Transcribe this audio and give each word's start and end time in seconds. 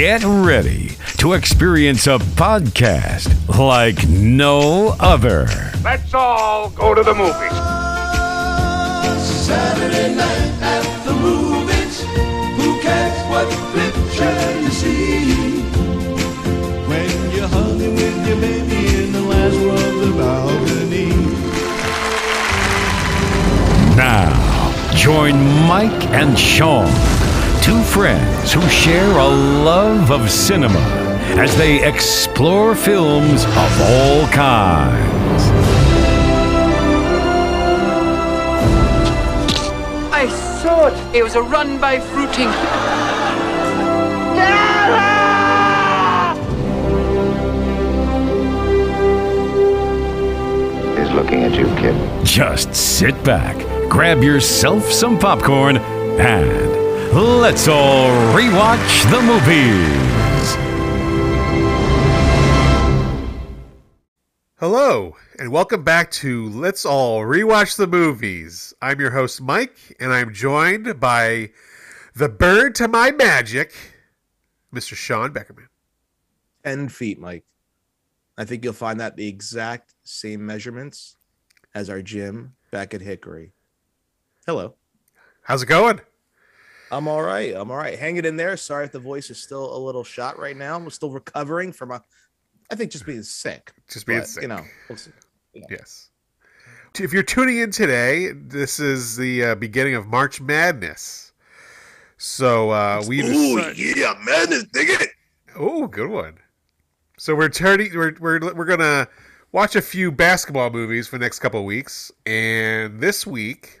Get 0.00 0.24
ready 0.24 0.96
to 1.18 1.34
experience 1.34 2.06
a 2.06 2.16
podcast 2.16 3.28
like 3.58 4.08
no 4.08 4.96
other. 4.98 5.46
Let's 5.84 6.14
all 6.14 6.70
go 6.70 6.94
to 6.94 7.02
the 7.02 7.12
movies. 7.12 7.52
Saturday 9.22 10.14
night 10.14 10.62
at 10.62 11.04
the 11.04 11.12
movies. 11.12 12.00
Who 12.56 12.80
cares 12.80 13.20
what 13.28 13.46
picture 13.74 14.60
you 14.62 14.70
see? 14.70 15.60
When 16.88 17.10
you're 17.34 17.46
hugging 17.48 17.94
with 17.94 18.26
your 18.26 18.40
baby 18.40 19.04
in 19.04 19.12
the 19.12 19.20
last 19.20 19.56
row 19.56 19.74
of 19.74 20.00
the 20.00 20.12
balcony. 20.16 21.10
Now, 23.96 24.32
join 24.94 25.36
Mike 25.68 26.06
and 26.06 26.38
Sean, 26.38 26.88
two 27.62 27.82
friends 27.82 28.52
who 28.52 28.60
share 28.68 29.18
a 29.18 29.28
love 29.28 30.10
of 30.10 30.30
cinema 30.30 30.80
as 31.38 31.54
they 31.56 31.86
explore 31.86 32.74
films 32.74 33.44
of 33.44 33.80
all 33.82 34.26
kinds. 34.28 35.42
I 40.12 40.26
saw 40.62 40.86
it. 40.86 41.16
It 41.16 41.22
was 41.22 41.34
a 41.34 41.42
run 41.42 41.78
by 41.78 42.00
fruiting. 42.00 42.48
He's 50.98 51.10
looking 51.10 51.44
at 51.44 51.52
you, 51.54 51.66
kid. 51.76 52.24
Just 52.24 52.74
sit 52.74 53.22
back, 53.22 53.56
grab 53.90 54.22
yourself 54.22 54.90
some 54.90 55.18
popcorn, 55.18 55.76
and 55.76 56.89
let's 57.12 57.66
all 57.66 58.08
rewatch 58.32 59.10
the 59.10 59.20
movies. 59.22 60.56
Hello, 64.56 65.16
and 65.38 65.50
welcome 65.50 65.82
back 65.82 66.10
to 66.12 66.48
Let's 66.50 66.84
All 66.84 67.22
Rewatch 67.22 67.76
the 67.76 67.86
Movies. 67.86 68.74
I'm 68.80 69.00
your 69.00 69.10
host, 69.10 69.40
Mike, 69.40 69.96
and 69.98 70.12
I'm 70.12 70.32
joined 70.32 71.00
by 71.00 71.50
the 72.14 72.28
bird 72.28 72.74
to 72.76 72.86
my 72.86 73.10
magic, 73.10 73.72
Mr. 74.72 74.94
Sean 74.94 75.32
Beckerman. 75.32 75.68
10 76.64 76.90
feet, 76.90 77.18
Mike. 77.18 77.44
I 78.38 78.44
think 78.44 78.62
you'll 78.62 78.72
find 78.72 79.00
that 79.00 79.16
the 79.16 79.26
exact 79.26 79.94
same 80.04 80.46
measurements 80.46 81.16
as 81.74 81.90
our 81.90 82.02
gym 82.02 82.54
back 82.70 82.94
at 82.94 83.00
Hickory. 83.00 83.52
Hello. 84.46 84.74
How's 85.42 85.62
it 85.62 85.66
going? 85.66 86.00
I'm 86.92 87.06
all 87.08 87.22
right. 87.22 87.54
I'm 87.54 87.70
all 87.70 87.76
right. 87.76 87.98
Hang 87.98 88.16
it 88.16 88.26
in 88.26 88.36
there. 88.36 88.56
Sorry 88.56 88.84
if 88.84 88.92
the 88.92 88.98
voice 88.98 89.30
is 89.30 89.40
still 89.42 89.76
a 89.76 89.78
little 89.78 90.04
shot 90.04 90.38
right 90.38 90.56
now. 90.56 90.76
I'm 90.76 90.90
still 90.90 91.10
recovering 91.10 91.72
from 91.72 91.92
a, 91.92 92.02
I 92.70 92.74
think 92.74 92.90
just 92.90 93.06
being 93.06 93.22
sick. 93.22 93.72
Just 93.88 94.06
being 94.06 94.20
But, 94.20 94.28
sick. 94.28 94.42
You 94.42 94.48
know, 94.48 94.62
we'll 94.88 94.98
see. 94.98 95.12
Yes. 95.70 96.10
If 96.98 97.12
you're 97.12 97.22
tuning 97.22 97.58
in 97.58 97.70
today, 97.70 98.32
this 98.32 98.80
is 98.80 99.16
the 99.16 99.44
uh, 99.44 99.54
beginning 99.54 99.94
of 99.94 100.08
March 100.08 100.40
Madness. 100.40 101.32
So 102.18 102.70
uh, 102.70 103.02
we 103.06 103.22
decide- 103.22 103.76
yeah, 103.78 104.14
madness, 104.24 104.64
dig 104.72 104.90
it. 104.90 105.08
Oh, 105.56 105.86
good 105.86 106.10
one. 106.10 106.34
So 107.18 107.34
we're 107.34 107.48
turning. 107.48 107.92
We're 107.94 108.14
we're 108.18 108.54
we're 108.54 108.64
gonna 108.64 109.08
watch 109.52 109.76
a 109.76 109.82
few 109.82 110.10
basketball 110.12 110.70
movies 110.70 111.06
for 111.06 111.18
the 111.18 111.24
next 111.24 111.38
couple 111.38 111.60
of 111.60 111.66
weeks, 111.66 112.10
and 112.26 113.00
this 113.00 113.26
week, 113.26 113.79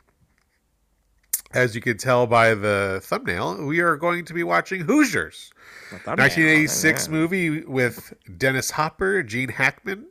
as 1.52 1.74
you 1.74 1.80
can 1.80 1.96
tell 1.96 2.26
by 2.26 2.54
the 2.54 3.00
thumbnail, 3.02 3.64
we 3.64 3.80
are 3.80 3.96
going 3.96 4.24
to 4.26 4.34
be 4.34 4.42
watching 4.42 4.82
Hoosiers, 4.82 5.50
1986 5.90 7.08
movie 7.08 7.64
with 7.64 8.12
Dennis 8.38 8.70
Hopper, 8.72 9.22
Gene 9.22 9.48
Hackman. 9.48 10.06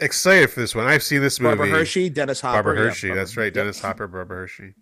Excited 0.00 0.50
for 0.50 0.60
this 0.60 0.74
one. 0.74 0.86
I've 0.86 1.02
seen 1.02 1.20
this 1.20 1.40
movie. 1.40 1.56
Barbara 1.56 1.78
Hershey, 1.78 2.08
Dennis 2.08 2.40
Hopper. 2.40 2.62
Barbara 2.62 2.76
yeah, 2.76 2.88
Hershey. 2.88 3.08
Barbara- 3.08 3.24
That's 3.24 3.36
right. 3.36 3.44
yeah. 3.46 3.50
Dennis 3.62 3.80
Hopper, 3.80 4.06
Barbara 4.06 4.38
Hershey. 4.38 4.74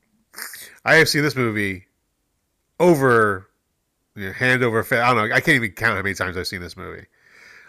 I 0.84 0.96
have 0.96 1.08
seen 1.08 1.22
this 1.22 1.34
movie 1.34 1.86
over 2.78 3.48
you 4.14 4.26
know, 4.26 4.32
hand 4.32 4.62
over 4.62 4.82
fist. 4.82 5.02
I 5.02 5.14
don't 5.14 5.28
know. 5.28 5.34
I 5.34 5.40
can't 5.40 5.56
even 5.56 5.70
count 5.70 5.96
how 5.96 6.02
many 6.02 6.14
times 6.14 6.36
I've 6.36 6.46
seen 6.46 6.60
this 6.60 6.76
movie. 6.76 7.06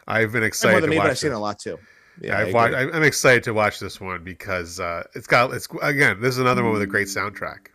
I've 0.08 0.34
been 0.34 0.44
excited. 0.44 0.74
More 0.74 0.82
than 0.82 0.90
to 0.90 0.92
me, 0.92 0.98
watch. 0.98 1.06
but 1.06 1.12
I've 1.12 1.18
seen 1.18 1.30
this. 1.30 1.36
it 1.36 1.38
a 1.38 1.42
lot 1.42 1.60
too. 1.60 1.80
Yeah, 2.22 2.40
Yeah, 2.40 2.48
I've 2.48 2.54
watched. 2.54 2.76
I'm 2.76 3.04
excited 3.04 3.44
to 3.44 3.54
watch 3.54 3.80
this 3.80 4.02
one 4.02 4.24
because 4.24 4.80
uh, 4.80 5.04
it's 5.16 5.28
got 5.28 5.54
it's 5.54 5.68
again. 5.82 6.20
This 6.20 6.34
is 6.34 6.40
another 6.40 6.64
one 6.64 6.74
with 6.74 6.82
a 6.82 6.88
great 6.88 7.08
soundtrack. 7.08 7.68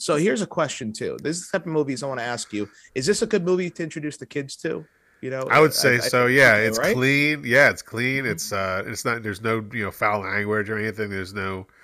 So 0.00 0.16
here's 0.16 0.42
a 0.42 0.46
question 0.46 0.92
too. 0.92 1.18
This 1.22 1.36
is 1.38 1.50
the 1.50 1.58
type 1.58 1.66
of 1.66 1.72
movies 1.72 2.02
I 2.02 2.06
want 2.06 2.20
to 2.20 2.24
ask 2.26 2.52
you. 2.52 2.68
Is 2.94 3.06
this 3.06 3.22
a 3.22 3.26
good 3.26 3.44
movie 3.44 3.70
to 3.70 3.82
introduce 3.82 4.16
the 4.16 4.26
kids 4.26 4.56
to? 4.56 4.84
You 5.20 5.30
know, 5.30 5.42
I 5.50 5.60
would 5.60 5.74
say 5.74 5.96
I 5.96 5.98
so. 5.98 6.26
think 6.26 6.38
Yeah, 6.38 6.54
so, 6.56 6.62
it's 6.62 6.78
right? 6.78 6.94
clean. 6.96 7.42
Yeah, 7.44 7.70
it's 7.70 7.82
clean. 7.82 8.24
It's 8.24 8.52
uh, 8.52 8.82
it's 8.86 9.04
not. 9.04 9.22
There's 9.22 9.42
no 9.42 9.64
you 9.72 9.84
know 9.84 9.90
foul 9.90 10.20
language 10.22 10.70
or 10.70 10.78
anything. 10.78 11.10
There's 11.10 11.34
no. 11.34 11.66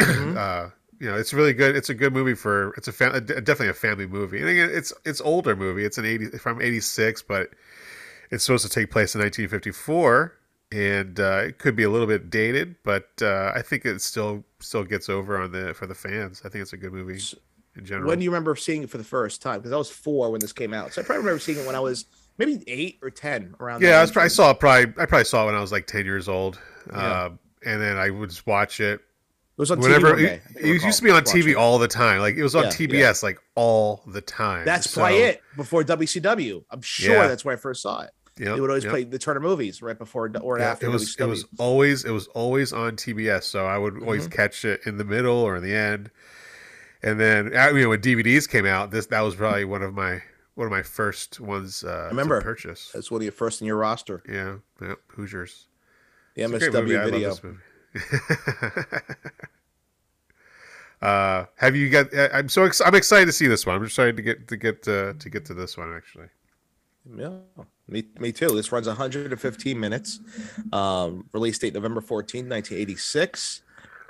Mhm. 0.00 0.36
uh, 0.36 0.70
you 1.00 1.10
know, 1.10 1.16
it's 1.16 1.34
really 1.34 1.52
good. 1.52 1.76
It's 1.76 1.90
a 1.90 1.94
good 1.94 2.12
movie 2.12 2.34
for. 2.34 2.74
It's 2.76 2.88
a 2.88 2.92
fa- 2.92 3.20
definitely 3.20 3.68
a 3.68 3.74
family 3.74 4.06
movie. 4.06 4.40
And 4.40 4.48
again, 4.48 4.70
it's 4.72 4.92
it's 5.04 5.20
older 5.20 5.56
movie. 5.56 5.84
It's 5.84 5.98
an 5.98 6.04
eighty 6.04 6.26
from 6.38 6.60
eighty 6.62 6.80
six, 6.80 7.22
but 7.22 7.50
it's 8.30 8.44
supposed 8.44 8.64
to 8.64 8.70
take 8.70 8.90
place 8.90 9.14
in 9.14 9.20
nineteen 9.20 9.48
fifty 9.48 9.70
four, 9.72 10.34
and 10.72 11.18
uh, 11.20 11.42
it 11.46 11.58
could 11.58 11.76
be 11.76 11.84
a 11.84 11.90
little 11.90 12.06
bit 12.06 12.30
dated, 12.30 12.76
but 12.84 13.08
uh, 13.22 13.52
I 13.54 13.62
think 13.62 13.84
it 13.86 14.00
still 14.02 14.44
still 14.60 14.84
gets 14.84 15.08
over 15.08 15.40
on 15.40 15.52
the 15.52 15.74
for 15.74 15.86
the 15.86 15.94
fans. 15.94 16.42
I 16.44 16.48
think 16.48 16.62
it's 16.62 16.72
a 16.72 16.76
good 16.78 16.92
movie 16.92 17.24
in 17.76 17.84
general. 17.84 18.08
When 18.08 18.18
do 18.18 18.24
you 18.24 18.30
remember 18.30 18.54
seeing 18.56 18.82
it 18.82 18.90
for 18.90 18.98
the 18.98 19.04
first 19.04 19.42
time? 19.42 19.60
Because 19.60 19.72
I 19.72 19.76
was 19.76 19.90
four 19.90 20.30
when 20.30 20.40
this 20.40 20.52
came 20.52 20.72
out, 20.74 20.92
so 20.92 21.02
I 21.02 21.04
probably 21.04 21.20
remember 21.24 21.40
seeing 21.40 21.58
it 21.58 21.66
when 21.66 21.74
I 21.76 21.80
was 21.80 22.06
maybe 22.38 22.62
eight 22.66 22.98
or 23.02 23.10
ten 23.10 23.54
around. 23.60 23.82
yeah, 23.82 23.98
I, 23.98 24.00
was, 24.02 24.10
probably- 24.10 24.26
I 24.26 24.28
saw 24.28 24.50
it 24.50 24.60
probably. 24.60 24.92
I 25.02 25.06
probably 25.06 25.24
saw 25.24 25.42
it 25.44 25.46
when 25.46 25.54
I 25.54 25.60
was 25.60 25.72
like 25.72 25.86
ten 25.86 26.04
years 26.04 26.28
old, 26.28 26.58
Yeah. 26.90 27.24
um, 27.24 27.38
and 27.64 27.80
then 27.80 27.96
I 27.96 28.10
would 28.10 28.28
just 28.30 28.46
watch 28.46 28.80
it 28.80 29.00
It 29.00 29.00
was 29.56 29.70
on 29.70 29.80
whenever. 29.80 30.14
TV 30.14 30.22
it, 30.24 30.42
it 30.56 30.82
used 30.82 30.98
to 30.98 31.04
be 31.04 31.10
on 31.10 31.22
TV 31.22 31.50
it. 31.52 31.54
all 31.56 31.78
the 31.78 31.88
time. 31.88 32.20
Like 32.20 32.34
it 32.36 32.42
was 32.42 32.54
on 32.54 32.64
Yeah, 32.64 32.70
TBS 32.70 33.22
like 33.22 33.38
all 33.54 34.02
the 34.06 34.20
time. 34.20 34.64
That's 34.64 34.90
So, 34.90 35.00
probably 35.00 35.18
it 35.22 35.42
before 35.56 35.82
WCW. 35.84 36.64
I'm 36.70 36.82
sure 36.82 37.14
Yeah. 37.14 37.28
that's 37.28 37.44
where 37.44 37.54
I 37.54 37.56
first 37.58 37.82
saw 37.82 38.02
it. 38.02 38.10
Yep, 38.36 38.54
they 38.56 38.60
would 38.60 38.70
always 38.70 38.82
yep. 38.82 38.90
play 38.90 39.04
the 39.04 39.18
Turner 39.18 39.38
movies 39.38 39.80
right 39.80 39.96
before 39.96 40.28
or 40.42 40.58
Yeah, 40.58 40.72
after 40.72 40.86
it 40.86 40.88
was 40.90 41.14
WCW. 41.14 41.20
it 41.20 41.26
was 41.28 41.44
always 41.58 42.04
it 42.04 42.10
was 42.10 42.26
always 42.28 42.72
on 42.72 42.96
TBS, 42.96 43.44
so 43.44 43.64
I 43.64 43.78
would 43.78 44.02
always 44.02 44.24
Mm-hmm. 44.24 44.32
catch 44.34 44.64
it 44.64 44.80
in 44.86 44.96
the 44.98 45.04
middle 45.04 45.36
or 45.36 45.54
in 45.56 45.62
the 45.62 45.72
end. 45.74 46.10
And 47.04 47.20
then 47.20 47.46
you 47.76 47.82
know 47.82 47.90
when 47.90 48.00
DVDs 48.00 48.48
came 48.48 48.64
out, 48.64 48.90
this 48.90 49.06
that 49.06 49.20
was 49.20 49.34
probably 49.34 49.66
one 49.66 49.82
of 49.82 49.92
my 49.92 50.22
one 50.54 50.66
of 50.66 50.70
my 50.70 50.82
first 50.82 51.38
ones 51.38 51.84
uh, 51.84 52.06
remember. 52.08 52.40
to 52.40 52.44
purchase. 52.44 52.90
That's 52.94 53.10
one 53.10 53.20
of 53.20 53.24
your 53.24 53.32
first 53.32 53.60
in 53.60 53.66
your 53.66 53.76
roster. 53.76 54.22
Yeah, 54.26 54.56
yeah, 54.80 54.94
Hoosiers. 55.08 55.66
The. 56.34 56.42
MSW 56.42 57.00
I 57.00 57.04
video. 57.04 57.36
uh, 61.06 61.44
have 61.56 61.76
you 61.76 61.90
got? 61.90 62.14
I- 62.14 62.30
I'm 62.30 62.48
so 62.48 62.64
ex- 62.64 62.80
I'm 62.80 62.94
excited 62.94 63.26
to 63.26 63.32
see 63.32 63.48
this 63.48 63.66
one. 63.66 63.76
I'm 63.76 63.84
excited 63.84 64.16
to 64.16 64.22
get 64.22 64.48
to 64.48 64.56
get 64.56 64.88
uh, 64.88 65.12
to 65.12 65.28
get 65.28 65.44
to 65.44 65.54
this 65.54 65.76
one 65.76 65.94
actually. 65.94 66.28
Yeah, 67.14 67.36
me, 67.86 68.04
me 68.18 68.32
too. 68.32 68.48
This 68.48 68.72
runs 68.72 68.86
115 68.86 69.78
minutes. 69.78 70.20
Um, 70.72 71.28
release 71.34 71.58
date 71.58 71.74
November 71.74 72.00
14, 72.00 72.48
1986. 72.48 73.60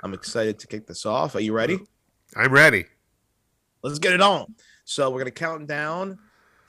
I'm 0.01 0.13
excited 0.13 0.59
to 0.59 0.67
kick 0.67 0.87
this 0.87 1.05
off. 1.05 1.35
Are 1.35 1.41
you 1.41 1.51
ready? 1.51 1.81
I'm 2.35 2.51
ready. 2.51 2.85
Let's 3.81 3.99
get 3.99 4.13
it 4.13 4.21
on. 4.21 4.55
So 4.83 5.09
we're 5.09 5.19
gonna 5.19 5.31
count 5.31 5.67
down 5.67 6.17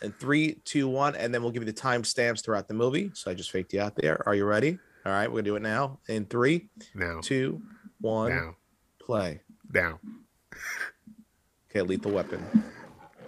in 0.03 0.13
three, 0.13 0.55
two, 0.65 0.89
one, 0.89 1.17
and 1.17 1.33
then 1.35 1.43
we'll 1.43 1.51
give 1.53 1.63
you 1.63 1.71
the 1.73 1.79
timestamps 1.79 2.45
throughout 2.45 2.69
the 2.69 2.75
movie. 2.75 3.11
So 3.15 3.31
I 3.31 3.35
just 3.35 3.51
faked 3.51 3.73
you 3.73 3.81
out 3.81 3.95
there. 3.97 4.23
Are 4.27 4.35
you 4.35 4.45
ready? 4.45 4.79
All 5.05 5.13
right, 5.13 5.29
we're 5.29 5.37
gonna 5.39 5.43
do 5.45 5.57
it 5.57 5.63
now. 5.63 5.99
In 6.09 6.27
three, 6.27 6.69
Now, 6.95 7.21
two, 7.23 7.63
one, 8.01 8.31
now, 8.31 8.57
play. 9.01 9.41
now. 9.73 9.99
Okay, 11.71 11.83
lethal 11.83 12.13
weapon. 12.13 12.45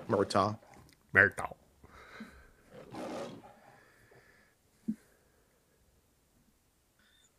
Murtaugh. 0.09 0.59
Murtaugh. 1.15 1.55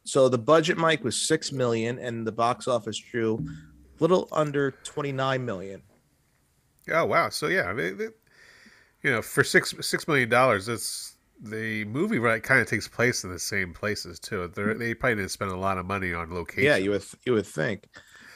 So 0.04 0.28
the 0.28 0.38
budget, 0.38 0.78
Mike, 0.78 1.04
was 1.04 1.16
six 1.20 1.52
million, 1.52 2.00
and 2.00 2.26
the 2.26 2.32
box 2.32 2.68
office 2.68 2.98
drew 2.98 3.46
little 4.00 4.28
under 4.32 4.72
twenty-nine 4.84 5.46
million. 5.46 5.82
Oh 6.92 7.06
wow! 7.06 7.30
So 7.30 7.48
yeah, 7.48 7.74
they, 7.74 7.92
they, 7.92 8.08
you 9.04 9.12
know, 9.12 9.22
for 9.22 9.44
six 9.44 9.74
six 9.82 10.08
million 10.08 10.30
dollars, 10.30 10.66
that's 10.66 11.16
the 11.42 11.86
movie 11.86 12.20
right 12.20 12.44
kind 12.44 12.60
of 12.60 12.68
takes 12.68 12.88
place 12.88 13.24
in 13.24 13.32
the 13.32 13.40
same 13.40 13.74
places 13.74 14.20
too. 14.20 14.52
They're, 14.54 14.74
they 14.74 14.94
probably 14.94 15.16
didn't 15.16 15.32
spend 15.32 15.52
a 15.52 15.58
lot 15.58 15.78
of 15.78 15.86
money 15.86 16.14
on 16.14 16.34
location. 16.34 16.64
Yeah, 16.64 16.78
you 16.78 16.92
would 16.92 17.04
you 17.26 17.34
would 17.34 17.46
think. 17.48 17.88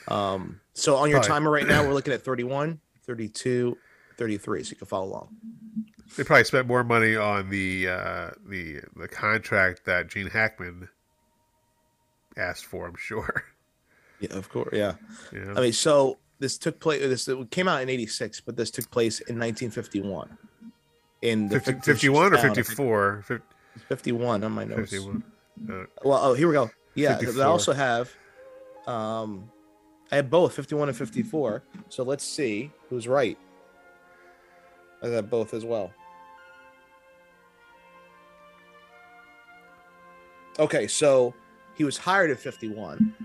Um, 0.08 0.60
so 0.74 0.96
on 0.96 1.10
your 1.10 1.20
Probably. 1.20 1.30
timer 1.30 1.52
right 1.52 1.68
now, 1.68 1.84
we're 1.84 1.94
looking 1.96 2.14
at 2.14 2.24
31, 2.24 2.80
32, 3.06 3.78
33, 4.18 4.64
so 4.64 4.70
you 4.70 4.76
can 4.76 4.88
follow 4.88 5.08
along. 5.08 5.36
they 6.18 6.24
probably 6.24 6.44
spent 6.44 6.68
more 6.68 6.84
money 6.84 7.16
on 7.16 7.50
the 7.50 7.88
uh, 7.88 8.30
the 8.46 8.82
the 8.96 9.08
contract 9.08 9.86
that 9.86 10.10
Gene 10.10 10.28
Hackman 10.30 10.90
asked 12.38 12.66
for. 12.66 12.88
I'm 12.88 12.96
sure. 12.98 13.46
Yeah, 14.30 14.38
of 14.38 14.50
course. 14.50 14.70
Yeah. 14.74 14.94
Know? 15.32 15.54
I 15.58 15.62
mean, 15.62 15.74
so 15.74 16.18
this 16.40 16.58
took 16.58 16.80
place. 16.80 17.02
This 17.02 17.28
it 17.28 17.52
came 17.52 17.68
out 17.68 17.82
in 17.82 17.90
'86, 17.90 18.42
but 18.42 18.56
this 18.56 18.72
took 18.72 18.90
place 18.92 19.20
in 19.22 19.38
1951. 19.40 20.38
in 21.22 21.48
the 21.50 21.60
50, 21.60 21.72
50 21.74 21.92
51 21.92 22.34
or 22.34 22.38
54? 22.38 23.24
Fif- 23.26 23.42
51 23.88 24.44
on 24.44 24.52
my 24.52 24.64
notes. 24.66 24.92
51. 24.92 25.24
Uh, 25.70 25.86
Well, 26.04 26.20
oh, 26.22 26.34
here 26.34 26.48
we 26.48 26.54
go. 26.54 26.70
Yeah, 26.96 27.18
54. 27.18 27.44
I 27.44 27.48
also 27.48 27.74
have, 27.74 28.12
um, 28.88 29.50
I 30.12 30.18
have 30.18 30.30
both 30.30 30.54
51 30.54 30.90
and 30.90 30.98
54. 30.98 31.64
So 31.90 32.04
let's 32.04 32.24
see 32.24 32.72
who's 32.90 33.08
right. 33.08 33.38
I 35.02 35.10
got 35.10 35.30
both 35.30 35.54
as 35.54 35.64
well. 35.66 35.92
Okay, 40.60 40.88
so 40.88 41.34
he 41.76 41.84
was 41.84 41.98
hired 41.98 42.30
at 42.32 42.40
51 42.40 43.16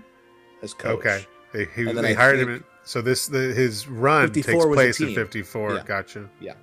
as 0.61 0.73
coach. 0.73 0.99
okay. 0.99 1.25
They, 1.53 1.65
he, 1.75 1.81
And 1.87 1.97
then 1.97 2.03
they 2.03 2.13
hired 2.13 2.39
him. 2.39 2.49
in- 2.49 2.63
So 2.83 3.01
this 3.01 3.27
the, 3.27 3.39
his 3.39 3.87
run 3.87 4.31
takes 4.31 4.47
place 4.47 4.99
in 5.01 5.13
54. 5.15 5.75
Yeah. 5.75 5.83
Gotcha. 5.85 6.29
Yeah. 6.39 6.53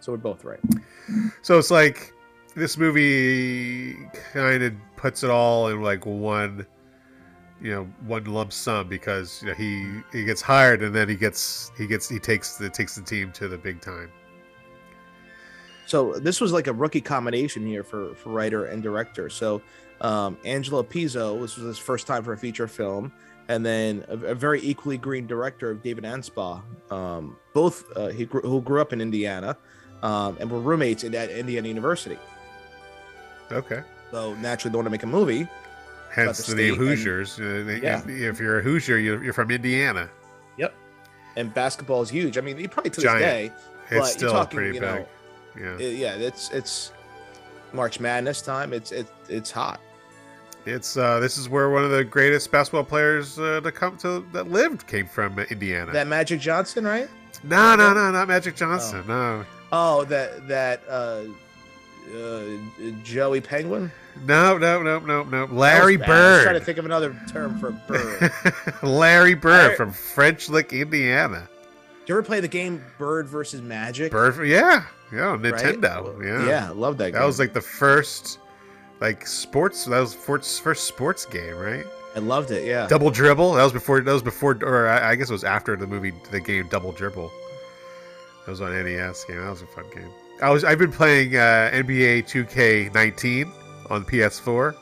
So 0.00 0.12
we're 0.12 0.18
both 0.18 0.44
right. 0.44 0.60
So 1.42 1.58
it's 1.58 1.70
like 1.70 2.12
this 2.54 2.76
movie 2.76 3.94
kind 4.32 4.62
of 4.62 4.74
puts 4.96 5.22
it 5.22 5.30
all 5.30 5.68
in 5.68 5.80
like 5.80 6.04
one, 6.04 6.66
you 7.62 7.70
know, 7.72 7.84
one 8.06 8.24
lump 8.24 8.52
sum 8.52 8.88
because 8.88 9.40
you 9.42 9.48
know 9.48 9.54
he 9.54 10.00
he 10.12 10.24
gets 10.24 10.42
hired 10.42 10.82
and 10.82 10.94
then 10.94 11.08
he 11.08 11.14
gets 11.14 11.70
he 11.78 11.86
gets 11.86 12.08
he 12.08 12.18
takes 12.18 12.56
the 12.56 12.68
takes 12.68 12.94
the 12.96 13.02
team 13.02 13.30
to 13.32 13.48
the 13.48 13.56
big 13.56 13.80
time. 13.80 14.10
So 15.86 16.14
this 16.14 16.40
was 16.40 16.52
like 16.52 16.66
a 16.66 16.72
rookie 16.72 17.00
combination 17.00 17.66
here 17.66 17.84
for 17.84 18.14
for 18.14 18.30
writer 18.30 18.66
and 18.66 18.82
director. 18.82 19.28
So 19.30 19.62
um, 20.02 20.36
Angelo 20.44 20.82
Pizzo, 20.82 21.40
this 21.40 21.56
was 21.56 21.64
his 21.66 21.78
first 21.78 22.06
time 22.06 22.22
for 22.22 22.32
a 22.34 22.36
feature 22.38 22.68
film, 22.68 23.10
and 23.48 23.64
then 23.64 24.04
a, 24.08 24.16
a 24.18 24.34
very 24.34 24.60
equally 24.62 24.98
green 24.98 25.26
director 25.26 25.70
of 25.70 25.82
David 25.82 26.04
Anspaugh. 26.04 26.60
Um, 26.92 27.36
both 27.54 27.84
uh, 27.96 28.08
he 28.08 28.26
grew, 28.26 28.40
who 28.42 28.60
grew 28.60 28.80
up 28.80 28.92
in 28.92 29.00
Indiana, 29.00 29.56
um, 30.02 30.36
and 30.40 30.50
were 30.50 30.60
roommates 30.60 31.04
at, 31.04 31.14
at 31.14 31.30
Indiana 31.30 31.68
University. 31.68 32.18
Okay. 33.50 33.82
So 34.10 34.34
naturally, 34.34 34.72
they 34.72 34.76
want 34.76 34.86
to 34.86 34.90
make 34.90 35.02
a 35.02 35.06
movie. 35.06 35.46
Hence 36.10 36.46
the 36.46 36.54
the 36.54 36.62
name 36.62 36.74
state 36.74 36.78
and- 36.80 36.88
Hoosiers. 36.88 37.40
Uh, 37.40 37.78
Yeah. 37.82 38.02
If 38.06 38.38
you're 38.40 38.58
a 38.58 38.62
Hoosier, 38.62 38.98
you're, 38.98 39.22
you're 39.24 39.32
from 39.32 39.50
Indiana. 39.50 40.10
Yep. 40.58 40.74
And 41.36 41.54
basketball 41.54 42.02
is 42.02 42.10
huge. 42.10 42.36
I 42.36 42.42
mean, 42.42 42.58
he 42.58 42.68
probably 42.68 42.90
to 42.90 42.96
this 43.00 43.04
Giant. 43.04 43.20
day, 43.22 43.52
It's 43.90 44.12
still 44.12 44.32
talking, 44.32 44.56
pretty 44.58 44.74
you 44.74 44.80
big. 44.80 45.06
yeah. 45.58 45.78
it- 45.78 45.96
yeah, 45.96 46.14
it's 46.14 46.50
it's 46.50 46.92
March 47.72 48.00
Madness 48.00 48.42
time. 48.42 48.72
It's 48.74 48.92
it, 48.92 49.06
it's 49.30 49.50
hot. 49.50 49.80
It's 50.64 50.96
uh, 50.96 51.18
this 51.20 51.38
is 51.38 51.48
where 51.48 51.70
one 51.70 51.84
of 51.84 51.90
the 51.90 52.04
greatest 52.04 52.50
basketball 52.52 52.84
players 52.84 53.38
uh, 53.38 53.60
to 53.62 53.72
come 53.72 53.96
to 53.98 54.24
that 54.32 54.48
lived 54.50 54.86
came 54.86 55.06
from 55.06 55.38
Indiana. 55.38 55.90
That 55.92 56.06
Magic 56.06 56.40
Johnson, 56.40 56.84
right? 56.84 57.08
no, 57.42 57.74
no, 57.74 57.92
no, 57.92 58.10
not 58.12 58.28
Magic 58.28 58.54
Johnson. 58.54 59.04
No, 59.08 59.44
Oh, 59.72 60.04
that 60.04 60.46
that 60.48 60.82
uh, 60.88 61.22
uh, 62.16 62.42
Joey 63.02 63.40
Penguin. 63.40 63.90
no, 64.26 64.56
no, 64.58 64.82
no, 64.82 65.00
no, 65.00 65.24
no. 65.24 65.44
Larry 65.46 65.96
bad. 65.96 66.10
I 66.10 66.34
was 66.34 66.42
trying 66.44 66.58
to 66.58 66.64
think 66.64 66.78
of 66.78 66.84
another 66.84 67.16
term 67.28 67.58
for 67.58 67.70
bird. 67.88 68.30
Larry 68.82 69.34
Bird 69.34 69.76
from 69.76 69.90
French 69.92 70.48
Lick, 70.48 70.72
Indiana. 70.72 71.48
Do 72.04 72.12
you 72.12 72.18
ever 72.18 72.22
play 72.22 72.40
the 72.40 72.48
game 72.48 72.84
Bird 72.98 73.26
versus 73.28 73.62
Magic? 73.62 74.12
Bird, 74.12 74.46
yeah, 74.46 74.84
yeah, 75.12 75.28
on 75.28 75.42
right? 75.42 75.54
Nintendo. 75.54 76.22
Yeah, 76.24 76.46
yeah, 76.46 76.68
I 76.68 76.72
love 76.72 76.98
that. 76.98 77.12
Game. 77.12 77.20
That 77.20 77.26
was 77.26 77.38
like 77.38 77.52
the 77.52 77.60
first, 77.60 78.38
like 79.02 79.26
sports. 79.26 79.84
That 79.84 80.00
was 80.00 80.14
first 80.14 80.62
first 80.62 80.84
sports 80.84 81.26
game, 81.26 81.56
right? 81.56 81.84
I 82.16 82.20
loved 82.20 82.50
it. 82.50 82.66
Yeah, 82.66 82.86
Double 82.88 83.10
dribble. 83.10 83.52
That 83.54 83.64
was 83.64 83.72
before. 83.72 84.00
That 84.00 84.12
was 84.12 84.22
before, 84.22 84.58
or 84.62 84.88
I, 84.88 85.10
I 85.10 85.14
guess 85.16 85.28
it 85.28 85.32
was 85.34 85.44
after 85.44 85.76
the 85.76 85.86
movie, 85.86 86.12
the 86.30 86.40
game 86.40 86.68
Double 86.70 86.92
Dribble. 86.92 87.30
That 88.44 88.50
was 88.50 88.60
on 88.60 88.70
NES 88.72 89.24
game. 89.24 89.40
That 89.40 89.50
was 89.50 89.62
a 89.62 89.66
fun 89.66 89.84
game. 89.94 90.10
I 90.40 90.50
was. 90.50 90.64
I've 90.64 90.78
been 90.78 90.92
playing 90.92 91.36
uh, 91.36 91.70
NBA 91.72 92.24
2K19 92.24 93.50
on 93.90 94.04
PS4. 94.04 94.74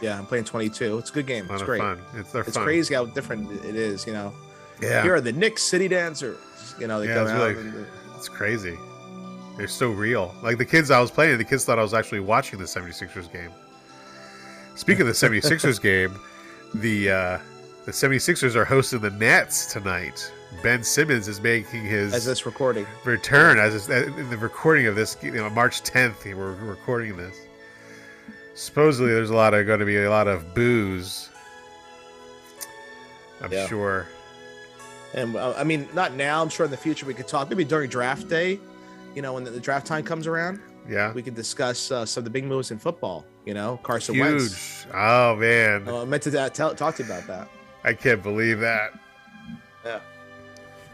yeah. 0.00 0.18
I'm 0.18 0.26
playing 0.26 0.44
22. 0.44 0.98
It's 0.98 1.10
a 1.10 1.12
good 1.12 1.26
game. 1.26 1.46
It's 1.50 1.62
great. 1.62 1.80
fun. 1.80 2.00
It's 2.14 2.32
they're 2.32 2.42
It's 2.42 2.54
fun. 2.56 2.64
crazy 2.64 2.94
how 2.94 3.04
different 3.06 3.50
it 3.64 3.74
is. 3.76 4.06
You 4.06 4.12
know, 4.14 4.32
Yeah, 4.82 5.02
here 5.02 5.14
are 5.14 5.20
the 5.20 5.32
Knicks 5.32 5.62
City 5.62 5.88
Dancers. 5.88 6.38
You 6.80 6.86
know, 6.86 7.00
they 7.00 7.08
Yeah, 7.08 7.14
come 7.14 7.24
it's 7.26 7.32
really- 7.34 7.68
and- 7.78 7.86
it's 8.16 8.28
crazy. 8.28 8.76
They're 9.56 9.68
so 9.68 9.90
real. 9.90 10.34
Like 10.42 10.58
the 10.58 10.64
kids 10.64 10.90
I 10.90 11.00
was 11.00 11.10
playing, 11.10 11.38
the 11.38 11.44
kids 11.44 11.64
thought 11.64 11.78
I 11.78 11.82
was 11.82 11.94
actually 11.94 12.20
watching 12.20 12.58
the 12.58 12.64
76ers 12.64 13.32
game. 13.32 13.50
Speaking 14.74 15.02
of 15.02 15.06
the 15.08 15.12
76ers 15.12 15.80
game, 15.82 16.18
the 16.74 17.10
uh, 17.10 17.38
the 17.84 17.92
76ers 17.92 18.56
are 18.56 18.64
hosting 18.64 19.00
the 19.00 19.10
Nets 19.10 19.72
tonight. 19.72 20.32
Ben 20.62 20.82
Simmons 20.82 21.28
is 21.28 21.40
making 21.40 21.84
his 21.84 22.12
as 22.14 22.24
this 22.24 22.46
recording. 22.46 22.86
return 23.04 23.58
as 23.58 23.74
is, 23.74 23.88
in 23.90 24.30
the 24.30 24.36
recording 24.36 24.86
of 24.86 24.94
this 24.94 25.16
you 25.20 25.32
know 25.32 25.50
march 25.50 25.82
10th 25.82 26.24
we're 26.32 26.52
recording 26.54 27.16
this 27.16 27.36
supposedly 28.54 29.12
there's 29.12 29.30
a 29.30 29.34
lot 29.34 29.52
of 29.52 29.66
going 29.66 29.80
to 29.80 29.84
be 29.84 29.96
a 29.96 30.08
lot 30.08 30.28
of 30.28 30.54
boos 30.54 31.28
i'm 33.40 33.50
Yeah. 33.52 33.66
sure 33.66 34.06
And 35.12 35.34
uh, 35.36 35.54
I 35.56 35.64
mean, 35.64 35.88
not 35.92 36.14
now. 36.14 36.40
I'm 36.42 36.48
sure 36.48 36.64
in 36.66 36.70
the 36.70 36.76
future 36.76 37.04
we 37.06 37.14
could 37.14 37.28
talk. 37.28 37.48
Maybe 37.50 37.64
during 37.64 37.88
draft 37.90 38.28
day, 38.28 38.58
you 39.14 39.22
know, 39.22 39.34
when 39.34 39.44
the, 39.44 39.50
the 39.50 39.60
draft 39.60 39.86
time 39.86 40.04
comes 40.04 40.26
around, 40.26 40.60
yeah 40.88 41.12
we 41.12 41.22
could 41.22 41.34
discuss 41.34 41.90
uh, 41.90 42.04
some 42.04 42.20
of 42.20 42.24
the 42.24 42.30
big 42.30 42.44
moves 42.44 42.70
in 42.70 42.78
football. 42.78 43.24
You 43.46 43.54
know, 43.54 43.78
Carson 43.82 44.14
huge 44.14 44.24
Wentz. 44.26 44.86
oh 44.94 45.36
man 45.36 45.88
Uh, 45.88 46.02
I 46.02 46.04
meant 46.04 46.22
to 46.24 46.40
uh, 46.40 46.48
tell, 46.48 46.74
talk 46.74 46.96
to 46.96 47.02
you 47.02 47.10
about 47.10 47.26
that. 47.26 47.48
i 47.84 47.92
can't 47.92 48.22
believe 48.22 48.60
that 48.60 48.92
Yeah, 49.84 50.00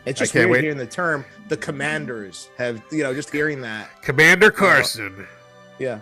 It's 0.04 0.18
just 0.18 0.34
weird 0.34 0.50
wait. 0.50 0.62
hearing 0.62 0.78
the 0.78 0.86
term 0.86 1.24
"the 1.48 1.56
Commanders." 1.56 2.48
Have 2.58 2.82
you 2.90 3.02
know, 3.02 3.14
just 3.14 3.30
hearing 3.30 3.60
that, 3.62 4.02
commander 4.02 4.50
carson 4.50 5.26
yeah, 5.78 5.98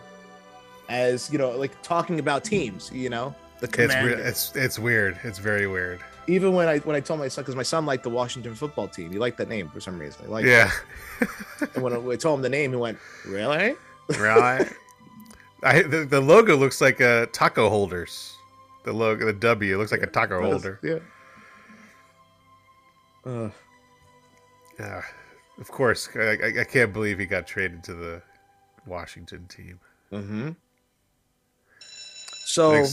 as 0.88 1.31
you 1.31 1.38
know, 1.38 1.50
like 1.50 1.81
talking 1.82 2.19
about 2.19 2.43
teams. 2.44 2.91
You 2.93 3.11
know, 3.11 3.35
the 3.61 3.67
it's, 3.67 3.94
weird. 3.94 4.19
It's 4.19 4.56
it's 4.56 4.79
weird 4.79 5.19
it's 5.23 5.38
very 5.38 5.67
weird 5.67 6.00
Even 6.28 6.52
when 6.52 6.69
I 6.69 6.78
when 6.80 6.94
I 6.94 7.00
told 7.00 7.20
my 7.20 7.28
son, 7.28 7.42
because 7.42 7.56
my 7.56 7.62
son 7.62 7.86
liked 7.86 8.04
the 8.04 8.10
Washington 8.10 8.54
football 8.54 8.86
team, 8.86 9.10
he 9.10 9.19
liked 9.19 9.38
that 9.38 9.48
name 9.48 9.69
for 9.69 9.80
some 9.80 9.98
reason. 9.98 10.26
He 10.26 10.30
liked 10.30 10.46
yeah. 10.46 10.70
And 11.75 11.82
when 11.82 11.92
I 11.94 12.16
told 12.16 12.38
him 12.38 12.42
the 12.42 12.48
name, 12.48 12.70
he 12.70 12.76
went, 12.76 12.98
"Really?" 13.26 13.75
right 14.19 14.66
I, 15.62 15.82
the, 15.82 16.06
the 16.06 16.20
logo 16.20 16.56
looks 16.56 16.80
like 16.80 17.00
a 17.00 17.26
taco 17.32 17.69
holders 17.69 18.38
the 18.84 18.92
logo 18.92 19.26
the 19.26 19.32
w 19.32 19.76
looks 19.76 19.92
like 19.92 20.02
a 20.02 20.06
taco 20.06 20.40
holder 20.40 20.78
Yeah. 20.82 20.98
Uh, 23.24 23.50
Yeah, 24.78 25.02
of 25.58 25.69
course. 25.70 26.08
I, 26.14 26.20
I, 26.20 26.60
I 26.60 26.64
can't 26.64 26.92
believe 26.92 27.19
he 27.19 27.26
got 27.26 27.46
traded 27.46 27.84
to 27.84 27.94
the 27.94 28.22
Washington 28.86 29.46
team. 29.48 29.81
mm-hmm. 30.12 30.50
So. 32.46 32.86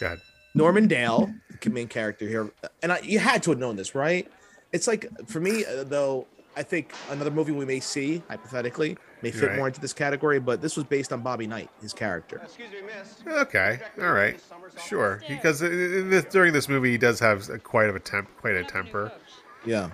God, 0.00 0.18
Norman 0.56 0.88
Dale, 0.88 1.32
the 1.60 1.70
main 1.70 1.86
character 1.86 2.26
here, 2.26 2.50
and 2.82 2.90
I, 2.92 3.00
you 3.00 3.18
had 3.18 3.42
to 3.44 3.50
have 3.50 3.58
known 3.58 3.76
this, 3.76 3.94
right? 3.94 4.26
It's 4.72 4.86
like 4.86 5.06
for 5.28 5.38
me, 5.40 5.64
uh, 5.64 5.84
though. 5.84 6.26
I 6.58 6.62
think 6.62 6.94
another 7.10 7.30
movie 7.30 7.52
we 7.52 7.66
may 7.66 7.80
see, 7.80 8.22
hypothetically, 8.30 8.96
may 9.20 9.30
fit 9.30 9.48
Right. 9.48 9.56
more 9.58 9.66
into 9.66 9.78
this 9.78 9.92
category, 9.92 10.40
but 10.40 10.62
this 10.62 10.74
was 10.74 10.86
based 10.86 11.12
on 11.12 11.20
Bobby 11.20 11.46
Knight, 11.46 11.68
his 11.82 11.92
character. 11.92 12.40
Excuse 12.42 12.70
me, 12.70 12.78
miss. 12.80 13.22
Okay, 13.42 13.78
all 14.00 14.12
right, 14.12 14.40
sure. 14.82 15.22
Because 15.28 15.60
in 15.60 15.70
in 15.72 16.08
this, 16.08 16.24
during 16.24 16.54
this 16.54 16.66
movie, 16.66 16.92
he 16.92 16.96
does 16.96 17.20
have 17.20 17.46
quite 17.62 17.90
of 17.90 17.94
a 17.96 18.00
temp, 18.00 18.34
quite 18.40 18.54
a 18.54 18.64
temper. 18.64 19.12
Yeah, 19.66 19.90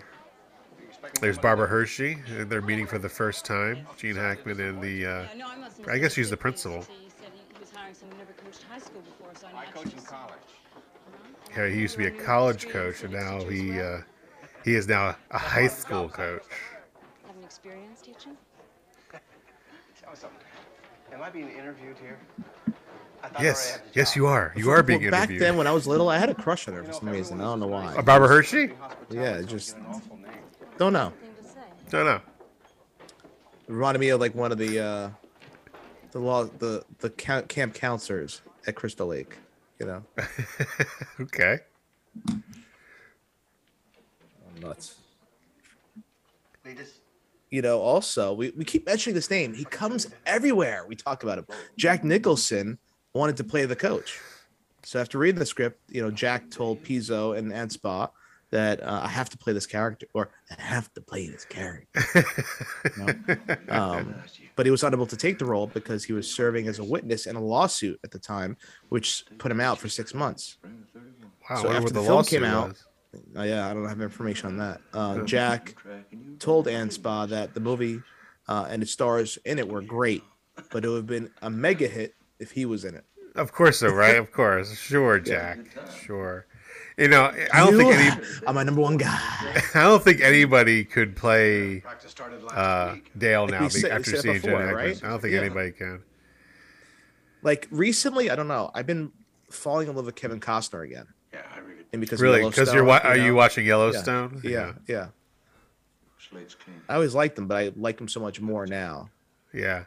There's 1.21 1.37
Barbara 1.37 1.67
Hershey, 1.67 2.19
and 2.29 2.49
they're 2.49 2.63
meeting 2.63 2.87
for 2.87 2.99
the 2.99 3.09
first 3.09 3.45
time. 3.45 3.85
Gene 3.99 4.15
Hackman 4.15 4.61
and 4.61 4.81
the. 4.81 5.05
Uh, 5.07 5.27
I 5.91 5.99
guess 5.99 6.13
she's 6.15 6.31
the 6.31 6.37
principal. 6.37 6.87
I 9.57 9.65
coach 9.67 9.93
in 9.93 10.01
college. 10.03 10.35
Yeah, 11.57 11.69
he 11.69 11.81
used 11.81 11.95
to 11.95 11.99
be 11.99 12.07
a 12.07 12.11
college 12.11 12.69
coach, 12.69 13.03
and 13.03 13.13
now 13.13 13.45
he 13.45 13.81
uh, 13.81 13.99
he 14.65 14.75
is 14.75 14.89
now 14.89 15.17
a 15.31 15.39
high 15.39 15.69
school 15.69 16.09
coach. 16.09 16.43
Have 17.27 17.37
an 17.37 17.45
experience 17.45 18.01
teaching? 18.01 18.37
Tell 19.11 20.11
me 20.11 20.17
something. 20.17 20.39
Am 21.13 21.23
I 21.23 21.31
being 21.31 21.51
interviewed 21.51 21.97
here? 21.99 22.19
I 23.23 23.29
thought 23.29 23.41
I 23.41 23.43
Yes, 23.43 23.67
already 23.67 23.85
had 23.85 23.93
the 23.95 23.99
yes, 23.99 24.17
you 24.17 24.27
are. 24.27 24.53
You 24.57 24.71
are 24.71 24.83
being 24.83 25.03
Well, 25.03 25.11
back 25.11 25.29
then 25.29 25.57
when 25.57 25.67
I 25.67 25.73
was 25.73 25.87
little, 25.87 26.09
I 26.09 26.19
had 26.19 26.31
a 26.31 26.35
crush 26.35 26.67
on 26.69 26.75
her 26.75 26.83
for 26.83 26.93
some 26.93 27.09
reason. 27.09 27.41
I 27.41 27.45
don't 27.45 27.61
know 27.61 27.67
why. 27.67 27.95
Uh, 27.97 28.03
Barbara 28.03 28.29
Hershey? 28.29 28.71
Yeah, 29.11 29.43
just 29.43 29.77
don't 30.79 30.93
know. 30.93 31.13
Don't 31.13 31.45
say. 31.45 31.61
No, 31.93 32.05
no. 32.05 32.21
It 33.69 33.73
reminded 33.73 34.01
me 34.01 34.09
of 34.09 34.21
like 34.21 34.35
one 34.35 34.53
of 34.53 34.59
the 34.59 34.81
uh, 34.81 35.11
the 36.11 36.19
law, 36.19 36.45
the 36.45 36.85
the 37.01 37.11
camp, 37.11 37.49
camp 37.49 37.75
counselors 37.75 38.43
at 38.67 38.75
Crystal 38.75 39.07
Lake. 39.07 39.39
You 39.83 39.89
know, 39.89 40.05
okay. 41.23 41.59
nuts. 44.61 44.95
They 46.63 46.75
just 46.75 46.95
you 47.51 47.63
know, 47.63 47.81
also 47.81 48.33
we, 48.33 48.51
we 48.57 48.65
keep 48.65 48.87
mentioning 48.87 49.17
this 49.17 49.29
name. 49.29 49.53
He 49.55 49.65
comes 49.65 50.09
everywhere. 50.25 50.85
We 50.87 50.95
talk 50.95 51.25
about 51.25 51.39
him. 51.39 51.47
Jack 51.77 52.05
Nicholson 52.05 52.79
wanted 53.13 53.37
to 53.39 53.45
play 53.45 53.67
the 53.67 53.75
coach. 53.75 54.21
So 54.85 55.01
after 55.01 55.19
reading 55.19 55.41
the 55.41 55.47
script, 55.47 55.81
you 55.89 56.01
know, 56.01 56.13
Jack 56.13 56.49
told 56.49 56.85
Pizzo 56.85 57.37
and 57.37 57.51
Anspaugh 57.51 58.11
that 58.53 58.83
uh, 58.83 59.01
I 59.03 59.09
have 59.09 59.31
to 59.31 59.39
play 59.39 59.53
this 59.53 59.67
character 59.67 60.07
or 60.15 60.31
I 60.51 60.63
have 60.63 60.93
to 60.95 61.01
play 61.01 61.27
this 61.27 61.45
character. 61.45 62.05
you 62.97 63.05
know? 63.05 63.57
um, 63.69 64.15
but 64.55 64.67
he 64.67 64.71
was 64.71 64.85
unable 64.85 65.07
to 65.07 65.17
take 65.17 65.39
the 65.39 65.47
role 65.47 65.67
because 65.67 66.05
he 66.05 66.13
was 66.13 66.31
serving 66.31 66.69
as 66.69 66.79
a 66.79 66.85
witness 66.85 67.27
in 67.27 67.35
a 67.35 67.41
lawsuit 67.41 67.99
at 68.05 68.11
the 68.11 68.19
time, 68.19 68.57
which 68.91 69.25
put 69.39 69.51
him 69.51 69.61
out 69.61 69.79
for 69.79 69.89
six 69.89 70.15
months. 70.15 70.59
Wow, 71.51 71.63
So 71.63 71.71
after 71.73 71.89
the 71.89 72.01
the 72.01 72.07
film 72.07 72.25
came 72.25 72.45
out. 72.45 72.77
Uh, 73.37 73.43
yeah, 73.43 73.69
I 73.69 73.75
don't 73.75 73.89
have 73.89 74.01
information 74.01 74.47
on 74.47 74.57
that. 74.59 74.81
Uh, 74.95 75.23
Jack 75.25 75.75
told 76.39 76.67
Anspaugh 76.67 77.29
that 77.29 77.53
the 77.53 77.61
movie 77.61 78.01
uh, 78.49 78.67
and 78.71 78.81
the 78.81 78.87
stars 78.87 79.39
in 79.45 79.59
it 79.59 79.69
were 79.69 79.83
great, 79.83 80.23
but 80.71 80.85
it 80.85 80.89
would 80.89 80.97
have 80.97 81.07
been 81.07 81.31
a 81.43 81.51
mega 81.51 81.87
hit 81.87 82.15
if 82.39 82.51
he 82.53 82.65
was 82.65 82.85
in 82.85 82.95
it. 82.95 83.05
Of 83.35 83.53
course, 83.53 83.79
so 83.79 83.89
right? 83.89 84.17
Of 84.19 84.33
course, 84.33 84.75
sure, 84.79 85.19
Jack, 85.19 85.59
sure. 86.05 86.47
You 86.99 87.09
know, 87.09 87.33
I 87.53 87.59
don't 87.61 87.77
think 87.77 87.91
You 87.95 88.43
I'm 88.47 88.55
my 88.55 88.63
number 88.65 88.81
one 88.83 88.97
guy. 88.99 89.19
I 89.75 89.83
don't 89.83 90.03
think 90.03 90.21
anybody 90.21 90.85
could 90.85 91.17
play 91.17 91.81
Practice 91.81 92.11
started 92.11 92.43
last 92.43 92.55
uh. 92.57 92.97
Dale 93.17 93.47
now 93.47 93.61
we 93.63 93.67
be- 93.67 93.71
said- 93.71 93.91
after 93.93 94.11
said 94.11 94.21
seeing 94.21 94.35
before, 94.41 94.59
Jen 94.67 94.75
right? 94.75 95.05
I 95.05 95.09
don't 95.09 95.21
think 95.21 95.33
Yeah. 95.35 95.41
anybody 95.41 95.73
can. 95.73 96.03
Like 97.43 97.67
recently, 97.71 98.31
I 98.31 98.37
don't 98.37 98.49
know. 98.49 98.71
I've 98.75 98.87
been 98.87 99.11
falling 99.51 99.89
in 99.89 99.97
love 99.97 100.07
with 100.07 100.15
Kevin 100.15 100.39
Costner 100.41 100.85
again, 100.85 101.07
Yeah, 101.33 101.41
I 101.55 101.59
really. 101.61 101.85
and 101.93 102.01
because 102.01 102.21
Really? 102.21 102.41
Because 102.45 102.73
you're 102.73 102.85
Yellowstone, 102.85 102.87
wa- 102.87 103.11
are 103.11 103.17
know? 103.17 103.25
you 103.25 103.35
watching 103.35 103.67
Yellowstone? 103.67 104.41
Yeah, 104.45 104.73
yeah. 104.87 105.09
Slate's 106.31 106.55
clean. 106.55 106.81
I 106.89 106.95
always 106.95 107.15
liked 107.15 107.37
him, 107.39 107.47
but 107.49 107.57
I 107.57 107.73
like 107.77 108.01
him 108.01 108.09
so 108.09 108.21
much 108.21 108.41
more 108.41 108.67
now. 108.67 109.11
Yeah. 109.53 109.85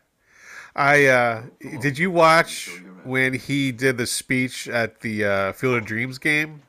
I 0.75 1.05
uh 1.05 1.43
did 1.81 1.97
you 1.97 2.11
watch 2.11 2.69
when 3.05 3.33
he 3.33 3.71
did 3.71 3.97
the 3.97 4.05
speech 4.05 4.67
at 4.67 4.99
the 4.99 5.23
uh 5.23 5.51
Field 5.53 5.75
of 5.75 5.85
Dreams 5.85 6.17
game? 6.17 6.61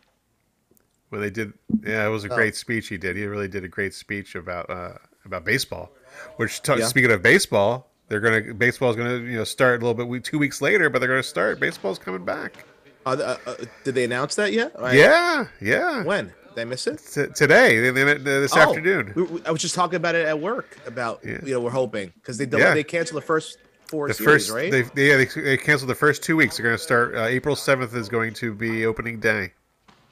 When 1.17 1.23
they 1.23 1.31
did 1.31 1.55
yeah, 1.83 2.07
it 2.07 2.11
was 2.11 2.25
a 2.25 2.31
Oh. 2.31 2.35
great 2.37 2.55
speech 2.57 2.89
he 2.89 2.99
did. 2.99 3.17
He 3.17 3.25
really 3.25 3.49
did 3.49 3.65
a 3.65 3.69
great 3.69 3.95
speech 3.95 4.35
about 4.35 4.69
uh 4.69 4.93
about 5.25 5.45
baseball. 5.47 5.91
Which 6.37 6.61
ta- 6.63 6.75
Yeah. 6.75 6.87
speaking 6.89 7.11
of 7.11 7.23
baseball, 7.23 7.91
they're 8.09 8.21
going 8.21 8.45
to 8.45 8.55
baseball's 8.55 8.97
going 8.97 9.09
to, 9.09 9.27
you 9.31 9.39
know, 9.39 9.45
start 9.45 9.81
a 9.81 9.85
little 9.87 9.95
bit 9.95 10.07
we- 10.09 10.21
2 10.21 10.39
weeks 10.39 10.61
later, 10.61 10.91
but 10.91 10.99
they're 10.99 11.09
going 11.09 11.23
to 11.23 11.29
start. 11.29 11.59
Baseball's 11.59 11.99
coming 11.99 12.25
back. 12.25 12.65
Uh, 13.07 13.11
uh, 13.11 13.37
uh, 13.47 13.55
did 13.85 13.95
they 13.95 14.05
announce 14.05 14.35
that 14.35 14.53
yet? 14.53 14.73
I- 14.79 14.93
Yeah, 14.95 15.47
yeah. 15.61 16.03
When? 16.05 16.33
Did 16.55 16.61
I 16.61 16.65
miss 16.65 16.87
it? 16.87 16.99
T- 16.99 17.27
today, 17.35 17.81
they- 17.81 17.91
they- 17.91 18.15
this 18.19 18.55
Oh, 18.55 18.61
afternoon. 18.61 19.13
we- 19.15 19.23
we- 19.23 19.43
I 19.47 19.51
was 19.51 19.63
just 19.63 19.75
talking 19.75 19.97
about 19.97 20.15
it 20.15 20.27
at 20.27 20.39
work 20.39 20.77
about 20.87 21.21
Yeah. 21.25 21.39
you 21.43 21.55
know 21.55 21.61
we're 21.61 21.71
hoping 21.71 22.13
because 22.17 22.37
they 22.39 22.47
Yeah. 22.47 22.75
they 22.75 22.85
canceled 22.85 23.23
the 23.23 23.27
first 23.27 23.59
four 23.89 24.09
The 24.09 24.15
series, 24.15 24.49
first, 24.49 24.51
right? 24.51 24.71
they, 24.71 24.81
yeah, 25.09 25.17
they, 25.17 25.25
they 25.41 25.57
canceled 25.57 25.89
the 25.91 25.95
first 25.95 26.23
two 26.23 26.37
weeks. 26.37 26.57
They're 26.57 26.65
going 26.65 26.77
to 26.77 26.83
start. 26.83 27.15
Uh, 27.15 27.25
April 27.25 27.57
seventh 27.57 27.95
is 27.95 28.09
going 28.09 28.35
to 28.35 28.53
be 28.55 28.85
opening 28.87 29.19
day. 29.21 29.53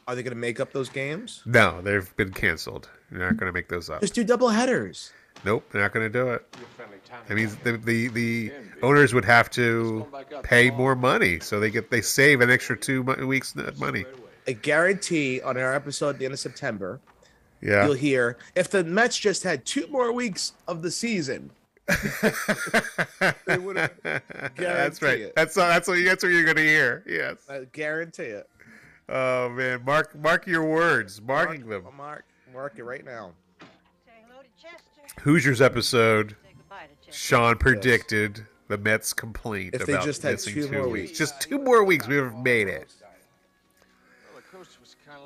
Are 0.07 0.15
they 0.15 0.23
going 0.23 0.35
to 0.35 0.41
make 0.41 0.61
up 0.61 0.73
those 0.73 0.89
games? 0.89 1.43
No, 1.47 1.81
they've 1.81 2.15
been 2.17 2.33
canceled. 2.33 2.89
They're 3.11 3.21
not 3.21 3.37
going 3.37 3.47
to 3.51 3.53
make 3.53 3.69
those 3.69 3.89
up. 3.89 4.01
Just 4.01 4.15
do 4.15 4.25
double 4.25 4.49
headers. 4.49 5.13
Nope, 5.45 5.65
they're 5.73 5.83
not 5.83 5.93
going 5.93 6.11
to 6.11 6.19
do 6.19 6.29
it. 6.31 6.57
That 7.29 7.35
means 7.35 7.57
the, 7.57 7.73
the 7.77 8.09
the 8.09 8.53
owners 8.83 9.13
would 9.15 9.25
have 9.25 9.51
to 9.51 10.07
pay 10.43 10.71
more 10.71 10.95
money, 10.95 11.41
so 11.41 11.61
they 11.61 11.71
get 11.71 11.91
they 11.91 12.01
save 12.01 12.41
an 12.41 12.51
extra 12.51 12.77
two 12.77 13.03
weeks 13.03 13.55
n- 13.57 13.73
money. 13.79 14.05
I 14.47 14.53
guarantee 14.53 15.41
on 15.43 15.57
our 15.57 15.75
episode 15.75 16.11
at 16.11 16.19
the 16.19 16.25
end 16.27 16.35
of 16.35 16.41
September, 16.41 17.01
Yeah, 17.61 17.85
you'll 17.85 17.95
hear 17.95 18.37
if 18.55 18.71
the 18.71 18.85
Mets 18.85 19.19
just 19.19 19.43
had 19.43 19.65
two 19.65 19.87
more 19.89 20.13
weeks 20.13 20.53
of 20.69 20.83
the 20.83 20.91
season. 20.91 21.51
they 23.47 23.59
would 23.59 23.77
have. 23.77 23.93
that's 24.57 25.03
right. 25.03 25.21
it. 25.21 25.35
That's 25.37 25.57
uh, 25.57 25.67
that's 25.69 25.87
what 25.89 25.99
you, 25.99 26.05
that's 26.05 26.23
what 26.23 26.31
you're 26.33 26.45
going 26.45 26.57
to 26.57 26.63
hear. 26.63 27.05
Yes. 27.07 27.37
I 27.49 27.67
guarantee 27.73 28.23
it. 28.25 28.49
Oh 29.09 29.51
man, 29.51 29.85
mark 29.85 30.15
mark 30.19 30.47
your 30.47 30.65
words, 30.65 31.21
marking 31.21 31.69
them. 31.69 31.85
Mark, 31.97 32.25
mark 32.53 32.75
it 32.79 32.85
right 32.85 33.05
now. 33.05 33.33
Say 33.61 34.13
hello 34.27 34.41
to 34.43 34.49
Chester. 34.63 35.21
Hoosiers 35.23 35.61
episode. 35.61 36.31
Say 36.43 36.55
goodbye 36.57 36.87
to 36.87 37.07
Chester. 37.07 37.13
Sean 37.13 37.57
predicted 37.59 38.47
the 38.69 38.79
Mets 38.79 39.13
complaint 39.13 39.75
If 39.75 39.85
they 39.87 39.93
about 39.93 40.05
just 40.07 40.23
had 40.23 40.33
missing 40.33 40.55
two 40.55 40.69
two 40.69 40.73
more 40.73 40.89
weeks. 40.89 41.09
weeks. 41.11 41.19
Just 41.19 41.41
two 41.41 41.59
more 41.59 41.85
weeks, 41.85 42.07
we 42.09 42.17
would 42.17 42.33
have 42.33 42.43
made 42.43 42.69
it. 42.69 42.91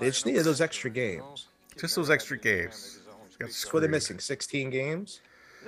They 0.01 0.07
just 0.11 0.27
needed 0.27 0.45
those 0.45 0.61
extra 0.61 0.91
games. 0.91 1.47
Just 1.79 1.97
those 1.97 2.11
extra 2.11 2.37
games. 2.37 3.01
Got 3.07 3.15
What 3.39 3.43
are 3.45 3.47
they 3.47 3.53
screwed. 3.53 3.91
missing? 3.91 4.19
16 4.19 4.71
games? 4.71 5.21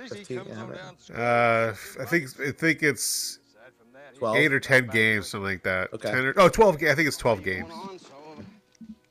15, 0.07 0.41
yeah, 0.47 0.55
how 0.55 0.65
many? 0.65 0.79
Uh, 1.13 1.73
I 2.01 2.05
think 2.05 2.27
I 2.39 2.51
think 2.51 2.81
it's 2.83 3.39
12? 4.17 4.37
eight 4.37 4.53
or 4.53 4.59
ten 4.59 4.87
games, 4.87 5.27
something 5.27 5.45
like 5.45 5.63
that. 5.63 5.93
Okay. 5.93 6.11
10 6.11 6.25
or, 6.25 6.33
oh, 6.37 6.49
12 6.49 6.79
ga- 6.79 6.91
I 6.91 6.95
think 6.95 7.07
it's 7.07 7.17
12 7.17 7.43
games. 7.43 7.69
Going 7.69 7.89
on, 7.89 7.99
so 7.99 8.07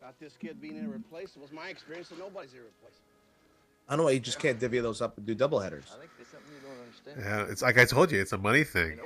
about 0.01 0.19
this 0.21 0.35
kid 0.39 0.61
being 0.61 0.85
irreplaceable. 0.85 1.45
It's 1.45 1.53
my 1.53 1.69
experience 1.69 2.09
that 2.09 2.19
nobody's 2.19 2.53
irreplaceable. 2.55 2.97
I 3.89 3.93
don't 3.93 3.99
know 3.99 4.05
why 4.05 4.11
you 4.13 4.21
just 4.21 4.39
can't 4.39 4.59
divvy 4.61 4.79
those 4.79 5.01
up 5.03 5.17
and 5.19 5.27
do 5.27 5.35
double 5.35 5.59
headers. 5.59 5.87
Yeah, 7.19 7.47
it's 7.49 7.63
like 7.63 7.79
I 7.79 7.85
told 7.85 8.13
you, 8.13 8.21
it's 8.21 8.33
a 8.33 8.39
money 8.39 8.63
thing. 8.63 8.99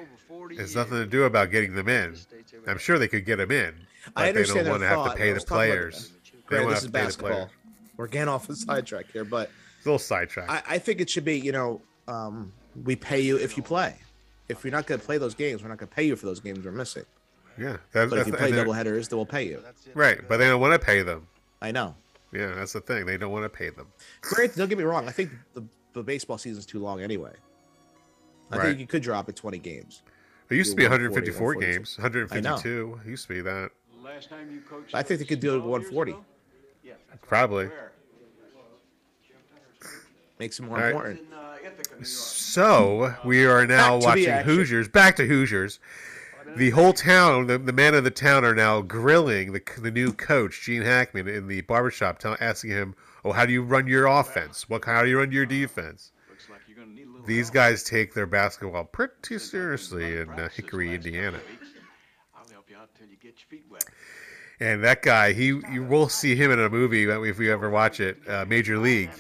It's 0.51 0.75
nothing 0.75 0.99
to 0.99 1.07
do 1.07 1.25
about 1.25 1.51
getting 1.51 1.75
them 1.75 1.89
in. 1.89 2.17
I'm 2.67 2.79
sure 2.79 2.99
they 2.99 3.09
could 3.09 3.25
get 3.25 3.37
them 3.37 3.51
in, 3.51 3.75
but 4.15 4.21
I 4.21 4.23
they 4.25 4.29
understand 4.31 4.67
don't 4.67 4.71
want 4.73 4.83
to 4.83 4.89
have 4.89 5.13
to 5.13 5.17
pay 5.17 5.29
the 5.29 5.35
was 5.35 5.45
talking 5.45 5.71
about 5.71 5.79
players. 5.79 6.13
They 6.51 6.59
want 6.61 6.71
this 6.71 6.81
to 6.81 6.87
is 6.87 6.91
pay 6.93 6.99
the 6.99 7.05
basketball. 7.07 7.31
players. 7.31 7.51
We're 7.97 8.07
getting 8.09 8.29
off 8.29 8.47
the 8.47 8.57
sidetrack 8.57 9.11
here, 9.13 9.25
but 9.25 9.51
It's 9.79 9.87
a 9.87 9.89
little 9.89 9.99
sidetrack. 9.99 10.51
I, 10.51 10.75
I 10.75 10.79
think 10.79 11.01
it 11.01 11.09
should 11.09 11.25
be, 11.25 11.39
you 11.39 11.53
know, 11.53 11.81
um, 12.09 12.53
we 12.85 12.97
pay 12.97 13.21
you 13.21 13.37
if 13.39 13.57
you 13.57 13.63
play. 13.63 13.95
If 14.49 14.63
you're 14.65 14.73
not 14.73 14.87
going 14.87 15.01
to 15.01 15.07
play 15.07 15.19
those 15.19 15.35
games, 15.35 15.63
we're 15.63 15.69
not 15.69 15.79
going 15.79 15.89
to 15.89 15.95
pay 15.95 16.05
you 16.05 16.17
for 16.17 16.27
those 16.27 16.41
games 16.41 16.65
we're 16.65 16.71
missing. 16.73 17.05
yeah, 17.59 17.79
that, 17.93 18.11
But 18.11 18.19
if 18.19 18.27
you 18.27 18.33
play 18.35 18.51
they're- 18.51 18.61
double 18.61 18.73
headers, 18.75 19.09
then 19.09 19.19
we'll 19.19 19.27
pay 19.27 19.47
you. 19.47 19.63
right, 19.95 20.21
but 20.29 20.37
they 20.39 20.47
don't 20.47 20.61
want 20.61 20.79
to 20.79 20.85
pay 20.85 21.03
them. 21.03 21.27
I 21.63 21.71
know. 21.73 21.95
Yeah, 22.33 22.53
that's 22.55 22.73
the 22.73 22.81
thing. 22.81 23.07
They 23.07 23.17
don't 23.17 23.31
want 23.33 23.45
to 23.45 23.49
pay 23.49 23.71
them. 23.71 23.87
Great. 24.21 24.55
don't 24.57 24.69
get 24.69 24.77
me 24.77 24.85
wrong. 24.85 25.09
I 25.09 25.13
think 25.13 25.31
the, 25.55 25.65
the 25.93 26.03
baseball 26.03 26.37
season's 26.37 26.67
too 26.67 26.81
long 26.81 27.01
anyway. 27.01 27.33
I 28.51 28.57
Right. 28.57 28.67
think 28.67 28.81
you 28.81 28.87
could 28.87 29.03
drop 29.03 29.29
it 29.29 29.37
20 29.37 29.59
games. 29.59 30.03
It 30.51 30.57
used 30.57 30.71
to 30.73 30.77
be 30.77 30.83
154 30.83 31.55
142. 31.55 31.79
games, 31.79 31.97
152. 31.97 33.01
It 33.07 33.09
used 33.09 33.27
to 33.29 33.35
be 33.35 33.41
that. 33.41 33.71
Last 34.03 34.29
time 34.29 34.51
you 34.53 34.61
coached 34.69 34.95
I 34.95 35.03
think 35.03 35.21
they 35.21 35.27
could 35.27 35.41
do 35.41 35.55
it 35.55 35.59
at 35.59 35.63
140. 35.65 36.15
Probably. 37.23 37.71
Makes 40.45 40.61
it 40.61 40.65
more 40.65 40.77
All 40.77 40.83
right. 40.83 40.91
important. 40.91 42.07
So 42.07 43.15
we 43.25 43.47
are 43.47 43.67
now 43.67 43.99
Back 43.99 44.07
watching. 44.07 44.35
Hoosiers. 44.41 44.89
Back 44.89 45.17
to 45.17 45.27
Hoosiers. 45.27 45.81
The 46.55 46.69
whole 46.69 46.93
town, 46.93 47.47
the, 47.47 47.57
the 47.57 47.73
men 47.73 47.95
of 47.95 48.05
the 48.05 48.11
town, 48.11 48.45
are 48.45 48.55
now 48.55 48.83
grilling 48.83 49.53
the 49.53 49.63
the 49.79 49.91
new 49.91 50.13
coach, 50.13 50.61
Gene 50.61 50.83
Hackman, 50.83 51.29
in 51.29 51.47
the 51.47 51.63
barbershop, 51.63 52.19
tell, 52.19 52.37
asking 52.41 52.73
him, 52.73 52.95
"Oh, 53.25 53.33
how 53.33 53.47
do 53.47 53.55
you 53.55 53.63
run 53.63 53.87
your 53.87 54.05
offense? 54.05 54.69
What 54.69 54.85
how 54.85 55.03
do 55.03 55.09
you 55.09 55.19
run 55.19 55.33
your 55.33 55.47
defense?" 55.47 56.13
Like 56.51 56.61
you're 56.69 56.77
gonna 56.77 56.95
need 56.95 57.07
a 57.07 57.11
little 57.11 57.27
These 57.27 57.47
help. 57.47 57.55
guys 57.55 57.83
take 57.83 58.13
their 58.13 58.27
basketball 58.27 58.85
pretty 58.85 59.39
seriously 59.39 60.19
in 60.19 60.29
uh, 60.29 60.51
Hickory, 60.51 60.95
Indiana. 60.95 61.41
I'll 62.37 62.47
help 62.53 62.69
you 62.69 62.77
out 62.77 62.91
till 62.99 63.07
you 63.07 63.17
get 63.17 63.33
your 63.39 63.47
feet 63.49 63.65
wet. 63.71 63.87
And 64.61 64.85
that 64.85 65.01
guy, 65.01 65.33
he 65.33 65.47
you 65.73 65.87
will 65.89 66.11
see 66.11 66.37
him 66.37 66.51
in 66.51 66.61
a 66.61 66.69
movie 66.69 67.05
if 67.05 67.39
we 67.39 67.51
ever 67.51 67.71
watch 67.71 67.99
it, 68.01 68.19
uh, 68.29 68.45
Major 68.47 68.77
League. 68.77 69.11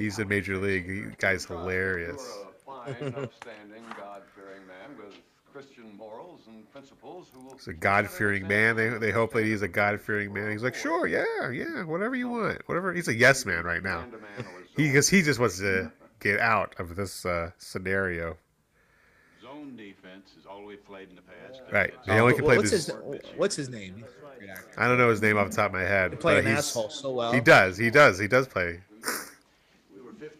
He's 0.00 0.18
in 0.18 0.28
Major 0.28 0.56
League. 0.56 0.88
He, 0.88 1.02
guy's 1.18 1.44
hilarious. 1.44 2.26
You're 2.66 3.08
a 3.08 3.10
God-fearing 3.10 4.66
man 4.66 4.96
with 4.96 5.14
Christian 5.52 5.94
morals 5.94 6.40
and 6.46 6.70
principles 6.72 7.28
who. 7.34 7.52
He's 7.52 7.68
a 7.68 7.74
God-fearing 7.74 8.48
man. 8.48 8.76
They, 8.76 8.88
they 8.88 9.10
hope 9.10 9.34
that 9.34 9.44
he's 9.44 9.60
a 9.60 9.68
God-fearing 9.68 10.32
man. 10.32 10.52
He's 10.52 10.62
like, 10.62 10.74
sure, 10.74 11.06
yeah, 11.06 11.50
yeah, 11.50 11.84
whatever 11.84 12.14
you 12.16 12.30
want, 12.30 12.62
whatever. 12.66 12.94
He's 12.94 13.08
a 13.08 13.14
yes 13.14 13.44
man 13.44 13.64
right 13.64 13.82
now. 13.82 14.06
He 14.76 14.86
because 14.86 15.08
he 15.08 15.20
just 15.20 15.40
wants 15.40 15.58
to 15.58 15.90
get 16.20 16.38
out 16.38 16.76
of 16.78 16.94
this 16.94 17.26
uh, 17.26 17.50
scenario. 17.58 18.38
Zone 19.42 19.76
defense 19.76 20.30
is 20.38 20.46
all 20.46 20.64
we've 20.64 20.82
played 20.86 21.10
in 21.10 21.16
the 21.16 21.22
past. 21.22 21.60
Right. 21.72 21.92
They 22.06 22.20
only 22.20 22.34
can 22.34 22.44
play 22.44 22.56
what's 22.56 22.70
this. 22.70 22.86
his 22.86 22.96
What's 23.36 23.56
his 23.56 23.68
name? 23.68 24.04
I 24.78 24.86
don't 24.86 24.96
know 24.96 25.10
his 25.10 25.20
name 25.20 25.36
off 25.36 25.50
the 25.50 25.56
top 25.56 25.66
of 25.66 25.72
my 25.72 25.82
head. 25.82 26.18
Play 26.20 26.36
but 26.36 26.46
an 26.46 26.56
asshole 26.56 26.88
so 26.88 27.10
well. 27.10 27.32
He 27.32 27.40
does. 27.40 27.76
He 27.76 27.90
does. 27.90 28.18
He 28.18 28.28
does 28.28 28.46
play. 28.46 28.80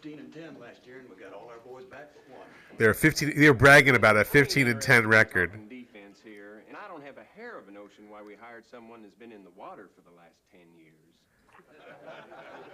We 0.02 0.12
15 0.12 0.24
and 0.24 0.32
10 0.32 0.60
last 0.60 0.86
year, 0.86 1.00
and 1.00 1.08
we 1.10 1.22
got 1.22 1.34
all 1.34 1.48
our 1.48 1.58
boys 1.58 1.84
back 1.84 2.10
but 2.14 2.38
one. 2.38 2.46
They're 2.78 2.94
15. 2.94 3.34
They're 3.36 3.52
bragging 3.52 3.96
about 3.96 4.16
a 4.16 4.24
15 4.24 4.68
and 4.68 4.80
10 4.80 5.06
record. 5.06 5.52
defense 5.68 6.20
here, 6.24 6.62
and 6.68 6.76
I 6.76 6.88
don't 6.88 7.04
have 7.04 7.18
a 7.18 7.38
hair 7.38 7.58
of 7.58 7.68
a 7.68 7.70
notion 7.70 8.08
why 8.08 8.22
we 8.22 8.34
hired 8.34 8.64
someone 8.70 9.02
who's 9.02 9.14
been 9.14 9.32
in 9.32 9.44
the 9.44 9.50
water 9.56 9.90
for 9.94 10.00
the 10.08 10.16
last 10.16 10.36
10 10.52 10.60
years. 10.78 10.94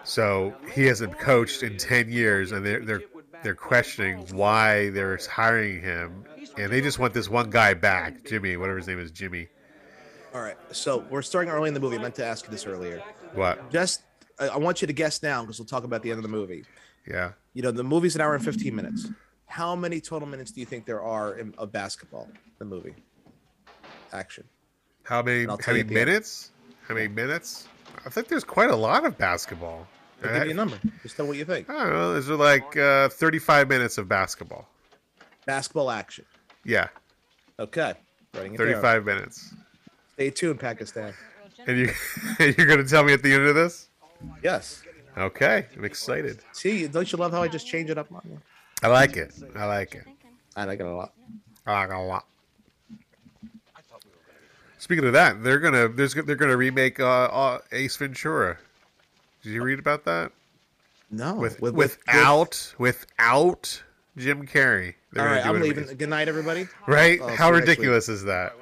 So 0.05 0.55
he 0.73 0.85
hasn't 0.87 1.19
coached 1.19 1.63
in 1.63 1.77
10 1.79 2.11
years, 2.11 2.53
and 2.53 2.65
they're 2.65 2.85
they're 2.85 3.03
they're 3.43 3.55
questioning 3.55 4.25
why 4.33 4.91
they're 4.91 5.19
hiring 5.29 5.81
him, 5.81 6.25
and 6.57 6.71
they 6.71 6.81
just 6.81 6.99
want 7.01 7.13
this 7.13 7.29
one 7.29 7.51
guy 7.51 7.75
back, 7.75 8.25
Jimmy, 8.25 8.57
whatever 8.57 8.79
his 8.79 8.87
name 8.87 9.01
is, 9.01 9.11
Jimmy. 9.11 9.49
All 10.33 10.43
right. 10.43 10.57
So 10.71 11.05
we're 11.11 11.23
starting 11.23 11.51
early 11.51 11.69
in 11.69 11.75
the 11.75 11.81
movie. 11.81 11.97
I 11.97 12.03
meant 12.03 12.15
to 12.17 12.25
ask 12.25 12.45
you 12.45 12.53
this 12.53 12.67
earlier. 12.67 13.03
What? 13.35 13.71
Just, 13.71 14.03
I, 14.39 14.49
I 14.49 14.57
want 14.59 14.81
you 14.81 14.87
to 14.87 14.93
guess 14.93 15.23
now 15.23 15.41
because 15.41 15.59
we'll 15.59 15.67
talk 15.67 15.85
about 15.85 16.03
the 16.03 16.11
end 16.11 16.19
of 16.19 16.23
the 16.23 16.29
movie. 16.29 16.65
Yeah. 17.09 17.33
You 17.55 17.63
know, 17.63 17.71
the 17.71 17.85
movie's 17.85 18.15
an 18.15 18.21
hour 18.21 18.35
and 18.35 18.45
15 18.45 18.75
minutes. 18.75 19.09
How 19.47 19.77
many 19.77 20.01
total 20.01 20.29
minutes 20.29 20.51
do 20.51 20.61
you 20.61 20.67
think 20.67 20.85
there 20.87 21.03
are 21.03 21.39
in, 21.39 21.55
of 21.57 21.73
basketball, 21.73 22.29
the 22.59 22.65
movie? 22.65 22.95
Action. 24.13 24.45
How 25.05 25.23
many? 25.23 25.45
How 25.45 25.57
many 25.67 25.75
the 25.75 25.79
end. 25.81 25.91
minutes? 25.91 26.51
How 26.89 26.95
many 26.95 27.09
minutes? 27.09 27.69
I 28.05 28.11
think 28.11 28.29
there's 28.29 28.45
quite 28.45 28.71
a 28.71 28.77
lot 28.77 29.05
of 29.05 29.17
basketball. 29.17 29.87
I'll 30.25 30.33
give 30.33 30.47
you 30.47 30.51
a 30.51 30.55
number. 30.55 30.79
Just 31.03 31.17
tell 31.17 31.27
what 31.27 31.37
you 31.37 31.45
think. 31.45 31.71
I 31.71 31.85
don't 31.85 31.93
know. 31.93 32.13
There's 32.13 32.29
like 32.29 32.77
uh, 32.77 33.09
35 33.11 33.69
minutes 33.69 33.99
of 33.99 34.09
basketball. 34.09 34.69
Basketball 35.45 35.91
action. 35.91 36.25
Yeah, 36.65 36.89
Okay. 37.59 37.95
Writing 38.35 38.55
it 38.55 38.59
down. 38.59 38.67
35 38.67 39.05
minutes. 39.05 39.55
Stay 40.15 40.31
tuned, 40.31 40.61
Pakistan. 40.61 41.15
And 41.67 41.79
you 41.79 41.91
you're 42.39 42.67
gonna 42.67 42.85
tell 42.85 43.03
me 43.03 43.13
at 43.13 43.23
the 43.23 43.33
end 43.33 43.47
of 43.47 43.55
this? 43.55 43.89
Yes. 44.43 44.83
Okay, 45.17 45.67
I'm 45.77 45.85
excited. 45.85 46.39
See, 46.53 46.87
don't 46.87 47.11
you 47.11 47.19
love 47.19 47.33
how 47.33 47.43
I 47.43 47.49
just 47.49 47.67
change 47.67 47.89
it 47.91 47.97
up 47.97 48.13
on 48.13 48.21
you? 48.29 48.41
I 48.83 48.89
like 48.89 49.17
it. 49.17 49.33
I 49.57 49.65
like 49.65 49.95
it. 49.95 50.05
I 50.55 50.65
like 50.65 50.81
it 50.81 50.87
a 50.87 50.95
lot. 50.95 51.13
I 51.67 51.73
like 51.81 51.91
it 51.91 51.95
a 51.95 52.01
lot. 52.01 52.27
Speaking 54.79 55.07
of 55.07 55.15
that, 55.15 55.43
they're 55.43 55.59
gonna 55.59 55.89
there's 55.89 56.15
they're 56.15 56.37
gonna 56.37 56.57
remake 56.57 57.01
uh, 57.01 57.25
uh, 57.25 57.59
Ace 57.73 57.97
Ventura. 57.97 58.59
Did 59.43 59.53
you 59.53 59.63
read 59.63 59.79
about 59.79 60.05
that? 60.05 60.33
No. 61.11 61.35
With, 61.35 61.61
with, 61.61 61.75
with- 61.75 61.99
without 62.07 62.75
without 62.79 63.83
Jim 64.17 64.47
Carrey. 64.47 64.95
They're 65.13 65.23
all 65.23 65.29
gonna 65.29 65.37
right, 65.37 65.43
do 65.45 65.49
I'm 65.57 65.61
leaving. 65.63 65.97
Good 65.97 66.09
night, 66.11 66.29
everybody. 66.29 66.69
Right? 66.87 67.21
I'll 67.23 67.31
see 67.31 67.35
How 67.37 67.47
you 67.49 67.53
next 67.55 67.69
week. 67.69 67.69
ridiculous 67.79 68.09
is 68.11 68.25
that? 68.25 68.53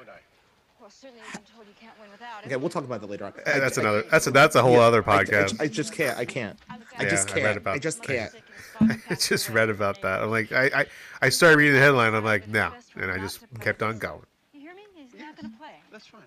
Okay, 2.47 2.57
we'll 2.57 2.69
talk 2.69 2.85
about 2.85 3.01
that 3.01 3.09
later 3.11 3.25
on. 3.27 3.33
Eh, 3.47 3.59
That's 3.59 3.79
I- 3.79 3.81
I- 3.81 3.85
another. 3.85 4.03
That's 4.11 4.27
a, 4.27 4.31
that's 4.31 4.55
a 4.57 4.63
whole 4.63 4.73
yeah, 4.73 4.81
other 4.81 5.03
I- 5.09 5.19
I- 5.19 5.25
podcast. 5.25 5.61
I, 5.61 5.67
just 5.69 5.93
can't. 5.93 6.19
I 6.19 6.25
can't. 6.25 6.59
I 6.99 7.05
just 7.05 7.31
I 7.31 7.35
can't. 7.35 7.47
I, 7.47 7.51
about 7.53 7.81
just 7.81 8.03
can't. 8.03 8.33
I 8.81 9.15
just 9.15 9.49
read 9.51 9.71
about 9.71 10.03
that. 10.03 10.23
I'm 10.23 10.31
like, 10.31 10.53
I, 10.53 10.65
I, 10.75 10.87
I 11.23 11.29
started 11.29 11.59
reading 11.59 11.75
the 11.75 11.81
headline. 11.81 12.15
I'm 12.15 12.25
like, 12.25 12.49
no, 12.49 12.73
and 12.97 13.11
I 13.11 13.19
just 13.19 13.41
kept 13.61 13.83
on 13.83 13.99
going. 13.99 14.21
You 14.53 14.61
hear 14.61 14.75
me? 14.75 14.83
He's 14.97 15.21
not 15.21 15.37
going 15.41 15.51
to 15.53 15.59
play. 15.59 15.71
That's 15.93 16.07
fine. 16.07 16.23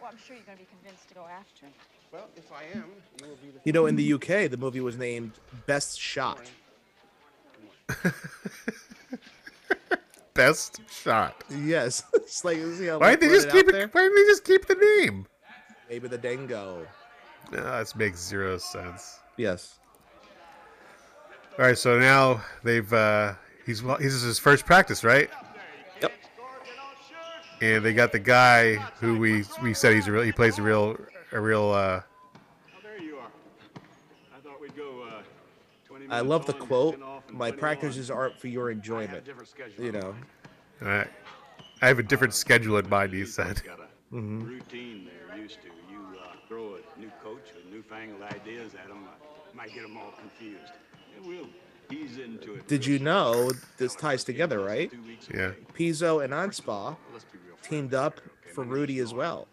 Well, 0.00 0.10
I'm 0.12 0.18
sure 0.18 0.36
you're 0.36 0.44
going 0.44 0.58
to 0.58 0.64
be 0.64 0.68
convinced 0.78 1.08
to 1.08 1.14
go 1.14 1.24
after 1.26 1.66
him. 1.66 1.72
Well, 2.12 2.28
if 2.36 2.52
I 2.52 2.64
am, 2.76 2.84
you 3.20 3.28
will 3.28 3.36
be 3.36 3.48
the. 3.50 3.60
You 3.64 3.72
know, 3.72 3.86
in 3.86 3.96
the 3.96 4.12
UK, 4.12 4.50
the 4.50 4.58
movie 4.58 4.80
was 4.80 4.96
named 4.98 5.32
Best 5.66 5.98
Shot. 5.98 6.38
Best 10.34 10.80
shot. 10.90 11.44
Yes. 11.50 12.04
it's 12.14 12.44
like, 12.44 12.56
see 12.56 12.86
how 12.86 12.98
Why 12.98 13.14
they 13.14 13.26
didn't 13.26 13.28
they 13.28 13.34
just 13.36 13.48
it 13.48 13.52
keep 13.52 13.68
it? 13.68 13.72
there? 13.72 13.88
Why 13.88 14.02
didn't 14.02 14.16
they 14.16 14.30
just 14.30 14.44
keep 14.44 14.66
the 14.66 14.74
name? 14.74 15.26
Maybe 15.90 16.08
the 16.08 16.18
Dango. 16.18 16.86
No, 17.50 17.78
this 17.78 17.94
makes 17.94 18.18
zero 18.20 18.56
sense. 18.56 19.20
Yes. 19.36 19.78
All 21.58 21.66
right, 21.66 21.76
so 21.76 21.98
now 21.98 22.42
they've 22.62 22.90
uh 22.92 23.34
he's 23.66 23.82
well, 23.82 23.98
he's 23.98 24.22
his 24.22 24.38
first 24.38 24.64
practice, 24.64 25.04
right? 25.04 25.28
Yep. 26.00 26.12
And 27.60 27.84
they 27.84 27.92
got 27.92 28.10
the 28.10 28.18
guy 28.18 28.76
who 29.00 29.18
we 29.18 29.44
we 29.62 29.74
said 29.74 29.94
he's 29.94 30.08
a 30.08 30.12
real 30.12 30.22
he 30.22 30.32
plays 30.32 30.58
a 30.58 30.62
real 30.62 30.96
a 31.32 31.40
real 31.40 31.70
uh 31.72 32.00
Oh, 32.00 32.02
there 32.82 32.98
you 33.02 33.16
are. 33.16 33.28
I 34.34 34.40
thought 34.40 34.58
we'd 34.62 34.74
go 34.74 35.02
uh, 35.02 35.22
20 35.86 36.06
I 36.08 36.20
love 36.20 36.46
the 36.46 36.54
quote. 36.54 36.98
10 37.32 37.36
off, 37.36 37.38
and 37.38 37.38
My 37.38 37.50
practices 37.58 38.10
aren't 38.10 38.38
for 38.38 38.48
your 38.48 38.70
enjoyment. 38.70 39.28
You 39.78 39.92
know. 39.92 40.14
uh, 40.84 41.04
I 41.80 41.86
have 41.88 41.98
a 41.98 42.02
different 42.02 42.34
schedule 42.34 42.76
in 42.78 42.88
mind, 42.88 43.12
he 43.12 43.24
said. 43.26 43.60
Mm-hmm. 44.12 44.40
routine 44.42 45.08
they're 45.30 45.38
used 45.38 45.58
to. 45.62 45.68
You 45.90 46.00
uh, 46.20 46.34
throw 46.46 46.74
a 46.74 47.00
new 47.00 47.10
coach 47.24 47.48
with 47.56 47.72
newfangled 47.72 48.20
ideas 48.22 48.74
at 48.74 48.88
them, 48.88 49.04
uh, 49.08 49.56
might 49.56 49.72
get 49.72 49.82
them 49.82 49.96
all 49.96 50.12
confused. 50.12 50.72
It 51.16 51.26
will 51.26 51.48
ease 51.90 52.18
into 52.18 52.54
it. 52.54 52.68
Did 52.68 52.84
you 52.84 52.98
know 52.98 53.50
this 53.78 53.94
ties 53.94 54.22
together, 54.22 54.60
right? 54.60 54.90
Two 54.90 55.00
weeks 55.02 55.28
Yeah. 55.34 55.52
Pizzo 55.74 56.22
and 56.22 56.32
Anspaugh 56.34 56.94
Let's 57.12 57.24
be 57.24 57.38
real. 57.46 57.56
teamed 57.62 57.94
up 57.94 58.20
for 58.54 58.64
Rudy 58.64 58.98
as 58.98 59.14
well. 59.14 59.48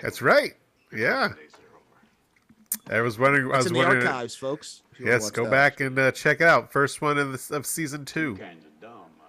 That's 0.00 0.20
right. 0.20 0.54
Yeah. 0.92 1.28
Days. 2.86 2.96
I 2.96 3.00
was 3.00 3.18
wondering 3.18 3.46
I 3.46 3.56
It's 3.56 3.56
was 3.58 3.66
in 3.66 3.72
the 3.74 3.78
wondering 3.78 4.06
archives, 4.06 4.34
folks. 4.34 4.82
if 4.92 5.00
you 5.00 5.06
wanna 5.06 5.16
Yes, 5.16 5.30
go 5.30 5.44
that. 5.44 5.50
back 5.50 5.80
and 5.80 5.98
uh, 5.98 6.12
check 6.12 6.40
it 6.40 6.46
out. 6.46 6.72
First 6.72 7.00
one 7.00 7.18
of, 7.18 7.32
the, 7.48 7.56
of 7.56 7.66
season 7.66 8.04
2. 8.04 8.36
Kind 8.36 8.58
of 8.64 8.80
dumb. 8.80 8.92
Uh, 9.20 9.24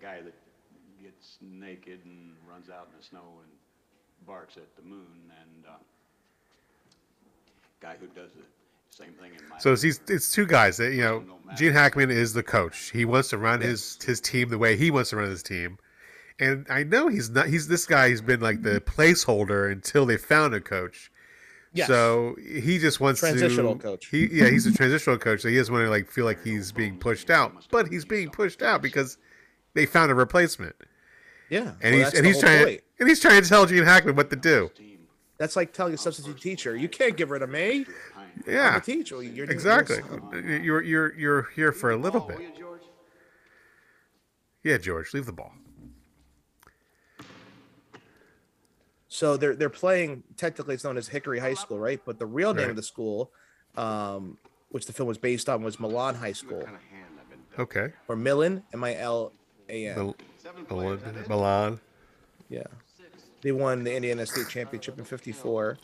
guy 0.00 0.20
that 0.22 0.34
gets 1.02 1.38
naked 1.40 2.00
and 2.04 2.32
runs 2.48 2.68
out 2.68 2.88
in 2.92 2.98
the 2.98 3.04
snow 3.04 3.22
and 3.42 3.50
barks 4.26 4.56
at 4.56 4.76
the 4.76 4.82
moon, 4.82 5.06
and 5.30 5.64
uh, 5.66 5.72
guy 7.80 7.96
who 8.00 8.06
does 8.08 8.30
the 8.32 8.42
same 8.90 9.12
thing 9.14 9.32
in 9.38 9.48
my. 9.48 9.58
So 9.58 9.72
it's, 9.72 9.82
these, 9.82 10.00
it's 10.08 10.32
two 10.32 10.46
guys 10.46 10.76
that 10.78 10.92
you 10.92 11.02
know. 11.02 11.24
Gene 11.56 11.72
Hackman 11.72 12.10
is 12.12 12.32
the 12.32 12.44
coach. 12.44 12.90
He 12.92 13.04
wants 13.04 13.30
to 13.30 13.38
run 13.38 13.60
his 13.60 13.98
his 14.04 14.20
team 14.20 14.50
the 14.50 14.58
way 14.58 14.76
he 14.76 14.88
wants 14.92 15.10
to 15.10 15.16
run 15.16 15.28
his 15.30 15.42
team, 15.42 15.78
and 16.38 16.64
I 16.70 16.84
know 16.84 17.08
he's 17.08 17.28
not. 17.28 17.48
He's 17.48 17.66
this 17.66 17.86
guy. 17.86 18.08
He's 18.08 18.20
been 18.22 18.38
like 18.40 18.62
the 18.62 18.80
placeholder 18.80 19.72
until 19.72 20.06
they 20.06 20.16
found 20.16 20.54
a 20.54 20.60
coach. 20.60 21.09
Yes. 21.72 21.86
So 21.86 22.34
he 22.42 22.78
just 22.78 22.98
wants 23.00 23.20
to 23.20 23.28
Transitional 23.28 23.76
to, 23.76 23.80
coach. 23.82 24.06
He 24.06 24.26
yeah, 24.32 24.48
he's 24.50 24.66
a 24.66 24.72
transitional 24.72 25.18
coach. 25.18 25.42
So 25.42 25.48
he 25.48 25.56
doesn't 25.56 25.72
want 25.72 25.84
to 25.84 25.90
like 25.90 26.08
feel 26.10 26.24
like 26.24 26.42
he's 26.42 26.72
being 26.72 26.98
pushed 26.98 27.30
out, 27.30 27.52
but 27.70 27.86
he's 27.88 28.04
being 28.04 28.28
pushed 28.30 28.60
out 28.62 28.82
because 28.82 29.18
they 29.74 29.86
found 29.86 30.10
a 30.10 30.14
replacement, 30.16 30.74
Yeah. 31.48 31.74
and 31.80 31.94
well, 31.94 32.04
he's 32.10 32.14
and 32.14 32.26
he's 32.26 32.40
trying 32.40 32.64
point. 32.64 32.80
and 32.98 33.08
he's 33.08 33.20
trying 33.20 33.40
to 33.40 33.48
tell 33.48 33.66
Gene 33.66 33.84
Hackman 33.84 34.16
what 34.16 34.30
to 34.30 34.36
do. 34.36 34.70
That's 35.38 35.54
like 35.54 35.72
telling 35.72 35.94
a 35.94 35.96
substitute 35.96 36.40
teacher, 36.40 36.76
you 36.76 36.88
can't 36.88 37.16
get 37.16 37.28
rid 37.28 37.40
of 37.42 37.48
me. 37.50 37.86
I'm 38.16 38.26
Yeah, 38.46 38.78
teacher. 38.80 39.22
You're 39.22 39.48
exactly. 39.48 39.98
Uh, 40.00 40.36
you're 40.38 40.82
you're 40.82 41.14
you're 41.16 41.42
here 41.54 41.70
for 41.72 41.92
a 41.92 41.96
little 41.96 42.22
Oh, 42.22 42.26
bit. 42.28 42.36
will 42.38 42.44
you, 42.46 42.50
George? 42.58 42.82
Yeah, 44.64 44.76
George, 44.78 45.14
leave 45.14 45.24
the 45.26 45.32
ball. 45.32 45.52
So 49.12 49.36
they're 49.36 49.56
they're 49.56 49.68
playing. 49.68 50.22
Technically, 50.36 50.74
it's 50.74 50.84
known 50.84 50.96
as 50.96 51.08
Hickory 51.08 51.40
High 51.40 51.54
School, 51.54 51.78
right? 51.80 52.00
But 52.06 52.18
the 52.20 52.26
real 52.26 52.54
name 52.54 52.62
Right. 52.66 52.70
of 52.70 52.76
the 52.76 52.82
school, 52.82 53.32
um, 53.76 54.38
which 54.70 54.86
the 54.86 54.92
film 54.92 55.08
was 55.08 55.18
based 55.18 55.48
on, 55.48 55.62
was 55.64 55.80
Milan 55.80 56.14
High 56.14 56.30
School 56.32 56.62
Kind 56.62 56.76
of 56.76 56.82
hand 56.82 57.06
I've 57.20 57.28
been 57.28 57.40
dealt. 57.50 57.60
Okay. 57.60 57.92
or 58.06 58.14
Milan, 58.14 58.62
M 58.72 58.84
I 58.84 58.94
L 58.96 59.32
A 59.68 59.86
N. 59.88 59.96
Mil- 59.96 60.16
Seven. 60.38 60.64
Milan. 60.70 61.00
that 61.04 61.16
is. 61.16 61.28
Milan. 61.28 61.80
Yeah. 62.48 62.62
They 63.42 63.50
won 63.52 63.82
the 63.82 63.92
Indiana 63.94 64.24
State 64.26 64.48
Championship 64.48 64.96
in 64.96 65.04
'54, 65.04 65.76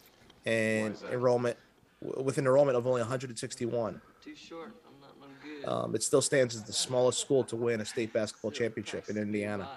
and 0.45 0.97
enrollment 1.11 1.57
with 2.01 2.39
an 2.39 2.45
enrollment 2.47 2.77
of 2.79 2.87
only 2.87 3.01
161. 3.01 4.01
Too 4.23 4.37
short. 4.37 4.71
I'm 4.87 5.01
not 5.01 5.19
no 5.21 5.27
good. 5.43 5.69
Um, 5.69 5.95
it 5.97 6.03
still 6.05 6.23
stands 6.23 6.55
as 6.55 6.63
the 6.63 6.73
smallest 6.73 7.19
school 7.19 7.43
to 7.45 7.57
win 7.57 7.81
a 7.81 7.85
state 7.85 8.13
basketball 8.13 8.53
championship 8.53 9.09
in 9.09 9.17
Indiana. 9.17 9.69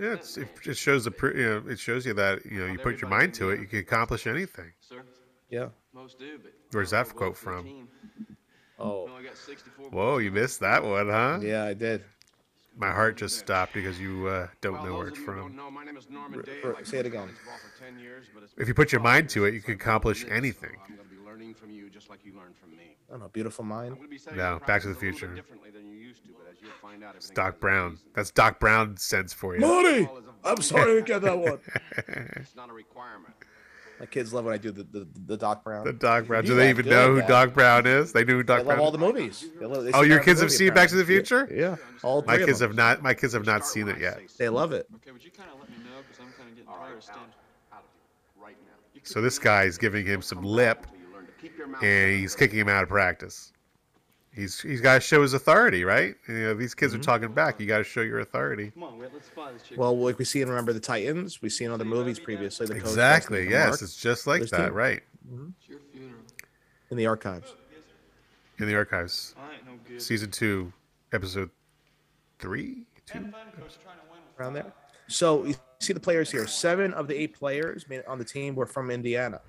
Body. 0.00 0.10
Yeah, 0.10 0.14
it's, 0.18 0.36
it 0.36 0.48
just 0.62 0.80
shows 0.80 1.04
the 1.04 1.12
you 1.34 1.44
know 1.44 1.62
it 1.70 1.78
shows 1.78 2.06
you 2.06 2.14
that 2.14 2.44
you 2.46 2.58
know 2.60 2.66
you 2.72 2.78
put 2.78 3.00
your 3.00 3.10
mind 3.10 3.34
to 3.34 3.50
it, 3.50 3.60
you 3.60 3.66
can 3.66 3.78
accomplish 3.80 4.26
anything. 4.26 4.72
Sir, 4.80 5.02
Yeah. 5.50 5.68
most 5.92 6.18
do, 6.18 6.38
but 6.42 6.52
Where's 6.72 6.90
that 6.90 7.08
quote 7.14 7.36
from? 7.36 7.88
Oh. 8.78 9.08
Only 9.10 9.24
got 9.24 9.36
64 9.36 9.90
Whoa, 9.90 10.18
you 10.18 10.30
missed 10.30 10.60
that 10.60 10.82
one, 10.82 11.08
huh? 11.08 11.38
Yeah, 11.42 11.64
I 11.64 11.74
did. 11.74 12.02
My 12.78 12.90
heart 12.90 13.18
just 13.18 13.38
stopped 13.38 13.74
because 13.74 14.00
you 14.00 14.26
uh, 14.28 14.46
don't 14.62 14.82
know 14.84 14.94
where 14.96 15.08
it's 15.08 15.18
of 15.18 15.24
you 15.26 15.30
who 15.32 15.38
don't 15.38 15.48
from. 15.48 15.56
know, 15.56 15.70
my 15.70 15.84
name 15.84 15.98
is 15.98 16.08
Norman 16.08 16.38
R- 16.38 16.42
Dale. 16.44 16.54
r- 16.64 16.76
I've 16.78 16.86
say 16.88 16.98
it 17.00 17.04
again. 17.06 17.22
playing 17.24 17.34
baseball 17.34 17.58
for 17.58 17.84
10 17.84 17.98
years, 17.98 18.26
but 18.32 18.42
it's 18.44 18.54
If 18.56 18.68
you 18.68 18.74
put 18.74 18.90
your 18.92 19.02
mind 19.02 19.28
to 19.30 19.44
it, 19.44 19.52
you 19.52 19.60
can 19.60 19.74
accomplish 19.74 20.24
anything. 20.30 20.76
I'm 21.30 21.38
going 21.38 21.54
to 21.54 21.54
be 21.54 21.54
learning 21.54 21.54
from 21.54 21.70
you 21.70 21.90
just 21.90 22.10
like 22.10 22.24
you 22.24 22.32
learned 22.34 22.56
from 22.56 22.70
me. 22.76 22.96
I 23.08 23.12
don't 23.12 23.20
know. 23.20 23.28
Beautiful 23.28 23.64
mind. 23.64 23.90
going 23.94 24.02
to 24.02 24.08
be 24.08 24.18
setting 24.18 24.38
No, 24.38 24.58
Back 24.58 24.58
to 24.58 24.58
the 24.60 24.64
practice 24.66 24.84
a 24.84 24.88
little 24.88 25.00
Future. 25.00 25.34
differently 25.34 25.70
than 25.70 25.86
you 25.88 25.96
used 25.98 26.24
to, 26.24 26.30
but 26.32 26.50
as 26.50 26.56
you'll 26.60 26.70
find 26.82 27.04
out, 27.04 27.14
Doc 27.34 27.60
Brown. 27.60 27.98
That's 28.14 28.30
Doc 28.30 28.58
Brown 28.58 28.96
sense 28.96 29.32
for 29.32 29.54
you. 29.54 29.60
Marty, 29.60 30.00
Baseball 30.00 30.18
is 30.18 30.24
a 30.24 30.28
I'm 30.28 30.34
volunteer 30.42 30.62
sorry 30.64 31.00
to 31.00 31.06
get 31.06 31.22
that 31.22 31.38
one. 31.38 31.58
It's 32.36 32.56
not 32.56 32.68
a 32.70 32.72
requirement. 32.72 33.34
My 34.00 34.06
kids 34.06 34.32
love 34.32 34.46
when 34.46 34.54
I 34.54 34.56
do 34.56 34.70
the 34.72 34.82
the, 34.84 35.06
the 35.26 35.36
Doc 35.36 35.62
Brown. 35.62 35.84
The 35.84 35.92
Doc 35.92 36.26
Brown. 36.26 36.44
Do 36.44 36.54
they 36.54 36.70
even 36.70 36.86
good 36.86 36.90
know 36.90 37.12
who 37.14 37.20
at 37.20 37.28
Doc 37.28 37.52
Brown 37.52 37.86
is? 37.86 38.12
They 38.12 38.24
knew 38.24 38.36
who 38.38 38.42
They 38.42 38.46
Doc 38.56 38.58
love 38.60 38.66
Brown. 38.66 38.78
all 38.80 38.90
the 38.90 38.98
movies. 38.98 39.44
They 39.60 39.66
love- 39.66 39.84
they 39.84 39.92
Oh, 39.92 40.00
your 40.02 40.14
every 40.14 40.24
kids 40.24 40.40
have 40.40 40.48
movie, 40.48 40.56
seen 40.56 40.74
Back 40.74 40.88
to 40.88 40.96
the. 40.96 41.04
Future? 41.04 41.46
Yeah, 41.52 41.76
all 42.02 42.22
My 42.22 42.38
kids 42.38 42.60
have 42.60 42.74
not. 42.74 43.02
My 43.02 43.12
kids 43.14 43.34
have 43.34 43.44
not 43.46 43.66
seen 43.66 43.88
it 43.88 43.98
yet. 44.00 44.20
They 44.38 44.48
love 44.48 44.72
it. 44.72 44.86
Okay, 44.96 45.10
would 45.12 45.22
you 45.22 45.30
kind 45.30 45.50
of 45.52 45.60
let 45.60 45.68
me 45.70 45.76
know? 45.84 46.00
Because 46.08 46.18
I'm 46.24 46.32
kind 46.32 46.48
of 46.50 46.56
getting 46.56 46.72
tired 46.72 46.96
of 46.96 47.02
standing. 47.04 47.24
out, 47.72 47.78
out 47.78 47.84
of 47.84 47.90
here, 48.36 48.44
right 48.46 48.56
now. 48.64 49.00
So 49.04 49.20
this 49.20 49.38
guy 49.38 49.64
is 49.64 49.76
giving 49.76 50.06
him 50.06 50.22
some 50.22 50.42
lip, 50.42 50.86
Until 51.42 51.48
you 51.48 51.48
learn 51.48 51.48
to 51.48 51.48
keep 51.48 51.58
your 51.58 51.66
mouth 51.68 51.82
and 51.82 52.20
he's 52.20 52.34
kicking 52.34 52.58
him 52.58 52.68
out 52.68 52.82
of 52.82 52.88
practice. 52.88 53.52
He's 54.32 54.60
he's 54.60 54.80
got 54.80 54.94
to 54.94 55.00
show 55.00 55.22
his 55.22 55.32
authority, 55.34 55.82
right? 55.84 56.14
You 56.28 56.34
know, 56.34 56.54
these 56.54 56.72
kids 56.74 56.92
Mm-hmm. 56.92 57.00
are 57.00 57.04
talking 57.04 57.32
back. 57.32 57.58
You 57.60 57.66
got 57.66 57.78
to 57.78 57.84
show 57.84 58.00
your 58.02 58.20
authority. 58.20 58.70
Come 58.70 58.84
on, 58.84 58.98
Whit, 58.98 59.10
let's 59.12 59.28
fly 59.28 59.50
this 59.52 59.62
chick. 59.62 59.76
Well, 59.76 59.98
like 59.98 60.18
we 60.18 60.24
see 60.24 60.40
in 60.40 60.48
Remember 60.48 60.72
the 60.72 60.78
Titans, 60.80 61.42
we've 61.42 61.52
seen 61.52 61.70
other 61.72 61.84
movies 61.84 62.20
previously. 62.20 62.66
The 62.66 62.74
coach 62.74 62.82
has 62.82 62.88
to 62.94 63.00
Exactly. 63.00 63.40
make 63.42 63.50
Yes, 63.50 63.68
mark 63.70 63.82
it's 63.82 63.96
just 64.00 64.26
like 64.28 64.38
There's 64.40 64.50
that, 64.52 64.68
two. 64.68 64.72
right? 64.74 65.02
it's 65.58 65.68
your 65.68 65.80
funeral. 65.92 66.20
in 66.90 66.96
the 66.96 67.06
archives. 67.06 67.54
In 68.58 68.66
the 68.68 68.74
archives, 68.76 69.34
I 69.38 69.54
ain't 69.54 69.66
no 69.66 69.72
good. 69.88 70.00
season 70.02 70.30
two, 70.30 70.72
episode 71.12 71.50
three, 72.38 72.84
two. 73.06 73.32
around 74.38 74.52
there. 74.54 74.72
So 75.08 75.44
you 75.44 75.54
see 75.80 75.92
the 75.92 75.98
players 76.00 76.30
here. 76.30 76.46
Seven 76.46 76.92
of 76.94 77.08
the 77.08 77.16
eight 77.20 77.34
players 77.34 77.88
made 77.88 78.04
on 78.06 78.18
the 78.18 78.24
team 78.24 78.54
were 78.54 78.66
from 78.66 78.90
Indiana. 78.90 79.40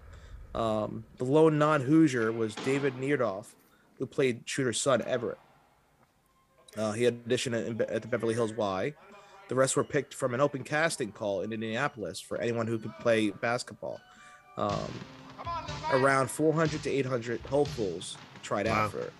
Um, 0.54 1.06
the 1.18 1.24
lone 1.26 1.58
non-Hoosier 1.58 2.32
was 2.32 2.56
David 2.56 2.96
Neidorf, 2.96 3.46
who 3.98 4.06
played 4.06 4.42
Shooter's 4.46 4.82
son 4.82 5.02
Everett. 5.04 5.38
Uh, 6.78 6.92
he 6.94 7.04
auditioned 7.04 7.68
in- 7.68 7.82
at 7.82 8.02
the 8.02 8.08
Beverly 8.08 8.34
Hills 8.34 8.54
Y. 8.54 8.94
The 9.50 9.56
rest 9.56 9.76
were 9.76 9.84
picked 9.84 10.14
from 10.14 10.34
an 10.34 10.40
open 10.40 10.64
casting 10.64 11.12
call 11.12 11.42
in 11.42 11.52
Indianapolis 11.52 12.22
for 12.22 12.38
anyone 12.38 12.68
who 12.68 12.78
could 12.80 12.98
play 13.00 13.32
basketball. 13.32 14.00
Um, 14.58 14.92
around 15.92 16.30
400 16.32 16.84
to 16.84 16.90
800 16.90 17.42
hopefuls 17.42 18.18
tried 18.44 18.68
Wow. 18.68 18.86
out 18.86 18.92
for 18.92 19.00
it. 19.00 19.14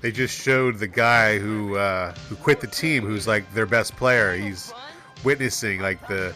They 0.00 0.10
just 0.10 0.40
showed 0.40 0.78
the 0.78 0.86
guy 0.88 1.38
who 1.38 1.76
uh, 1.76 2.12
who 2.28 2.36
quit 2.36 2.60
the 2.60 2.66
team, 2.66 3.04
who's 3.04 3.26
like 3.26 3.52
their 3.52 3.66
best 3.66 3.96
player. 3.96 4.34
He's 4.34 4.72
witnessing 5.24 5.80
like 5.80 6.06
the 6.08 6.34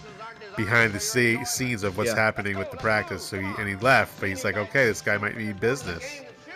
behind 0.56 0.92
the 0.92 0.98
sce- 0.98 1.46
scenes 1.46 1.82
of 1.84 1.96
what's 1.96 2.10
Yeah. 2.10 2.16
happening 2.16 2.58
with 2.58 2.70
the 2.70 2.76
practice. 2.76 3.24
So 3.24 3.38
he 3.38 3.46
and 3.58 3.68
he 3.68 3.76
left, 3.76 4.18
but 4.20 4.28
he's 4.28 4.44
like, 4.44 4.56
okay, 4.56 4.86
this 4.86 5.00
guy 5.00 5.16
might 5.18 5.36
need 5.36 5.60
business. 5.60 6.04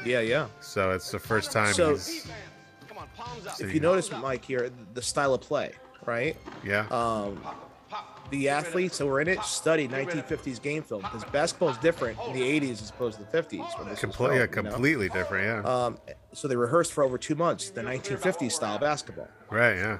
Yeah, 0.04 0.20
yeah. 0.20 0.46
So 0.60 0.90
it's 0.92 1.10
the 1.10 1.18
first 1.18 1.50
time 1.52 1.72
So- 1.74 1.90
he's 1.96 2.26
If 3.60 3.74
you 3.74 3.80
notice, 3.80 4.10
Mike, 4.12 4.44
here, 4.44 4.70
the 4.94 5.02
style 5.02 5.34
of 5.34 5.40
play, 5.40 5.72
right? 6.06 6.36
yeah. 6.64 6.86
Um, 6.90 7.42
the 8.30 8.48
athletes 8.50 8.98
that 8.98 9.06
were 9.06 9.20
in 9.20 9.28
it 9.28 9.42
studied 9.42 9.90
1950s 9.90 10.58
game 10.60 10.82
film 10.82 11.00
because 11.02 11.24
basketball 11.24 11.70
is 11.70 11.78
different 11.78 12.18
in 12.26 12.34
the 12.34 12.42
80s 12.42 12.82
as 12.82 12.90
opposed 12.90 13.18
to 13.18 13.24
the 13.24 13.30
50s. 13.30 13.60
When 13.78 13.88
Comple- 13.96 14.28
yeah, 14.34 14.46
filmed, 14.46 14.56
you 14.56 14.62
know? 14.62 14.70
completely 14.70 15.08
different. 15.08 15.64
Yeah. 15.64 15.70
Um, 15.86 15.98
so 16.34 16.46
they 16.46 16.56
rehearsed 16.56 16.92
for 16.92 17.02
over 17.02 17.16
two 17.18 17.34
months 17.34 17.70
the 17.70 17.82
1950s 17.82 18.52
style 18.52 18.78
basketball. 18.78 19.28
right. 19.50 19.76
Yeah. 19.76 19.98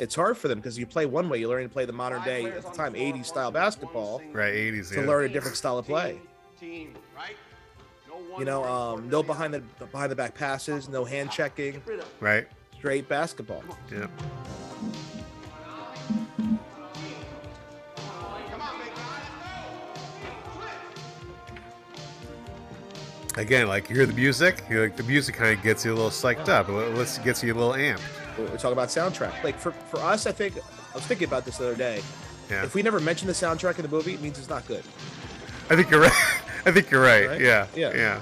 It's 0.00 0.14
hard 0.14 0.38
for 0.38 0.48
them 0.48 0.58
because 0.58 0.78
you 0.78 0.86
play 0.86 1.04
one 1.04 1.28
way, 1.28 1.38
you 1.38 1.48
learn 1.48 1.62
to 1.62 1.68
play 1.68 1.84
the 1.84 1.92
modern 1.92 2.22
day 2.22 2.46
at 2.46 2.62
the 2.62 2.70
time 2.70 2.94
80s 2.94 3.26
style 3.26 3.50
basketball 3.50 4.22
Right. 4.32 4.54
80s. 4.54 4.88
to 4.94 5.00
yeah. 5.02 5.06
learn 5.06 5.26
a 5.26 5.28
different 5.28 5.58
style 5.58 5.76
of 5.76 5.84
play. 5.84 6.18
Team, 6.58 6.94
right? 7.14 7.36
You 8.38 8.46
know, 8.46 8.64
um, 8.64 9.10
no 9.10 9.22
behind 9.22 9.52
the 9.52 9.60
behind 9.86 10.10
the 10.10 10.16
back 10.16 10.34
passes, 10.34 10.88
no 10.88 11.04
hand 11.04 11.30
checking, 11.30 11.82
Right. 12.18 12.48
straight 12.78 13.08
basketball. 13.10 13.62
Yeah. 13.92 14.06
Again, 23.36 23.68
like 23.68 23.88
you 23.88 23.96
hear 23.96 24.06
the 24.06 24.12
music, 24.12 24.64
you 24.68 24.80
like 24.80 24.96
the 24.96 25.02
music 25.04 25.34
kind 25.36 25.56
of 25.56 25.62
gets 25.62 25.84
you 25.84 25.92
a 25.92 25.94
little 25.94 26.10
psyched 26.10 26.48
up. 26.48 26.68
It 26.68 27.24
gets 27.24 27.42
you 27.42 27.52
a 27.52 27.56
little 27.56 27.72
amped. 27.74 28.00
We 28.50 28.58
talk 28.58 28.72
about 28.72 28.88
soundtrack. 28.88 29.44
Like 29.44 29.58
for 29.58 29.72
for 29.72 30.00
us, 30.00 30.26
I 30.26 30.32
think 30.32 30.56
I 30.56 30.94
was 30.94 31.06
thinking 31.06 31.28
about 31.28 31.44
this 31.44 31.58
the 31.58 31.68
other 31.68 31.76
day. 31.76 32.02
Yeah. 32.50 32.64
If 32.64 32.74
we 32.74 32.82
never 32.82 33.00
mention 33.00 33.28
the 33.28 33.32
soundtrack 33.32 33.76
in 33.76 33.82
the 33.82 33.88
movie, 33.88 34.14
it 34.14 34.20
means 34.20 34.38
it's 34.38 34.48
not 34.48 34.66
good. 34.66 34.82
I 35.70 35.76
think 35.76 35.90
you're 35.90 36.00
right. 36.10 36.12
I 36.66 36.72
think 36.72 36.90
you're 36.90 37.02
right. 37.02 37.28
Right? 37.28 37.40
Yeah. 37.40 37.66
Yeah. 37.74 37.94
Yeah. 37.94 38.20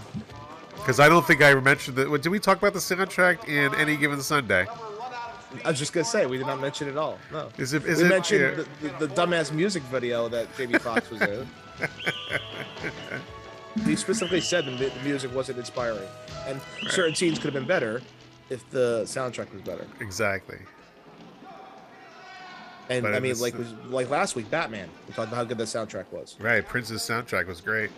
Because 0.76 1.00
I 1.00 1.08
don't 1.08 1.26
think 1.26 1.42
I 1.42 1.54
mentioned 1.54 1.96
that. 1.96 2.22
Did 2.22 2.28
we 2.28 2.38
talk 2.38 2.58
about 2.58 2.72
the 2.72 2.78
soundtrack 2.78 3.48
in 3.48 3.74
any 3.74 3.96
given 3.96 4.20
Sunday? 4.22 4.66
I 5.64 5.70
was 5.70 5.78
just 5.78 5.92
gonna 5.92 6.04
say 6.04 6.26
we 6.26 6.36
did 6.36 6.46
not 6.46 6.60
mention 6.60 6.88
it 6.88 6.92
at 6.92 6.98
all. 6.98 7.18
No. 7.32 7.48
Is 7.56 7.72
it? 7.72 7.84
Is 7.84 7.98
we 7.98 8.04
it? 8.04 8.08
mentioned 8.08 8.40
yeah. 8.40 8.64
the, 8.80 8.88
the, 8.88 9.06
the 9.06 9.14
dumbass 9.14 9.52
music 9.52 9.82
video 9.84 10.28
that 10.28 10.54
Jamie 10.56 10.78
Foxx 10.78 11.10
was 11.10 11.22
in. 11.22 11.48
he 13.84 13.96
specifically 13.96 14.40
said 14.40 14.66
the, 14.66 14.72
the 14.72 14.92
music 15.04 15.34
wasn't 15.34 15.58
inspiring, 15.58 16.08
and 16.46 16.60
certain 16.88 17.14
scenes 17.14 17.38
could 17.38 17.52
have 17.52 17.54
been 17.54 17.66
better 17.66 18.02
if 18.50 18.68
the 18.70 19.02
soundtrack 19.04 19.52
was 19.52 19.62
better. 19.62 19.86
Exactly. 20.00 20.58
And 22.90 23.02
But 23.02 23.14
I 23.14 23.20
mean, 23.20 23.38
like 23.38 23.56
was 23.56 23.72
like 23.88 24.08
last 24.08 24.34
week, 24.34 24.50
Batman. 24.50 24.88
We 25.06 25.14
talked 25.14 25.28
about 25.28 25.36
how 25.36 25.44
good 25.44 25.58
the 25.58 25.64
soundtrack 25.64 26.10
was. 26.10 26.36
Right. 26.40 26.66
Prince's 26.66 27.02
soundtrack 27.02 27.46
was 27.46 27.60
great. 27.60 27.90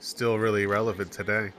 Still 0.00 0.38
really 0.38 0.66
relevant 0.66 1.10
today. 1.10 1.52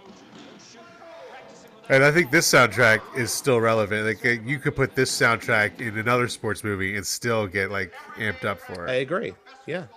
And 1.90 2.04
I 2.04 2.12
think 2.12 2.32
this 2.32 2.50
soundtrack 2.50 3.02
is 3.18 3.32
still 3.32 3.60
relevant. 3.60 4.06
Like 4.06 4.26
uh, 4.26 4.42
you 4.46 4.60
could 4.60 4.76
put 4.76 4.96
this 4.96 5.12
soundtrack 5.12 5.82
in 5.82 5.98
another 5.98 6.28
sports 6.28 6.64
movie 6.64 6.96
and 6.96 7.06
still 7.06 7.48
get 7.48 7.72
like 7.72 7.94
amped 8.16 8.46
up 8.46 8.60
for 8.60 8.86
it. 8.88 8.90
I 8.90 8.96
agree. 8.96 9.34
Yeah, 9.66 9.88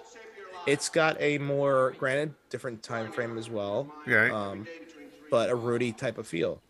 it's 0.66 0.88
got 0.88 1.16
a 1.20 1.38
more 1.38 1.94
granted 1.98 2.34
different 2.50 2.82
time 2.82 3.12
frame 3.12 3.38
as 3.38 3.48
well. 3.48 3.92
Right. 4.06 4.30
Um, 4.30 4.66
but 5.30 5.50
a 5.50 5.54
Rudy 5.54 5.92
type 5.92 6.18
of 6.18 6.26
feel. 6.26 6.60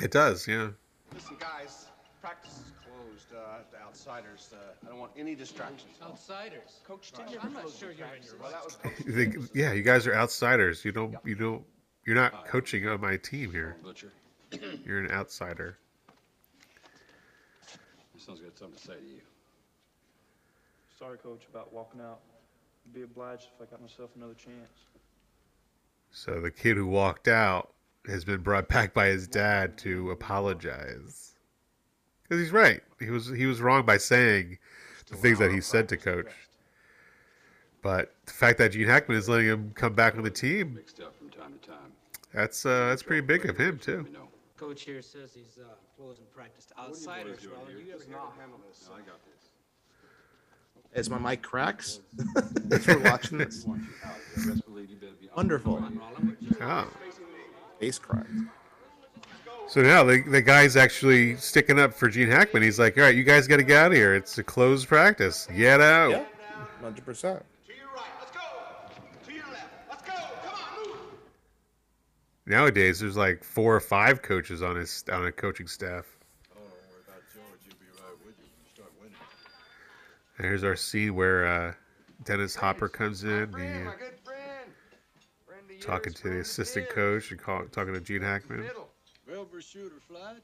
It 0.00 0.10
does, 0.10 0.46
yeah. 0.46 0.68
Listen, 1.14 1.36
guys, 1.38 1.86
practice 2.20 2.52
is 2.58 2.72
closed 2.84 3.26
uh, 3.32 3.58
to 3.70 3.82
outsiders. 3.82 4.50
Uh, 4.52 4.56
I 4.86 4.90
don't 4.90 4.98
want 4.98 5.12
any 5.16 5.34
distractions. 5.34 5.92
Outsiders. 6.02 6.80
Coach, 6.86 7.12
did 7.12 7.38
I'm 7.42 7.52
not 7.52 7.70
sure 7.70 7.92
you're 7.92 8.06
in 8.16 8.22
your 8.22 8.36
Well, 8.40 8.50
that 8.50 8.64
was 8.64 8.78
You 9.06 9.12
think- 9.12 9.50
yeah, 9.54 9.72
you 9.72 9.82
guys 9.82 10.06
are 10.06 10.14
outsiders. 10.14 10.84
You 10.84 10.92
don't 10.92 11.14
you 11.24 11.34
don't 11.34 11.64
you're 12.04 12.16
not 12.16 12.46
coaching 12.46 12.88
on 12.88 13.00
my 13.00 13.16
team 13.16 13.50
here. 13.52 13.76
Butcher, 13.82 14.12
You're 14.84 14.98
an 14.98 15.10
outsider. 15.10 15.78
this 18.14 18.26
one's 18.26 18.40
got 18.40 18.58
something 18.58 18.76
to 18.76 18.82
say 18.84 18.94
to 18.94 19.06
you. 19.06 19.20
Sorry, 20.98 21.18
coach, 21.18 21.42
about 21.50 21.72
walking 21.72 22.00
out. 22.00 22.20
I'd 22.86 22.94
be 22.94 23.02
obliged 23.02 23.48
if 23.54 23.66
I 23.66 23.70
got 23.70 23.80
myself 23.80 24.10
another 24.16 24.34
chance. 24.34 24.70
So 26.10 26.40
the 26.40 26.50
kid 26.50 26.76
who 26.76 26.86
walked 26.86 27.28
out 27.28 27.72
has 28.06 28.24
been 28.24 28.40
brought 28.40 28.68
back 28.68 28.92
by 28.94 29.06
his 29.06 29.26
dad 29.28 29.76
to 29.78 30.10
apologize. 30.10 31.34
Because 32.22 32.40
he's 32.40 32.52
right. 32.52 32.80
He 32.98 33.10
was 33.10 33.28
he 33.28 33.46
was 33.46 33.60
wrong 33.60 33.84
by 33.84 33.96
saying 33.98 34.58
the 35.08 35.16
things 35.16 35.38
that 35.38 35.50
he 35.52 35.60
said 35.60 35.88
to 35.90 35.96
coach. 35.96 36.26
But 37.82 38.14
the 38.26 38.32
fact 38.32 38.58
that 38.58 38.72
Gene 38.72 38.86
Hackman 38.86 39.18
is 39.18 39.28
letting 39.28 39.46
him 39.46 39.72
come 39.74 39.92
back 39.94 40.16
on 40.16 40.22
the 40.22 40.30
team, 40.30 40.74
Mixed 40.74 41.00
up 41.00 41.16
from 41.16 41.30
time 41.30 41.52
to 41.60 41.68
time. 41.68 41.92
that's 42.32 42.64
uh, 42.64 42.88
that's 42.88 43.02
pretty 43.02 43.20
big 43.26 43.44
of 43.48 43.56
him 43.56 43.78
too. 43.78 44.04
You 44.06 44.12
know. 44.12 44.28
Coach 44.56 44.82
here 44.82 45.02
says 45.02 45.32
he's 45.34 45.58
uh, 45.58 45.66
closing 45.96 46.24
practice 46.34 46.64
to 46.66 46.78
outsiders. 46.78 47.44
Well, 47.50 47.68
you 47.68 47.92
ever 47.92 48.04
not 48.10 48.34
handle 48.38 48.60
this. 48.68 48.88
I 48.92 48.98
got 48.98 49.18
this. 49.26 49.50
As 50.94 51.10
my 51.10 51.18
mic 51.18 51.42
cracks, 51.42 52.00
as 52.70 52.86
we're 52.86 53.00
watching 53.00 53.38
this, 53.38 53.64
Want 53.64 53.82
you 53.82 53.88
out. 54.04 54.14
You 54.36 54.50
best 54.52 54.64
believe 54.64 54.90
you 54.90 54.96
better 54.96 55.12
be 55.20 55.28
wonderful 55.36 55.84
Oh. 56.60 56.88
Bass 57.82 57.98
crack. 57.98 58.26
So 59.68 59.82
now 59.82 60.04
the, 60.04 60.22
the 60.22 60.40
guy's 60.42 60.76
actually 60.76 61.36
sticking 61.36 61.80
up 61.80 61.92
for 61.94 62.08
Gene 62.08 62.28
Hackman. 62.28 62.62
He's 62.62 62.78
like, 62.78 62.96
all 62.96 63.04
right, 63.04 63.14
you 63.14 63.24
guys 63.24 63.48
got 63.48 63.56
to 63.56 63.64
get 63.64 63.78
out 63.78 63.90
of 63.90 63.96
here. 63.96 64.14
It's 64.14 64.38
a 64.38 64.44
closed 64.44 64.86
practice. 64.86 65.48
Get 65.56 65.80
out. 65.80 66.10
Yeah, 66.10 66.24
hundred 66.80 67.04
percent. 67.04 67.42
To 67.66 67.72
your 67.74 67.86
right, 67.94 68.04
let's 68.20 68.30
go. 68.30 68.40
To 69.26 69.32
your 69.32 69.46
left, 69.46 69.66
let's 69.88 70.02
go. 70.02 70.12
Come 70.12 70.54
on, 70.54 70.86
move. 70.86 70.98
Nowadays, 72.46 73.00
there's 73.00 73.16
like 73.16 73.42
four 73.42 73.74
or 73.74 73.80
five 73.80 74.22
coaches 74.22 74.62
on 74.62 74.76
his 74.76 75.04
on 75.10 75.26
a 75.26 75.32
coaching 75.32 75.66
staff. 75.66 76.04
Oh, 76.54 76.58
don't 76.58 76.64
worry 76.64 77.02
about 77.08 77.22
George. 77.34 77.62
He'll 77.64 77.74
be 77.80 77.86
right 78.00 78.26
with 78.26 78.36
you 78.38 78.44
when 78.44 78.62
you 78.62 78.70
start 78.74 78.92
winning. 79.00 79.16
And 80.38 80.46
here's 80.46 80.64
our 80.64 80.76
scene 80.76 81.14
where 81.14 81.46
uh, 81.46 81.72
Dennis 82.24 82.54
Hopper 82.54 82.88
comes 82.88 83.24
in, 83.24 83.50
Friend, 83.50 83.54
the, 83.54 83.84
my 83.84 83.90
uh, 83.90 83.96
good 83.96 84.18
friend. 84.22 84.70
Friend 85.46 85.62
of 85.70 85.71
talking 85.84 86.12
to 86.12 86.30
the 86.30 86.40
assistant 86.40 86.88
coach 86.88 87.30
and 87.30 87.40
call, 87.40 87.64
talking 87.66 87.94
to 87.94 88.00
Gene 88.00 88.22
Hackman. 88.22 88.60
Middle. 88.60 88.88
Shooter, 89.60 89.94
Fletch. 90.08 90.36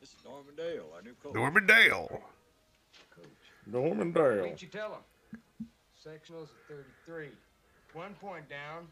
This 0.00 0.10
is 0.10 0.16
Norman 0.24 0.54
Dale, 0.56 0.86
our 0.94 1.02
new 1.02 1.14
coach. 1.22 1.34
Norman 1.34 1.66
Dale. 1.66 2.22
Norman 3.66 4.12
Dale. 4.12 4.44
Didn't 4.44 4.62
you 4.62 4.68
tell 4.68 4.92
him? 4.92 5.68
Sectionals 6.04 6.44
at 6.44 6.76
33. 7.06 7.28
One 7.92 8.14
point 8.14 8.48
down. 8.48 8.86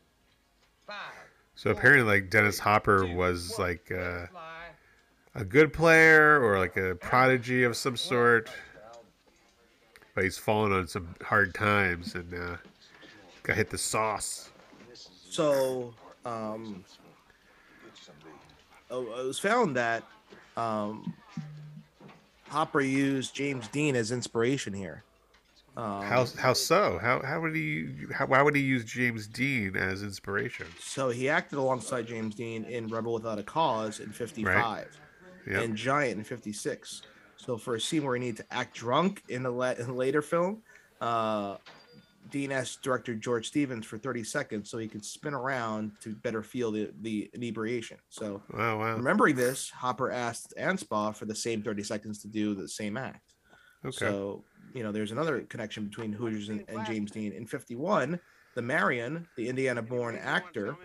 Five. 0.87 0.97
So 1.55 1.71
apparently, 1.71 2.03
like 2.03 2.31
Dennis 2.31 2.59
Hopper 2.59 3.07
was 3.07 3.59
like 3.59 3.91
uh, 3.91 4.27
a 5.35 5.45
good 5.45 5.73
player 5.73 6.43
or 6.43 6.59
like 6.59 6.77
a 6.77 6.95
prodigy 6.97 7.65
of 7.65 7.77
some 7.77 7.97
sort, 7.97 8.51
but 10.15 10.25
he's 10.25 10.39
fallen 10.39 10.73
on 10.73 10.87
some 10.87 11.15
hard 11.23 11.55
times 11.55 12.15
and 12.15 12.35
uh, 12.35 12.57
got 13.43 13.57
hit 13.57 13.71
the 13.71 13.79
sauce. 13.79 14.50
So, 15.31 15.95
um, 16.25 16.85
it 18.91 18.95
was 18.95 19.39
found 19.39 19.77
that 19.77 20.03
um, 20.57 21.15
Hopper 22.49 22.81
used 22.81 23.35
James 23.35 23.69
Dean 23.69 23.95
as 23.95 24.11
inspiration 24.11 24.73
here. 24.73 25.05
Um, 25.77 26.03
How 26.03 26.27
how 26.37 26.53
so? 26.53 26.99
How 27.01 27.23
how 27.23 27.41
would 27.41 27.55
he? 27.55 27.95
How, 28.13 28.27
why 28.27 28.43
would 28.43 28.57
he 28.57 28.61
use 28.63 28.85
James 28.85 29.29
Dean 29.29 29.77
as 29.77 30.03
inspiration? 30.03 30.67
So 30.81 31.11
he 31.11 31.29
acted 31.29 31.59
alongside 31.61 32.09
James 32.09 32.35
Dean 32.35 32.65
in 32.65 32.89
Rebel 32.89 33.13
Without 33.15 33.39
a 33.39 33.45
Cause 33.45 34.01
in 34.01 34.11
'55 34.11 34.99
Yep. 35.47 35.63
and 35.63 35.77
Giant 35.77 36.19
in 36.19 36.25
'56. 36.25 37.03
So 37.37 37.57
for 37.57 37.77
a 37.77 37.81
scene 37.81 38.03
where 38.05 38.17
he 38.17 38.21
needed 38.21 38.39
to 38.39 38.53
act 38.53 38.75
drunk 38.75 39.23
in 39.29 39.45
the, 39.45 39.51
la- 39.51 39.71
in 39.71 39.87
the 39.87 39.93
later 39.95 40.21
film, 40.23 40.61
uh, 41.01 41.57
Dean 42.31 42.53
asked 42.53 42.83
director 42.83 43.15
George 43.15 43.47
Stevens 43.47 43.87
for 43.87 43.99
30 43.99 44.25
seconds 44.25 44.71
so 44.71 44.79
he 44.79 44.89
could 44.89 45.05
spin 45.05 45.35
around 45.35 45.93
to 46.01 46.15
better 46.15 46.43
feel 46.43 46.71
the, 46.71 46.91
the 47.01 47.31
inebriation. 47.35 47.99
So 48.09 48.43
Wow, 48.53 48.79
wow. 48.79 48.97
remembering 48.97 49.37
this, 49.37 49.71
Hopper 49.71 50.11
asked 50.11 50.55
Anspaugh 50.59 51.15
for 51.15 51.27
the 51.27 51.35
same 51.35 51.63
30 51.63 51.83
seconds 51.83 52.23
to 52.23 52.29
do 52.29 52.55
the 52.55 52.69
same 52.69 52.97
act. 52.97 53.35
Okay. 53.85 53.97
So, 53.97 54.45
you 54.75 54.83
know, 54.83 54.93
there's 54.93 55.13
another 55.13 55.41
connection 55.43 55.87
between 55.87 56.13
Hoosiers 56.13 56.49
and, 56.49 56.65
and 56.69 56.87
James 56.87 57.11
Dean. 57.11 57.33
In 57.33 57.47
51, 57.47 58.21
the 58.55 58.63
Marion, 58.63 59.27
the 59.37 59.49
Indiana 59.49 59.83
born 59.83 60.17
actor, 60.17 60.77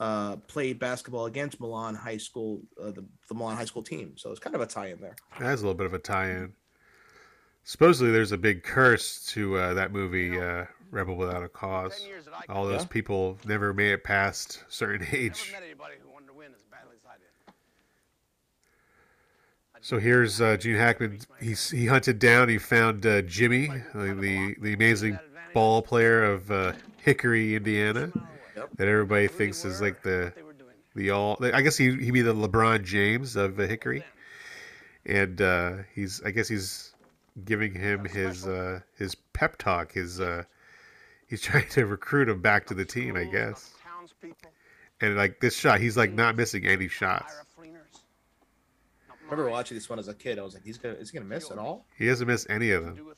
uh, 0.00 0.36
played 0.48 0.78
basketball 0.78 1.26
against 1.26 1.60
Milan 1.60 1.94
High 1.94 2.16
School, 2.16 2.62
uh, 2.80 2.90
the, 2.90 3.04
the 3.28 3.34
Milan 3.34 3.56
High 3.56 3.64
School 3.64 3.82
team. 3.82 4.14
So 4.16 4.30
it's 4.30 4.40
kind 4.40 4.54
of 4.54 4.62
a 4.62 4.66
tie 4.66 4.88
in 4.88 5.00
there. 5.00 5.16
That 5.38 5.52
is 5.52 5.62
a 5.62 5.64
little 5.64 5.76
bit 5.76 5.86
of 5.86 5.94
a 5.94 5.98
tie-in. 5.98 6.52
Supposedly, 7.64 8.12
there's 8.12 8.32
a 8.32 8.38
big 8.38 8.62
curse 8.62 9.24
to 9.32 9.56
uh, 9.56 9.74
that 9.74 9.90
movie, 9.90 10.38
uh, 10.38 10.66
Rebel 10.94 11.16
Without 11.16 11.42
a 11.42 11.48
Cause. 11.48 12.06
All 12.48 12.66
those 12.66 12.82
Yeah. 12.82 12.88
people 12.88 13.38
never 13.44 13.74
made 13.74 13.90
it 13.92 14.04
past 14.04 14.62
certain 14.68 15.06
age. 15.12 15.50
Never 15.52 15.60
met 15.60 15.66
anybody 15.68 15.94
who 16.02 16.08
wanted 16.10 16.28
to 16.28 16.32
win 16.34 16.52
as 16.54 16.62
badly 16.70 16.94
as 16.96 17.04
I 17.10 17.16
did. 17.16 17.54
So 19.82 19.98
here's 19.98 20.40
uh, 20.40 20.56
Gene 20.56 20.76
Hackman. 20.76 21.18
He's, 21.40 21.68
he 21.70 21.86
hunted 21.86 22.18
down. 22.18 22.48
He 22.48 22.58
found 22.58 23.04
uh, 23.04 23.22
Jimmy, 23.22 23.68
uh, 23.68 24.14
the 24.14 24.54
the 24.60 24.72
amazing 24.72 25.18
ball 25.52 25.82
player 25.82 26.24
of 26.24 26.50
uh, 26.50 26.72
Hickory, 27.02 27.54
Indiana, 27.56 28.10
that 28.76 28.88
everybody 28.88 29.28
thinks 29.28 29.64
is 29.64 29.80
like 29.82 30.02
the 30.02 30.32
the 30.94 31.10
all. 31.10 31.36
I 31.42 31.60
guess 31.60 31.76
he 31.76 31.96
he 31.96 32.10
be 32.12 32.22
the 32.22 32.34
LeBron 32.34 32.84
James 32.84 33.36
of 33.36 33.58
uh, 33.60 33.64
Hickory, 33.66 34.04
and 35.04 35.42
uh, 35.42 35.72
he's 35.94 36.22
I 36.24 36.30
guess 36.30 36.48
he's 36.48 36.94
giving 37.44 37.74
him 37.74 38.04
his 38.06 38.46
uh, 38.46 38.80
his 38.96 39.14
pep 39.34 39.58
talk. 39.58 39.92
His 39.92 40.18
uh, 40.20 40.44
he's 41.28 41.42
trying 41.42 41.68
to 41.70 41.86
recruit 41.86 42.28
him 42.28 42.40
back 42.40 42.66
to 42.66 42.74
the 42.74 42.84
team. 42.84 43.16
I 43.16 43.24
guess. 43.24 43.72
And 45.00 45.16
like 45.16 45.40
this 45.40 45.56
shot, 45.56 45.80
he's 45.80 45.96
like 45.96 46.12
not 46.12 46.36
missing 46.36 46.66
any 46.66 46.88
shots. 46.88 47.34
I 49.10 49.30
remember 49.30 49.50
watching 49.50 49.76
this 49.76 49.88
one 49.88 49.98
as 49.98 50.08
a 50.08 50.14
kid. 50.14 50.38
I 50.38 50.42
was 50.42 50.54
like, 50.54 50.64
he's 50.64 50.78
gonna 50.78 50.94
is 50.94 51.10
he 51.10 51.18
gonna 51.18 51.28
miss 51.28 51.50
at 51.50 51.58
all? 51.58 51.86
He 51.96 52.06
doesn't 52.06 52.26
miss 52.26 52.46
any 52.50 52.70
of 52.70 52.84
them. 52.84 53.14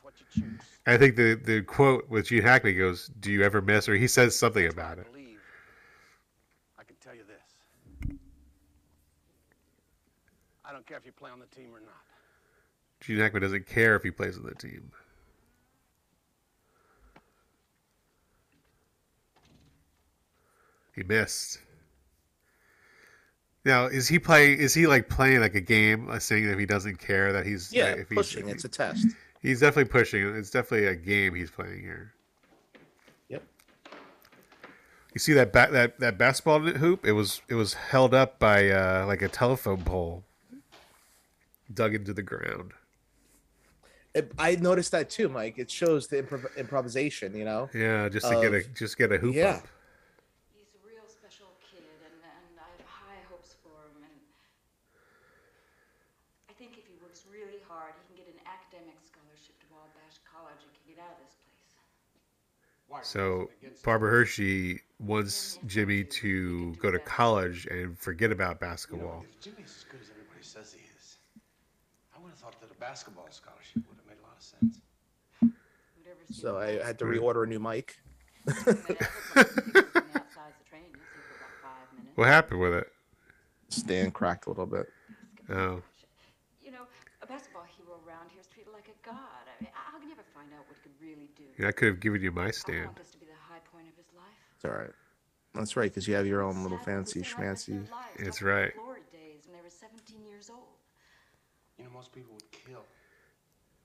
I 0.87 0.97
think 0.97 1.17
the 1.17 1.35
the 1.35 1.63
quote 1.63 2.09
with 2.09 2.27
Gene 2.27 2.43
Hackman 2.43 2.79
goes, 2.79 3.09
"Do 3.21 3.33
you 3.33 3.43
ever 3.43 3.61
miss?" 3.61 3.89
or 3.89 3.97
he 3.97 4.07
says 4.07 4.37
something 4.37 4.67
about 4.67 4.99
it. 4.99 5.07
I 6.79 6.85
can 6.85 6.97
tell 7.01 7.15
you 7.15 7.23
this. 7.27 8.17
I 10.65 10.73
don't 10.73 10.87
care 10.87 10.97
if 10.97 11.05
you 11.05 11.13
play 11.13 11.31
on 11.31 11.41
the 11.41 11.47
team 11.47 11.71
or 11.75 11.81
not. 11.81 12.05
Gene 13.01 13.19
Hackman 13.19 13.43
doesn't 13.43 13.67
care 13.67 13.97
if 13.97 14.03
he 14.03 14.11
plays 14.11 14.37
on 14.37 14.45
the 14.45 14.55
team. 14.55 14.93
He 20.97 21.03
missed. 21.05 21.61
Now, 23.65 23.87
is 23.87 24.09
he 24.09 24.19
play? 24.19 24.53
Is 24.53 24.75
he 24.75 24.87
like 24.87 25.09
playing 25.09 25.41
like 25.41 25.55
a 25.55 25.61
game, 25.61 26.11
saying 26.19 26.49
that 26.49 26.59
he 26.59 26.67
doesn't 26.67 26.97
care 26.97 27.33
that 27.33 27.47
he's 27.47 27.73
Yeah, 27.73 27.91
that 27.91 27.99
if 27.99 28.09
he's, 28.09 28.17
pushing. 28.17 28.49
It's 28.49 28.65
a 28.65 28.69
test. 28.69 29.07
He's 29.43 29.61
definitely 29.61 29.91
pushing. 29.91 30.35
It's 30.35 30.51
definitely 30.51 30.87
a 30.87 30.97
game 30.97 31.35
he's 31.35 31.51
playing 31.51 31.81
here. 31.81 32.15
Yep. 33.29 33.43
You 35.15 35.19
see 35.19 35.35
that 35.35 35.53
ba- 35.53 35.69
that 35.73 36.01
that 36.01 36.17
basketball 36.17 36.61
hoop? 36.61 37.05
It 37.07 37.13
was 37.13 37.43
it 37.49 37.55
was 37.55 37.75
held 37.75 38.15
up 38.15 38.39
by 38.39 38.71
uh, 38.71 39.05
like 39.07 39.21
a 39.23 39.29
telephone 39.29 39.83
pole, 39.83 40.25
dug 41.73 41.95
into 41.95 42.15
the 42.15 42.23
ground. 42.23 42.73
It, 44.15 44.33
I 44.39 44.57
noticed 44.57 44.93
that 44.93 45.11
too, 45.11 45.29
Mike. 45.29 45.59
It 45.59 45.71
shows 45.71 46.07
the 46.07 46.23
improv- 46.23 46.57
improvisation. 46.57 47.37
You 47.37 47.45
know. 47.45 47.69
Yeah, 47.75 48.09
just 48.09 48.27
to 48.27 48.41
get 48.41 48.55
a 48.55 48.65
just 48.73 48.97
get 48.97 49.13
a 49.13 49.19
hoop 49.19 49.35
yeah. 49.35 49.61
up. 49.61 49.69
He's 50.57 50.73
a 50.73 50.81
real 50.89 51.05
special 51.05 51.53
kid, 51.61 51.85
and, 51.85 52.01
and 52.25 52.57
I 52.57 52.65
have 52.65 52.89
high 52.89 53.21
hopes 53.29 53.61
for 53.61 53.77
him. 53.93 54.09
And 54.09 54.17
I 56.49 56.57
think 56.57 56.81
if 56.81 56.89
he 56.89 56.97
works 57.05 57.29
really 57.29 57.61
hard, 57.69 57.93
he 58.01 58.03
can 58.09 58.25
get 58.25 58.33
an 58.33 58.41
academic 58.49 58.97
scholarship 59.05 59.61
to 59.61 59.67
Wabash 59.69 60.17
College 60.25 60.65
and 60.65 60.73
can 60.73 60.97
get 60.97 60.99
out 61.05 61.13
of 61.13 61.21
this 61.21 61.37
place. 61.45 61.77
So 63.03 63.51
Barbara 63.85 64.11
Hershey 64.11 64.81
wants 64.99 65.59
Jimmy 65.67 66.05
to 66.05 66.75
go 66.75 66.91
to 66.91 66.99
college 66.99 67.67
and 67.67 67.99
forget 67.99 68.33
about 68.33 68.59
basketball. 68.61 69.25
If 69.31 69.41
Jimmy's 69.41 69.75
as 69.79 69.85
good 69.91 70.01
as 70.03 70.11
everybody 70.11 70.43
says 70.43 70.73
he 70.73 70.83
is, 70.99 71.19
I 72.17 72.21
would 72.21 72.31
have 72.31 72.39
thought 72.39 72.61
that 72.61 72.71
a 72.71 72.81
basketball 72.81 73.27
scholarship 73.31 73.83
would 73.89 73.97
have 73.99 74.07
made 74.07 74.19
a 74.21 74.27
lot 74.27 74.37
of 74.37 74.43
sense. 74.43 74.81
So 76.31 76.59
I 76.59 76.85
had 76.85 76.99
to 77.01 77.05
reorder 77.05 77.45
a 77.45 77.47
new 77.47 77.61
mic. 77.61 77.99
What 82.15 82.29
happened 82.29 82.61
with 82.61 82.73
it? 82.73 82.89
Stand 83.69 84.15
cracked 84.15 84.47
a 84.47 84.49
little 84.49 84.65
bit. 84.67 84.87
Oh, 85.51 85.83
You 86.65 86.71
know, 86.73 86.89
a 87.21 87.27
basketball 87.27 87.65
hero 87.77 88.01
around 88.09 88.31
here 88.31 88.41
is 88.41 88.47
treated 88.47 88.73
like 88.73 88.89
a 88.89 88.97
god. 89.07 89.45
I 89.47 89.63
mean, 89.63 89.71
how 89.75 89.99
can 89.99 90.09
you 90.09 90.15
ever 90.15 90.25
find 90.35 90.49
out 90.55 90.65
what 90.67 90.77
he 90.83 90.89
could 90.89 90.97
really 90.99 91.29
do? 91.36 91.36
Yeah, 91.59 91.69
I 91.69 91.73
could 91.73 91.89
have 91.89 92.01
given 92.01 92.23
you 92.23 92.31
my 92.33 92.51
stand. 92.51 92.91
this 92.97 93.11
to 93.11 93.19
be 93.19 93.27
the 93.27 93.33
high 93.49 93.61
point 93.73 93.89
of 93.89 93.97
his 93.97 94.13
life. 94.15 94.25
It's 94.57 94.65
all 94.65 94.73
right. 94.73 94.91
That's 95.55 95.77
right, 95.77 95.91
because 95.91 96.07
you 96.07 96.15
have 96.15 96.27
your 96.27 96.43
own 96.43 96.63
little 96.63 96.79
fancy 96.79 97.23
schmancy. 97.23 97.87
It's 98.17 98.43
right. 98.43 98.73
Glory 98.77 99.01
days 99.11 99.47
when 99.47 99.57
they 99.57 99.63
were 99.63 99.71
17 99.71 100.25
years 100.27 100.51
old. 100.51 100.61
You 101.79 101.85
know, 101.85 101.91
most 101.91 102.13
people 102.13 102.33
would 102.35 102.51
kill 102.53 102.85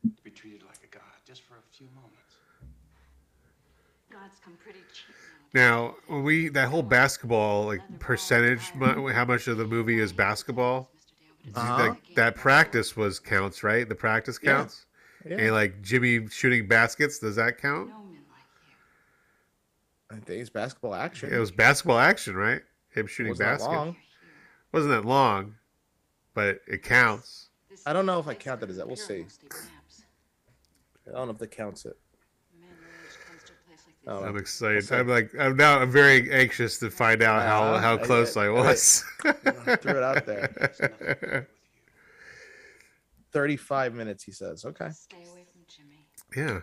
to 0.03 0.23
be 0.23 0.31
treated 0.31 0.63
like 0.63 0.79
a 0.83 0.93
god 0.93 1.03
just 1.25 1.43
for 1.43 1.55
a 1.55 1.75
few 1.75 1.87
moments. 1.95 2.35
God's 4.11 4.39
come 4.43 4.57
pretty 4.61 4.79
cheap 4.93 5.15
Now, 5.53 5.95
when 6.07 6.23
we 6.23 6.49
that 6.49 6.67
whole 6.67 6.83
basketball 6.83 7.65
like 7.65 7.81
percentage, 7.99 8.73
how 8.73 9.25
much 9.25 9.47
of 9.47 9.57
the 9.57 9.65
movie 9.65 9.99
is 9.99 10.11
basketball? 10.11 10.89
Uh-huh. 11.55 11.87
Like, 11.87 12.15
that 12.15 12.35
practice 12.35 12.95
was 12.95 13.19
counts, 13.19 13.63
right? 13.63 13.87
The 13.87 13.95
practice 13.95 14.37
counts. 14.37 14.85
Yeah. 14.85 14.90
And 15.25 15.51
like 15.51 15.81
Jimmy 15.81 16.27
shooting 16.27 16.67
baskets, 16.67 17.19
does 17.19 17.35
that 17.35 17.57
count? 17.59 17.91
I 20.09 20.15
think 20.15 20.41
it's 20.41 20.49
basketball 20.49 20.93
action. 20.95 21.33
It 21.33 21.37
was 21.37 21.51
basketball 21.51 21.99
action, 21.99 22.35
right? 22.35 22.61
Him 22.89 23.07
shooting 23.07 23.31
Wasn't 23.31 23.47
that 23.47 23.53
baskets. 23.59 23.67
long. 23.75 23.95
Wasn't 24.73 24.91
that 24.91 25.05
long, 25.05 25.55
but 26.33 26.47
it, 26.47 26.61
it 26.67 26.83
counts. 26.83 27.49
I 27.85 27.93
don't 27.93 28.05
know 28.05 28.19
if 28.19 28.27
I 28.27 28.33
count 28.33 28.59
that 28.61 28.69
as 28.69 28.77
that. 28.77 28.87
We'll 28.87 28.95
see. 28.97 29.25
I 31.07 31.11
don't 31.13 31.27
know 31.27 31.31
if 31.31 31.37
that 31.39 31.51
counts 31.51 31.85
it. 31.85 31.97
Oh, 34.07 34.23
I'm 34.23 34.35
excited. 34.35 34.91
I'm 34.91 35.07
like 35.07 35.29
I'm 35.39 35.55
now 35.55 35.79
I'm 35.79 35.91
very 35.91 36.31
anxious 36.33 36.79
to 36.79 36.89
find 36.89 37.21
out 37.21 37.43
how 37.43 37.75
Uh, 37.75 37.79
how 37.79 37.93
I- 37.93 37.97
close 37.97 38.35
I, 38.35 38.45
I- 38.45 38.49
was. 38.49 39.05
Threw 39.21 39.31
it 39.97 40.03
out 40.03 40.25
there. 40.25 41.47
35 43.31 43.93
minutes, 43.93 44.23
he 44.23 44.31
says. 44.31 44.65
Okay. 44.65 44.89
Stay 44.91 45.17
away 45.17 45.45
from 45.51 45.61
Jimmy. 45.67 46.05
yeah. 46.35 46.61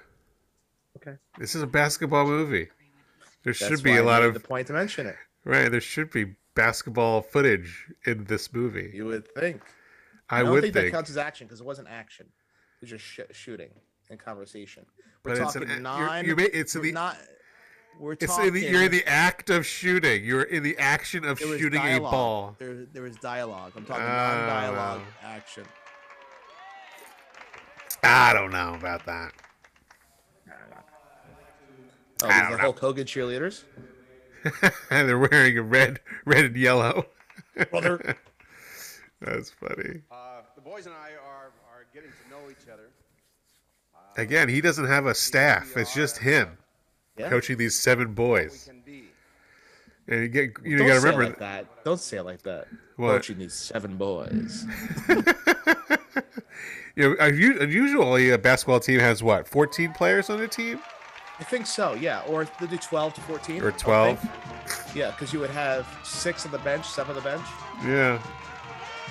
Okay. 0.97 1.17
This 1.39 1.55
is 1.55 1.63
a 1.63 1.67
basketball 1.67 2.27
movie. 2.27 2.69
There 3.45 3.53
That's 3.53 3.59
should 3.59 3.83
be 3.85 3.91
why 3.93 3.97
a 3.99 4.03
I 4.03 4.05
lot 4.05 4.23
of 4.25 4.35
the 4.35 4.41
point 4.41 4.67
to 4.67 4.73
mention 4.73 5.07
it. 5.07 5.17
right. 5.45 5.71
There 5.71 5.81
should 5.81 6.11
be 6.11 6.35
basketball 6.55 7.23
footage 7.23 7.87
in 8.05 8.25
this 8.25 8.53
movie. 8.53 8.91
You 8.93 9.05
would 9.07 9.29
think. 9.35 9.63
I, 10.29 10.43
don't 10.43 10.51
would 10.51 10.63
think, 10.63 10.75
think. 10.75 10.87
that 10.87 10.93
counts 10.93 11.09
as 11.11 11.17
action 11.17 11.47
because 11.47 11.61
it 11.61 11.67
wasn't 11.67 11.89
action. 11.89 12.27
It 12.27 12.81
was 12.83 12.91
just 12.91 13.05
sh- 13.05 13.21
shooting 13.31 13.71
and 14.11 14.19
conversation. 14.19 14.85
We're 15.25 15.37
But 15.37 15.43
it's 15.43 15.55
an 15.55 15.61
talking 15.63 15.69
you're- 15.69 15.81
nine. 15.83 16.25
you 16.25 16.37
may- 16.37 16.45
it's 16.45 16.75
in 16.75 16.81
we're 16.81 16.87
the- 16.89 16.93
not. 16.93 17.17
We're 17.99 18.13
It's 18.13 18.27
talking. 18.27 18.49
in 18.49 18.55
the, 18.55 18.61
you're 18.61 18.83
in 18.85 18.91
the 18.93 19.05
act 19.07 19.51
of 19.51 19.65
shooting. 19.67 20.25
You're 20.25 20.43
in 20.43 20.63
the 20.63 20.77
action 20.79 21.25
of 21.25 21.39
shooting 21.39 21.71
dialogue. 21.81 22.13
a 22.13 22.17
ball. 22.17 22.57
There, 22.59 22.85
there 22.93 23.03
was 23.03 23.17
dialogue. 23.17 23.73
I'm 23.77 23.85
talking 23.85 24.05
Ah. 24.07 24.47
non-dialogue 24.47 25.01
action. 25.23 25.65
I 28.03 28.33
don't 28.33 28.51
know 28.53 28.75
about 28.75 29.05
that. 29.07 29.33
Oh, 32.23 32.27
I 32.29 32.33
these 32.33 32.43
don't 32.43 32.47
are 32.47 32.51
know. 32.57 32.59
Hulk 32.59 32.79
Hogan 32.81 33.07
cheerleaders. 33.07 33.63
and 34.91 35.09
they're 35.09 35.19
wearing 35.19 35.57
a 35.59 35.63
red, 35.63 36.01
red 36.25 36.45
and 36.47 36.57
yellow. 36.57 37.07
Brother. 37.71 38.17
That's 39.21 39.51
funny. 39.51 40.01
Uh, 40.11 40.41
the 40.55 40.61
boys 40.61 40.87
and 40.87 40.95
I 40.95 41.11
are, 41.25 41.47
are 41.73 41.87
getting 41.93 42.11
to 42.11 42.31
know 42.31 42.51
each 42.51 42.69
other. 42.73 42.89
Again, 44.17 44.49
he 44.49 44.61
doesn't 44.61 44.87
have 44.87 45.07
a 45.07 45.15
staff. 45.15 45.77
It's 45.77 45.95
just 45.95 46.19
him 46.19 46.59
Yeah. 47.17 47.29
coaching 47.29 47.57
these 47.57 47.77
seven 47.79 48.15
boys. 48.15 48.69
And 50.09 50.23
you 50.23 50.29
get 50.29 50.51
you 50.65 50.79
Don't 50.79 50.87
got 50.89 50.95
to 50.95 51.01
remember 51.01 51.25
like 51.27 51.39
that. 51.39 51.85
Don't 51.85 52.01
say 52.01 52.17
it 52.17 52.23
like 52.25 52.43
that. 52.43 52.67
What? 52.97 53.09
Coaching 53.13 53.39
these 53.39 53.55
seven 53.55 53.97
boys. 53.97 54.67
you 56.99 57.17
know, 57.17 57.27
usu- 57.27 57.67
usually 57.67 58.31
a 58.31 58.39
basketball 58.39 58.81
team 58.81 58.99
has 58.99 59.23
what, 59.23 59.47
14 59.47 59.93
players 59.93 60.29
on 60.31 60.41
a 60.41 60.49
team? 60.49 60.81
I 61.39 61.45
think 61.45 61.67
so. 61.67 61.95
Yeah, 61.95 62.23
or 62.27 62.49
they 62.61 62.67
do 62.67 62.77
12 62.77 63.15
to 63.15 63.21
14. 63.21 63.63
Or 63.63 63.71
12. 63.71 64.29
Yeah, 64.95 65.13
because 65.13 65.33
you 65.33 65.39
would 65.39 65.51
have 65.51 65.87
six 66.03 66.45
on 66.45 66.51
the 66.51 66.59
bench, 66.59 66.85
seven 66.87 67.17
on 67.17 67.23
the 67.23 67.29
bench. 67.29 67.47
Yeah. 67.85 68.21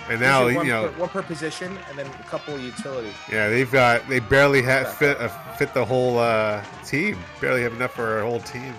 And 0.09 0.19
now, 0.19 0.45
Usually 0.47 0.51
you 0.53 0.57
one, 0.57 0.67
know, 0.67 0.89
per, 0.89 0.99
one 0.99 1.09
per 1.09 1.21
position, 1.21 1.77
and 1.89 1.97
then 1.97 2.05
a 2.05 2.23
couple 2.23 2.53
of 2.55 2.61
utility. 2.61 3.11
yeah, 3.31 3.49
they've 3.49 3.71
got 3.71 4.07
they 4.07 4.19
barely 4.19 4.61
have 4.61 4.93
fit 4.95 5.17
uh, 5.19 5.27
fit 5.55 5.73
the 5.73 5.83
whole 5.83 6.17
uh, 6.17 6.63
team. 6.85 7.17
Barely 7.41 7.61
have 7.61 7.73
enough 7.73 7.93
for 7.93 8.19
a 8.19 8.23
whole 8.23 8.39
team. 8.39 8.73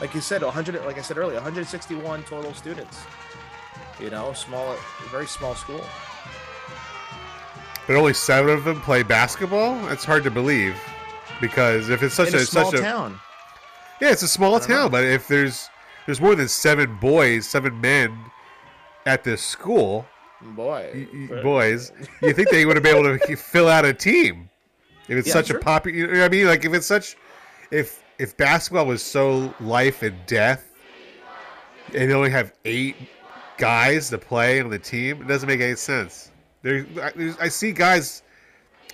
Like 0.00 0.14
you 0.14 0.20
said, 0.20 0.42
100. 0.42 0.84
Like 0.84 0.98
I 0.98 1.02
said 1.02 1.18
earlier, 1.18 1.36
161 1.36 2.22
total 2.24 2.54
students. 2.54 3.00
You 4.00 4.10
know, 4.10 4.32
small, 4.32 4.76
very 5.10 5.26
small 5.26 5.54
school. 5.54 5.84
But 7.90 7.96
only 7.96 8.14
seven 8.14 8.54
of 8.54 8.62
them 8.62 8.80
play 8.82 9.02
basketball. 9.02 9.74
That's 9.88 10.04
hard 10.04 10.22
to 10.22 10.30
believe, 10.30 10.76
because 11.40 11.88
if 11.88 12.04
it's 12.04 12.14
such 12.14 12.28
In 12.28 12.36
a 12.36 12.38
small 12.38 12.70
such 12.70 12.78
a 12.78 12.82
town. 12.84 13.18
yeah, 14.00 14.12
it's 14.12 14.22
a 14.22 14.28
small 14.28 14.54
I 14.54 14.58
don't 14.60 14.68
know. 14.68 14.74
town. 14.76 14.90
But 14.92 15.02
if 15.02 15.26
there's 15.26 15.68
there's 16.06 16.20
more 16.20 16.36
than 16.36 16.46
seven 16.46 16.94
boys, 17.00 17.48
seven 17.48 17.80
men 17.80 18.16
at 19.06 19.24
this 19.24 19.42
school, 19.42 20.06
Boy, 20.40 20.88
y- 20.94 21.26
y- 21.32 21.42
boys, 21.42 21.90
you 22.22 22.32
think 22.32 22.50
they 22.50 22.64
would 22.64 22.76
have 22.76 22.84
been 22.84 22.94
able 23.04 23.18
to 23.18 23.36
fill 23.50 23.66
out 23.66 23.84
a 23.84 23.92
team? 23.92 24.48
If 25.08 25.18
it's 25.18 25.26
Yeah, 25.26 25.32
such 25.34 25.48
sure. 25.48 25.56
a 25.56 25.60
popular, 25.60 25.98
you 25.98 26.06
know 26.06 26.20
what 26.20 26.26
I 26.26 26.28
mean? 26.28 26.46
Like 26.46 26.64
if 26.64 26.72
it's 26.72 26.86
such, 26.86 27.16
if 27.72 28.04
if 28.20 28.36
basketball 28.36 28.86
was 28.86 29.02
so 29.02 29.52
life 29.58 30.04
and 30.04 30.14
death, 30.28 30.64
and 31.92 32.08
they 32.08 32.14
only 32.14 32.30
have 32.30 32.52
eight 32.64 32.94
guys 33.58 34.10
to 34.10 34.18
play 34.18 34.60
on 34.60 34.70
the 34.70 34.78
team, 34.78 35.22
it 35.22 35.26
doesn't 35.26 35.48
make 35.48 35.60
any 35.60 35.74
sense. 35.74 36.30
There, 36.62 36.86
I, 37.02 37.10
there's- 37.16 37.36
I 37.40 37.48
see 37.48 37.72
guys 37.72 38.22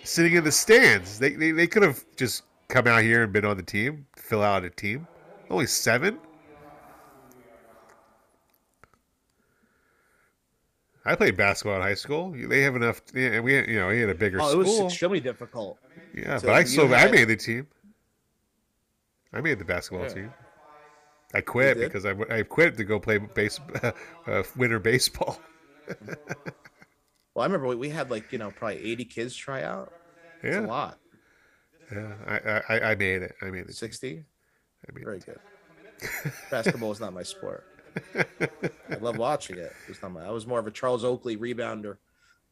sitting 0.05 0.35
in 0.35 0.45
the 0.45 0.53
stands. 0.53 1.19
They, 1.19 1.31
they 1.31 1.51
they 1.51 1.67
could 1.67 1.83
have 1.83 2.05
just 2.17 2.45
come 2.69 2.87
out 2.87 3.03
here 3.03 3.23
and 3.25 3.33
been 3.33 3.45
on 3.45 3.57
the 3.57 3.63
team, 3.63 4.07
fill 4.17 4.43
out 4.43 4.65
a 4.65 4.71
team. 4.71 5.07
Only 5.51 5.67
seven. 5.67 6.19
I 11.05 11.15
played 11.15 11.37
basketball 11.37 11.77
in 11.77 11.83
high 11.83 11.95
school. 11.95 12.33
They 12.37 12.63
have 12.63 12.75
enough, 12.75 13.01
and 13.15 13.45
we, 13.45 13.55
you 13.69 13.79
know, 13.79 13.91
he 13.91 14.01
had 14.01 14.11
a 14.11 14.15
bigger 14.15 14.39
Oh, 14.41 14.51
it 14.51 14.57
was 14.59 14.75
school. 14.75 14.87
extremely 14.89 15.21
difficult. 15.21 15.79
Yeah, 16.13 16.39
So 16.39 16.49
but 16.49 16.57
I 16.57 16.65
still 16.65 16.93
I 16.93 17.07
made 17.09 17.29
the 17.29 17.37
team. 17.37 17.69
I 19.33 19.41
made 19.41 19.59
the 19.61 19.65
basketball 19.65 20.07
Yeah. 20.09 20.15
team. 20.15 20.35
I 21.35 21.41
quit 21.43 21.79
because 21.79 22.07
I, 22.07 22.15
I 22.31 22.43
quit 22.43 22.77
to 22.77 22.85
go 22.85 22.99
play 22.99 23.19
base 23.19 23.61
uh, 24.27 24.43
winter 24.57 24.79
baseball. 24.81 25.41
Well, 27.37 27.43
I 27.43 27.47
remember 27.47 27.67
we- 27.67 27.75
we 27.77 27.91
had 27.91 28.11
like 28.11 28.33
you 28.33 28.39
know 28.39 28.51
probably 28.51 28.79
80 28.79 29.05
kids 29.05 29.37
try 29.37 29.63
out. 29.63 29.93
It's 30.43 30.55
Yeah. 30.57 30.65
a 30.65 30.67
lot. 30.67 30.99
Yeah, 31.93 32.15
I, 32.27 32.75
I 32.75 32.91
I 32.93 32.95
made 32.95 33.21
it. 33.23 33.37
I 33.43 33.51
made 33.51 33.67
it. 33.69 33.75
60. 33.75 34.25
I 34.89 34.93
made 34.93 35.05
Very 35.05 35.19
good. 35.21 35.39
Basketball 36.51 36.93
is 36.93 36.99
not 36.99 37.13
my 37.13 37.23
sport. 37.23 37.67
I 38.15 38.95
love 39.03 39.19
watching 39.19 39.59
it. 39.59 39.73
It's 39.87 40.01
not 40.01 40.13
my. 40.13 40.25
I 40.25 40.31
was 40.31 40.47
more 40.47 40.59
of 40.59 40.67
a 40.67 40.71
Charles 40.71 41.05
Oakley 41.05 41.37
rebounder. 41.37 41.99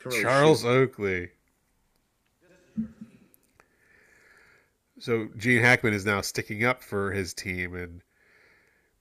Really 0.05 0.20
Charles 0.23 0.61
shoot. 0.61 0.68
Oakley. 0.68 1.31
So 4.99 5.29
Gene 5.38 5.62
Hackman 5.62 5.94
is 5.94 6.05
now 6.07 6.20
sticking 6.20 6.62
up 6.64 6.83
for 6.83 7.11
his 7.12 7.33
team, 7.35 7.75
and 7.75 8.03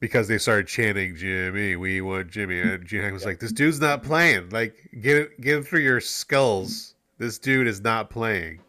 because 0.03 0.27
they 0.27 0.37
started 0.37 0.67
chanting 0.67 1.15
"Jimmy, 1.15 1.77
we 1.77 2.01
want 2.01 2.29
Jimmy," 2.29 2.59
and 2.59 2.85
Gene 2.85 3.13
was 3.13 3.23
like, 3.23 3.39
"This 3.39 3.53
dude's 3.53 3.79
not 3.79 4.03
playing. 4.03 4.49
Like, 4.49 4.75
get 4.99 5.15
it, 5.15 5.39
get 5.39 5.59
it 5.59 5.65
through 5.65 5.79
your 5.79 6.01
skulls. 6.01 6.95
This 7.19 7.39
dude 7.39 7.67
is 7.67 7.79
not 7.79 8.09
playing." 8.09 8.59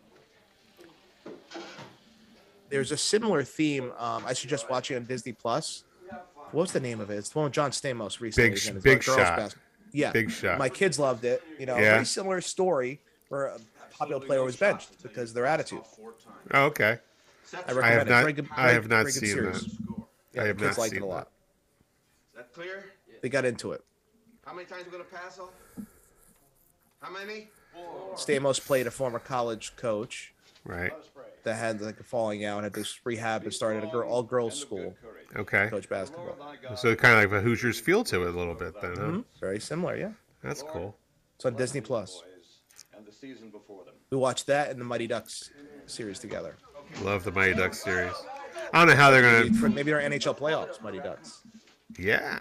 There's 2.71 2.93
a 2.93 2.97
similar 2.97 3.43
theme. 3.43 3.91
Um, 3.99 4.23
I 4.25 4.33
suggest 4.33 4.71
watching 4.71 4.97
on 4.97 5.07
Disney 5.07 5.33
Plus. 5.33 5.83
What's 6.53 6.71
the 6.73 6.79
name 6.79 7.01
of 7.01 7.11
it? 7.11 7.17
It's 7.17 7.31
the 7.31 7.39
one 7.41 7.47
with 7.47 7.53
John 7.53 7.73
Stamos 7.73 8.21
recently. 8.21 8.51
Big 8.51 8.59
again. 8.59 8.81
Big 8.81 9.03
Shot. 9.03 9.37
bas- 9.37 9.57
Yeah, 9.91 10.13
Big 10.13 10.31
Shot. 10.31 10.57
My 10.57 10.69
kids 10.69 11.01
loved 11.01 11.25
it. 11.25 11.43
You 11.59 11.67
know, 11.67 11.75
Yeah. 11.77 11.95
very 11.95 12.07
similar 12.07 12.41
story 12.41 13.01
where 13.29 13.47
a 13.47 13.59
popular 13.91 14.25
player 14.25 14.45
was 14.45 14.55
benched 14.55 15.03
because 15.03 15.31
of 15.31 15.35
their 15.35 15.47
attitude. 15.47 15.83
Oh, 16.53 16.67
okay. 16.67 16.99
I 17.67 17.73
I 17.81 17.91
have 17.91 18.09
not. 18.09 18.35
Good- 18.37 18.49
I 18.57 18.71
have 18.71 18.87
not 18.89 19.09
seen 19.09 19.33
series. 19.33 19.65
that. 19.65 19.94
Yeah, 20.35 20.43
I 20.43 20.47
have 20.49 20.59
kids 20.59 20.77
not 20.77 20.83
liked 20.83 20.95
seen 20.95 21.03
it 21.03 21.07
a 21.07 21.07
lot. 21.07 21.29
Is 22.33 22.37
that 22.39 22.53
clear? 22.53 22.85
They 23.23 23.29
got 23.29 23.45
into 23.45 23.73
it. 23.73 23.83
How 24.45 24.53
many 24.53 24.67
times 24.67 24.85
we 24.87 24.93
gonna 24.93 25.05
pass 25.05 25.39
off? 25.39 25.51
How 27.01 27.11
many? 27.11 27.49
Stamos 28.15 28.65
played 28.65 28.87
a 28.87 28.91
former 28.91 29.19
college 29.19 29.75
coach 29.77 30.33
Right. 30.65 30.93
that 31.43 31.55
had 31.55 31.81
like 31.81 31.99
a 32.01 32.05
falling 32.05 32.45
out, 32.45 32.63
had 32.63 32.73
this 32.73 33.01
rehab, 33.05 33.43
and 33.45 33.53
started 33.53 33.85
a 33.85 33.87
girl 33.89 34.09
all 34.09 34.23
girls 34.23 34.59
school. 34.59 34.95
Okay. 35.37 35.69
Coach 35.69 35.89
basketball. 35.89 36.37
So 36.77 36.95
kind 36.95 37.15
of 37.25 37.31
like 37.33 37.41
a 37.41 37.43
Hoosiers 37.43 37.81
feel 37.81 38.05
to 38.05 38.23
it 38.27 38.35
a 38.35 38.39
little 38.39 38.55
bit, 38.55 38.81
then, 38.81 38.97
huh? 38.97 39.03
Mhm. 39.03 39.25
Very 39.41 39.59
similar, 39.61 39.97
yeah. 39.97 40.13
That's 40.43 40.63
cool. 40.63 40.97
It's 41.37 41.45
on 41.45 41.57
Disney 41.57 41.81
Plus. 41.81 42.23
And 42.93 43.05
the 43.05 43.13
season 43.13 43.51
before 43.51 43.85
them. 43.85 43.95
We 44.11 44.17
watched 44.17 44.47
that 44.47 44.71
and 44.71 44.81
the 44.81 44.85
Mighty 44.85 45.07
Ducks 45.09 45.51
series 45.87 46.19
together. 46.21 46.57
Love 47.03 47.25
the 47.25 47.33
Mighty 47.33 47.55
Ducks 47.55 47.83
series. 47.83 48.15
I 48.73 48.79
don't 48.79 48.89
know 48.89 48.97
how 48.97 49.11
they're 49.11 49.23
Maybe, 49.23 49.49
gonna. 49.51 49.61
for- 49.61 49.69
maybe 49.69 49.93
our 49.93 50.01
NHL 50.01 50.37
playoffs, 50.39 50.81
Mighty 50.83 50.99
Ducks. 50.99 51.43
Yeah. 51.99 52.39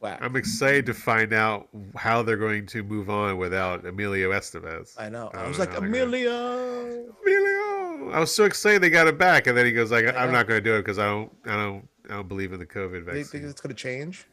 Wow. 0.00 0.16
I'm 0.20 0.36
excited 0.36 0.86
to 0.86 0.94
find 0.94 1.32
out 1.32 1.68
how 1.96 2.22
they're 2.22 2.36
going 2.36 2.66
to 2.66 2.84
move 2.84 3.10
on 3.10 3.36
without 3.36 3.84
Emilio 3.84 4.30
Estevez. 4.30 4.94
I 4.96 5.08
know. 5.08 5.28
I 5.34 5.38
don't 5.40 5.48
was 5.48 5.58
know 5.58 5.64
like, 5.64 5.70
how 5.72 5.80
gonna- 5.80 5.88
Emilio. 5.88 7.14
Emilio. 7.24 8.10
I 8.12 8.20
was 8.20 8.32
so 8.34 8.44
excited 8.44 8.80
they 8.80 8.90
got 8.90 9.08
it 9.08 9.18
back, 9.18 9.48
and 9.48 9.56
then 9.58 9.66
he 9.66 9.72
goes 9.72 9.90
like, 9.90 10.06
I 10.06 10.10
"I'm 10.22 10.30
not 10.32 10.46
going 10.46 10.62
to 10.62 10.64
do 10.70 10.76
it 10.76 10.78
because 10.82 10.98
I 11.00 11.06
don't, 11.06 11.32
I 11.46 11.56
don't, 11.56 11.88
I 12.08 12.14
don't 12.14 12.28
believe 12.28 12.52
in 12.52 12.60
the 12.60 12.66
COVID 12.66 12.90
Do 12.90 12.96
you 12.98 13.02
vaccine." 13.04 13.24
think 13.24 13.44
it's 13.44 13.60
going 13.60 13.74
to 13.74 13.80
change? 13.80 14.26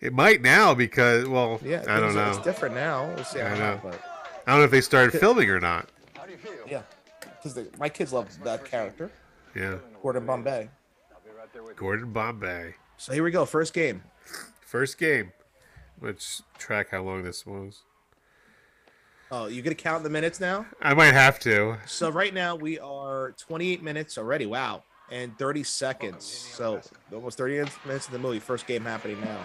It 0.00 0.12
might 0.14 0.40
now 0.42 0.74
because, 0.74 1.26
well, 1.28 1.60
Yeah, 1.62 1.84
I 1.88 2.00
don't 2.00 2.14
know. 2.14 2.30
It's 2.30 2.38
different 2.38 2.74
now. 2.74 3.12
We'll 3.14 3.24
see. 3.24 3.40
I 3.42 3.58
know. 3.58 3.80
But 3.82 4.00
I 4.46 4.52
don't 4.52 4.60
know 4.60 4.64
if 4.64 4.70
they 4.70 4.80
started 4.80 5.18
filming 5.18 5.50
or 5.50 5.60
not. 5.60 5.90
How 6.16 6.24
do 6.24 6.30
you 6.32 6.38
feel? 6.38 6.52
Yeah, 6.68 6.82
because 7.42 7.58
my 7.78 7.88
kids 7.88 8.12
love 8.12 8.28
that 8.44 8.64
character, 8.64 9.10
Yeah, 9.54 9.76
Gordon 10.02 10.26
Bombay. 10.26 10.68
Gordon 11.76 12.12
Bombay. 12.12 12.74
So 12.96 13.12
here 13.12 13.24
we 13.24 13.30
go. 13.30 13.44
First 13.44 13.72
game. 13.72 14.02
First 14.60 14.98
game. 14.98 15.32
Let's 16.00 16.42
track 16.58 16.90
how 16.90 17.02
long 17.02 17.22
this 17.24 17.44
was. 17.44 17.82
Oh, 19.32 19.46
you 19.46 19.62
gonna 19.62 19.74
count 19.74 20.02
the 20.02 20.10
minutes 20.10 20.40
now? 20.40 20.66
I 20.80 20.94
might 20.94 21.14
have 21.14 21.38
to. 21.40 21.76
So 21.86 22.10
right 22.10 22.32
now 22.34 22.56
we 22.56 22.78
are 22.78 23.32
28 23.38 23.82
minutes 23.82 24.18
already. 24.18 24.46
Wow, 24.46 24.82
and 25.10 25.36
30 25.38 25.62
seconds. 25.64 26.24
So 26.24 26.80
almost 27.12 27.38
30 27.38 27.70
minutes 27.86 28.06
in 28.06 28.12
the 28.12 28.18
movie. 28.18 28.38
First 28.40 28.66
game 28.66 28.84
happening 28.84 29.20
now. 29.20 29.38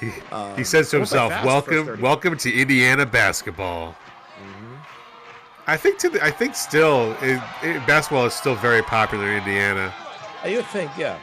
He, 0.00 0.12
Um, 0.30 0.56
he 0.56 0.64
says 0.64 0.90
to 0.90 0.96
himself, 0.96 1.32
"Welcome, 1.44 2.00
welcome 2.00 2.36
to 2.38 2.52
Indiana 2.52 3.04
basketball." 3.04 3.96
I 5.68 5.76
think 5.76 5.98
to 5.98 6.08
the, 6.08 6.24
I 6.24 6.30
think 6.30 6.54
still 6.54 7.12
it, 7.20 7.40
it, 7.62 7.86
basketball 7.86 8.24
is 8.24 8.32
still 8.32 8.54
very 8.54 8.80
popular 8.82 9.30
in 9.30 9.38
Indiana. 9.38 9.92
You 10.46 10.56
would 10.56 10.66
think, 10.66 10.90
yeah. 10.96 11.18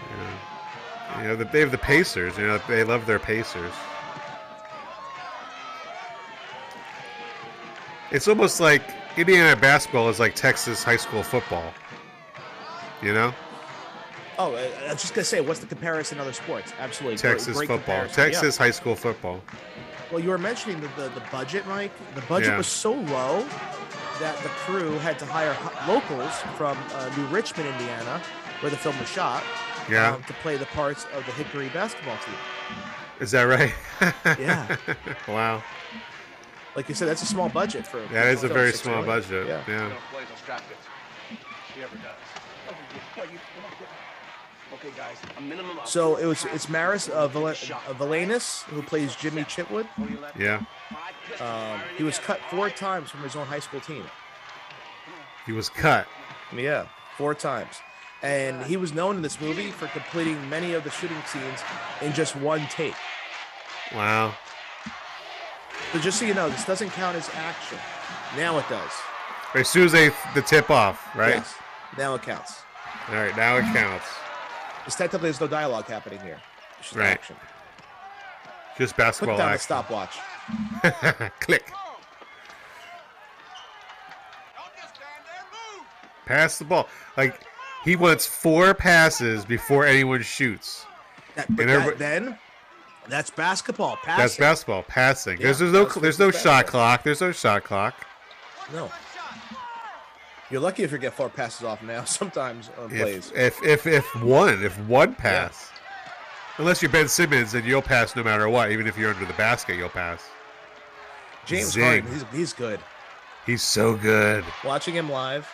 yeah. 1.18 1.22
You 1.22 1.28
know, 1.30 1.36
they 1.36 1.62
have 1.62 1.72
the 1.72 1.80
Pacers. 1.80 2.38
You 2.38 2.46
know, 2.46 2.60
they 2.68 2.84
love 2.84 3.08
their 3.08 3.18
Pacers. 3.18 3.74
It's 8.12 8.28
almost 8.28 8.60
like 8.60 8.84
Indiana 9.18 9.60
basketball 9.60 10.10
is 10.10 10.20
like 10.20 10.36
Texas 10.36 10.84
high 10.84 10.98
school 10.98 11.24
football. 11.24 11.74
You 13.02 13.14
know, 13.14 13.34
Oh, 14.38 14.54
I 14.54 14.92
was 14.92 15.02
just 15.02 15.14
gonna 15.14 15.24
say, 15.24 15.40
what's 15.42 15.62
the 15.62 15.66
comparison 15.66 16.18
to 16.18 16.24
other 16.24 16.34
sports? 16.34 16.74
Absolutely, 16.80 17.18
Texas 17.18 17.56
great 17.56 17.68
football, 17.68 18.00
comparison. 18.06 18.24
Yeah. 18.26 18.32
Texas 18.32 18.58
high 18.58 18.72
school 18.72 18.96
football. 18.96 19.42
Well, 20.12 20.22
you 20.22 20.30
were 20.30 20.38
mentioning 20.38 20.82
the, 20.82 20.88
the, 20.90 21.10
the 21.10 21.24
budget, 21.32 21.66
Mike. 21.68 21.92
The 22.16 22.22
budget 22.22 22.50
Yeah. 22.50 22.58
was 22.58 22.68
so 22.68 22.94
low 22.94 23.46
that 24.20 24.38
the 24.44 24.50
crew 24.50 24.98
had 25.00 25.20
to 25.20 25.26
hire 25.26 25.56
locals 25.88 26.34
from 26.58 26.78
uh, 26.94 27.10
New 27.18 27.26
Richmond, 27.28 27.68
Indiana, 27.70 28.22
where 28.62 28.70
the 28.70 28.78
film 28.78 28.98
was 29.00 29.10
shot, 29.10 29.44
Yeah. 29.90 30.14
um, 30.16 30.24
to 30.24 30.34
play 30.36 30.58
the 30.58 30.66
parts 30.68 31.06
of 31.14 31.26
the 31.26 31.32
Hickory 31.34 31.70
basketball 31.70 32.18
team. 32.26 32.36
Is 33.20 33.32
that 33.32 33.44
right? 33.44 33.74
Yeah. 34.40 34.76
wow. 35.28 35.64
Like 36.76 36.90
you 36.90 36.96
said, 36.96 37.08
that's 37.08 37.22
a 37.22 37.26
small 37.26 37.48
budget 37.48 37.88
for. 37.88 38.04
A 38.04 38.08
That 38.10 38.28
is 38.34 38.44
a 38.44 38.50
very 38.50 38.74
small 38.74 39.02
million. 39.02 39.22
budget. 39.22 39.48
Yeah. 39.48 39.64
Yeah. 39.68 39.92
Okay, 44.74 44.90
guys, 44.98 45.18
a 45.38 45.42
minimum 45.42 45.78
of 45.80 45.88
So 45.88 46.18
it 46.18 46.26
was 46.26 46.46
it's 46.46 46.68
Maris 46.68 47.08
uh, 47.08 47.28
Val- 47.28 47.48
uh, 47.48 47.54
Valainis 47.54 48.64
who 48.64 48.82
plays 48.82 49.16
Jimmy 49.16 49.44
Chitwood. 49.44 49.88
Yeah. 50.38 50.62
Um, 51.40 51.80
he 51.98 52.04
was 52.04 52.18
cut 52.20 52.40
four 52.50 52.70
times 52.70 53.10
from 53.10 53.22
his 53.22 53.36
own 53.36 53.46
high 53.46 53.60
school 53.60 53.80
team. 53.80 54.04
He 55.46 55.52
was 55.52 55.70
cut. 55.70 56.08
Yeah, 56.56 56.88
four 57.18 57.36
times. 57.36 57.76
And 58.24 58.64
he 58.66 58.76
was 58.78 58.94
known 58.94 59.18
in 59.18 59.22
this 59.22 59.40
movie 59.40 59.72
for 59.72 59.88
completing 59.88 60.50
many 60.50 60.74
of 60.74 60.84
the 60.84 60.90
shooting 60.90 61.22
scenes 61.28 61.60
in 62.02 62.14
just 62.14 62.36
one 62.36 62.66
take. 62.72 62.96
Wow. 63.94 64.34
So 65.94 66.00
just 66.00 66.20
so 66.20 66.26
you 66.26 66.34
know, 66.34 66.50
this 66.50 66.66
doesn't 66.66 66.90
count 66.92 67.16
as 67.16 67.30
action. 67.36 67.78
Now 68.36 68.58
it 68.58 68.68
does. 68.68 68.92
As 69.54 69.70
soon 69.70 69.86
as 69.86 69.92
they 69.92 70.10
the 70.34 70.42
tip 70.42 70.70
off, 70.70 71.16
right? 71.16 71.36
Yes. 71.36 71.56
Now 71.98 72.16
it 72.16 72.24
counts. 72.24 72.62
All 73.10 73.16
right, 73.16 73.36
now 73.38 73.58
it 73.58 73.64
counts. 73.74 74.06
Because 74.86 74.96
technically 74.98 75.28
there's 75.30 75.42
no 75.42 75.48
dialogue 75.48 75.86
happening 75.88 76.20
here. 76.20 76.40
It's 76.80 76.90
just 76.90 76.96
Right. 76.96 77.08
action. 77.10 77.36
Just 78.78 78.94
Put 78.96 79.04
basketball 79.04 79.38
down 79.38 79.54
the 79.54 79.58
stopwatch. 79.58 80.18
Click. 81.40 81.72
Pass 86.26 86.58
the 86.58 86.66
ball. 86.66 86.88
Like 87.18 87.40
he 87.84 87.96
wants 87.96 88.26
four 88.26 88.74
passes 88.74 89.46
before 89.46 89.86
anyone 89.86 90.22
shoots. 90.24 90.86
That, 91.36 91.50
And 91.50 91.58
that- 91.60 91.98
then 92.00 92.38
that's 93.08 93.30
basketball. 93.30 93.98
Passing. 93.98 94.22
That's 94.24 94.38
basketball 94.38 94.84
passing. 94.84 95.38
Yeah, 95.38 95.46
there's, 95.46 95.60
there's 95.60 95.72
no 95.72 95.86
there's 95.86 96.20
no 96.20 96.32
shot 96.32 96.44
basketball. 96.44 96.72
clock. 96.72 97.04
There's 97.04 97.22
no 97.22 97.32
shot 97.32 97.64
clock. 97.64 97.96
No. 98.74 98.92
You're 100.56 100.62
lucky 100.62 100.84
if 100.84 100.94
you 100.94 100.98
get 100.98 101.12
four 101.12 101.28
passes 101.28 101.66
off 101.66 101.84
now. 101.84 102.04
Sometimes 102.06 102.70
on 102.80 102.88
plays. 102.88 103.30
If, 103.36 103.62
if 103.62 103.86
if 103.86 104.06
if 104.16 104.24
one 104.24 104.64
if 104.64 104.80
one 104.88 105.14
pass, 105.14 105.70
unless 106.60 106.82
you're 106.82 106.90
Ben 106.90 107.10
Simmons, 107.10 107.52
then 107.52 107.66
you'll 107.66 107.82
pass 107.82 108.16
no 108.16 108.24
matter 108.24 108.48
what. 108.48 108.72
Even 108.72 108.88
if 108.88 108.98
you're 108.98 109.12
under 109.14 109.26
the 109.26 109.34
basket, 109.34 109.76
you'll 109.76 109.90
pass. 109.90 110.24
James 111.46 111.74
Zing. 111.74 111.84
Harden, 111.84 112.10
he's, 112.10 112.24
he's 112.32 112.54
good. 112.54 112.80
He's 113.46 113.64
so 113.64 113.96
good. 113.96 114.46
Watching 114.64 114.94
him 114.94 115.10
live, 115.10 115.46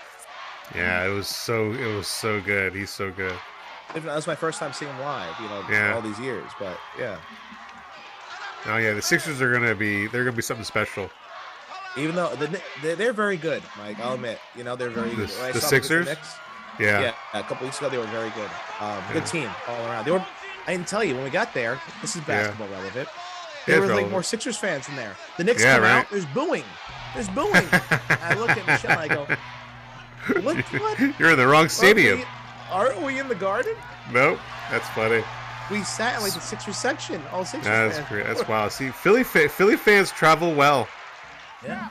Yeah, 0.75 1.07
it 1.07 1.09
was 1.09 1.27
so 1.27 1.71
it 1.71 1.95
was 1.95 2.05
so 2.05 2.39
good. 2.39 2.75
He's 2.75 2.91
so 2.91 3.09
good. 3.09 3.33
If 3.95 4.03
That 4.03 4.15
was 4.15 4.27
my 4.27 4.35
first 4.35 4.59
time 4.59 4.71
seeing 4.71 4.91
him 4.91 4.99
live, 5.01 5.33
you 5.41 5.47
know, 5.47 5.63
Yeah. 5.67 5.95
all 5.95 6.03
these 6.03 6.19
years. 6.19 6.51
But 6.59 6.77
yeah, 6.99 7.17
Oh 8.67 8.77
yeah, 8.77 8.93
the 8.93 9.01
Sixers 9.01 9.41
are 9.41 9.51
gonna 9.51 9.73
be 9.73 10.05
they're 10.05 10.23
gonna 10.23 10.35
be 10.35 10.43
something 10.43 10.63
special. 10.63 11.09
Even 11.97 12.15
though 12.15 12.29
the, 12.35 12.61
they're, 12.95 13.13
very 13.13 13.37
good, 13.37 13.61
Mike, 13.77 13.99
I'll 13.99 14.13
admit. 14.13 14.39
You 14.55 14.63
know, 14.63 14.75
they're 14.75 14.89
very 14.89 15.09
The- 15.09 15.15
good. 15.15 15.29
When 15.29 15.29
the 15.29 15.33
saw 15.33 15.41
them 15.41 15.49
against 15.49 15.69
Sixers? 15.69 16.05
Knicks, 16.07 16.35
Yeah. 16.79 16.99
yeah, 17.01 17.13
a 17.33 17.43
couple 17.43 17.65
weeks 17.65 17.77
ago 17.79 17.89
they 17.89 17.97
were 17.97 18.05
very 18.07 18.29
good. 18.31 18.49
Um, 18.79 18.89
Yeah. 19.07 19.13
Good 19.13 19.25
team 19.25 19.49
all 19.67 19.85
around. 19.87 20.05
They 20.05 20.11
were. 20.11 20.25
I 20.67 20.71
didn't 20.73 20.87
tell 20.87 21.03
you 21.03 21.15
when 21.15 21.23
we 21.23 21.29
got 21.29 21.53
there. 21.53 21.79
This 22.01 22.11
is 22.15 22.21
Yeah. 22.21 22.27
basketball 22.43 22.67
relevant. 22.69 23.09
There 23.67 23.81
was 23.81 23.91
like 23.91 24.09
more 24.09 24.23
Sixers 24.23 24.57
fans 24.57 24.87
in 24.89 24.95
there. 24.95 25.15
The 25.37 25.43
Knicks 25.43 25.61
Yeah, 25.63 25.75
come 25.75 25.83
right. 25.83 25.91
out. 25.91 26.09
There's 26.09 26.25
booing. 26.27 26.63
There's 27.13 27.29
booing. 27.29 27.53
I 28.21 28.35
look 28.37 28.49
at 28.51 28.65
Michelle. 28.65 28.97
I 28.99 29.07
go, 29.07 29.27
what? 30.41 30.57
What? 30.81 31.19
You're 31.19 31.31
in 31.31 31.37
the 31.37 31.45
wrong 31.47 31.61
Aren't 31.61 31.71
stadium. 31.71 32.19
we- 32.19 32.25
Aren't 32.71 33.01
we 33.01 33.19
in 33.19 33.27
the 33.27 33.35
garden? 33.35 33.75
Nope. 34.11 34.39
That's 34.69 34.87
funny. 34.89 35.23
We 35.69 35.83
sat 35.83 36.15
in 36.17 36.23
like 36.23 36.33
the 36.33 36.39
Sixers 36.39 36.77
section. 36.77 37.21
All 37.33 37.43
Sixers 37.43 37.65
That's 37.67 37.97
fans. 37.97 38.09
great. 38.09 38.25
That's 38.27 38.47
wild. 38.47 38.71
See, 38.71 38.89
Philly 38.91 39.23
Philly 39.25 39.75
fans 39.75 40.09
travel 40.11 40.53
well. 40.53 40.87
Yeah. 41.63 41.89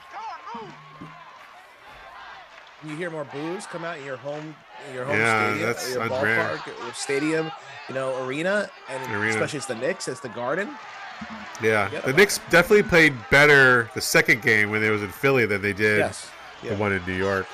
You 2.82 2.96
hear 2.96 3.10
more 3.10 3.24
boos 3.24 3.66
come 3.66 3.84
out 3.84 3.98
in 3.98 4.04
your 4.06 4.16
home, 4.16 4.54
in 4.88 4.94
your 4.94 5.04
home 5.04 5.16
Yeah, 5.18 5.48
stadium, 5.50 5.66
that's 5.66 5.92
your 5.92 6.02
unreal. 6.02 6.20
ballpark, 6.22 6.66
your 6.84 6.94
stadium, 6.94 7.52
you 7.88 7.94
know, 7.94 8.24
arena, 8.24 8.70
and 8.88 9.12
Arena. 9.12 9.28
especially 9.34 9.58
it's 9.58 9.66
the 9.66 9.74
Knicks, 9.74 10.08
it's 10.08 10.20
the 10.20 10.30
Garden. 10.30 10.70
Yeah, 11.62 11.88
the 11.90 11.98
about 11.98 12.16
Knicks 12.16 12.40
definitely 12.48 12.84
played 12.84 13.14
better 13.28 13.90
the 13.94 14.00
second 14.00 14.40
game 14.40 14.70
when 14.70 14.80
they 14.80 14.88
was 14.88 15.02
in 15.02 15.10
Philly 15.10 15.44
than 15.44 15.60
they 15.60 15.74
did 15.74 15.98
Yes. 15.98 16.30
the 16.62 16.68
Yeah. 16.68 16.74
one 16.76 16.92
in 16.94 17.04
New 17.04 17.12
York. 17.12 17.46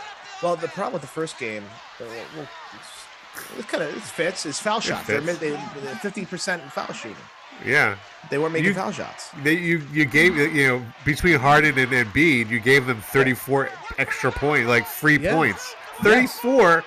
Well, 0.44 0.54
the 0.54 0.68
problem 0.68 0.92
with 0.92 1.02
the 1.02 1.08
first 1.08 1.38
game, 1.38 1.64
uh, 2.00 2.04
well, 2.36 2.48
it's, 2.74 3.58
it 3.58 3.66
kind 3.66 3.82
of 3.82 3.96
it 3.96 4.02
fits. 4.02 4.46
It's 4.46 4.60
foul 4.60 4.78
shots. 4.80 5.08
They're 5.08 5.20
fits. 5.20 5.40
mid- 5.40 5.58
they 5.58 5.94
fifty 5.96 6.24
percent 6.24 6.62
foul 6.70 6.92
shooting. 6.92 7.16
Yeah, 7.64 7.96
They 8.30 8.38
weren't 8.38 8.52
making 8.52 8.68
You- 8.68 8.74
foul 8.74 8.92
shots. 8.92 9.30
they 9.42 9.54
you 9.54 9.82
you 9.92 10.04
gave 10.04 10.36
you 10.36 10.66
know 10.68 10.86
between 11.04 11.38
Harden 11.38 11.78
and 11.78 11.90
Embiid, 11.92 12.48
you 12.50 12.60
gave 12.60 12.86
them 12.86 13.00
34 13.00 13.70
extra 13.98 14.30
points, 14.32 14.68
like 14.68 14.86
free 14.86 15.18
Yeah. 15.18 15.32
points. 15.34 15.74
Yes. 16.04 16.40
34 16.40 16.82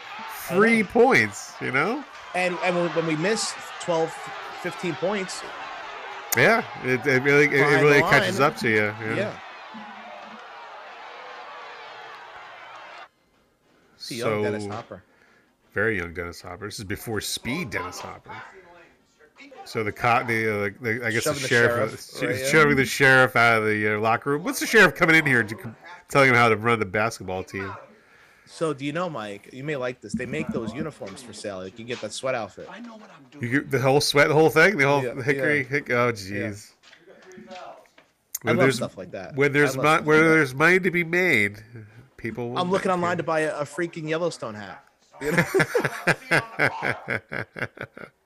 free 0.48 0.84
points. 0.84 1.54
You 1.62 1.72
know? 1.72 2.04
And 2.36 2.58
and 2.64 2.76
when, 2.76 2.90
when 2.90 3.08
we 3.08 3.16
miss 3.16 3.54
12, 3.82 4.12
15 4.62 4.96
points, 4.96 5.42
Yeah, 6.38 6.64
it, 6.84 7.06
it 7.08 7.24
really 7.24 7.46
it, 7.46 7.54
it 7.54 7.82
really 7.82 8.02
the 8.02 8.08
catches 8.10 8.40
line. 8.40 8.52
up 8.52 8.58
to 8.58 8.70
you. 8.70 8.94
yeah. 9.04 9.16
Yeah. 9.16 9.34
See, 13.98 14.16
young 14.16 14.44
Dennis 14.44 14.66
Hopper. 14.68 15.04
Very 15.74 15.98
young 15.98 16.14
Dennis 16.14 16.42
Hopper. 16.42 16.66
This 16.66 16.80
is 16.80 16.86
before 16.86 17.22
speed 17.22 17.70
Dennis 17.70 18.00
Hopper. 18.00 18.32
So 19.70 19.84
the 19.84 19.92
cop, 19.92 20.26
the, 20.26 20.66
uh, 20.66 20.70
the 20.82 21.06
I 21.06 21.12
guess 21.12 21.22
Shoving 21.22 21.36
the 21.36 21.42
the 21.44 21.48
sheriff, 21.48 21.92
sheriff, 21.92 22.24
uh, 22.24 22.28
right, 22.28 22.40
yeah. 22.40 22.46
shoving 22.48 22.76
the 22.76 22.86
sheriff 22.86 23.36
out 23.36 23.60
of 23.60 23.66
the 23.68 23.98
uh, 23.98 24.00
locker 24.00 24.32
room. 24.32 24.44
What's 24.44 24.60
the 24.60 24.66
sheriff 24.66 24.96
coming 24.96 25.16
in 25.16 25.28
here 25.28 25.44
to 25.44 25.76
telling 26.08 26.30
him 26.30 26.36
how 26.36 26.50
to 26.50 26.58
run 26.58 26.80
the 26.80 26.88
basketball 26.88 27.44
team? 27.44 27.72
So 28.48 28.74
do 28.74 28.84
you 28.84 28.94
know, 28.94 29.12
Mike? 29.12 29.50
You 29.54 29.64
may 29.64 29.76
like 29.76 30.02
this. 30.02 30.14
They 30.14 30.26
make 30.26 30.48
those 30.48 30.74
uniforms 30.74 31.22
for 31.22 31.34
sale. 31.34 31.60
Like 31.60 31.78
you 31.78 31.86
get 31.86 32.02
that 32.02 32.14
sweat 32.14 32.34
outfit. 32.34 32.68
I 32.68 32.80
know 32.80 32.94
what 32.94 33.12
I'm 33.16 33.24
doing. 33.30 33.46
You 33.46 33.62
get 33.62 33.70
the 33.70 33.80
whole 33.80 34.02
sweat, 34.02 34.30
the 34.30 34.34
whole 34.34 34.50
thing, 34.50 34.76
the 34.76 34.88
whole 34.88 35.04
Yeah, 35.04 35.22
hickory. 35.22 35.58
yeah. 35.60 35.64
Hick, 35.68 35.92
oh, 35.92 36.14
jeez. 36.14 36.72
I 38.44 38.54
love 38.54 38.74
stuff 38.74 38.98
like 38.98 39.12
that. 39.12 39.36
When 39.36 39.52
there's 39.52 39.78
I 39.78 39.82
love 39.84 40.06
where 40.08 40.18
like 40.18 40.26
that. 40.26 40.30
there's 40.32 40.56
money 40.56 40.80
to 40.80 40.90
be 40.90 41.04
made, 41.04 41.64
people. 42.18 42.50
Will 42.50 42.58
I'm 42.58 42.72
looking 42.72 42.90
online 42.90 43.18
to 43.18 43.24
buy 43.24 43.42
a, 43.42 43.60
a 43.60 43.66
freaking 43.66 44.10
Yellowstone 44.10 44.56
hat. 44.56 44.84
You 45.22 45.32
know? 45.34 45.44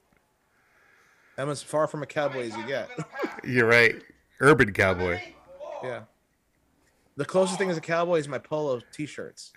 I'm 1.38 1.50
as 1.50 1.64
far 1.64 1.88
from 1.88 2.04
a 2.04 2.06
cowboy 2.06 2.48
as 2.48 2.56
you 2.56 2.66
get. 2.68 2.90
You're 3.44 3.68
right, 3.68 3.96
urban 4.40 4.72
cowboy. 4.74 5.20
yeah. 5.84 6.02
The 7.16 7.26
closest 7.26 7.58
thing 7.60 7.70
as 7.70 7.78
a 7.78 7.82
cowboy 7.82 8.18
is 8.20 8.28
my 8.28 8.40
polo 8.40 8.82
t-shirts. 8.92 9.54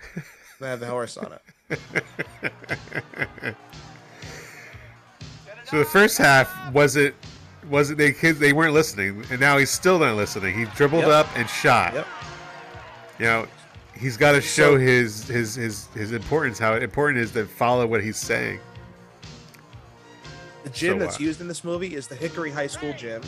They 0.61 0.68
have 0.68 0.81
the 0.81 0.87
horse 0.87 1.16
on 1.16 1.33
it. 1.70 3.55
So 5.64 5.79
the 5.79 5.85
first 5.85 6.16
half 6.18 6.72
was 6.72 6.95
it 6.95 7.14
wasn't 7.68 7.99
they 7.99 8.12
kids 8.12 8.39
they 8.39 8.53
weren't 8.53 8.72
listening, 8.72 9.24
and 9.31 9.41
now 9.41 9.59
he's 9.59 9.70
still 9.70 9.99
not 9.99 10.14
listening. 10.14 10.57
He 10.57 10.64
dribbled 10.77 11.03
Yep. 11.03 11.11
up 11.11 11.29
and 11.37 11.49
shot. 11.51 11.93
Yep. 11.93 12.07
You 13.18 13.24
know, 13.24 13.47
he's 13.93 14.16
got 14.16 14.33
to 14.33 14.41
show 14.41 14.74
So- 14.74 14.79
his 14.79 15.27
his 15.27 15.55
his 15.57 15.87
his 15.89 16.12
importance. 16.12 16.59
How 16.61 16.74
important 16.77 17.18
it 17.18 17.22
is 17.24 17.33
to 17.33 17.47
follow 17.47 17.85
what 17.85 18.01
he's 18.05 18.16
saying. 18.16 18.61
The 20.67 20.73
gym 20.73 20.99
So, 20.99 21.05
that's 21.05 21.21
uh, 21.21 21.23
used 21.23 21.41
in 21.41 21.47
this 21.47 21.62
movie 21.62 21.95
is 21.95 22.09
the 22.09 22.17
Hickory 22.17 22.51
High 22.51 22.67
School 22.67 22.93
gym. 22.93 23.23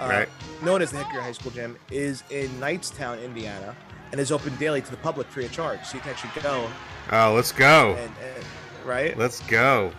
Uh, 0.00 0.08
Right. 0.08 0.28
Known 0.64 0.82
as 0.82 0.90
the 0.90 0.98
Hickory 0.98 1.22
High 1.22 1.30
School 1.30 1.52
gym 1.52 1.76
is 1.92 2.24
in 2.30 2.48
Knightstown, 2.58 3.22
Indiana, 3.24 3.76
and 4.10 4.20
is 4.20 4.32
open 4.32 4.56
daily 4.56 4.80
to 4.82 4.90
the 4.90 4.96
public 4.96 5.28
free 5.28 5.44
of 5.44 5.52
charge. 5.52 5.84
So 5.84 5.94
you 5.94 6.00
can 6.00 6.10
actually 6.10 6.42
go 6.42 6.68
Oh, 7.12 7.34
let's 7.34 7.52
go. 7.52 7.92
and, 7.92 8.10
and 8.36 8.44
right. 8.84 9.16
Let's 9.16 9.38
go. 9.42 9.92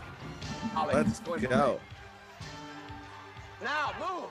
Let's 0.92 1.20
go. 1.22 1.80
Now 3.64 3.94
move. 3.98 4.30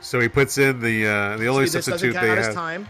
So 0.00 0.20
he 0.20 0.28
puts 0.28 0.56
in 0.56 0.80
the 0.80 1.06
uh, 1.06 1.36
the 1.36 1.48
only 1.48 1.66
See, 1.66 1.76
this 1.76 1.84
doesn't 1.86 1.92
substitute 1.98 2.14
count 2.14 2.26
they 2.26 2.38
as 2.38 2.46
have. 2.46 2.54
time. 2.54 2.88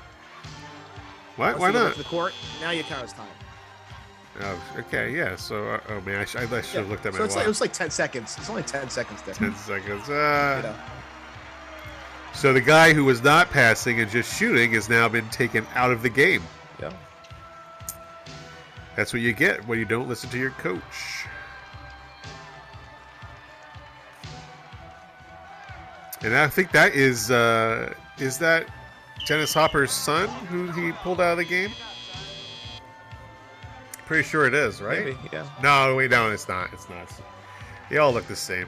Why? 1.35 1.49
Once 1.49 1.59
Why 1.61 1.67
you 1.69 1.73
go 1.73 1.79
back 1.81 1.89
not? 1.89 1.97
The 1.97 2.05
court. 2.09 2.33
Now 2.61 2.71
you 2.71 2.85
count 2.85 3.03
as 3.03 3.13
time. 3.13 3.27
Oh, 4.41 4.61
okay, 4.79 5.15
yeah. 5.15 5.37
So, 5.37 5.69
uh, 5.69 5.81
oh 5.91 6.01
man, 6.01 6.17
I, 6.21 6.25
sh- 6.25 6.37
I 6.37 6.41
should 6.41 6.51
have 6.51 6.75
Yeah. 6.75 6.81
looked 6.91 7.07
at 7.07 7.13
my 7.13 7.19
so 7.19 7.25
it's 7.25 7.37
like, 7.37 7.45
it 7.45 7.49
was 7.49 7.61
like 7.61 7.73
10 7.73 7.91
seconds. 7.91 8.37
It's 8.39 8.51
only 8.51 8.65
10 8.65 8.91
seconds 8.91 9.23
there. 9.23 9.35
Ten 9.35 9.55
seconds. 9.55 10.09
Uh, 10.09 10.57
You 10.63 10.69
know. 10.71 10.75
So 12.35 12.53
the 12.53 12.61
guy 12.61 12.93
who 12.93 13.05
was 13.05 13.23
not 13.23 13.51
passing 13.51 14.01
and 14.01 14.11
just 14.11 14.37
shooting 14.37 14.73
has 14.73 14.89
now 14.89 15.09
been 15.09 15.29
taken 15.31 15.65
out 15.77 15.93
of 15.93 16.03
the 16.03 16.11
game. 16.11 16.43
Yeah. 16.81 16.93
That's 18.97 19.13
what 19.13 19.23
you 19.23 19.33
get 19.33 19.65
when 19.69 19.79
you 19.79 19.85
don't 19.85 20.09
listen 20.09 20.31
to 20.31 20.39
your 20.39 20.51
coach. 20.51 21.27
And 26.23 26.35
I 26.35 26.49
think 26.49 26.73
that 26.73 26.95
is 26.95 27.31
uh, 27.31 27.93
is 28.19 28.39
that 28.39 28.67
Dennis 29.27 29.53
Hopper's 29.53 29.91
son 29.93 30.29
who 30.47 30.71
he 30.73 30.93
pulled 30.93 31.21
out 31.21 31.33
of 31.33 31.39
the 31.39 31.45
game. 31.45 31.71
Pretty 34.07 34.23
sure 34.29 34.47
it 34.47 34.55
is, 34.55 34.83
right? 34.83 35.05
Maybe, 35.07 35.17
yeah. 35.33 35.47
No, 35.63 35.95
wait, 35.97 36.11
no, 36.11 36.31
it's 36.31 36.49
not. 36.49 36.73
It's 36.73 36.89
not. 36.89 37.09
They 37.91 37.99
all 37.99 38.13
look 38.13 38.27
the 38.27 38.37
same. 38.37 38.67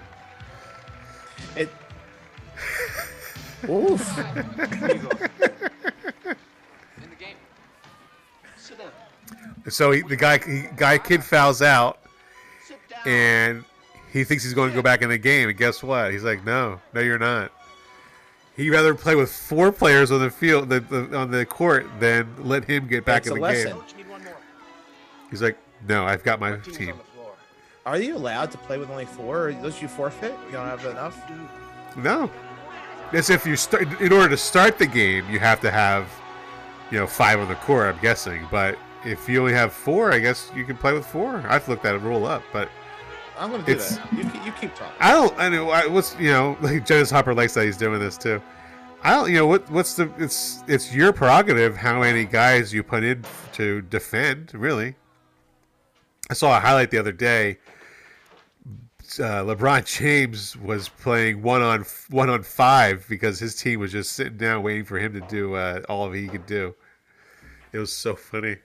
It. 1.57 1.69
Oof. 3.69 4.19
In 4.19 4.25
the 7.11 7.17
game. 7.19 7.37
Sit 8.57 8.79
down. 8.79 8.91
So 9.71 9.91
he, 9.91 10.03
the 10.03 10.17
guy, 10.17 10.39
he, 10.39 10.65
guy, 10.77 10.99
kid 10.99 11.23
fouls 11.23 11.61
out, 11.61 11.99
and 13.05 13.65
he 14.13 14.25
thinks 14.25 14.43
he's 14.45 14.55
going 14.55 14.71
to 14.71 14.75
go 14.77 14.83
back 14.83 15.03
in 15.03 15.09
the 15.11 15.19
game. 15.19 15.49
And 15.49 15.59
guess 15.59 15.83
what? 15.83 16.13
He's 16.13 16.25
like, 16.25 16.45
no, 16.45 16.81
no, 16.95 17.01
you're 17.01 17.19
not. 17.19 17.53
He'd 18.57 18.71
rather 18.71 18.95
play 18.95 19.15
with 19.17 19.31
four 19.31 19.71
players 19.71 20.11
on 20.11 20.21
the 20.21 20.31
field, 20.31 20.71
the, 20.71 20.81
the, 20.81 21.15
on 21.15 21.31
the 21.31 21.45
court, 21.45 21.87
than 22.01 22.27
let 22.39 22.65
him 22.65 22.87
get 22.87 23.05
back 23.05 23.23
It's 23.23 23.29
in 23.29 23.35
the 23.35 23.41
lesson. 23.41 23.77
game. 23.77 24.06
He's 25.31 25.43
like, 25.43 25.59
no, 25.89 26.05
I've 26.05 26.23
got 26.23 26.41
my 26.41 26.57
team. 26.59 26.95
Are 27.85 27.99
you 27.99 28.17
allowed 28.17 28.51
to 28.53 28.59
play 28.59 28.79
with 28.79 28.91
only 28.91 29.05
four? 29.07 29.49
Or 29.49 29.53
don't 29.53 29.81
you 29.81 29.87
forfeit? 29.89 30.35
You 30.47 30.53
don't 30.53 30.67
have 30.67 30.85
enough? 30.87 31.21
No, 31.97 32.31
as 33.13 33.31
if 33.31 33.47
you 33.47 33.57
start 33.57 33.83
in 34.01 34.13
order 34.13 34.29
to 34.31 34.37
start 34.37 34.79
the 34.79 34.87
game, 34.87 35.25
you 35.31 35.39
have 35.39 35.61
to 35.61 35.71
have, 35.71 36.09
you 36.91 36.99
know, 36.99 37.07
five 37.07 37.39
on 37.41 37.49
the 37.49 37.55
court. 37.57 37.95
I'm 37.95 38.01
guessing, 38.03 38.47
but 38.51 38.77
if 39.05 39.29
you 39.29 39.41
only 39.41 39.53
have 39.55 39.73
four, 39.73 40.13
I 40.13 40.19
guess 40.19 40.51
you 40.55 40.65
can 40.65 40.77
play 40.77 40.93
with 40.93 41.07
four. 41.07 41.37
I've 41.49 41.69
looked 41.69 41.85
that 41.85 42.01
rule 42.03 42.27
up, 42.27 42.43
but 42.53 42.69
I'm 43.39 43.51
going 43.51 43.63
to 43.63 43.67
do 43.67 43.73
It's- 43.73 43.97
that. 43.99 44.13
You, 44.13 44.25
keep- 44.25 44.45
you 44.47 44.53
keep 44.53 44.75
talking. 44.75 44.97
I 44.99 45.13
don't. 45.13 45.39
I 45.39 45.49
know. 45.49 45.71
I, 45.71 45.87
what's 45.87 46.19
you 46.19 46.31
know, 46.33 46.57
like 46.63 46.85
Dennis 46.87 47.11
Hopper 47.11 47.35
likes 47.35 47.55
that 47.55 47.65
he's 47.67 47.77
doing 47.77 48.01
this 48.01 48.19
too. 48.19 48.43
I 49.05 49.11
don't. 49.13 49.29
You 49.31 49.37
know 49.37 49.47
what? 49.47 49.71
What's 49.71 49.95
the? 49.95 50.11
It's 50.19 50.65
it's 50.67 50.93
your 50.93 51.13
prerogative 51.13 51.77
how 51.77 52.01
many 52.01 52.25
guys 52.25 52.75
you 52.75 52.83
put 52.83 53.05
in 53.05 53.25
to 53.53 53.83
defend. 53.83 54.53
Really. 54.55 54.97
I 56.31 56.35
saw 56.35 56.57
a 56.57 56.61
highlight 56.61 56.91
the 56.91 56.99
other 56.99 57.13
day. 57.13 57.59
Uh, 59.19 59.45
LeBron 59.45 59.87
James 59.87 60.57
was 60.57 60.89
playing 60.89 61.41
one 61.41 61.63
on 61.63 61.85
one 62.11 62.29
on 62.29 62.43
five 62.43 63.07
because 63.09 63.39
his 63.39 63.55
team 63.55 63.79
was 63.79 63.93
just 63.93 64.13
sitting 64.13 64.37
down 64.37 64.63
waiting 64.65 64.85
for 64.85 64.99
him 64.99 65.13
to 65.13 65.21
do 65.29 65.55
uh, 65.55 65.81
all 65.89 66.11
he 66.11 66.27
could 66.27 66.45
do. 66.47 66.75
It 67.73 67.79
was 67.79 67.93
so 67.93 68.17
funny. 68.17 68.57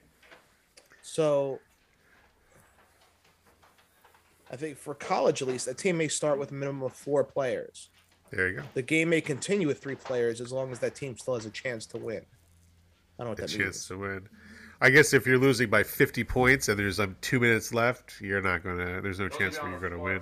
So, 1.00 1.60
I 4.50 4.56
think 4.56 4.76
for 4.78 4.94
college 4.94 5.42
at 5.42 5.48
least, 5.48 5.68
a 5.68 5.74
team 5.74 5.96
may 5.98 6.08
start 6.08 6.38
with 6.38 6.50
a 6.50 6.54
minimum 6.54 6.82
of 6.82 6.92
four 6.92 7.22
players. 7.22 7.88
There 8.30 8.48
you 8.48 8.56
go. 8.56 8.62
The 8.74 8.82
game 8.82 9.10
may 9.10 9.20
continue 9.20 9.68
with 9.68 9.80
three 9.80 9.94
players 9.94 10.40
as 10.40 10.50
long 10.52 10.72
as 10.72 10.80
that 10.80 10.94
team 10.96 11.16
still 11.16 11.34
has 11.34 11.46
a 11.46 11.50
chance 11.50 11.86
to 11.86 11.98
win. 11.98 12.22
I 13.18 13.24
don't 13.24 13.26
know 13.26 13.30
what 13.30 13.38
A 13.38 13.42
that 13.42 13.48
chance 13.48 13.60
means. 13.60 13.86
to 13.88 13.98
win. 13.98 14.28
I 14.82 14.90
guess 14.90 15.12
if 15.12 15.28
you're 15.28 15.38
losing 15.38 15.70
by 15.70 15.84
50 15.84 16.24
points 16.24 16.68
and 16.68 16.76
there's 16.76 16.98
um, 16.98 17.14
two 17.20 17.38
minutes 17.38 17.72
left, 17.72 18.20
you're 18.20 18.42
not 18.42 18.64
gonna. 18.64 19.00
There's 19.00 19.20
no 19.20 19.28
chance 19.28 19.56
for 19.56 19.70
you're 19.70 19.78
gonna 19.78 19.96
win. 19.96 20.20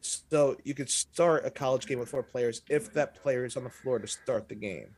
So 0.00 0.56
you 0.62 0.72
could 0.72 0.88
start 0.88 1.44
a 1.44 1.50
college 1.50 1.88
game 1.88 1.98
with 1.98 2.08
four 2.08 2.22
players 2.22 2.62
if 2.70 2.92
that 2.92 3.20
player 3.20 3.44
is 3.44 3.56
on 3.56 3.64
the 3.64 3.70
floor 3.70 3.98
to 3.98 4.06
start 4.06 4.48
the 4.48 4.54
game. 4.54 4.94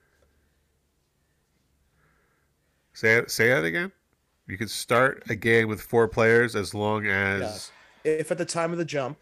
Say 2.93 3.23
say 3.27 3.49
that 3.49 3.65
again. 3.65 3.91
You 4.47 4.59
could 4.59 4.71
start 4.71 5.23
a 5.31 5.35
game 5.35 5.69
with 5.69 5.81
four 5.81 6.09
players 6.09 6.55
as 6.55 6.75
long 6.75 7.07
as 7.07 7.41
Yes. 7.41 7.73
If 8.05 8.31
at 8.31 8.37
the 8.37 8.45
time 8.45 8.71
of 8.71 8.77
the 8.79 8.85
jump, 8.85 9.17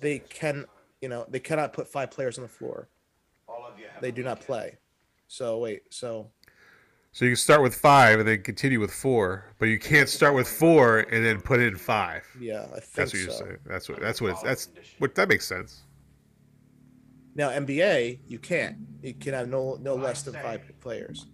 they 0.00 0.18
can, 0.18 0.64
you 1.00 1.08
know, 1.08 1.24
they 1.28 1.38
cannot 1.38 1.72
put 1.72 1.86
five 1.86 2.10
players 2.10 2.36
on 2.36 2.42
the 2.42 2.48
floor. 2.48 2.88
They 4.00 4.10
do 4.10 4.24
not 4.24 4.40
play. 4.40 4.78
So 5.28 5.58
wait, 5.58 5.82
so 5.90 6.30
so 7.12 7.24
you 7.24 7.32
can 7.32 7.36
start 7.36 7.62
with 7.62 7.74
five 7.74 8.20
and 8.20 8.28
then 8.28 8.42
continue 8.42 8.80
with 8.80 8.92
four, 8.92 9.44
but 9.58 9.66
you 9.66 9.78
can't 9.78 10.08
start 10.08 10.34
with 10.34 10.48
four 10.48 11.00
and 11.00 11.24
then 11.24 11.40
put 11.40 11.60
in 11.60 11.76
five. 11.76 12.24
yeah, 12.38 12.66
I 12.74 12.80
think 12.80 12.92
That's 12.94 13.12
what 13.12 13.22
you're 13.22 13.30
so. 13.30 13.44
saying. 13.44 13.56
That's 13.66 13.88
what. 13.88 14.00
That's 14.00 14.20
what. 14.20 14.30
It's, 14.32 14.42
that's 14.42 14.68
what. 14.98 15.14
That 15.14 15.28
makes 15.28 15.46
sense. 15.46 15.82
Now 17.34 17.50
NBA, 17.50 18.20
you 18.26 18.38
can't. 18.38 18.76
You 19.02 19.14
can 19.14 19.34
have 19.34 19.48
no 19.48 19.78
no 19.80 19.94
less 19.94 20.22
than 20.22 20.34
five 20.34 20.62
players. 20.80 21.26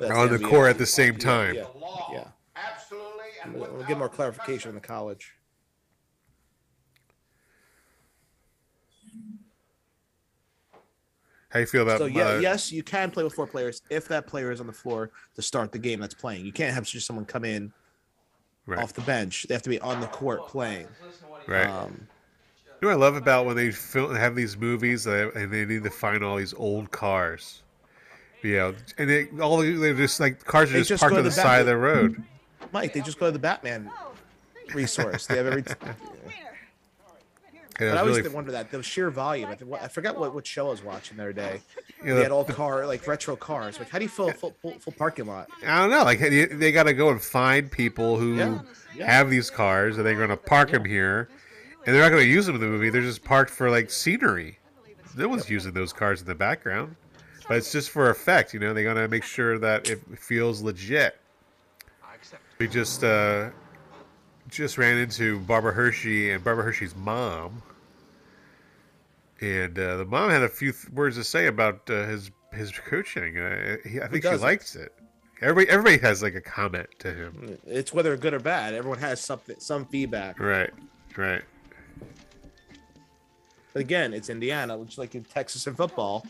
On 0.00 0.30
the 0.30 0.38
NBA. 0.38 0.48
court 0.48 0.70
at 0.70 0.78
the 0.78 0.86
same 0.86 1.16
time. 1.16 1.54
Yeah, 1.54 1.64
yeah. 2.12 2.24
Absolutely. 2.56 3.08
We'll, 3.52 3.72
we'll 3.74 3.86
get 3.86 3.98
more 3.98 4.08
clarification 4.08 4.70
in 4.70 4.74
the 4.74 4.80
college. 4.80 5.34
How 11.52 11.60
you 11.60 11.66
feel 11.66 11.82
about? 11.82 11.98
That? 11.98 12.04
So 12.12 12.18
yeah, 12.18 12.28
uh, 12.28 12.38
yes, 12.38 12.72
you 12.72 12.82
can 12.82 13.10
play 13.10 13.22
with 13.24 13.34
four 13.34 13.46
players 13.46 13.82
if 13.90 14.08
that 14.08 14.26
player 14.26 14.50
is 14.50 14.60
on 14.60 14.66
the 14.66 14.72
floor 14.72 15.10
to 15.34 15.42
start 15.42 15.70
the 15.70 15.78
game 15.78 16.00
that's 16.00 16.14
playing. 16.14 16.46
You 16.46 16.52
can't 16.52 16.72
have 16.72 16.86
just 16.86 17.06
someone 17.06 17.26
come 17.26 17.44
in 17.44 17.72
Right. 18.64 18.78
off 18.78 18.92
the 18.92 19.00
bench. 19.02 19.46
They 19.48 19.54
have 19.54 19.62
to 19.64 19.70
be 19.70 19.80
on 19.80 20.00
the 20.00 20.06
court 20.06 20.46
playing. 20.46 20.86
Right. 21.48 21.66
Um, 21.66 22.06
You 22.80 22.88
know 22.88 22.96
what 22.96 23.02
I 23.02 23.06
love 23.06 23.16
about 23.16 23.44
when 23.44 23.56
they 23.56 23.70
film, 23.72 24.14
have 24.14 24.34
these 24.34 24.56
movies 24.56 25.06
and 25.06 25.52
they 25.52 25.64
need 25.64 25.82
to 25.82 25.90
find 25.90 26.24
all 26.24 26.36
these 26.36 26.54
old 26.54 26.90
cars. 26.90 27.62
You 28.42 28.56
know, 28.56 28.74
and 28.98 29.10
they 29.10 29.28
all 29.40 29.58
they're 29.58 29.94
just 29.94 30.20
like 30.20 30.44
cars 30.44 30.70
are 30.70 30.78
just, 30.78 30.88
just 30.88 31.00
parked 31.00 31.16
on 31.16 31.22
the 31.22 31.28
the 31.28 31.34
side 31.34 31.60
of 31.60 31.66
the 31.66 31.76
road. 31.76 32.22
Mike, 32.72 32.92
they 32.92 33.00
just 33.00 33.18
go 33.18 33.26
to 33.26 33.32
the 33.32 33.38
Batman 33.38 33.90
resource. 34.74 35.26
They 35.26 35.36
have 35.36 35.46
every. 35.46 35.64
And 37.82 37.92
But 37.92 37.98
I 37.98 38.02
was 38.02 38.10
always 38.12 38.24
really 38.24 38.34
wonder 38.34 38.52
that 38.52 38.70
the 38.70 38.82
sheer 38.82 39.10
volume. 39.10 39.50
I, 39.50 39.54
think, 39.54 39.72
I 39.72 39.88
forgot 39.88 40.18
what, 40.18 40.34
what 40.34 40.46
show 40.46 40.68
I 40.68 40.70
was 40.70 40.82
watching 40.82 41.16
the 41.16 41.22
other 41.24 41.32
day. 41.32 41.60
Yeah, 42.04 42.14
they 42.14 42.22
had 42.24 42.32
all 42.32 42.44
car 42.44 42.84
like 42.84 43.06
retro 43.06 43.36
cars. 43.36 43.78
Like, 43.78 43.88
how 43.88 43.98
do 43.98 44.04
you 44.04 44.08
fill 44.08 44.28
a 44.30 44.32
full, 44.32 44.52
full, 44.60 44.72
full 44.72 44.92
parking 44.92 45.26
lot? 45.26 45.48
I 45.64 45.78
don't 45.82 45.90
know. 45.90 46.02
Like 46.02 46.18
they, 46.18 46.46
they 46.46 46.72
got 46.72 46.82
to 46.84 46.94
go 46.94 47.10
and 47.10 47.22
find 47.22 47.70
people 47.70 48.18
who 48.18 48.34
Yeah, 48.34 48.58
yeah. 48.96 49.06
have 49.08 49.30
these 49.30 49.50
cars, 49.50 49.96
and 49.98 50.04
they're 50.04 50.16
going 50.16 50.28
to 50.30 50.36
park 50.36 50.72
them 50.72 50.84
here, 50.84 51.28
and 51.86 51.94
they're 51.94 52.02
not 52.02 52.08
going 52.08 52.24
to 52.24 52.28
use 52.28 52.44
them 52.46 52.56
in 52.56 52.60
the 52.60 52.66
movie. 52.66 52.90
They're 52.90 53.02
just 53.02 53.22
parked 53.22 53.52
for 53.52 53.70
like 53.70 53.88
scenery. 53.88 54.58
No 55.16 55.28
one's 55.28 55.48
using 55.48 55.70
those 55.72 55.92
cars 55.92 56.20
in 56.22 56.26
the 56.26 56.34
background, 56.34 56.96
but 57.46 57.56
it's 57.58 57.70
just 57.70 57.90
for 57.90 58.10
effect. 58.10 58.52
You 58.52 58.58
know, 58.58 58.74
they're 58.74 58.82
going 58.82 58.96
to 58.96 59.06
make 59.06 59.22
sure 59.22 59.56
that 59.60 59.88
it 59.88 60.00
feels 60.18 60.60
legit. 60.60 61.20
We 62.58 62.66
just 62.66 63.04
uh, 63.04 63.50
just 64.48 64.76
ran 64.76 64.98
into 64.98 65.38
Barbara 65.40 65.72
Hershey 65.72 66.32
and 66.32 66.42
Barbara 66.42 66.64
Hershey's 66.64 66.96
mom, 66.96 67.62
and 69.42 69.78
uh, 69.78 69.96
the 69.98 70.04
mom 70.04 70.30
had 70.30 70.42
a 70.42 70.48
few 70.48 70.72
th- 70.72 70.88
words 70.90 71.16
to 71.16 71.24
say 71.24 71.46
about 71.48 71.88
uh, 71.90 72.06
his 72.06 72.30
his 72.52 72.70
coaching. 72.70 73.38
Uh, 73.38 73.76
he, 73.86 74.00
I 74.00 74.06
think 74.08 74.24
she 74.24 74.34
likes 74.36 74.76
it. 74.76 74.92
Everybody 75.40 75.68
everybody 75.70 75.98
has 75.98 76.22
like 76.22 76.34
a 76.34 76.40
comment 76.40 76.88
to 77.00 77.12
him. 77.12 77.58
It's 77.66 77.92
whether 77.92 78.16
good 78.16 78.32
or 78.34 78.38
bad. 78.40 78.74
Everyone 78.74 78.98
has 79.00 79.20
something, 79.20 79.56
some 79.58 79.84
feedback. 79.86 80.38
Right, 80.38 80.70
right. 81.16 81.42
But 83.72 83.80
again, 83.80 84.12
it's 84.12 84.28
Indiana, 84.28 84.76
which 84.76 84.98
like 84.98 85.14
in 85.14 85.24
Texas 85.24 85.66
in 85.66 85.74
football, 85.74 86.26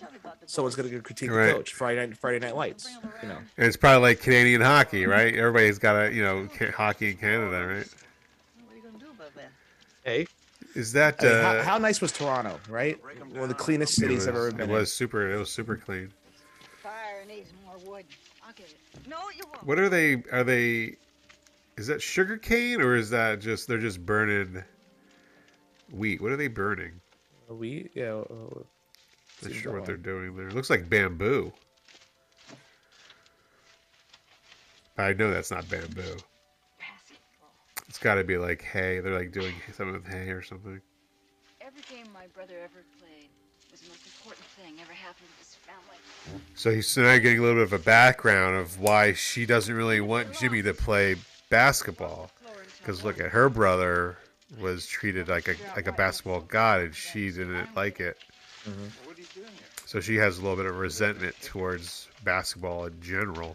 someone's 0.46 0.76
gonna 0.76 0.88
go 0.88 1.00
critique 1.00 1.30
Right. 1.30 1.48
the 1.48 1.52
coach. 1.54 1.74
Friday 1.74 2.06
night, 2.06 2.16
Friday 2.16 2.38
Night 2.38 2.54
Lights. 2.56 2.88
You 3.22 3.28
know, 3.28 3.38
And 3.58 3.66
it's 3.66 3.76
probably 3.76 4.10
like 4.10 4.20
Canadian 4.20 4.60
hockey, 4.60 5.06
right? 5.06 5.34
Everybody's 5.34 5.78
got 5.78 5.96
a 6.06 6.12
you 6.14 6.22
know 6.22 6.48
ca- 6.56 6.70
hockey 6.70 7.10
in 7.10 7.16
Canada, 7.16 7.66
right? 7.66 7.86
What 7.86 8.72
are 8.72 8.76
you 8.76 8.82
going 8.82 8.94
to 8.94 9.00
do 9.00 9.10
about 9.10 9.34
that? 9.34 9.50
Hey, 10.04 10.26
Is 10.74 10.92
that 10.92 11.22
I 11.22 11.24
mean, 11.24 11.34
uh, 11.34 11.42
how, 11.42 11.62
how 11.72 11.78
nice 11.78 12.00
was 12.00 12.12
Toronto? 12.12 12.58
Right, 12.68 12.98
one 13.32 13.42
of 13.42 13.48
the 13.48 13.54
cleanest 13.54 13.94
cities 13.94 14.20
was, 14.20 14.28
I've 14.28 14.34
ever 14.34 14.50
been. 14.50 14.60
it 14.60 14.66
been. 14.66 14.70
was 14.70 14.92
super. 14.92 15.30
It 15.30 15.38
was 15.38 15.50
super 15.50 15.76
clean. 15.76 16.12
Fire 16.82 17.24
needs 17.28 17.52
more 17.64 17.76
wood. 17.78 18.06
I'll 18.46 18.52
get 18.54 18.66
it. 18.66 19.08
No, 19.08 19.18
you 19.36 19.44
won't. 19.52 19.66
What 19.66 19.78
are 19.78 19.88
they? 19.88 20.22
Are 20.32 20.44
they? 20.44 20.96
Is 21.76 21.86
that 21.86 22.00
sugar 22.00 22.36
cane 22.36 22.80
or 22.80 22.96
is 22.96 23.10
that 23.10 23.40
just 23.40 23.68
they're 23.68 23.78
just 23.78 24.04
burning 24.04 24.62
wheat? 25.90 26.20
What 26.20 26.32
are 26.32 26.36
they 26.36 26.48
burning? 26.48 27.00
in. 27.48 27.58
We, 27.58 27.90
yeah. 27.94 28.12
Uh, 28.12 28.24
Not 28.54 28.64
seems 29.42 29.56
sure 29.56 29.72
what 29.72 29.84
they're 29.84 29.96
doing 29.96 30.36
there. 30.36 30.48
It 30.48 30.54
looks 30.54 30.70
like 30.70 30.88
bamboo. 30.88 31.52
I 34.98 35.12
know 35.14 35.30
that's 35.30 35.50
not 35.50 35.68
bamboo. 35.68 36.16
It's 37.92 37.98
got 37.98 38.14
to 38.14 38.24
be 38.24 38.38
like 38.38 38.62
hay. 38.62 39.00
They're 39.00 39.12
like 39.12 39.32
doing 39.32 39.52
something 39.76 39.92
with 39.92 40.06
hay 40.06 40.30
or 40.30 40.40
something. 40.40 40.80
Every 41.60 41.82
game 41.90 42.06
my 42.14 42.26
brother 42.28 42.54
ever 42.64 42.86
played 42.98 43.28
was 43.70 43.82
the 43.82 43.88
most 43.90 44.06
important 44.06 44.46
thing 44.46 44.76
ever 44.80 44.94
happened 44.94 45.28
to 45.28 45.38
this 45.38 45.56
family. 45.56 46.40
So 46.54 46.70
he's 46.70 46.96
now 46.96 47.18
getting 47.18 47.40
a 47.40 47.42
little 47.42 47.56
bit 47.56 47.64
of 47.64 47.74
a 47.74 47.84
background 47.84 48.56
of 48.56 48.80
why 48.80 49.12
she 49.12 49.44
doesn't 49.44 49.74
really 49.74 50.00
want 50.00 50.32
Jimmy 50.32 50.62
to 50.62 50.72
play 50.72 51.16
basketball. 51.50 52.30
Because 52.78 53.04
look 53.04 53.20
at 53.20 53.26
her 53.26 53.50
brother 53.50 54.16
was 54.58 54.86
treated 54.86 55.28
like 55.28 55.48
a 55.48 55.54
like 55.76 55.86
a 55.86 55.92
basketball 55.92 56.40
god, 56.40 56.80
and 56.80 56.94
she 56.94 57.30
didn't 57.30 57.76
like 57.76 58.00
it. 58.00 58.16
Mm-hmm. 58.64 59.42
So 59.84 60.00
she 60.00 60.16
has 60.16 60.38
a 60.38 60.40
little 60.40 60.56
bit 60.56 60.64
of 60.64 60.78
resentment 60.78 61.38
towards 61.42 62.08
basketball 62.24 62.86
in 62.86 62.98
general. 63.02 63.54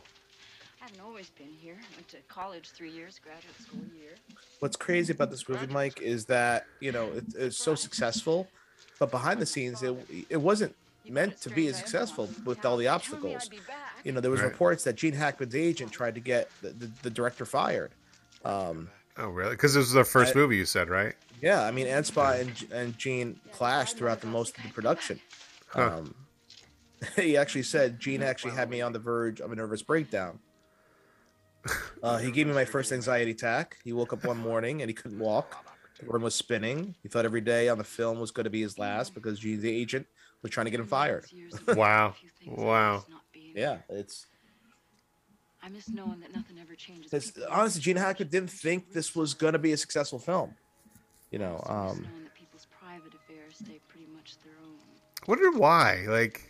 I 0.79 0.85
haven't 0.85 1.01
always 1.01 1.31
been 1.31 1.51
here. 1.59 1.79
Went 1.95 2.07
to 2.09 2.17
college 2.37 2.69
three 2.69 2.91
years, 2.91 3.19
graduate 3.23 3.59
school 3.61 3.81
year. 3.99 4.11
What's 4.59 4.75
crazy 4.75 5.11
about 5.13 5.31
this 5.31 5.47
movie, 5.49 5.67
Mike, 5.67 6.01
is 6.01 6.25
that 6.25 6.65
you 6.79 6.91
know 6.91 7.07
it, 7.13 7.25
it's 7.35 7.57
so 7.57 7.73
successful, 7.75 8.47
but 8.99 9.09
behind 9.11 9.39
the 9.41 9.45
scenes, 9.45 9.81
it 9.81 9.95
it 10.29 10.37
wasn't 10.37 10.75
meant 11.09 11.39
to 11.41 11.49
be 11.49 11.67
as 11.67 11.77
successful 11.77 12.29
with 12.45 12.63
all 12.65 12.77
the 12.77 12.87
obstacles. 12.87 13.49
You 14.03 14.11
know, 14.11 14.19
there 14.19 14.29
was 14.31 14.41
Right. 14.41 14.51
reports 14.51 14.83
that 14.83 14.95
Gene 14.95 15.13
Hackman's 15.13 15.55
agent 15.55 15.89
tried 15.91 16.15
to 16.15 16.19
get 16.21 16.49
the, 16.61 16.69
the, 16.69 16.91
the 17.03 17.09
director 17.09 17.45
fired. 17.45 17.91
Um, 18.43 18.89
Oh, 19.19 19.29
really? 19.29 19.51
Because 19.51 19.73
this 19.73 19.81
was 19.85 19.93
the 19.93 20.03
first 20.03 20.35
I- 20.35 20.39
movie 20.39 20.57
you 20.57 20.65
said, 20.65 20.89
right? 20.89 21.15
yeah, 21.41 21.63
I 21.63 21.71
mean, 21.71 21.87
Anspaugh 21.87 22.39
and 22.41 22.71
and 22.71 22.97
Gene 22.97 23.39
clashed 23.51 23.97
throughout 23.97 24.21
the 24.21 24.27
most 24.27 24.55
of 24.57 24.63
the 24.63 24.69
production. 24.69 25.19
Huh. 25.69 25.89
Um, 25.99 26.15
he 27.15 27.35
actually 27.37 27.63
said 27.63 27.99
Gene 27.99 28.21
actually 28.21 28.53
had 28.53 28.69
me 28.69 28.81
on 28.81 28.91
the 28.93 28.99
verge 28.99 29.39
of 29.41 29.51
a 29.51 29.55
nervous 29.55 29.81
breakdown. 29.81 30.39
Uh, 32.03 32.17
he 32.17 32.31
gave 32.31 32.47
me 32.47 32.53
my 32.53 32.65
first 32.65 32.91
anxiety 32.91 33.31
attack. 33.31 33.77
He 33.83 33.91
woke 33.91 34.13
up 34.13 34.23
one 34.23 34.37
morning 34.37 34.81
and 34.81 34.89
he 34.89 34.93
couldn't 34.93 35.19
walk. 35.19 35.65
The 35.99 36.05
room 36.05 36.21
was 36.21 36.35
spinning. 36.35 36.95
He 37.01 37.09
thought 37.09 37.25
every 37.25 37.41
day 37.41 37.69
on 37.69 37.77
the 37.77 37.83
film 37.83 38.19
was 38.19 38.31
going 38.31 38.43
to 38.43 38.49
be 38.49 38.61
his 38.61 38.77
last 38.77 39.13
because 39.15 39.39
Gene, 39.39 39.59
the 39.59 39.69
agent 39.69 40.05
was 40.41 40.51
trying 40.51 40.65
to 40.65 40.71
get 40.71 40.79
him 40.79 40.87
fired. 40.87 41.25
Wow. 41.75 42.13
Wow. 42.45 43.03
Yeah, 43.55 43.79
it's 43.89 44.27
I 45.63 45.69
miss 45.69 45.89
knowing 45.89 46.19
that 46.21 46.33
nothing 46.33 46.59
ever 46.61 46.75
changes. 46.75 47.11
it's 47.11 47.33
honestly 47.49 47.81
Gene 47.81 47.97
Hackman 47.97 48.29
didn't 48.29 48.51
think 48.51 48.93
this 48.93 49.15
was 49.15 49.33
going 49.33 49.53
to 49.53 49.59
be 49.59 49.71
a 49.73 49.77
successful 49.77 50.19
film. 50.19 50.55
You 51.31 51.39
know, 51.39 51.61
um, 51.65 52.05
knowing 52.07 52.23
that 52.23 52.33
people's 52.35 52.67
private 52.79 53.13
affairs 53.15 53.55
stay 53.55 53.79
pretty 53.87 54.07
much 54.15 54.35
their 54.43 54.53
own. 54.63 54.75
Wonder 55.27 55.51
why? 55.57 56.05
Like, 56.07 56.46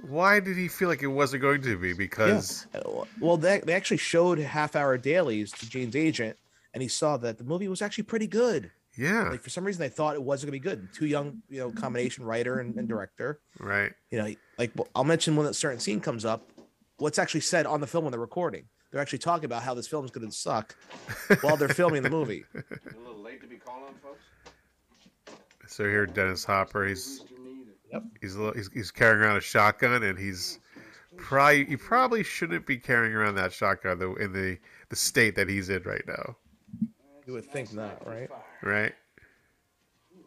why 0.00 0.40
did 0.40 0.56
he 0.56 0.68
feel 0.68 0.88
like 0.88 1.02
it 1.02 1.06
wasn't 1.08 1.42
going 1.42 1.62
to 1.62 1.78
be? 1.78 1.92
Because 1.92 2.66
Yeah. 2.74 2.80
Uh, 2.80 3.04
Well, 3.20 3.36
they, 3.36 3.60
they 3.60 3.72
actually 3.74 3.96
showed 3.98 4.38
half 4.38 4.76
hour 4.76 4.98
dailies 4.98 5.52
to 5.52 5.68
Gene's 5.68 5.96
agent, 5.96 6.36
and 6.72 6.82
he 6.82 6.88
saw 6.88 7.16
that 7.18 7.38
the 7.38 7.44
movie 7.44 7.68
was 7.68 7.80
actually 7.82 8.04
pretty 8.04 8.26
good. 8.26 8.70
yeah, 8.96 9.28
Like 9.30 9.42
for 9.42 9.50
some 9.50 9.64
reason, 9.64 9.80
they 9.80 9.88
thought 9.88 10.14
it 10.14 10.22
wasn't 10.22 10.48
gonna 10.50 10.60
be 10.60 10.68
good. 10.68 10.88
Two 10.92 11.06
young, 11.06 11.42
you 11.48 11.58
know, 11.60 11.70
combination 11.70 12.24
writer 12.24 12.58
and, 12.60 12.76
and 12.76 12.86
director. 12.88 13.40
right. 13.58 13.92
You 14.10 14.18
know, 14.18 14.34
like 14.58 14.72
well, 14.76 14.88
I'll 14.94 15.04
mention 15.04 15.36
when 15.36 15.46
a 15.46 15.54
certain 15.54 15.80
scene 15.80 16.00
comes 16.00 16.24
up. 16.24 16.48
What's 16.98 17.18
actually 17.18 17.40
said 17.40 17.66
on 17.66 17.80
the 17.80 17.86
film 17.88 18.04
when 18.04 18.12
they're 18.12 18.20
recording? 18.20 18.66
They're 18.92 19.00
actually 19.00 19.18
talking 19.18 19.46
about 19.46 19.64
how 19.64 19.74
this 19.74 19.88
film 19.88 20.04
is 20.04 20.10
gonna 20.12 20.30
suck 20.30 20.76
while 21.40 21.56
they're 21.56 21.68
filming 21.68 22.02
the 22.02 22.10
movie. 22.10 22.44
A 22.54 22.98
little 22.98 23.20
late 23.20 23.40
to 23.40 23.48
be 23.48 23.56
calling, 23.56 23.94
folks. 24.00 24.22
So 25.66 25.82
here, 25.84 26.06
Dennis 26.06 26.44
Hopper, 26.44 26.86
he's 26.86 27.24
Yep. 27.94 28.02
he's, 28.20 28.36
little, 28.36 28.52
he's 28.54 28.68
he's 28.72 28.90
carrying 28.90 29.20
around 29.22 29.36
a 29.36 29.40
shotgun, 29.40 30.02
and 30.02 30.18
he's 30.18 30.58
probably 31.16 31.68
you 31.70 31.78
probably 31.78 32.22
shouldn't 32.22 32.66
be 32.66 32.76
carrying 32.76 33.14
around 33.14 33.36
that 33.36 33.52
shotgun 33.52 33.98
though 33.98 34.14
in 34.16 34.32
the 34.32 34.58
the 34.90 34.96
state 34.96 35.34
that 35.36 35.48
he's 35.48 35.70
in 35.70 35.82
right 35.84 36.02
now, 36.06 36.36
You 37.26 37.32
would 37.34 37.44
think 37.44 37.72
not, 37.72 38.06
right? 38.06 38.28
right? 38.62 38.92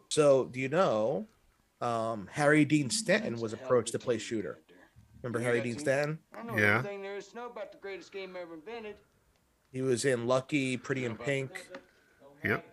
So, 0.08 0.46
do 0.46 0.58
you 0.60 0.68
know 0.68 1.26
um, 1.80 2.28
Harry 2.32 2.64
Dean 2.64 2.90
Stanton 2.90 3.38
was 3.38 3.52
approached 3.52 3.92
to 3.92 3.98
play 3.98 4.18
shooter? 4.18 4.58
Remember 5.22 5.40
Harry 5.40 5.60
Dean 5.60 5.78
Stanton? 5.78 6.18
Yeah. 6.56 6.80
there 6.82 7.16
is 7.16 7.34
know 7.34 7.46
about 7.46 7.72
the 7.72 7.78
greatest 7.78 8.12
game 8.12 8.36
ever 8.40 8.54
invented. 8.54 8.96
He 9.70 9.82
was 9.82 10.04
in 10.04 10.26
Lucky, 10.26 10.76
Pretty 10.76 11.04
in 11.04 11.16
Pink. 11.16 11.68
Yep. 12.44 12.64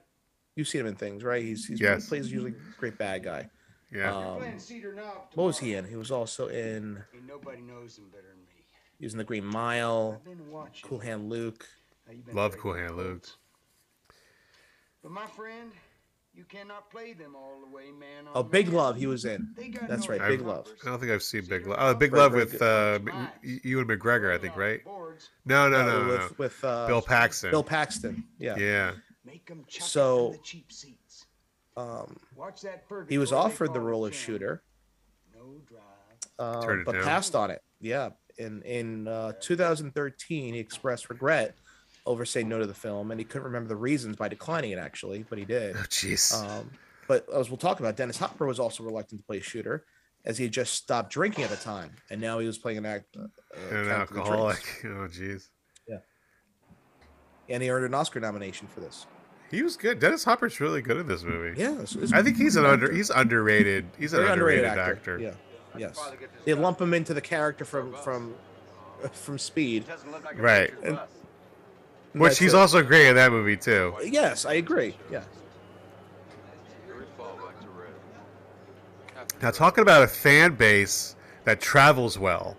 You've 0.55 0.67
seen 0.67 0.81
him 0.81 0.87
in 0.87 0.95
things, 0.95 1.23
right? 1.23 1.43
He's, 1.43 1.65
he's 1.67 1.81
Yes. 1.81 2.03
he 2.03 2.09
plays 2.09 2.31
usually 2.31 2.51
a 2.51 2.79
great 2.79 2.97
bad 2.97 3.23
guy. 3.23 3.49
Yeah. 3.91 4.15
Um, 4.15 4.37
Playing 4.39 4.59
Cedar 4.59 4.93
Knob 4.93 5.27
what 5.35 5.45
was 5.45 5.59
he 5.59 5.75
in? 5.75 5.85
He 5.87 5.95
was 5.95 6.11
also 6.11 6.47
in. 6.47 7.03
Ain't 7.13 7.27
nobody 7.27 7.61
knows 7.61 7.97
him 7.97 8.05
better 8.11 8.27
than 8.29 8.39
me. 8.45 8.51
He 8.99 9.05
was 9.05 9.13
in 9.13 9.17
The 9.17 9.23
Green 9.23 9.45
Mile. 9.45 10.19
I've 10.19 10.25
been 10.37 10.49
watching. 10.51 10.87
Cool 10.89 10.99
Hand 10.99 11.29
Luke. 11.29 11.65
How 12.07 12.13
you 12.13 12.21
been 12.23 12.35
Love 12.35 12.57
Cool 12.57 12.73
Hand 12.75 12.97
Luke. 12.97 13.25
But 15.01 15.11
my 15.11 15.25
friend, 15.27 15.71
you 16.33 16.43
cannot 16.45 16.89
play 16.89 17.13
them 17.13 17.35
all 17.35 17.59
the 17.61 17.73
way, 17.73 17.91
man. 17.91 18.25
Oh, 18.33 18.39
on 18.41 18.49
Big 18.49 18.67
man. 18.67 18.75
Love. 18.75 18.95
He 18.97 19.07
was 19.07 19.25
in. 19.25 19.49
That's 19.87 20.07
no 20.07 20.13
right, 20.13 20.21
I've- 20.21 20.37
Big 20.37 20.45
Love. 20.45 20.67
I 20.83 20.89
don't 20.89 20.99
think 20.99 21.11
I've 21.11 21.23
seen 21.23 21.45
Big 21.45 21.67
Love. 21.67 21.77
Oh, 21.79 21.93
Big 21.93 22.11
Very, 22.11 22.21
Love 22.23 22.33
with 22.33 22.61
uh, 22.61 22.99
Ewan 23.43 23.87
McGregor, 23.87 24.33
I 24.33 24.37
think, 24.39 24.55
right? 24.57 24.83
Boards, 24.83 25.29
No, 25.45 25.69
no, 25.69 25.79
Uh, 25.81 25.83
no, 25.85 26.03
no. 26.03 26.07
with 26.09 26.19
no. 26.21 26.35
with 26.37 26.63
uh, 26.63 26.87
Bill 26.87 27.01
Paxton. 27.01 27.51
Bill 27.51 27.63
Paxton. 27.63 28.23
Yeah. 28.39 28.57
Yeah. 28.57 28.91
make 29.23 29.49
'em 29.51 29.63
chuck 29.67 29.81
it 29.81 29.89
So- 29.89 30.27
from 30.29 30.37
the 30.37 30.43
cheap 30.43 30.71
seats. 30.71 31.25
Um, 31.77 32.17
Watch 32.35 32.61
that 32.61 32.87
purgatory 32.87 33.13
he 33.13 33.17
was 33.17 33.31
offered 33.33 33.73
the 33.73 33.79
role 33.79 34.05
of 34.05 34.13
Jim. 34.13 34.19
shooter, 34.21 34.63
No 35.35 35.55
drive. 35.67 36.65
um, 36.69 36.83
but 36.85 36.93
down. 36.93 37.03
passed 37.03 37.35
on 37.35 37.51
it. 37.51 37.61
Yeah. 37.81 38.11
In 38.37 38.61
in 38.63 39.07
uh, 39.07 39.33
2013, 39.41 40.53
he 40.53 40.59
expressed 40.59 41.09
regret 41.09 41.55
over 42.05 42.23
saying 42.25 42.47
no 42.49 42.59
to 42.59 42.67
the 42.67 42.73
film, 42.73 43.11
and 43.11 43.19
he 43.19 43.23
couldn't 43.25 43.45
remember 43.45 43.67
the 43.69 43.75
reasons 43.75 44.15
by 44.15 44.27
declining 44.27 44.71
it. 44.71 44.77
Actually, 44.77 45.25
but 45.29 45.37
he 45.37 45.45
did. 45.45 45.75
Oh, 45.75 45.79
jeez. 45.89 46.33
Um, 46.33 46.69
but 47.07 47.25
as 47.33 47.49
we'll 47.49 47.57
talk 47.57 47.79
about, 47.79 47.95
Dennis 47.97 48.17
Hopper 48.17 48.45
was 48.45 48.59
also 48.59 48.83
reluctant 48.83 49.21
to 49.21 49.25
play 49.25 49.39
shooter, 49.39 49.85
as 50.25 50.37
he 50.37 50.45
had 50.45 50.53
just 50.53 50.73
stopped 50.73 51.11
drinking 51.11 51.43
at 51.45 51.49
the 51.49 51.55
time, 51.55 51.91
and 52.09 52.19
now 52.21 52.39
he 52.39 52.47
was 52.47 52.57
playing 52.57 52.77
an 52.79 52.85
act. 52.85 53.15
Uh, 53.17 53.21
uh, 53.23 53.25
An 53.57 53.69
Count 53.69 53.73
of 53.79 53.85
the 53.85 53.93
alcoholic. 54.21 54.81
Oh, 54.85 55.07
jeez. 55.07 55.47
Yeah. 55.87 55.97
And 57.49 57.61
he 57.63 57.69
earned 57.69 57.85
an 57.85 57.93
Oscar 57.93 58.19
nomination 58.19 58.67
for 58.67 58.79
this. 58.81 59.05
He 59.55 59.63
was 59.63 59.77
good. 59.77 59.99
Dennis 59.99 60.25
Hopper's 60.25 60.59
really 60.59 60.81
good 60.81 60.97
in 60.97 61.07
this 61.07 61.23
movie. 61.23 61.57
Yeah, 61.59 61.71
it's- 61.71 61.95
it's- 61.95 62.11
I 62.11 62.21
think 62.21 62.35
he's 62.35 62.57
an 62.57 62.65
under. 62.65 62.91
He's 62.91 63.09
underrated. 63.09 63.85
He's 63.97 64.11
an 64.11 64.19
Very 64.21 64.33
underrated, 64.33 64.65
actor. 64.65 65.17
Yeah, 65.17 65.31
yes. 65.77 65.97
They 66.43 66.53
lump 66.53 66.81
him 66.81 66.93
into 66.93 67.13
the 67.13 67.21
character 67.21 67.63
from 67.63 67.93
from 68.03 68.35
uh, 69.03 69.07
from 69.09 69.39
Speed. 69.39 69.85
Right. 70.35 70.73
And- 70.83 70.99
Which 72.13 72.37
he's 72.37 72.53
it. 72.53 72.57
also 72.57 72.81
great 72.83 73.07
in 73.07 73.15
that 73.15 73.31
movie 73.31 73.55
too. 73.55 73.95
Yes, 74.03 74.45
I 74.45 74.53
agree. 74.55 74.97
Yeah. 75.09 75.21
Now 79.41 79.51
talking 79.51 79.81
about 79.81 80.03
a 80.03 80.07
fan 80.07 80.55
base 80.55 81.15
that 81.45 81.61
travels 81.61 82.17
well, 82.17 82.57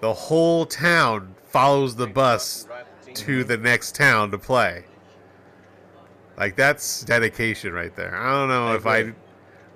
the 0.00 0.12
whole 0.12 0.66
town 0.66 1.34
follows 1.48 1.96
the 1.96 2.06
bus 2.06 2.66
to 3.14 3.44
the 3.44 3.56
next 3.56 3.94
town 3.94 4.30
to 4.30 4.38
play. 4.38 4.84
Like 6.36 6.56
that's 6.56 7.02
dedication 7.02 7.72
right 7.72 7.94
there. 7.94 8.16
I 8.16 8.30
don't 8.32 8.48
know 8.48 8.68
I 8.68 8.76
if 8.76 8.86
I, 8.86 8.96
I 8.98 9.02
don't 9.02 9.14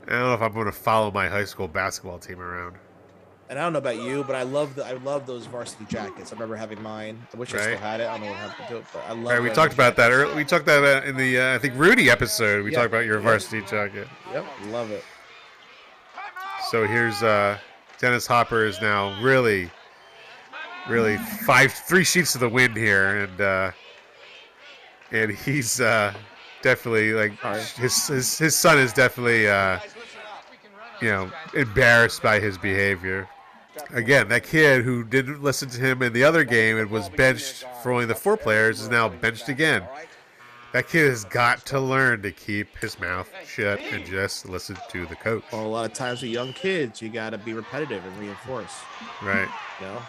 know 0.09 0.34
if 0.34 0.40
I'm 0.42 0.52
going 0.52 0.66
to 0.66 0.72
follow 0.72 1.11
my 1.11 1.28
high 1.28 1.44
school 1.44 1.68
basketball 1.68 2.18
team 2.18 2.40
around. 2.40 2.76
And 3.48 3.59
I 3.61 3.62
don't 3.62 3.72
know 3.74 3.78
about 3.78 4.02
you, 4.02 4.24
but 4.24 4.34
I 4.34 4.42
love 4.42 4.74
the 4.74 4.84
I 4.84 4.94
love 4.94 5.24
those 5.26 5.46
varsity 5.46 5.84
jackets. 5.84 6.32
I 6.32 6.34
remember 6.34 6.57
having 6.57 6.82
mine. 6.82 7.24
I 7.32 7.36
wish 7.36 7.54
I 7.54 7.59
still 7.61 7.76
had 7.78 8.00
it. 8.00 8.09
I 8.09 8.12
don't 8.16 8.22
know 8.22 8.30
what 8.32 8.36
happened 8.38 8.68
to 8.68 8.76
it, 8.78 8.84
but 8.92 9.04
I 9.07 9.12
love. 9.12 9.24
Right, 9.24 9.40
we 9.42 9.50
talked 9.50 9.72
about 9.72 9.94
that. 9.96 10.09
jackets. 10.09 10.30
Early, 10.30 10.34
we 10.34 10.44
talked 10.44 10.64
about 10.64 10.80
that 10.80 11.04
in 11.04 11.16
the 11.16 11.38
uh, 11.38 11.54
I 11.54 11.59
think 11.59 11.74
Rudy 11.76 12.11
episode. 12.11 12.64
We 12.64 12.72
Yeah. 12.72 12.78
talked 12.78 12.88
about 12.92 13.04
your 13.04 13.20
varsity 13.20 13.61
jacket. 13.62 14.09
Yep, 14.32 14.46
love 14.70 14.90
it. 14.90 15.04
So 16.70 16.88
here's 16.88 17.22
uh, 17.22 17.57
Dennis 18.00 18.26
Hopper 18.26 18.64
is 18.64 18.80
now 18.80 19.16
really, 19.22 19.70
really 20.88 21.16
five 21.16 21.72
three 21.72 22.02
sheets 22.02 22.32
to 22.32 22.38
the 22.38 22.48
wind 22.48 22.76
here, 22.76 23.18
and 23.18 23.40
uh, 23.40 23.70
and 25.12 25.30
he's 25.30 25.80
uh, 25.80 26.12
definitely 26.66 27.12
like 27.12 27.38
his, 27.76 28.08
his 28.08 28.38
his 28.38 28.56
son 28.56 28.76
is 28.76 28.92
definitely 28.92 29.48
uh, 29.48 29.78
you 31.00 31.08
know 31.08 31.30
embarrassed 31.54 32.22
by 32.24 32.40
his 32.40 32.58
behavior. 32.58 33.28
Again, 33.92 34.26
that 34.30 34.42
kid 34.42 34.82
who 34.82 35.04
didn't 35.04 35.44
listen 35.44 35.68
to 35.68 35.80
him 35.80 36.02
in 36.02 36.12
the 36.12 36.24
other 36.24 36.42
game 36.42 36.76
and 36.76 36.90
was 36.90 37.08
benched 37.10 37.64
for 37.82 37.92
only 37.92 38.04
the 38.04 38.16
four 38.16 38.36
players 38.36 38.80
is 38.80 38.88
now 38.88 39.08
benched 39.08 39.48
again. 39.48 39.84
That 40.72 40.88
kid 40.88 41.08
has 41.08 41.24
got 41.24 41.64
to 41.66 41.78
learn 41.78 42.22
to 42.22 42.32
keep 42.32 42.76
his 42.78 42.98
mouth 42.98 43.30
shut 43.46 43.78
and 43.92 44.04
just 44.04 44.48
listen 44.48 44.76
to 44.90 45.06
the 45.06 45.14
coach. 45.14 45.44
Well, 45.52 45.64
a 45.64 45.68
lot 45.68 45.84
of 45.84 45.92
times 45.92 46.20
with 46.20 46.32
young 46.32 46.52
kids, 46.52 47.00
you 47.00 47.10
got 47.10 47.30
to 47.30 47.38
be 47.38 47.52
repetitive 47.52 48.04
and 48.04 48.18
reinforce. 48.18 48.74
Right. 49.22 49.48
You 49.80 49.86
know. 49.86 50.02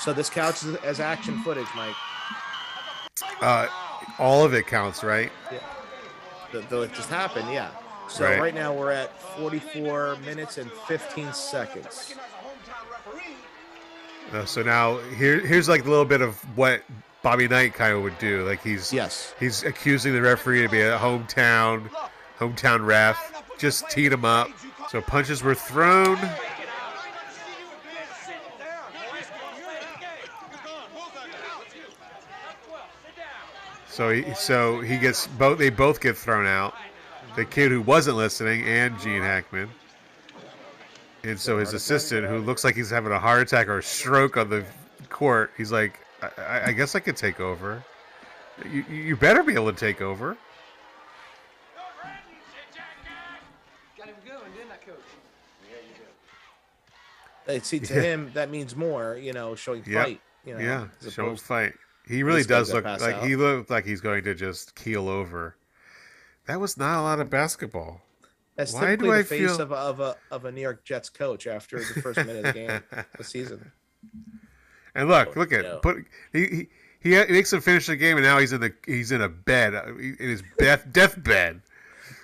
So 0.00 0.12
this 0.12 0.30
counts 0.30 0.64
as, 0.64 0.76
as 0.76 1.00
action 1.00 1.38
footage, 1.42 1.66
Mike. 1.76 1.94
Uh, 3.40 3.66
all 4.18 4.44
of 4.44 4.54
it 4.54 4.66
counts, 4.66 5.02
right? 5.04 5.30
Yeah. 5.52 5.58
Th- 6.52 6.64
Though 6.68 6.82
it 6.82 6.92
just 6.94 7.08
happened, 7.10 7.52
yeah. 7.52 7.70
So 8.08 8.24
Right. 8.24 8.40
right. 8.40 8.54
now 8.54 8.72
we're 8.72 8.90
at 8.90 9.20
44 9.38 10.16
minutes 10.24 10.58
and 10.58 10.70
15 10.88 11.32
seconds. 11.32 12.14
Uh, 14.32 14.44
so 14.44 14.62
now 14.62 14.98
here, 15.16 15.40
here's 15.40 15.68
like 15.68 15.84
a 15.84 15.88
little 15.88 16.04
bit 16.04 16.20
of 16.20 16.36
what 16.56 16.82
Bobby 17.22 17.46
Knight 17.48 17.74
kind 17.74 17.94
of 17.94 18.02
would 18.02 18.18
do. 18.18 18.46
Like 18.46 18.62
he's 18.62 18.92
yes, 18.92 19.34
he's 19.38 19.64
accusing 19.64 20.12
the 20.14 20.22
referee 20.22 20.62
to 20.62 20.68
be 20.68 20.80
a 20.80 20.96
hometown 20.98 21.90
hometown 22.38 22.84
ref, 22.86 23.42
just 23.58 23.90
teed 23.90 24.12
him 24.12 24.24
up. 24.24 24.48
So 24.88 25.00
punches 25.00 25.42
were 25.42 25.54
thrown. 25.54 26.16
So 34.00 34.08
he, 34.08 34.32
so 34.32 34.80
he 34.80 34.96
gets 34.96 35.26
both. 35.26 35.58
They 35.58 35.68
both 35.68 36.00
get 36.00 36.16
thrown 36.16 36.46
out. 36.46 36.74
The 37.36 37.44
kid 37.44 37.70
who 37.70 37.82
wasn't 37.82 38.16
listening 38.16 38.64
and 38.66 38.98
Gene 38.98 39.20
Hackman. 39.20 39.68
And 41.22 41.38
so 41.38 41.58
his 41.58 41.74
assistant, 41.74 42.26
who 42.26 42.38
looks 42.38 42.64
like 42.64 42.74
he's 42.74 42.88
having 42.88 43.12
a 43.12 43.18
heart 43.18 43.42
attack 43.42 43.68
or 43.68 43.76
a 43.76 43.82
stroke 43.82 44.38
on 44.38 44.48
the 44.48 44.64
court, 45.10 45.50
he's 45.54 45.70
like, 45.70 46.00
I, 46.38 46.68
I- 46.68 46.72
guess 46.72 46.94
I 46.94 47.00
could 47.00 47.14
take 47.18 47.40
over. 47.40 47.84
You, 48.64 48.86
you 48.90 49.16
better 49.16 49.42
be 49.42 49.52
able 49.52 49.70
to 49.70 49.78
take 49.78 50.00
over. 50.00 50.34
Got 53.98 54.06
him 54.08 54.14
going, 54.26 54.50
didn't 54.56 54.72
I, 54.72 54.76
Coach? 54.76 54.96
They 57.44 57.60
see 57.60 57.80
to 57.80 57.94
Yeah. 57.96 58.00
him 58.00 58.30
that 58.32 58.48
means 58.50 58.74
more, 58.74 59.18
you 59.18 59.34
know, 59.34 59.54
showing 59.54 59.84
Yep. 59.86 60.04
fight. 60.06 60.20
You 60.46 60.54
know, 60.54 60.60
yeah, 60.60 60.86
as 61.06 61.12
show 61.12 61.28
him 61.28 61.36
fight. 61.36 61.74
He 62.10 62.24
really 62.24 62.42
does 62.42 62.72
look 62.72 62.84
like 62.84 63.00
out. 63.00 63.24
he 63.24 63.36
looked 63.36 63.70
like 63.70 63.84
he's 63.84 64.00
going 64.00 64.24
to 64.24 64.34
just 64.34 64.74
keel 64.74 65.08
over. 65.08 65.56
That 66.46 66.58
was 66.58 66.76
not 66.76 66.98
a 66.98 67.02
lot 67.02 67.20
of 67.20 67.30
basketball. 67.30 68.00
That's 68.56 68.74
Why 68.74 68.80
typically 68.80 69.06
do 69.06 69.12
I 69.12 69.18
the 69.18 69.24
face 69.24 69.56
feel? 69.56 69.60
of, 69.60 69.70
a, 69.70 69.76
of 69.76 70.00
a 70.00 70.16
of 70.32 70.44
a 70.44 70.52
New 70.52 70.60
York 70.60 70.84
Jets 70.84 71.08
coach 71.08 71.46
after 71.46 71.78
the 71.78 72.00
first 72.02 72.18
minute 72.18 72.44
of 72.44 72.52
the 72.52 72.52
game, 72.52 72.82
the 73.16 73.24
season. 73.24 73.70
And 74.94 75.08
look, 75.08 75.36
look 75.36 75.52
at 75.52 75.62
no. 75.62 75.78
put 75.78 76.04
he, 76.32 76.68
he 77.00 77.14
he 77.14 77.32
makes 77.32 77.52
him 77.52 77.60
finish 77.60 77.86
the 77.86 77.96
game, 77.96 78.16
and 78.16 78.26
now 78.26 78.38
he's 78.38 78.52
in 78.52 78.60
the 78.60 78.74
he's 78.84 79.12
in 79.12 79.22
a 79.22 79.28
bed 79.28 79.74
uh, 79.74 79.94
in 79.96 80.16
his 80.18 80.42
death 80.58 80.86
deathbed. 80.92 81.62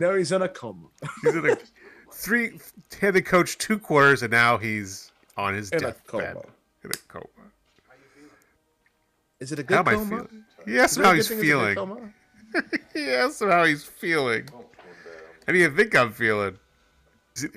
Now 0.00 0.14
he's 0.16 0.32
in 0.32 0.42
a 0.42 0.48
coma. 0.48 0.88
He's 1.22 1.36
in 1.36 1.48
a 1.48 1.56
three 2.12 2.58
had 3.00 3.14
to 3.14 3.22
coach 3.22 3.56
two 3.58 3.78
quarters, 3.78 4.22
and 4.22 4.32
now 4.32 4.58
he's 4.58 5.12
on 5.36 5.54
his 5.54 5.70
In 5.70 5.78
a 5.78 5.80
deathbed 5.92 6.38
in 6.82 6.90
a 6.90 6.96
coma. 7.08 7.26
Is 9.40 9.52
it 9.52 9.58
a 9.58 9.62
How 9.62 9.66
good 9.68 9.78
am 9.78 9.88
I 9.88 9.94
coma? 9.94 10.08
feeling? 10.08 10.44
He 10.66 10.78
asked 10.80 10.92
Is 10.92 10.96
him 10.98 11.02
it 11.02 11.04
a 11.04 11.08
how 11.08 11.14
he's 11.14 11.28
thing 11.28 11.38
it's 11.38 11.42
a 11.42 11.46
good 11.46 11.74
feeling. 11.74 11.74
coma? 11.74 12.12
he 12.94 13.10
asked 13.10 13.40
how 13.42 13.64
he's 13.64 13.84
feeling. 13.84 14.48
How 15.46 15.52
do 15.52 15.58
you 15.58 15.70
think 15.70 15.94
I'm 15.94 16.12
feeling? 16.12 16.58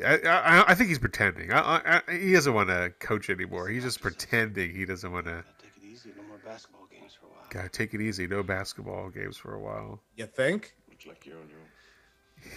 I, 0.06 0.18
I, 0.26 0.64
I 0.72 0.76
think 0.76 0.90
he's 0.90 1.00
pretending. 1.00 1.54
I, 1.54 2.02
I, 2.08 2.12
he 2.18 2.34
doesn't 2.34 2.54
want 2.54 2.68
to 2.70 2.92
coach 3.00 3.30
anymore. 3.30 3.70
He's 3.70 3.84
just 3.84 4.02
pretending 4.02 4.76
he 4.76 4.84
doesn't 4.86 5.10
want 5.12 5.26
to. 5.28 5.44
Take 5.62 5.72
it 5.82 5.88
easy. 5.90 6.10
No 6.18 6.24
more 6.28 6.38
basketball 6.46 6.86
games 6.92 7.14
for 7.18 7.28
a 7.28 7.30
while. 7.30 7.46
Gotta 7.50 7.70
take 7.70 7.94
it 7.94 8.02
easy. 8.02 8.28
No 8.28 8.44
basketball 8.44 9.10
games 9.10 9.38
for 9.38 9.54
a 9.56 9.60
while. 9.60 10.02
You 10.18 10.26
think? 10.26 10.76
Looks 10.90 11.08
like 11.08 11.26
you're 11.26 11.38
on 11.38 11.48
your 11.48 11.60
own. 11.60 11.66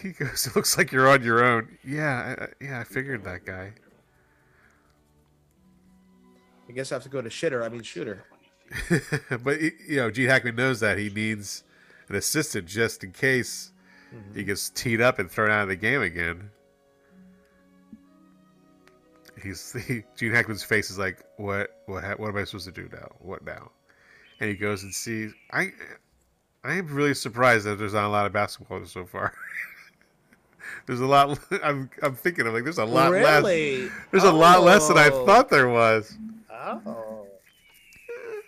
He 0.03 0.11
goes, 0.11 0.47
"It 0.49 0.57
looks 0.57 0.77
like 0.77 0.91
you're 0.91 1.09
on 1.09 1.23
your 1.23 1.45
own." 1.45 1.79
Yeah, 1.85 2.35
I, 2.41 2.45
I- 2.45 2.49
yeah. 2.61 2.81
I 2.81 2.85
figured 2.85 3.23
that 3.25 3.45
guy. 3.47 3.73
I 6.69 6.73
guess 6.73 6.91
I 6.93 6.97
have 6.97 7.03
to 7.05 7.09
go 7.09 7.23
to 7.23 7.29
shitter. 7.29 7.63
I 7.65 7.69
mean 7.69 7.83
shooter. 7.83 8.25
but 9.43 9.61
you 9.61 9.97
know, 9.97 10.11
Gene 10.11 10.29
Hackman 10.29 10.57
knows 10.57 10.81
that 10.81 10.99
he 10.99 11.11
needs 11.11 11.65
an 12.09 12.17
assistant 12.17 12.67
just 12.67 13.05
in 13.05 13.13
case 13.13 13.69
Mm-hmm. 14.15 14.39
he 14.39 14.45
gets 14.45 14.69
teed 14.69 15.01
up 15.01 15.19
and 15.19 15.31
thrown 15.31 15.51
out 15.51 15.63
of 15.63 15.69
the 15.69 15.77
game 15.77 16.03
again. 16.03 16.51
He's 19.43 19.73
he, 19.87 20.03
Gene 20.17 20.33
Hackman's 20.33 20.63
face 20.63 20.91
is 20.91 20.99
like, 20.99 21.19
"What? 21.37 21.81
What? 21.87 22.05
ha- 22.05 22.15
What 22.17 22.29
am 22.29 22.37
I 22.37 22.45
supposed 22.45 22.67
to 22.67 22.73
do 22.73 22.89
now? 22.93 23.09
What 23.21 23.45
now?" 23.45 23.71
And 24.41 24.51
he 24.51 24.57
goes 24.57 24.83
and 24.83 24.93
sees. 24.93 25.33
I 25.51 25.73
I 26.65 26.75
am 26.75 26.87
really 26.95 27.15
surprised 27.15 27.65
that 27.67 27.79
there's 27.79 27.95
not 27.95 28.05
a 28.05 28.09
lot 28.09 28.27
of 28.27 28.33
basketball 28.33 28.85
so 28.85 29.07
far. 29.07 29.33
there's 30.87 31.01
a 31.01 31.07
lot. 31.07 31.39
I'm 31.65 31.89
I'm 32.03 32.15
thinking 32.15 32.47
I'm 32.47 32.53
like 32.53 32.65
there's 32.65 32.79
a 32.79 32.85
lot 32.85 33.11
Really? 33.13 33.83
less. 33.85 33.93
There's 34.11 34.25
a 34.25 34.33
lot 34.33 34.63
less 34.63 34.89
than 34.89 34.99
I 34.99 35.09
Oh. 35.11 35.25
thought 35.27 35.49
there 35.49 35.69
was. 35.71 36.17
Oh. 36.51 37.12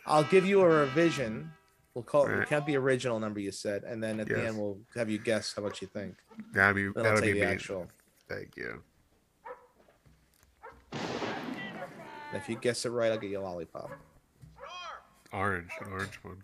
I'll 0.07 0.25
give 0.25 0.47
you 0.47 0.61
a 0.61 0.69
revision. 0.69 1.51
We'll 1.95 2.05
call 2.05 2.27
Right. 2.27 2.41
It 2.41 2.49
can't 2.49 2.67
be 2.67 2.77
original 2.77 3.21
number 3.21 3.41
you 3.41 3.53
said, 3.53 3.85
and 3.85 4.03
then 4.03 4.19
at 4.21 4.27
the 4.27 4.45
end 4.45 4.59
we'll 4.59 4.79
have 4.97 5.09
you 5.09 5.19
guess 5.19 5.53
how 5.55 5.63
much 5.63 5.81
you 5.81 5.89
think. 5.89 6.17
That'd 6.53 6.75
be 6.77 6.89
that'd 7.01 7.23
be 7.23 7.33
the 7.33 7.45
actual. 7.45 7.89
Thank 8.29 8.57
you. 8.57 8.83
And 10.93 12.43
if 12.43 12.49
you 12.49 12.57
guess 12.57 12.85
it 12.85 12.91
right, 12.91 13.13
I'll 13.13 13.19
get 13.19 13.31
you 13.31 13.39
a 13.39 13.43
lollipop. 13.43 13.91
Orange, 15.33 15.71
an 15.81 15.93
orange 15.93 16.19
one. 16.23 16.43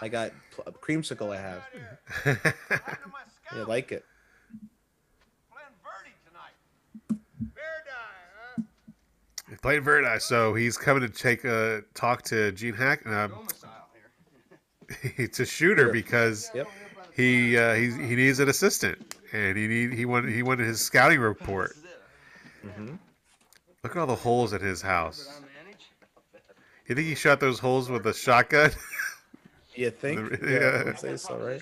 I 0.00 0.08
got 0.08 0.32
pl- 0.52 0.72
creamsicle. 0.80 1.36
I 1.36 1.40
have. 1.40 2.44
you 3.56 3.64
like 3.64 3.90
it? 3.90 4.04
He's 9.64 9.70
playing 9.70 9.82
Verdi, 9.84 10.20
so 10.20 10.52
he's 10.52 10.76
coming 10.76 11.00
to 11.00 11.08
take 11.08 11.42
a 11.44 11.82
talk 11.94 12.20
to 12.24 12.52
Gene 12.52 12.74
Hack. 12.74 13.06
Um, 13.06 13.32
to 15.32 15.46
shoot 15.46 15.78
her 15.78 15.90
because 15.90 16.50
Yep. 16.54 16.68
he 17.16 17.56
uh, 17.56 17.72
he 17.72 17.90
he 17.90 18.14
needs 18.14 18.40
an 18.40 18.50
assistant, 18.50 19.16
and 19.32 19.56
he 19.56 19.66
need 19.66 19.94
he 19.94 20.04
wanted 20.04 20.34
he 20.34 20.42
wanted 20.42 20.66
his 20.66 20.82
scouting 20.82 21.18
report. 21.18 21.76
Mm-hmm. 22.62 22.96
Look 23.82 23.96
at 23.96 23.98
all 23.98 24.06
the 24.06 24.14
holes 24.14 24.52
in 24.52 24.60
his 24.60 24.82
house. 24.82 25.40
You 26.86 26.94
think 26.94 27.08
he 27.08 27.14
shot 27.14 27.40
those 27.40 27.58
holes 27.58 27.88
with 27.88 28.06
a 28.06 28.12
shotgun? 28.12 28.70
You 29.76 29.90
think? 29.90 30.30
The- 30.30 30.38
yeah, 30.52 30.84
yeah. 30.84 30.92
I 30.92 30.94
say 30.94 31.16
so, 31.16 31.36
right? 31.36 31.60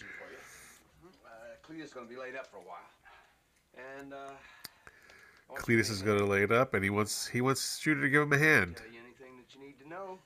Uh, 1.24 1.28
Cletus 1.66 1.94
gonna 1.94 2.04
be 2.06 2.16
laid 2.16 2.36
up 2.36 2.46
for 2.48 2.58
a 2.58 2.60
while. 2.60 2.84
And, 3.98 4.12
uh, 4.12 4.32
Cletus 5.56 5.90
is 5.90 6.02
going 6.02 6.18
to 6.18 6.24
lay 6.24 6.42
it 6.42 6.52
up, 6.52 6.74
and 6.74 6.82
he 6.84 6.90
wants 6.90 7.26
he 7.26 7.40
wants 7.40 7.78
Shooter 7.78 8.00
to 8.02 8.08
give 8.10 8.22
him 8.22 8.32
a 8.32 8.38
hand. 8.38 8.80
anything 8.88 9.36
that 9.36 9.54
you 9.54 9.60
need 9.66 9.78
to 9.80 9.88
know. 9.88 10.18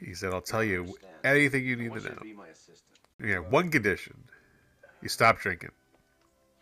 He 0.00 0.14
said, 0.14 0.32
"I'll 0.34 0.40
tell 0.42 0.62
you 0.64 0.96
anything 1.24 1.64
you 1.64 1.76
need 1.76 1.92
to 1.94 2.00
know." 2.00 2.18
be 2.22 2.32
my 2.34 2.48
assistant. 2.48 2.98
Yeah, 3.22 3.38
one 3.38 3.70
condition: 3.70 4.14
you 5.02 5.08
stop 5.08 5.38
drinking. 5.38 5.70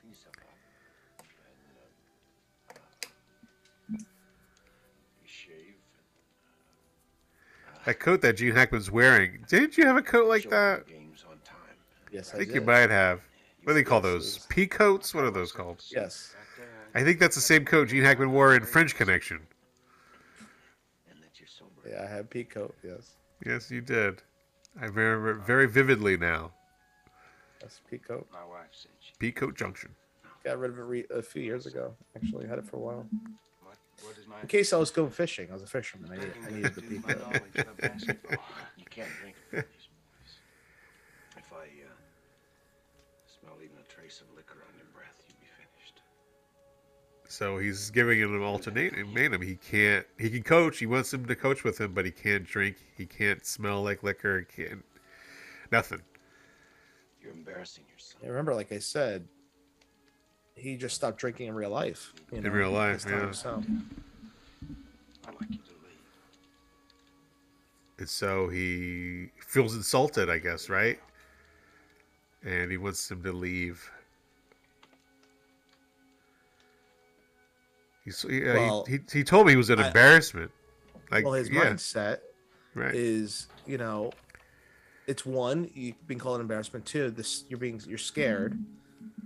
Please, 0.02 0.24
Papa. 0.24 0.40
And, 3.88 4.00
uh, 4.00 4.04
you 5.22 5.28
shave. 5.28 5.74
That 7.86 7.98
coat 8.00 8.20
that 8.22 8.36
Gene 8.36 8.54
Hackman's 8.54 8.90
wearing. 8.90 9.44
Didn't 9.48 9.76
you 9.76 9.86
have 9.86 9.96
a 9.96 10.02
coat 10.02 10.28
like 10.28 10.48
that? 10.50 10.86
Games 10.86 11.24
on 11.28 11.38
time. 11.44 11.56
Yes, 12.12 12.30
I 12.32 12.36
I, 12.36 12.38
think 12.38 12.48
did. 12.52 12.54
you 12.56 12.60
might 12.66 12.90
have. 12.90 13.20
What 13.64 13.72
do 13.72 13.74
they 13.74 13.82
call 13.82 14.00
those? 14.00 14.38
Pea 14.48 14.66
coats? 14.66 15.14
What 15.14 15.24
are 15.24 15.30
those 15.30 15.50
called? 15.52 15.82
Yes. 15.90 16.34
I 16.94 17.02
think 17.02 17.18
that's 17.18 17.34
the 17.34 17.40
same 17.40 17.64
coat 17.64 17.88
Gene 17.88 18.02
Hackman 18.04 18.30
wore 18.32 18.54
in 18.54 18.64
French 18.64 18.94
Connection. 18.94 19.40
Yeah, 21.88 22.02
I 22.02 22.06
have 22.06 22.30
pea 22.30 22.44
coat. 22.44 22.74
Yes, 22.82 23.12
Yes, 23.44 23.70
you 23.70 23.82
did. 23.82 24.22
I 24.80 24.86
remember 24.86 25.32
it 25.32 25.46
very 25.46 25.66
vividly 25.68 26.16
now. 26.16 26.50
that's 27.60 27.80
pea 27.90 27.98
coat. 27.98 28.26
My 28.32 28.44
wife 28.44 28.68
sent 28.72 28.94
you. 29.02 29.12
Pea 29.18 29.32
coat 29.32 29.54
junction. 29.54 29.90
Got 30.44 30.58
rid 30.60 30.70
of 30.70 30.78
it 30.78 30.82
re- 30.82 31.04
a 31.14 31.20
few 31.22 31.42
years 31.42 31.66
ago. 31.66 31.94
Actually, 32.16 32.46
had 32.48 32.58
it 32.58 32.66
for 32.66 32.76
a 32.76 32.80
while. 32.80 33.06
What, 33.62 33.76
what 34.02 34.16
is 34.18 34.26
my 34.26 34.40
In 34.40 34.46
case 34.48 34.72
I 34.72 34.78
was 34.78 34.90
going 34.90 35.10
fishing, 35.10 35.48
I 35.50 35.52
was 35.54 35.62
a 35.62 35.66
fisherman. 35.66 36.10
I 36.10 36.16
needed, 36.16 36.34
I 36.46 36.50
needed 36.52 36.74
the 36.74 36.82
pea 36.82 36.98
my 37.06 37.12
coat. 37.12 37.20
knowledge 37.22 37.56
of 37.68 37.76
basketball. 37.76 38.44
You 38.78 38.84
can't 38.88 39.08
drink 39.20 39.36
So 47.34 47.58
he's 47.58 47.90
giving 47.90 48.20
him 48.20 48.32
an 48.36 48.44
ultimatum. 48.44 49.42
He 49.42 49.56
can't. 49.56 50.06
He 50.20 50.30
can 50.30 50.44
coach. 50.44 50.78
He 50.78 50.86
wants 50.86 51.12
him 51.12 51.26
to 51.26 51.34
coach 51.34 51.64
with 51.64 51.80
him, 51.80 51.92
but 51.92 52.04
he 52.04 52.12
can't 52.12 52.44
drink. 52.44 52.76
He 52.96 53.06
can't 53.06 53.44
smell 53.44 53.82
like 53.82 54.04
liquor. 54.04 54.46
He 54.48 54.62
can't. 54.62 54.84
Nothing. 55.72 56.00
You're 57.20 57.32
embarrassing 57.32 57.82
yourself. 57.92 58.22
Yeah, 58.22 58.28
remember, 58.28 58.54
like 58.54 58.70
I 58.70 58.78
said, 58.78 59.26
he 60.54 60.76
just 60.76 60.94
stopped 60.94 61.18
drinking 61.18 61.48
in 61.48 61.56
real 61.56 61.70
life. 61.70 62.12
You 62.30 62.38
In 62.38 62.52
real 62.52 62.70
life, 62.70 63.02
this 63.02 63.04
time, 63.04 63.26
yeah. 63.26 63.32
So 63.32 63.62
I'd 65.26 65.34
like 65.40 65.50
you 65.50 65.56
to 65.56 65.72
leave. 65.82 65.98
And 67.98 68.08
so 68.08 68.48
he 68.48 69.30
feels 69.44 69.74
insulted, 69.74 70.30
I 70.30 70.38
guess, 70.38 70.68
right? 70.68 71.00
And 72.44 72.70
he 72.70 72.76
wants 72.76 73.10
him 73.10 73.24
to 73.24 73.32
leave. 73.32 73.90
He's, 78.04 78.24
yeah, 78.28 78.50
uh, 78.50 78.54
Well, 78.54 78.84
he, 78.86 78.98
he, 79.10 79.18
he 79.18 79.24
told 79.24 79.46
me 79.46 79.52
he 79.52 79.56
was 79.56 79.70
an 79.70 79.80
I- 79.80 79.86
embarrassment. 79.88 80.50
Like, 81.10 81.24
well, 81.24 81.34
his 81.34 81.48
yeah, 81.50 81.60
mindset 81.66 82.18
right. 82.74 82.94
is, 82.94 83.46
you 83.66 83.78
know, 83.78 84.10
it's 85.06 85.24
one 85.24 85.70
you 85.74 85.94
being 86.06 86.18
called 86.18 86.36
an 86.36 86.40
embarrassment. 86.40 86.86
Two, 86.86 87.10
this 87.10 87.44
you're 87.48 87.58
being 87.58 87.80
you're 87.86 87.98
scared 87.98 88.58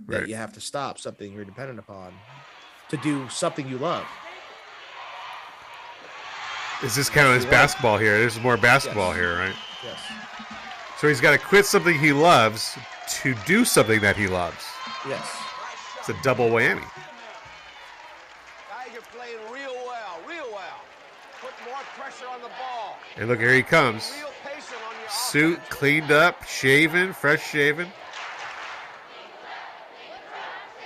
that 0.07 0.27
you 0.27 0.35
have 0.35 0.53
to 0.53 0.61
stop 0.61 0.99
something 0.99 1.31
you're 1.33 1.45
dependent 1.45 1.79
upon 1.79 2.13
to 2.89 2.97
do 2.97 3.27
something 3.29 3.67
you 3.67 3.77
love. 3.77 4.05
Is 6.83 6.95
this 6.95 7.09
kind 7.09 7.27
of 7.27 7.43
Yeah. 7.43 7.49
basketball 7.49 7.97
here? 7.97 8.17
There's 8.19 8.39
more 8.39 8.57
basketball 8.57 9.09
Yes. 9.09 9.17
here, 9.17 9.37
right? 9.37 9.55
Yes. 9.83 9.99
So 10.99 11.07
he's 11.07 11.21
got 11.21 11.31
to 11.31 11.37
quit 11.37 11.65
something 11.65 11.97
he 11.97 12.11
loves 12.13 12.77
to 13.21 13.33
do 13.45 13.65
something 13.65 13.99
that 14.01 14.15
he 14.17 14.27
loves. 14.27 14.63
Yes. 15.07 15.27
It's 15.99 16.09
a 16.09 16.15
double 16.23 16.49
whammy. 16.49 16.81
Guys, 18.69 18.87
you're 18.93 19.01
playing 19.13 19.37
real 19.51 19.73
well, 19.85 20.19
real 20.27 20.49
well. 20.51 20.81
Put 21.41 21.53
more 21.65 21.79
pressure 21.97 22.27
on 22.27 22.41
the 22.41 22.49
ball. 22.49 22.97
And 23.19 23.27
look, 23.27 23.39
here 23.39 23.53
he 23.53 23.63
comes. 23.63 24.13
Real 24.15 24.29
patient 24.45 24.81
on 24.87 24.99
your 25.01 25.09
Suit 25.09 25.59
cleaned 25.69 26.09
up, 26.09 26.45
shaven, 26.45 27.11
fresh 27.11 27.45
shaven. 27.45 27.89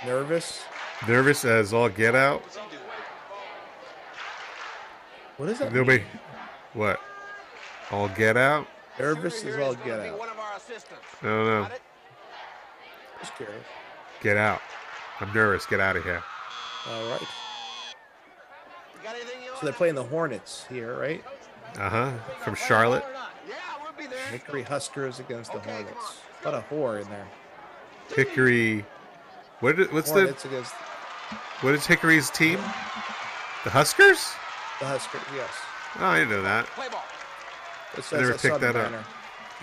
Nervous. 0.04 0.64
Nervous 1.06 1.44
as 1.44 1.72
all 1.72 1.88
get 1.88 2.16
out. 2.16 2.42
What 5.36 5.48
is 5.48 5.60
that? 5.60 5.72
Nobody. 5.72 5.98
mean? 5.98 6.06
What? 6.72 7.00
All 7.92 8.08
get 8.08 8.36
out? 8.36 8.66
Nervous 8.98 9.44
is 9.44 9.56
all 9.56 9.74
get 9.76 10.00
out. 10.00 10.18
One 10.18 10.28
of 10.28 10.38
our 10.38 10.56
assistants. 10.56 11.02
I 11.22 11.26
don't 11.26 11.46
know. 11.46 11.68
Just 13.20 13.36
curious. 13.36 13.64
Get 14.20 14.36
out. 14.36 14.60
I'm 15.20 15.32
nervous. 15.32 15.66
Get 15.66 15.78
out 15.78 15.96
of 15.96 16.02
here. 16.02 16.22
All 16.90 17.10
right. 17.10 17.20
You 17.20 17.26
got 19.04 19.14
anything 19.14 19.42
you 19.44 19.50
So 19.60 19.66
they're 19.66 19.72
playing 19.72 19.94
the 19.94 20.02
Hornets 20.02 20.66
here, 20.68 20.98
right? 20.98 21.22
Uh 21.78 21.90
huh. 21.90 22.12
From 22.42 22.54
Charlotte. 22.54 23.04
Yeah, 23.48 23.54
we'll. 23.98 24.08
Hickory 24.30 24.62
Huskers 24.62 25.20
against 25.20 25.52
the 25.52 25.58
Hornets. 25.60 26.18
What 26.42 26.54
a 26.54 26.56
lot 26.58 26.70
whore 26.70 27.02
in 27.02 27.08
there. 27.08 27.26
Hickory. 28.14 28.84
What? 29.60 29.78
Is, 29.78 29.90
what's 29.92 30.10
Hornets 30.10 30.42
the? 30.42 30.50
against 30.50 30.74
What 31.60 31.74
is 31.74 31.86
Hickory's 31.86 32.30
team? 32.30 32.58
The 33.64 33.70
Huskers? 33.70 34.32
the 34.80 34.86
Huskers. 34.86 35.22
Yes. 35.34 35.50
Oh, 35.98 36.06
I 36.06 36.18
didn't 36.18 36.30
know 36.30 36.42
that. 36.42 36.66
Play 36.66 36.88
ball. 36.88 37.04
It's, 37.96 38.12
I 38.12 38.18
never 38.18 38.34
I 38.34 38.36
picked 38.36 38.60
the 38.60 38.72
that 38.72 38.76
up. 38.76 38.92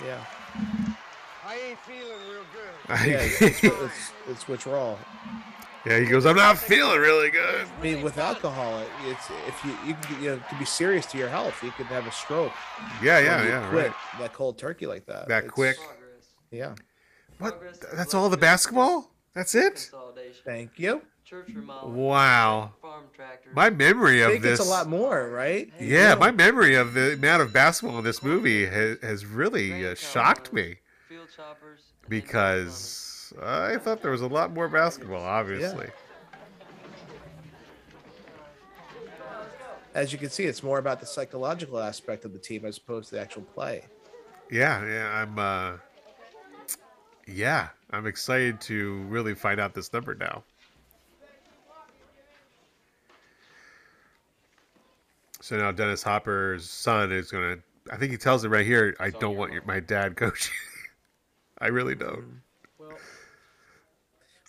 Yeah. 0.04 0.24
I 1.46 1.58
ain't 1.70 1.80
feeling 1.80 2.20
real 2.30 2.44
good. 2.54 3.08
Yeah. 3.10 3.22
It's, 3.22 3.42
it's, 3.42 3.64
it's, 3.64 4.12
it's 4.30 4.48
withdrawal. 4.48 4.98
Yeah, 5.86 6.00
he 6.00 6.06
goes. 6.06 6.26
I'm 6.26 6.36
not 6.36 6.58
feeling 6.58 7.00
really 7.00 7.30
good. 7.30 7.68
I 7.80 7.82
mean, 7.84 8.02
with 8.02 8.18
alcohol, 8.18 8.84
it's 9.06 9.30
if 9.48 9.66
you 9.66 9.72
you 9.86 9.96
can, 9.96 10.22
you 10.24 10.30
know, 10.30 10.36
it 10.36 10.48
can 10.48 10.60
be 10.60 10.66
serious 10.66 11.06
to 11.08 11.18
your 11.18 11.30
health. 11.30 11.62
You 11.64 11.72
could 11.72 11.88
have 11.88 12.06
a 12.08 12.12
stroke. 12.12 12.52
Yeah, 13.02 13.20
yeah, 13.20 13.44
yeah. 13.44 13.70
quit 13.70 13.88
Right. 13.88 13.96
That 14.20 14.34
cold 14.34 14.58
turkey 14.58 14.86
like 14.88 15.06
that. 15.08 15.28
That 15.28 15.40
It's- 15.46 15.52
quick. 15.54 15.78
Yeah. 16.52 16.76
What? 17.40 17.62
That's 17.94 18.14
all 18.14 18.30
the 18.30 18.38
basketball? 18.38 19.10
That's 19.34 19.56
it? 19.56 19.90
Thank 20.46 20.78
you. 20.78 21.02
Church 21.26 21.48
remodel. 21.56 21.92
Wow. 21.92 22.74
Farm 22.82 23.06
tractor. 23.16 23.50
My 23.54 23.70
memory 23.70 24.22
I 24.22 24.26
of 24.28 24.32
think 24.34 24.44
this. 24.44 24.60
it's 24.60 24.68
a 24.68 24.70
lot 24.70 24.90
more, 24.90 25.30
right? 25.30 25.72
Yeah, 25.80 26.16
my 26.16 26.30
memory 26.32 26.76
of 26.76 26.94
the 26.94 27.14
amount 27.14 27.42
of 27.42 27.54
basketball 27.54 27.98
in 28.00 28.04
this 28.04 28.22
movie 28.22 28.66
has, 28.66 28.98
has 29.02 29.26
really 29.26 29.88
uh, 29.88 29.96
shocked 29.96 30.52
me 30.52 30.76
Field 31.08 31.30
choppers. 33.32 33.78
I 33.78 33.78
thought 33.78 34.02
there 34.02 34.12
was 34.12 34.22
a 34.22 34.28
lot 34.28 34.54
more 34.54 34.68
basketball, 34.68 35.24
obviously. 35.24 35.88
Yeah. 35.88 35.92
As 39.94 40.14
you 40.14 40.18
can 40.18 40.30
see, 40.30 40.46
it's 40.46 40.64
more 40.64 40.80
about 40.80 41.02
the 41.02 41.06
psychological 41.06 41.80
aspect 41.80 42.24
of 42.24 42.32
the 42.32 42.40
team 42.40 42.66
as 42.66 42.78
opposed 42.78 43.10
to 43.10 43.16
the 43.16 43.22
actual 43.22 43.42
play. 43.42 43.84
Yeah, 44.50 44.86
yeah, 44.86 45.10
I'm 45.14 45.38
uh 45.38 45.78
yeah, 47.28 47.70
I'm 47.92 48.08
excited 48.08 48.60
to 48.62 49.02
really 49.04 49.36
find 49.36 49.60
out 49.60 49.74
this 49.74 49.92
number 49.92 50.16
now. 50.16 50.44
So 55.42 55.58
now 55.58 55.72
Dennis 55.72 56.04
Hopper's 56.04 56.70
son 56.70 57.12
is 57.12 57.32
gonna 57.32 57.58
I 57.92 57.98
think 57.98 58.12
he 58.12 58.18
tells 58.18 58.46
it 58.46 58.50
right 58.50 58.66
here, 58.66 58.96
I 59.00 59.10
don't 59.10 59.36
want 59.36 59.52
your, 59.52 59.64
my 59.66 59.80
dad 59.82 60.16
coaching. 60.16 60.54
I 61.60 61.68
really 61.68 61.96
don't. 61.96 62.42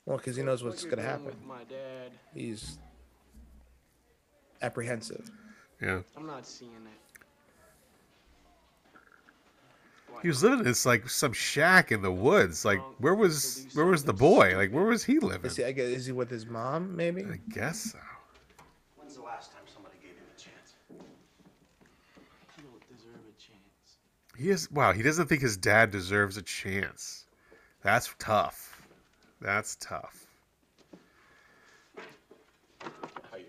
Well, 0.04 0.14
Well, 0.14 0.16
because 0.18 0.36
he 0.36 0.42
knows 0.42 0.64
what's 0.64 0.82
you're 0.82 0.90
going 0.90 1.02
to 1.02 1.08
happen. 1.08 1.26
With 1.26 1.44
my 1.44 1.64
dad, 1.64 2.12
He's 2.34 2.78
apprehensive. 4.60 5.30
Yeah. 5.80 6.00
I'm 6.16 6.26
not 6.26 6.46
seeing 6.46 6.70
it. 6.72 7.02
He 10.22 10.28
was 10.28 10.42
living 10.42 10.60
in 10.60 10.64
this 10.64 10.86
like 10.86 11.08
some 11.10 11.32
shack 11.32 11.90
in 11.90 12.00
the 12.00 12.12
woods. 12.12 12.64
Like 12.64 12.80
where 12.98 13.14
was 13.14 13.66
where 13.74 13.86
was 13.86 14.04
the 14.04 14.12
boy? 14.12 14.54
Like 14.56 14.70
where 14.70 14.84
was 14.84 15.02
he 15.02 15.18
living? 15.18 15.46
Is 15.46 15.56
he, 15.56 15.64
I 15.64 15.72
guess, 15.72 15.86
is 15.86 16.06
he 16.06 16.12
with 16.12 16.30
his 16.30 16.46
mom? 16.46 16.94
Maybe. 16.94 17.24
I 17.24 17.40
guess 17.50 17.92
so. 17.92 17.98
When's 18.96 19.16
the 19.16 19.22
last 19.22 19.50
time 19.52 19.62
somebody 19.72 19.96
gave 20.00 20.12
him 20.12 20.24
a 20.32 20.38
chance? 20.38 20.74
You 20.88 22.62
don't 22.62 22.88
deserve 22.88 23.20
a 23.28 23.40
chance. 23.40 23.98
He 24.38 24.50
is 24.50 24.70
wow, 24.70 24.92
he 24.92 25.02
doesn't 25.02 25.26
think 25.26 25.42
his 25.42 25.56
dad 25.56 25.90
deserves 25.90 26.36
a 26.36 26.42
chance. 26.42 27.26
That's 27.82 28.14
tough. 28.20 28.71
That's 29.42 29.76
tough. 29.80 30.26
How 33.30 33.36
you? 33.38 33.44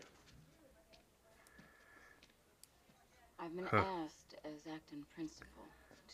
I've 3.39 3.55
been 3.55 3.65
Huh. 3.67 3.83
asked 4.05 4.35
as 4.43 4.65
acting 4.73 5.05
principal 5.15 5.65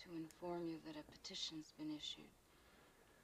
to 0.04 0.10
inform 0.18 0.68
you 0.68 0.78
that 0.86 0.96
a 1.00 1.12
petition's 1.12 1.72
been 1.78 1.90
issued 1.96 2.30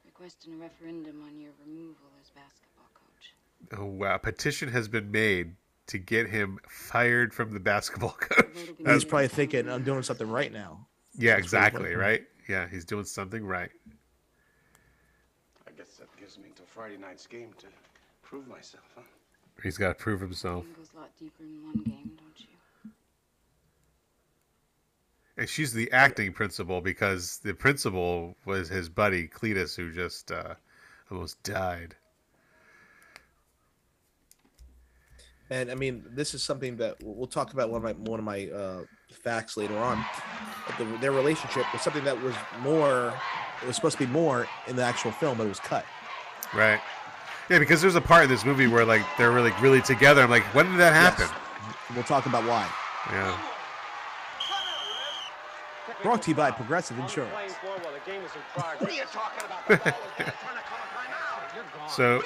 requesting 0.06 0.54
a 0.54 0.56
referendum 0.56 1.22
on 1.26 1.38
your 1.40 1.52
removal 1.66 2.08
as 2.20 2.30
basketball 2.30 2.88
coach. 2.94 3.34
Oh 3.78 3.84
wow, 3.84 4.16
petition 4.18 4.68
has 4.70 4.88
been 4.88 5.10
made 5.10 5.56
to 5.88 5.98
get 5.98 6.28
him 6.28 6.58
fired 6.68 7.34
from 7.34 7.52
the 7.52 7.60
basketball 7.60 8.10
coach. 8.20 8.46
He's 8.84 9.04
probably 9.04 9.28
thinking, 9.28 9.68
I'm 9.68 9.82
doing 9.82 10.02
something 10.02 10.28
right 10.28 10.52
now. 10.52 10.86
Yeah, 11.18 11.32
That's 11.32 11.44
exactly, 11.44 11.94
right? 11.94 12.22
Yeah, 12.48 12.68
he's 12.68 12.84
doing 12.84 13.04
something 13.04 13.44
right. 13.44 13.70
I 15.66 15.70
guess 15.76 15.96
that 15.98 16.08
gives 16.18 16.38
me 16.38 16.44
until 16.48 16.65
Friday 16.76 16.98
night's 16.98 17.26
game 17.26 17.54
to 17.56 17.66
prove 18.22 18.46
myself, 18.46 18.84
huh? 18.94 19.00
He's 19.62 19.78
got 19.78 19.88
to 19.88 19.94
prove 19.94 20.20
himself. 20.20 20.64
Game 20.64 20.74
goes 20.76 20.90
a 20.94 20.98
lot 20.98 21.10
deeper 21.18 21.42
in 21.42 21.64
one 21.64 21.82
game, 21.84 22.10
don't 22.18 22.38
you? 22.38 22.90
And 25.38 25.48
she's 25.48 25.72
the 25.72 25.90
acting 25.90 26.34
principal 26.34 26.82
because 26.82 27.38
the 27.38 27.54
principal 27.54 28.36
was 28.44 28.68
his 28.68 28.90
buddy 28.90 29.26
Cletus, 29.26 29.74
who 29.74 29.90
just 29.90 30.30
uh, 30.30 30.54
almost 31.10 31.42
died. 31.42 31.96
And 35.48 35.70
I 35.70 35.74
mean, 35.76 36.04
this 36.10 36.34
is 36.34 36.42
something 36.42 36.76
that 36.76 37.02
we'll 37.02 37.14
we'll 37.14 37.26
talk 37.26 37.54
about 37.54 37.70
one 37.70 37.78
of 37.78 37.84
my 37.84 38.10
one 38.10 38.18
of 38.18 38.24
my 38.26 38.50
uh, 38.50 38.82
facts 39.10 39.56
later 39.56 39.78
on. 39.78 40.04
But 40.66 40.76
the, 40.76 40.98
their 40.98 41.12
relationship 41.12 41.64
was 41.72 41.80
something 41.80 42.04
that 42.04 42.20
was 42.20 42.34
more. 42.60 43.14
It 43.62 43.66
was 43.66 43.76
supposed 43.76 43.96
to 43.96 44.06
be 44.06 44.12
more 44.12 44.46
in 44.66 44.76
the 44.76 44.84
actual 44.84 45.12
film, 45.12 45.38
but 45.38 45.46
it 45.46 45.48
was 45.48 45.60
cut. 45.60 45.86
Right. 46.56 46.80
Yeah, 47.50 47.58
because 47.60 47.80
there's 47.80 47.94
a 47.94 48.00
part 48.00 48.24
in 48.24 48.30
this 48.30 48.44
movie 48.44 48.66
where 48.66 48.84
like 48.84 49.02
they're 49.18 49.30
really 49.30 49.52
really 49.60 49.82
together. 49.82 50.22
I'm 50.22 50.30
like, 50.30 50.42
when 50.54 50.70
did 50.70 50.78
that 50.80 50.92
happen? 50.92 51.28
We'll 51.94 52.04
talk 52.04 52.26
about 52.26 52.44
why. 52.44 52.68
Yeah. 53.10 53.38
Brought 56.02 56.22
to 56.22 56.30
you 56.30 56.34
by 56.34 56.50
Progressive 56.50 56.98
Insurance. 56.98 57.52
What 57.62 58.82
are 58.82 58.92
you 58.92 59.02
talking 59.12 59.44
about? 59.44 59.94
So 61.88 62.20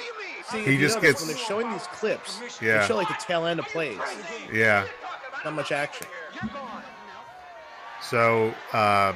See, 0.51 0.63
he 0.63 0.73
you 0.73 0.79
just 0.79 0.99
gets 1.01 1.21
when 1.21 1.29
they're 1.29 1.37
showing 1.37 1.71
these 1.71 1.87
clips. 1.87 2.41
Yeah. 2.61 2.81
They 2.81 2.87
show 2.87 2.95
like 2.95 3.07
the 3.07 3.15
tail 3.19 3.45
end 3.45 3.59
of 3.59 3.65
plays. 3.67 3.99
yeah. 4.51 4.85
Not 5.45 5.53
much 5.53 5.71
action. 5.71 6.07
So 8.01 8.53
um, 8.73 9.15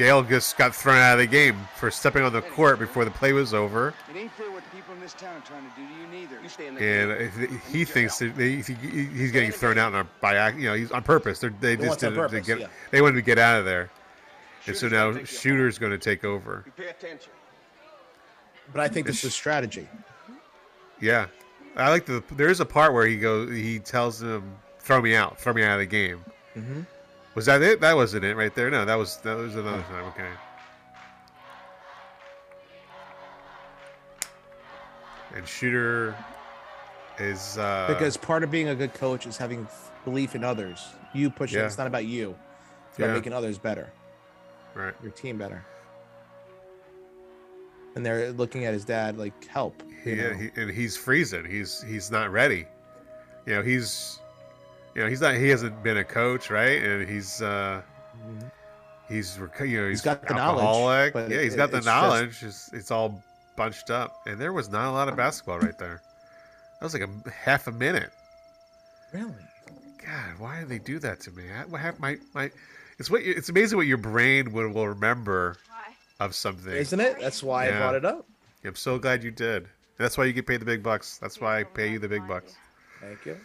Dale 0.00 0.22
just 0.22 0.56
got 0.56 0.74
thrown 0.74 0.96
out 0.96 1.12
of 1.12 1.18
the 1.18 1.26
game 1.26 1.68
for 1.76 1.90
stepping 1.90 2.22
on 2.22 2.32
the 2.32 2.40
court 2.40 2.78
before 2.78 3.04
the 3.04 3.10
play 3.10 3.34
was 3.34 3.52
over. 3.52 3.92
It 4.10 4.16
ain't 4.16 4.32
fair 4.32 4.50
what 4.50 4.64
the 4.64 4.70
people 4.70 4.94
in 4.94 5.00
this 5.00 5.12
town 5.12 5.36
are 5.36 5.40
trying 5.44 5.62
to 5.62 5.70
do 5.76 5.86
to 5.86 5.92
you 5.92 6.06
neither. 6.20 6.42
You 6.42 6.48
stay 6.48 6.68
in 6.68 6.78
and 6.78 7.10
if 7.20 7.66
he 7.66 7.84
thinks 7.84 8.18
that 8.20 8.34
they, 8.34 8.62
he, 8.62 8.72
he's 8.72 9.30
getting 9.30 9.52
thrown 9.52 9.76
out 9.76 9.92
on, 9.94 10.08
by 10.22 10.52
you 10.52 10.64
know 10.68 10.72
he's 10.72 10.90
on 10.90 11.02
purpose. 11.02 11.38
They're, 11.38 11.52
they 11.60 11.76
They 11.76 11.84
just 11.84 12.02
want 12.02 12.14
it 12.14 12.18
on 12.18 12.30
did 12.30 12.36
it 12.38 12.40
to 12.40 12.46
get 12.46 12.60
yeah. 12.60 12.66
they 12.90 13.02
wanted 13.02 13.16
to 13.16 13.22
get 13.22 13.38
out 13.38 13.58
of 13.58 13.66
there, 13.66 13.90
and 14.66 14.74
so 14.74 14.88
now 14.88 15.22
shooter's 15.24 15.76
going 15.76 15.92
to 15.92 15.98
take 15.98 16.24
over. 16.24 16.62
You 16.64 16.72
Pay 16.72 16.88
attention. 16.88 17.32
But 18.72 18.80
I 18.80 18.88
think 18.88 19.06
this 19.06 19.22
is 19.22 19.34
strategy. 19.34 19.86
Yeah, 20.98 21.26
I 21.76 21.90
like 21.90 22.06
the. 22.06 22.24
There 22.36 22.48
is 22.48 22.60
a 22.60 22.66
part 22.66 22.94
where 22.94 23.06
he 23.06 23.18
goes, 23.18 23.50
he 23.50 23.78
tells 23.78 24.22
him, 24.22 24.50
"Throw 24.78 25.02
me 25.02 25.14
out, 25.14 25.38
throw 25.38 25.52
me 25.52 25.62
out 25.62 25.74
of 25.74 25.80
the 25.80 25.84
game." 25.86 26.24
Mhm. 26.56 26.86
Was 27.40 27.46
that 27.46 27.62
it? 27.62 27.80
That 27.80 27.96
wasn't 27.96 28.26
it 28.26 28.36
right 28.36 28.54
there. 28.54 28.68
No, 28.68 28.84
that 28.84 28.96
was 28.96 29.16
that 29.22 29.34
was 29.34 29.56
another 29.56 29.82
time. 29.84 30.04
Okay. 30.08 30.28
And 35.34 35.48
shooter 35.48 36.14
is 37.18 37.56
uh, 37.56 37.86
because 37.88 38.18
part 38.18 38.44
of 38.44 38.50
being 38.50 38.68
a 38.68 38.74
good 38.74 38.92
coach 38.92 39.26
is 39.26 39.38
having 39.38 39.66
belief 40.04 40.34
in 40.34 40.44
others. 40.44 40.86
You 41.14 41.30
push 41.30 41.54
Yeah. 41.54 41.60
it. 41.62 41.64
It's 41.68 41.78
not 41.78 41.86
about 41.86 42.04
you. 42.04 42.36
It's 42.90 42.98
about 42.98 43.06
Yeah. 43.08 43.14
making 43.14 43.32
others 43.32 43.56
better. 43.56 43.90
Right. 44.74 44.92
Your 45.02 45.12
team 45.12 45.38
better. 45.38 45.64
And 47.94 48.04
they're 48.04 48.32
looking 48.32 48.66
at 48.66 48.74
his 48.74 48.84
dad 48.84 49.16
like 49.16 49.46
help. 49.46 49.82
Yeah, 50.04 50.34
he, 50.36 50.50
and 50.56 50.70
he's 50.70 50.94
freezing. 50.94 51.46
He's 51.46 51.80
he's 51.84 52.10
not 52.10 52.30
ready. 52.32 52.66
You 53.46 53.54
know, 53.54 53.62
he's 53.62 54.19
you 54.94 55.02
know 55.02 55.08
he's 55.08 55.20
not. 55.20 55.34
He 55.34 55.48
hasn't 55.48 55.82
been 55.82 55.96
a 55.98 56.04
coach, 56.04 56.50
right? 56.50 56.82
And 56.82 57.08
he's 57.08 57.40
uh 57.42 57.82
he's 59.08 59.36
you 59.38 59.80
know 59.80 59.88
he's, 59.88 60.00
Mm-hmm. 60.02 60.04
got 60.04 60.26
the 60.28 60.34
knowledge, 60.34 60.64
alcoholic. 60.64 61.12
but 61.14 61.30
yeah, 61.30 61.38
it- 61.38 61.44
he's 61.44 61.56
got 61.56 61.70
the 61.70 61.78
it's 61.78 61.86
just- 61.86 62.02
knowledge. 62.02 62.42
It's, 62.42 62.72
it's 62.72 62.90
all 62.90 63.22
bunched 63.56 63.90
up, 63.90 64.22
and 64.26 64.40
there 64.40 64.52
was 64.52 64.68
not 64.70 64.88
a 64.88 64.92
lot 64.92 65.08
of 65.08 65.16
basketball 65.16 65.58
right 65.58 65.78
there. 65.78 66.00
That 66.80 66.84
was 66.84 66.94
like 66.94 67.02
a 67.02 67.30
half 67.30 67.66
a 67.66 67.72
minute. 67.72 68.10
Really? 69.12 69.32
God, 70.04 70.38
why 70.38 70.60
do 70.60 70.66
they 70.66 70.78
do 70.78 70.98
that 71.00 71.20
to 71.20 71.30
me? 71.32 71.44
I, 71.52 71.64
what 71.66 71.80
hap- 71.80 71.98
my 72.00 72.16
my? 72.34 72.50
It's 72.98 73.10
what 73.10 73.22
it's 73.22 73.48
amazing 73.48 73.76
what 73.78 73.86
your 73.86 73.98
brain 73.98 74.52
will, 74.52 74.68
will 74.70 74.88
remember 74.88 75.56
of 76.20 76.34
something, 76.34 76.72
Isn't 76.72 77.00
it? 77.00 77.18
That's 77.20 77.42
why 77.42 77.64
I 77.64 77.68
Yeah. 77.68 77.78
brought 77.78 77.94
it 77.94 78.04
up. 78.04 78.26
I'm 78.64 78.76
so 78.76 78.98
glad 78.98 79.22
you 79.24 79.30
did. 79.30 79.68
That's 79.98 80.16
why 80.18 80.24
you 80.26 80.32
get 80.34 80.46
paid 80.46 80.60
the 80.60 80.66
big 80.66 80.82
bucks. 80.82 81.18
That's 81.18 81.40
why 81.40 81.60
I 81.60 81.64
pay 81.64 81.90
you 81.92 81.98
the 81.98 82.08
big 82.08 82.26
bucks. 82.28 82.56
Thank 83.00 83.24
you. 83.26 83.36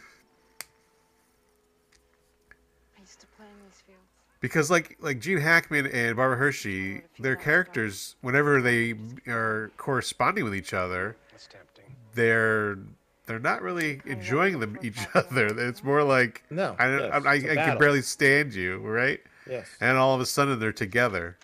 I 2.98 3.02
used 3.02 3.20
to 3.22 3.28
play 3.28 3.46
in 3.46 3.66
these 3.66 3.82
fields. 3.86 4.02
Because 4.46 4.70
like 4.70 4.96
like 5.00 5.20
Gene 5.20 5.40
Hackman 5.40 5.88
and 5.88 6.16
Barbara 6.16 6.38
Hershey, 6.38 7.02
their 7.18 7.36
characters, 7.36 8.16
whenever 8.22 8.62
they 8.62 8.94
are 9.28 9.72
corresponding 9.76 10.44
with 10.44 10.54
each 10.54 10.72
other, 10.72 11.16
That's 11.32 11.48
tempting. 11.48 11.86
they're 12.14 12.78
they're 13.26 13.40
not 13.40 13.64
really 13.64 14.02
enjoying 14.06 14.60
them 14.60 14.78
each 14.84 15.00
other. 15.16 15.48
It's 15.48 15.84
more 15.84 16.04
like 16.04 16.44
No, 16.52 16.76
I 16.78 16.86
don't, 16.86 17.00
yes, 17.00 17.24
I, 17.26 17.30
I, 17.30 17.34
it's 17.38 17.46
a 17.46 17.52
I 17.54 17.56
can 17.56 17.78
barely 17.80 18.04
stand 18.04 18.54
you, 18.54 18.78
right? 18.78 19.20
Yes. 19.50 19.68
And 19.82 19.98
all 19.98 20.14
of 20.14 20.22
a 20.22 20.28
sudden 20.28 20.60
they're 20.60 20.72
together. 20.72 21.38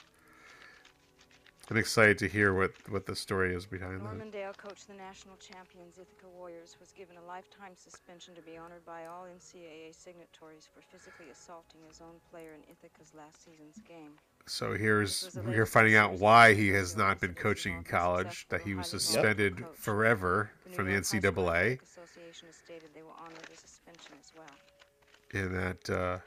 I'm 1.71 1.77
excited 1.77 2.17
to 2.17 2.27
hear 2.27 2.53
what 2.53 2.73
what 2.89 3.05
the 3.05 3.15
story 3.15 3.55
is 3.55 3.65
behind 3.65 4.01
that. 4.01 4.03
Norman 4.03 4.29
Dale, 4.29 4.51
coach 4.57 4.87
the 4.87 4.93
national 4.93 5.37
champions 5.37 5.97
Ithaca 5.97 6.27
Warriors, 6.35 6.75
was 6.81 6.91
given 6.91 7.15
a 7.15 7.25
lifetime 7.25 7.71
suspension 7.77 8.35
to 8.35 8.41
be 8.41 8.57
honored 8.57 8.85
by 8.85 9.05
all 9.05 9.23
NCAA 9.23 9.95
signatories 9.95 10.67
for 10.67 10.81
physically 10.81 11.27
assaulting 11.31 11.79
his 11.87 12.01
own 12.01 12.19
player 12.29 12.49
in 12.55 12.69
Ithaca's 12.69 13.13
last 13.15 13.45
season's 13.45 13.79
game. 13.87 14.11
So 14.47 14.73
here's 14.73 15.29
we're 15.45 15.65
finding 15.65 15.95
out 15.95 16.19
why 16.19 16.55
he 16.55 16.67
has 16.73 16.97
not 16.97 17.21
been 17.21 17.33
coaching 17.33 17.77
in 17.77 17.83
college. 17.85 18.47
That 18.49 18.63
he 18.63 18.75
was 18.75 18.87
suspended 18.87 19.63
forever 19.73 20.51
from 20.73 20.87
the 20.87 20.91
NCAA, 20.91 21.81
Association 21.81 22.47
has 22.47 22.55
stated 22.57 22.89
they 22.93 23.01
will 23.01 23.15
honor 23.17 23.39
the 23.49 23.55
suspension 23.55 24.11
as 24.19 24.33
well. 24.37 25.41
and 25.41 25.55
that 25.55 25.89
uh, 25.89 26.17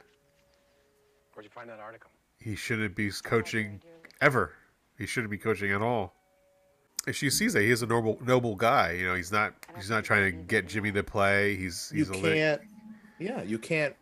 Where'd 1.35 1.43
you 1.43 1.51
find 1.51 1.69
that 1.69 1.79
article? 1.79 2.09
he 2.39 2.55
shouldn't 2.55 2.95
be 2.95 3.11
coaching 3.23 3.79
ever. 4.21 4.53
He 4.97 5.05
shouldn't 5.05 5.31
be 5.31 5.37
coaching 5.37 5.71
at 5.71 5.81
all. 5.81 6.13
And 7.05 7.15
she 7.15 7.29
sees 7.29 7.53
that 7.53 7.61
he's 7.61 7.81
a 7.81 7.85
noble 7.85 8.17
noble 8.25 8.55
guy. 8.55 8.91
You 8.93 9.07
know, 9.07 9.15
he's 9.15 9.31
not 9.31 9.53
he's 9.75 9.89
not 9.89 10.03
trying 10.03 10.31
to 10.31 10.31
get 10.31 10.67
Jimmy 10.67 10.91
to 10.93 11.03
play. 11.03 11.55
He's 11.55 11.91
You 11.93 11.99
he's 11.99 12.09
a 12.09 12.13
lit- 12.13 12.33
can't. 12.35 12.61
Yeah, 13.19 13.43
you 13.43 13.57
can't 13.59 13.95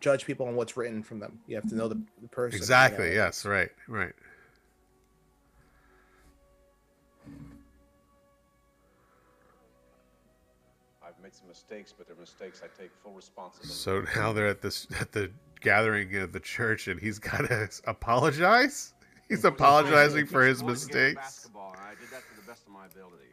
judge 0.00 0.24
people 0.24 0.46
on 0.48 0.56
what's 0.56 0.76
written 0.76 1.02
from 1.02 1.18
them. 1.20 1.38
You 1.46 1.56
have 1.56 1.68
to 1.68 1.74
know 1.76 1.88
the, 1.88 2.00
the 2.22 2.28
person. 2.28 2.56
you 2.56 2.58
Exactly. 2.58 3.08
know. 3.10 3.14
Yes. 3.14 3.44
Right. 3.44 3.68
Right. 3.86 4.12
I've 11.06 11.20
made 11.22 11.34
some 11.34 11.48
mistakes, 11.48 11.94
but 11.96 12.06
they're 12.06 12.16
mistakes 12.16 12.62
I 12.62 12.80
take 12.80 12.90
full 13.02 13.12
responsibility. 13.12 13.72
So 13.74 14.04
now 14.16 14.32
they're 14.32 14.46
at 14.48 14.60
this 14.62 14.86
at 15.00 15.12
the 15.12 15.30
gathering 15.60 16.14
of 16.16 16.32
the 16.32 16.40
church, 16.40 16.88
and 16.88 17.00
he's 17.00 17.18
got 17.18 17.48
to 17.48 17.68
apologize. 17.86 18.94
He's 19.28 19.44
apologizing 19.44 20.26
for 20.26 20.44
his 20.44 20.60
Going 20.62 20.74
to 20.74 20.80
get 20.86 20.88
mistakes. 20.90 21.50
I 21.54 21.90
did 22.00 22.10
that 22.10 22.22
to 22.28 22.36
the 22.40 22.46
best 22.46 22.66
of 22.66 22.72
my 22.72 22.86
ability. 22.86 23.24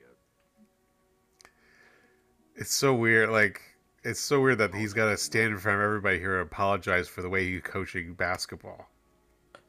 It's 2.55 2.73
so 2.73 2.93
weird. 2.93 3.29
Like 3.29 3.61
it's 4.03 4.19
so 4.19 4.41
weird 4.41 4.59
that 4.59 4.73
he's 4.73 4.93
got 4.93 5.09
to 5.09 5.17
stand 5.17 5.53
in 5.53 5.57
front 5.59 5.77
of 5.79 5.83
everybody 5.83 6.19
here 6.19 6.39
and 6.39 6.47
apologize 6.47 7.07
for 7.07 7.21
the 7.21 7.29
way 7.29 7.45
he's 7.49 7.61
coaching 7.61 8.13
basketball. 8.13 8.89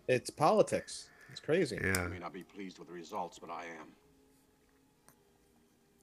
It's 0.09 0.31
politics. 0.31 1.11
It's 1.31 1.41
crazy. 1.41 1.79
Yeah. 1.83 2.03
I 2.03 2.09
may 2.09 2.19
not 2.19 2.33
be 2.33 2.43
pleased 2.45 2.79
with 2.79 2.89
the 2.89 2.95
results, 2.95 3.39
but 3.39 3.51
I 3.51 3.65
am. 3.81 3.89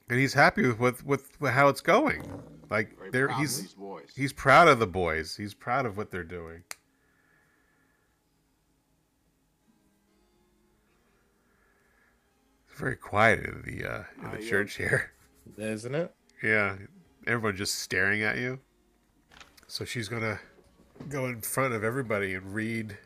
and 0.10 0.20
he's 0.20 0.34
happy 0.34 0.66
with 0.68 0.80
with, 0.80 1.06
with, 1.06 1.42
with 1.42 1.52
how 1.52 1.70
it's 1.70 1.82
going. 1.82 2.24
Like 2.70 2.98
Very 2.98 3.12
they're 3.12 3.28
proud 3.28 3.38
of 3.38 3.42
he's 3.42 3.76
he's 4.16 4.34
proud 4.34 4.68
of 4.68 4.80
the 4.80 4.88
boys. 4.88 5.36
He's 5.38 5.54
proud 5.54 5.86
of 5.86 5.98
what 5.98 6.12
they're 6.12 6.24
doing. 6.24 6.64
It's 12.74 12.80
very 12.82 12.96
quiet 12.96 13.42
in 13.46 13.62
the 13.68 13.88
uh, 13.88 14.04
in 14.24 14.32
the 14.32 14.38
uh, 14.38 14.50
church 14.50 14.78
here. 14.78 15.12
Isn't 15.60 15.94
it? 15.94 16.12
Yeah, 16.42 16.76
everyone 17.28 17.56
just 17.56 17.76
staring 17.76 18.24
at 18.24 18.40
you. 18.40 18.60
So 19.68 19.86
she's 19.86 20.10
gonna 20.10 20.40
go 21.08 21.28
in 21.28 21.42
front 21.42 21.76
of 21.76 21.84
everybody 21.84 22.34
and 22.34 22.52
read 22.52 22.98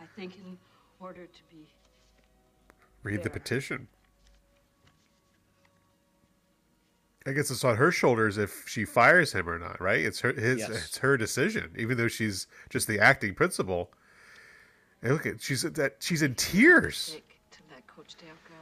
I 0.00 0.06
think 0.16 0.34
in 0.36 0.58
order 0.98 1.26
to 1.26 1.40
be 1.48 1.68
read 3.04 3.22
the 3.22 3.30
petition. 3.30 3.86
I 7.24 7.30
guess 7.30 7.52
it's 7.52 7.62
on 7.62 7.76
her 7.76 7.92
shoulders 7.92 8.36
if 8.36 8.64
she 8.66 8.84
fires 8.84 9.32
him 9.32 9.48
or 9.48 9.60
not, 9.60 9.80
right? 9.80 10.00
It's 10.04 10.18
her 10.22 10.32
his 10.32 10.58
Yes. 10.58 10.70
it's 10.70 10.98
her 10.98 11.16
decision, 11.16 11.70
even 11.78 11.96
though 11.98 12.08
she's 12.08 12.48
just 12.68 12.88
the 12.88 12.98
acting 12.98 13.36
principal. 13.36 13.92
And 15.02 15.12
look 15.12 15.24
at 15.24 15.40
she's 15.40 15.62
that 15.62 15.98
she's 16.00 16.22
in 16.22 16.34
tears. 16.34 16.96
sick 16.96 17.40
to 17.52 17.60
let 17.70 17.86
Coach 17.86 18.16
Dale 18.16 18.30
go. 18.48 18.54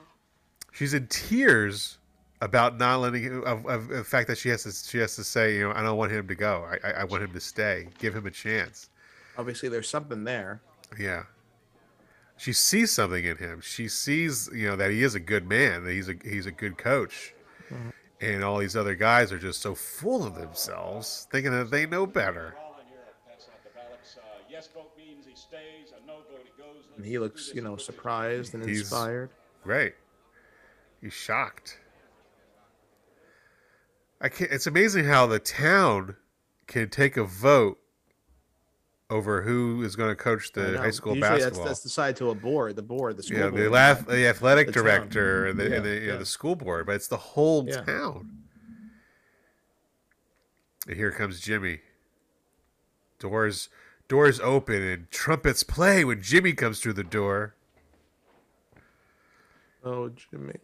She's 0.73 0.95
in 0.95 1.07
tears 1.07 1.99
about 2.41 2.77
not 2.77 3.01
letting 3.01 3.23
him, 3.23 3.45
of, 3.45 3.64
of 3.66 3.89
the 3.89 4.03
fact 4.03 4.27
that 4.29 4.37
she 4.37 4.49
has 4.49 4.64
to 4.64 4.73
she 4.73 4.99
has 4.99 5.14
to 5.16 5.25
say, 5.25 5.55
you 5.57 5.68
know, 5.68 5.73
I 5.75 5.83
don't 5.83 5.97
want 5.97 6.11
him 6.12 6.27
to 6.29 6.35
go. 6.35 6.66
I, 6.68 6.89
I, 6.89 6.93
I 7.01 7.05
want 7.05 7.23
him 7.23 7.33
to 7.33 7.41
stay. 7.41 7.89
Give 7.99 8.14
him 8.14 8.27
a 8.27 8.31
chance. 8.31 8.91
Obviously, 9.39 9.68
there's 9.68 9.89
something 9.89 10.25
there. 10.25 10.61
Yeah. 10.99 11.25
She 12.37 12.53
sees 12.53 12.91
something 12.91 13.25
in 13.25 13.37
him. 13.37 13.61
She 13.61 13.87
sees, 13.87 14.51
you 14.53 14.66
know, 14.66 14.75
that 14.77 14.91
he 14.91 15.03
is 15.05 15.14
a 15.14 15.20
good 15.20 15.49
man, 15.49 15.85
that 15.85 15.93
he's 15.93 16.09
a 16.09 16.14
he's 16.25 16.47
a 16.47 16.51
good 16.51 16.77
coach. 16.77 17.35
Mm-hmm. 17.70 17.91
And 18.20 18.45
all 18.45 18.59
these 18.59 18.77
other 18.77 18.95
guys 18.95 19.33
are 19.33 19.39
just 19.39 19.61
so 19.61 19.75
full 19.75 20.25
of 20.25 20.35
themselves, 20.35 21.27
thinking 21.31 21.53
that 21.53 21.70
they 21.70 21.87
know 21.87 22.07
better. 22.07 22.55
Yes 24.49 24.68
vote 24.73 24.93
means 24.97 25.27
he 25.27 25.35
stays, 25.35 25.93
a 25.97 26.07
no 26.07 26.18
vote 26.31 26.45
he 26.45 26.62
goes. 26.62 26.85
And 26.97 27.05
he 27.05 27.18
looks, 27.18 27.53
you 27.55 27.62
know, 27.62 27.77
surprised 27.77 28.55
and 28.55 28.64
He's- 28.64 28.81
inspired. 28.81 29.31
Right. 29.64 29.95
He's 31.03 31.12
shocked. 31.12 31.80
I 34.20 34.28
can't 34.28 34.53
it's 34.53 34.68
amazing 34.68 35.05
how 35.05 35.26
the 35.26 35.40
town 35.40 36.14
can 36.68 36.88
take 36.88 37.16
a 37.16 37.24
vote 37.24 37.78
over 39.11 39.42
who 39.42 39.82
is 39.82 39.96
going 39.96 40.11
to 40.11 40.14
coach 40.14 40.53
the 40.53 40.78
high 40.78 40.90
school 40.92 41.16
Usually 41.16 41.38
basketball. 41.38 41.64
That's, 41.64 41.80
that's 41.80 41.82
decided 41.82 42.16
to 42.16 42.30
a 42.30 42.34
board, 42.34 42.76
the 42.76 42.82
board, 42.82 43.16
the 43.16 43.22
school 43.24 43.38
yeah, 43.38 43.50
board. 43.50 44.07
the, 44.07 44.12
the 44.12 44.26
athletic 44.28 44.68
The 44.68 44.72
director 44.72 45.46
and 45.48 45.59
the, 45.59 45.68
Yeah, 45.68 45.76
and 45.76 45.84
the, 45.84 45.94
you 45.96 46.07
know, 46.07 46.18
the 46.18 46.24
school 46.24 46.55
board, 46.55 46.86
but 46.86 46.94
it's 46.94 47.09
the 47.09 47.16
whole 47.16 47.66
Yeah. 47.66 47.82
town. 47.82 48.30
And 50.86 50.96
here 50.96 51.11
comes 51.11 51.40
Jimmy. 51.40 51.80
Doors 53.18 53.68
doors 54.09 54.40
open 54.40 54.82
and 54.82 55.11
trumpets 55.11 55.62
play 55.62 56.05
when 56.05 56.22
Jimmy 56.22 56.53
comes 56.53 56.80
through 56.80 56.92
the 56.94 57.05
door. 57.05 57.55
Oh, 59.84 60.11
Jimmy. 60.11 60.59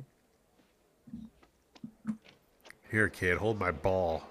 Here, 2.90 3.08
kid, 3.08 3.38
hold 3.38 3.58
my 3.58 3.70
ball. 3.70 4.22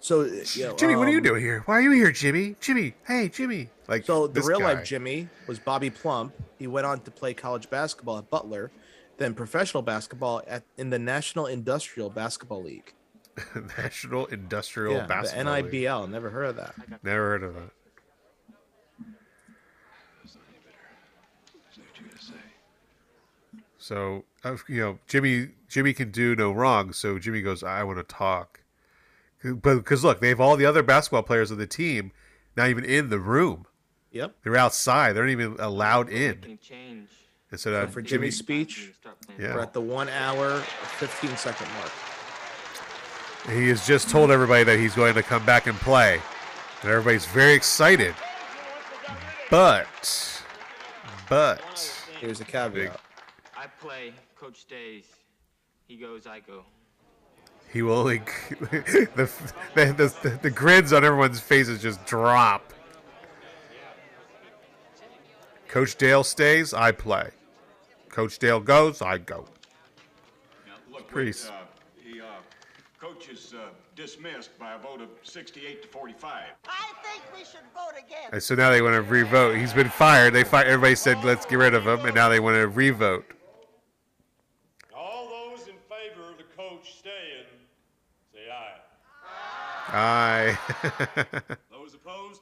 So, 0.00 0.24
you 0.24 0.64
know, 0.64 0.76
Jimmy, 0.76 0.96
what 0.96 1.08
are 1.08 1.10
you 1.10 1.18
um, 1.18 1.24
doing 1.24 1.42
here? 1.42 1.62
Why 1.66 1.74
are 1.74 1.80
you 1.80 1.90
here, 1.90 2.12
Jimmy? 2.12 2.54
Jimmy, 2.60 2.94
hey, 3.06 3.28
Jimmy. 3.28 3.68
Like 3.88 4.04
So 4.04 4.26
the 4.26 4.42
real 4.42 4.60
guy. 4.60 4.74
life 4.74 4.84
Jimmy 4.84 5.28
was 5.46 5.58
Bobby 5.58 5.90
Plump. 5.90 6.32
He 6.58 6.66
went 6.66 6.86
on 6.86 7.00
to 7.00 7.10
play 7.10 7.34
college 7.34 7.68
basketball 7.68 8.18
at 8.18 8.30
Butler, 8.30 8.70
then 9.16 9.34
professional 9.34 9.82
basketball 9.82 10.42
at 10.46 10.62
in 10.76 10.90
the 10.90 10.98
National 10.98 11.46
Industrial 11.46 12.10
Basketball 12.10 12.62
League. 12.62 12.94
National 13.78 14.26
Industrial 14.26 14.94
yeah, 14.94 15.06
Basketball 15.06 15.54
the 15.54 15.62
League. 15.62 15.72
NIBL. 15.72 16.10
Never 16.10 16.30
heard 16.30 16.46
of 16.46 16.56
that. 16.56 16.74
Never 17.02 17.30
heard 17.30 17.42
of 17.42 17.54
that. 17.54 17.70
So 23.88 24.26
uh, 24.44 24.58
you 24.68 24.82
know, 24.82 24.98
Jimmy 25.06 25.48
Jimmy 25.66 25.94
can 25.94 26.10
do 26.10 26.36
no 26.36 26.52
wrong. 26.52 26.92
So 26.92 27.18
Jimmy 27.18 27.40
goes, 27.40 27.62
"I 27.62 27.82
want 27.84 27.96
to 27.96 28.02
talk," 28.02 28.60
but 29.42 29.76
because 29.76 30.04
look, 30.04 30.20
they 30.20 30.28
have 30.28 30.42
all 30.42 30.58
the 30.58 30.66
other 30.66 30.82
basketball 30.82 31.22
players 31.22 31.50
of 31.50 31.56
the 31.56 31.66
team 31.66 32.12
not 32.54 32.68
even 32.68 32.84
in 32.84 33.08
the 33.08 33.18
room. 33.18 33.64
Yep. 34.10 34.34
They're 34.42 34.58
outside. 34.58 35.14
They're 35.14 35.24
not 35.24 35.30
even 35.32 35.56
allowed 35.58 36.10
in. 36.10 36.40
Making 36.40 36.58
change. 36.58 37.08
And 37.50 37.58
so, 37.58 37.70
So 37.70 37.80
uh, 37.80 37.86
for 37.86 38.02
Jimmy's 38.02 38.36
speech, 38.36 38.92
Yeah. 39.38 39.54
we're 39.54 39.62
at 39.62 39.72
the 39.72 39.80
one 39.80 40.10
hour, 40.10 40.58
fifteen 40.98 41.34
second 41.38 41.68
mark. 41.78 41.90
he 43.56 43.68
has 43.70 43.86
just 43.86 44.10
told 44.10 44.30
everybody 44.30 44.64
that 44.64 44.78
he's 44.78 44.94
going 44.94 45.14
to 45.14 45.22
come 45.22 45.46
back 45.46 45.66
and 45.66 45.78
play, 45.78 46.20
and 46.82 46.90
everybody's 46.90 47.24
very 47.24 47.54
excited. 47.54 48.14
But, 49.50 50.42
but 51.30 51.62
Here's 52.20 52.42
a 52.42 52.44
caveat. 52.44 53.00
I 53.58 53.66
play, 53.80 54.12
coach 54.36 54.60
stays. 54.60 55.04
He 55.88 55.96
goes, 55.96 56.28
I 56.28 56.38
go. 56.38 56.62
He 57.72 57.82
will 57.82 57.98
only 57.98 58.18
the, 58.60 59.28
the, 59.74 60.14
the 60.22 60.38
the 60.42 60.50
grins 60.50 60.92
on 60.92 61.04
everyone's 61.04 61.40
faces 61.40 61.82
just 61.82 62.04
drop. 62.06 62.72
Coach 65.66 65.96
Dale 65.96 66.22
stays, 66.22 66.72
I 66.72 66.92
play. 66.92 67.30
Coach 68.08 68.38
Dale 68.38 68.60
goes, 68.60 69.02
I 69.02 69.18
go. 69.18 69.44
Look, 70.90 71.08
Pretty 71.08 71.30
wait, 71.30 71.50
uh, 71.52 71.64
he, 72.02 72.20
uh, 72.20 72.24
coach 72.98 73.28
is 73.28 73.54
uh, 73.54 73.68
dismissed 73.96 74.56
by 74.58 74.74
a 74.74 74.78
vote 74.78 75.02
of 75.02 75.08
68 75.24 75.82
to 75.82 75.88
45. 75.88 76.44
I 76.68 76.92
think 77.02 77.22
we 77.34 77.40
should 77.40 77.60
vote 77.74 77.98
again. 77.98 78.30
And 78.32 78.42
so 78.42 78.54
now 78.54 78.70
they 78.70 78.82
want 78.82 78.94
to 78.94 79.02
revote. 79.02 79.56
He's 79.56 79.72
been 79.72 79.90
fired. 79.90 80.32
They 80.32 80.44
fired. 80.44 80.68
Everybody 80.68 80.94
said 80.94 81.22
let's 81.24 81.44
get 81.44 81.56
rid 81.56 81.74
of 81.74 81.86
him, 81.86 82.06
and 82.06 82.14
now 82.14 82.28
they 82.28 82.40
want 82.40 82.54
to 82.54 82.68
revote. 82.68 83.26
All 84.96 85.28
those 85.28 85.68
in 85.68 85.74
favor 85.88 86.30
of 86.30 86.38
the 86.38 86.44
coach 86.56 86.98
staying, 86.98 87.44
say 88.32 88.48
aye. 89.92 90.58
Aye. 90.82 91.40
Those 91.70 91.94
opposed? 91.94 92.40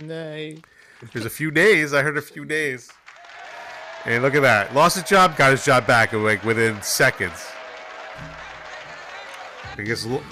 Nay. 0.00 0.06
Nay. 0.06 0.58
There's 1.12 1.26
a 1.26 1.30
few 1.30 1.50
days. 1.50 1.94
I 1.94 2.02
heard 2.02 2.18
a 2.18 2.22
few 2.22 2.44
days. 2.44 2.90
And 4.04 4.22
look 4.22 4.34
at 4.34 4.42
that. 4.42 4.74
Lost 4.74 4.96
his 4.96 5.04
job, 5.04 5.36
got 5.36 5.50
his 5.50 5.64
job 5.64 5.86
back 5.86 6.12
like 6.12 6.44
within 6.44 6.80
seconds. 6.82 7.46
I 9.76 9.82
guess 9.82 10.04
lo- 10.06 10.22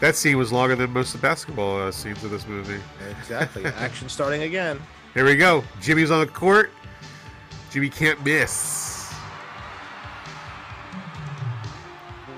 that 0.00 0.14
scene 0.14 0.36
was 0.36 0.52
longer 0.52 0.76
than 0.76 0.90
most 0.92 1.14
of 1.14 1.20
the 1.20 1.26
basketball 1.26 1.80
uh, 1.80 1.90
scenes 1.90 2.22
of 2.22 2.30
this 2.30 2.46
movie. 2.46 2.80
Exactly. 3.18 3.64
Action 3.76 4.08
starting 4.08 4.42
again. 4.42 4.80
Here 5.14 5.24
we 5.24 5.34
go. 5.36 5.64
Jimmy's 5.80 6.10
on 6.10 6.20
the 6.20 6.26
court. 6.26 6.70
Jimmy 7.70 7.88
can't 7.88 8.22
miss. 8.24 8.95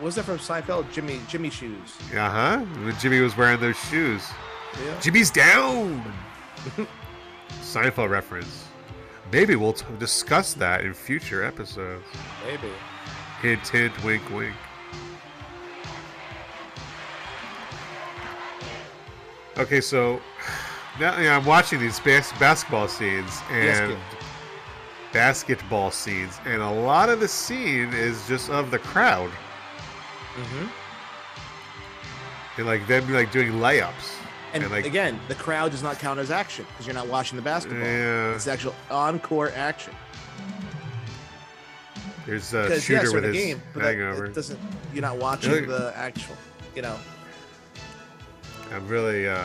Was 0.08 0.14
that 0.14 0.24
from 0.24 0.38
Seinfeld? 0.38 0.90
Jimmy 0.90 1.20
Jimmy 1.28 1.50
shoes. 1.50 1.98
Uh 2.14 2.30
huh. 2.30 2.92
Jimmy 2.98 3.20
was 3.20 3.36
wearing 3.36 3.60
those 3.60 3.76
shoes. 3.76 4.26
Yeah. 4.82 4.98
Jimmy's 5.00 5.30
down. 5.30 6.02
Seinfeld 7.60 8.08
reference. 8.08 8.64
Maybe 9.30 9.54
we'll 9.54 9.74
t- 9.74 9.84
discuss 9.98 10.54
that 10.54 10.82
in 10.82 10.94
future 10.94 11.44
episodes. 11.44 12.06
Maybe. 12.46 12.72
Hint, 13.42 13.68
hint, 13.68 14.02
wink, 14.02 14.22
wink. 14.30 14.56
Okay, 19.58 19.82
so 19.82 20.22
now 20.98 21.20
yeah, 21.20 21.36
I'm 21.36 21.44
watching 21.44 21.80
these 21.80 22.00
bas- 22.00 22.32
basketball 22.40 22.88
scenes 22.88 23.42
and 23.50 23.94
basketball 25.12 25.90
scenes, 25.90 26.40
and 26.46 26.62
a 26.62 26.70
lot 26.70 27.10
of 27.10 27.20
the 27.20 27.28
scene 27.28 27.92
is 27.92 28.26
just 28.26 28.48
of 28.48 28.70
the 28.70 28.78
crowd 28.78 29.30
Mm-hmm. 30.38 30.66
and 32.58 32.66
like 32.66 32.86
them 32.86 33.12
like 33.12 33.30
doing 33.32 33.52
layups 33.52 34.14
And, 34.54 34.70
like 34.70 34.86
again, 34.86 35.18
the 35.28 35.34
crowd 35.34 35.70
does 35.72 35.82
not 35.82 35.98
count 35.98 36.18
as 36.20 36.30
action 36.30 36.64
because 36.70 36.86
you're 36.86 36.94
not 36.94 37.08
watching 37.08 37.36
the 37.36 37.42
basketball. 37.42 37.80
Yeah. 37.86 38.34
It's 38.34 38.46
actual 38.46 38.74
on-court 38.90 39.52
action. 39.56 39.94
there's 42.26 42.52
a 42.54 42.80
shooter 42.80 43.04
yes, 43.04 43.12
with 43.12 43.24
his 43.24 43.34
game, 43.36 43.62
but 43.74 43.82
hangover. 43.84 44.26
it 44.26 44.34
doesn't. 44.34 44.58
You're 44.92 45.02
not 45.02 45.16
watching 45.18 45.66
the 45.66 45.92
actual. 45.96 46.36
You 46.74 46.82
know. 46.82 46.96
I'm 48.72 48.86
really 48.86 49.26
uh, 49.28 49.44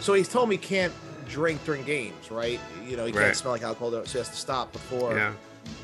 So 0.00 0.14
he's 0.14 0.28
told 0.28 0.48
me 0.48 0.56
he 0.56 0.62
can't 0.62 0.92
drink 1.28 1.64
during 1.64 1.84
games, 1.84 2.30
right? 2.30 2.58
You 2.86 2.96
know, 2.96 3.06
he 3.06 3.12
Right. 3.12 3.24
can't 3.26 3.36
smell 3.36 3.52
like 3.52 3.62
alcohol, 3.62 3.90
so 3.92 4.02
he 4.04 4.18
has 4.18 4.28
to 4.28 4.36
stop 4.36 4.72
before 4.72 5.16
Yeah. 5.16 5.32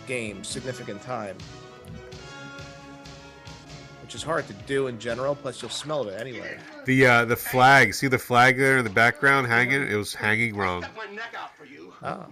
games, 0.09 0.49
significant 0.49 1.01
time. 1.03 1.37
Which 4.17 4.23
is 4.23 4.27
hard 4.29 4.47
to 4.47 4.55
do 4.67 4.87
in 4.87 4.99
general, 4.99 5.35
plus 5.35 5.61
you'll 5.61 5.71
smell 5.71 6.09
it 6.09 6.19
anyway. 6.19 6.57
the 6.87 7.07
uh, 7.07 7.25
the 7.27 7.37
flag. 7.37 7.93
See 7.93 8.07
the 8.07 8.17
flag 8.17 8.57
there 8.57 8.79
in 8.79 8.85
the 8.85 8.89
background 8.89 9.47
hanging? 9.47 9.83
It 9.83 9.95
was 9.95 10.15
hanging 10.15 10.57
wrong. 10.57 10.87
my 10.97 11.05
neck 11.15 11.35
out 11.39 11.55
for 11.55 11.67
you. 11.67 11.93
Oh. 12.03 12.25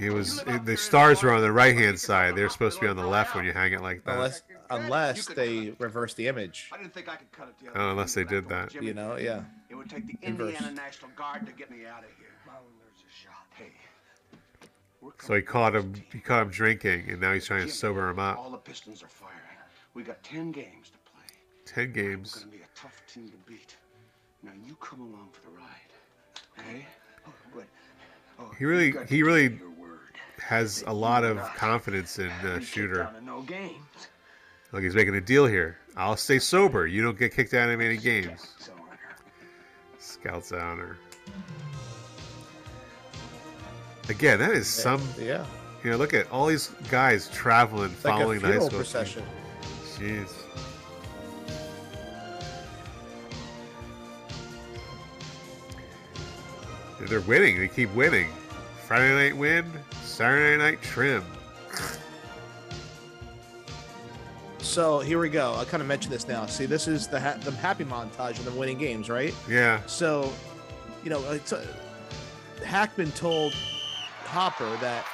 It 0.00 0.10
was 0.10 0.42
the 0.64 0.74
stars 0.74 1.22
were 1.22 1.34
on 1.34 1.42
the 1.42 1.52
right 1.52 1.76
hand 1.76 2.00
side. 2.00 2.34
They're 2.34 2.48
supposed 2.48 2.76
to 2.76 2.80
be 2.80 2.88
on 2.88 2.96
the 2.96 3.06
left 3.06 3.34
when 3.34 3.44
you 3.44 3.52
hang 3.52 3.74
it 3.74 3.82
like 3.82 4.04
that. 4.04 4.14
Unless 4.14 4.42
unless 4.70 5.26
they 5.26 5.74
reverse 5.78 6.14
the 6.14 6.28
image. 6.28 6.70
I 6.72 6.78
didn't 6.78 6.94
think 6.94 7.10
I 7.10 7.16
could 7.16 7.30
cut 7.30 7.48
it 7.48 7.62
the 7.62 7.78
Oh, 7.78 7.90
unless 7.90 8.14
they 8.14 8.24
did 8.24 8.48
that. 8.48 8.72
You 8.72 8.94
know, 8.94 9.16
yeah. 9.16 9.42
It 9.68 9.74
would 9.74 9.90
take 9.90 10.06
the 10.06 10.16
Inverse. 10.22 10.54
Indiana 10.54 10.72
National 10.72 11.10
Guard 11.14 11.44
to 11.44 11.52
get 11.52 11.70
me 11.70 11.84
out 11.84 12.04
of 12.04 12.10
here. 12.16 12.28
Well, 12.46 12.62
there's 12.80 13.04
a 13.04 13.12
shot. 13.22 13.44
Hey, 13.54 13.72
So 15.18 15.34
he 15.34 15.42
caught 15.42 15.76
him. 15.76 15.92
He 16.10 16.20
caught 16.20 16.40
him 16.44 16.48
drinking, 16.48 17.10
and 17.10 17.20
now 17.20 17.34
he's 17.34 17.44
trying 17.44 17.66
to 17.66 17.70
sober 17.70 18.08
him 18.08 18.18
up. 18.18 18.38
all 18.38 18.50
the 18.50 18.56
Pistons 18.56 19.02
are 19.02 19.08
firing. 19.08 19.34
We 19.98 20.04
got 20.04 20.22
ten 20.22 20.52
games 20.52 20.90
to 20.90 20.97
play. 21.78 21.84
Ten 21.86 21.92
games. 21.92 22.34
We're 22.36 22.40
gonna 22.42 22.52
be 22.52 22.62
a 22.62 22.80
tough 22.80 23.02
team 23.12 23.28
to 23.28 23.36
beat. 23.50 23.76
Now 24.42 24.52
you 24.66 24.76
come 24.80 25.00
along 25.00 25.28
for 25.32 25.42
the 25.50 25.56
ride, 25.56 25.66
okay? 26.58 26.86
Oh, 27.26 27.32
good. 27.52 27.66
Oh, 28.38 28.50
He 28.58 28.64
really, 28.64 28.86
you 28.86 28.92
got 28.92 29.08
to 29.08 29.14
he 29.14 29.22
really 29.22 29.58
has 30.40 30.84
a 30.86 30.92
lot 30.92 31.24
of 31.24 31.38
confidence 31.56 32.18
in 32.18 32.30
uh, 32.30 32.60
Shooter. 32.60 33.02
out 33.04 33.22
no 33.22 33.42
games. 33.42 33.74
Like 34.72 34.82
he's 34.82 34.94
making 34.94 35.14
a 35.16 35.20
deal 35.20 35.46
here. 35.46 35.78
I'll 35.96 36.16
stay 36.16 36.38
sober. 36.38 36.86
You 36.86 37.02
don't 37.02 37.18
get 37.18 37.34
kicked 37.34 37.54
out 37.54 37.68
of 37.70 37.80
any 37.80 37.96
games. 37.96 38.54
Scouts 39.98 40.52
honor. 40.52 40.96
Again, 44.08 44.38
that 44.38 44.52
is 44.52 44.66
some. 44.66 45.02
Yeah. 45.20 45.44
You 45.84 45.90
know, 45.90 45.96
look 45.96 46.14
at 46.14 46.30
all 46.30 46.46
these 46.46 46.68
guys 46.90 47.28
traveling, 47.30 47.90
It's 47.92 48.04
like 48.04 48.14
a 48.14 48.18
following 48.18 48.40
the 48.40 48.46
high 48.46 48.52
funeral 48.52 48.68
school. 48.68 48.78
procession. 48.80 49.22
team. 49.98 50.26
Jeez. 50.26 50.37
They're 57.00 57.20
winning. 57.20 57.58
They 57.58 57.68
keep 57.68 57.94
winning. 57.94 58.28
Friday 58.86 59.14
night 59.14 59.36
win, 59.36 59.70
Saturday 60.02 60.56
night 60.56 60.82
trim. 60.82 61.24
So 64.58 65.00
here 65.00 65.18
we 65.18 65.28
go. 65.28 65.54
I 65.54 65.64
kind 65.64 65.80
of 65.80 65.86
mentioned 65.86 66.12
this 66.12 66.26
now. 66.26 66.46
See, 66.46 66.66
this 66.66 66.88
is 66.88 67.06
the 67.06 67.20
ha- 67.20 67.38
the 67.40 67.52
happy 67.52 67.84
montage 67.84 68.38
of 68.38 68.44
them 68.44 68.56
winning 68.56 68.78
games, 68.78 69.08
right? 69.08 69.34
Yeah. 69.48 69.80
So, 69.86 70.32
you 71.04 71.10
know, 71.10 71.22
it's, 71.32 71.52
uh, 71.52 71.66
Hackman 72.64 73.12
told 73.12 73.54
Hopper 74.24 74.76
that 74.78 75.06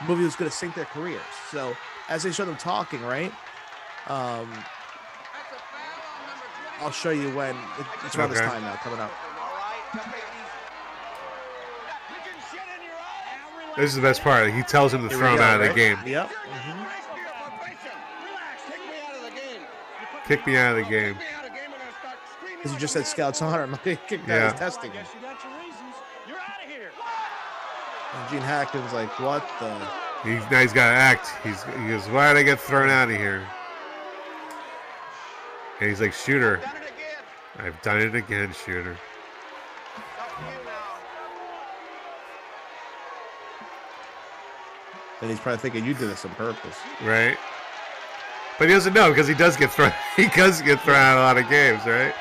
the 0.00 0.08
movie 0.08 0.24
was 0.24 0.36
going 0.36 0.50
to 0.50 0.56
sink 0.56 0.74
their 0.74 0.84
careers. 0.84 1.22
So 1.50 1.76
as 2.08 2.22
they 2.22 2.32
show 2.32 2.44
them 2.44 2.56
talking, 2.56 3.02
right? 3.02 3.32
Um, 4.06 4.52
I'll 6.80 6.90
show 6.90 7.10
you 7.10 7.34
when 7.34 7.56
it's 8.04 8.16
around 8.16 8.30
this 8.30 8.40
time 8.40 8.62
now 8.62 8.74
coming 8.76 9.00
up. 9.00 9.12
This 13.76 13.90
is 13.90 13.96
the 13.96 14.02
best 14.02 14.22
part. 14.22 14.52
He 14.52 14.62
tells 14.62 14.94
him 14.94 15.02
to 15.02 15.08
Here 15.08 15.18
throw 15.18 15.28
we 15.28 15.32
him 15.34 15.38
go, 15.38 15.44
out 15.44 15.60
of 15.60 15.68
the 15.68 15.74
game. 15.74 15.98
Yep. 16.06 16.30
Kick 20.26 20.46
me 20.46 20.56
out 20.56 20.76
of 20.78 20.84
the 20.84 20.90
game. 20.90 21.16
Because 22.56 22.72
you 22.74 22.78
just 22.78 22.92
said 22.94 23.06
Scouts 23.06 23.42
Honor. 23.42 23.62
I'm 23.64 23.72
like, 23.72 23.84
kick 23.84 24.20
Yeah. 24.26 24.50
that 24.50 24.54
is 24.54 24.58
testing. 24.58 24.90
And 28.14 28.30
Gene 28.30 28.40
Hackman's 28.40 28.92
like, 28.92 29.18
what 29.20 29.46
the? 29.58 29.74
He's 30.22 30.48
now 30.50 30.60
he's 30.60 30.72
got 30.72 30.88
to 30.90 30.96
act. 30.96 31.28
He's 31.42 31.62
he 31.64 31.88
goes, 31.88 32.06
why 32.08 32.32
did 32.32 32.38
I 32.38 32.42
get 32.44 32.60
thrown 32.60 32.88
out 32.88 33.10
of 33.10 33.16
here? 33.16 33.46
And 35.80 35.90
he's 35.90 36.00
like, 36.00 36.12
shooter. 36.14 36.60
I've 37.58 37.80
done 37.82 38.00
it 38.00 38.14
again, 38.14 38.52
shooter. 38.64 38.96
And 45.20 45.30
he's 45.30 45.40
probably 45.40 45.58
thinking 45.58 45.84
you 45.84 45.94
did 45.94 46.10
this 46.10 46.24
on 46.24 46.32
purpose. 46.32 46.76
Right? 47.02 47.36
But 48.58 48.68
he 48.68 48.74
doesn't 48.74 48.92
know 48.92 49.08
because 49.10 49.26
he 49.26 49.34
does 49.34 49.56
get 49.56 49.70
thrown. 49.72 49.92
He 50.16 50.28
does 50.28 50.62
get 50.62 50.80
thrown 50.82 50.96
out 50.96 51.18
a 51.18 51.20
lot 51.20 51.38
of 51.38 51.48
games, 51.48 51.84
right? 51.86 52.14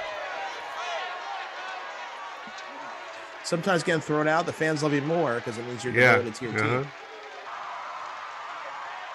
Sometimes 3.43 3.83
getting 3.83 4.01
thrown 4.01 4.27
out, 4.27 4.45
the 4.45 4.53
fans 4.53 4.81
love 4.83 4.93
you 4.93 5.01
more 5.01 5.35
because 5.35 5.57
it 5.57 5.65
means 5.67 5.83
you're 5.83 5.93
Yeah. 5.93 6.13
devoted 6.13 6.35
to 6.35 6.45
your 6.45 6.59
uh-huh. 6.59 6.81
team. 6.81 6.91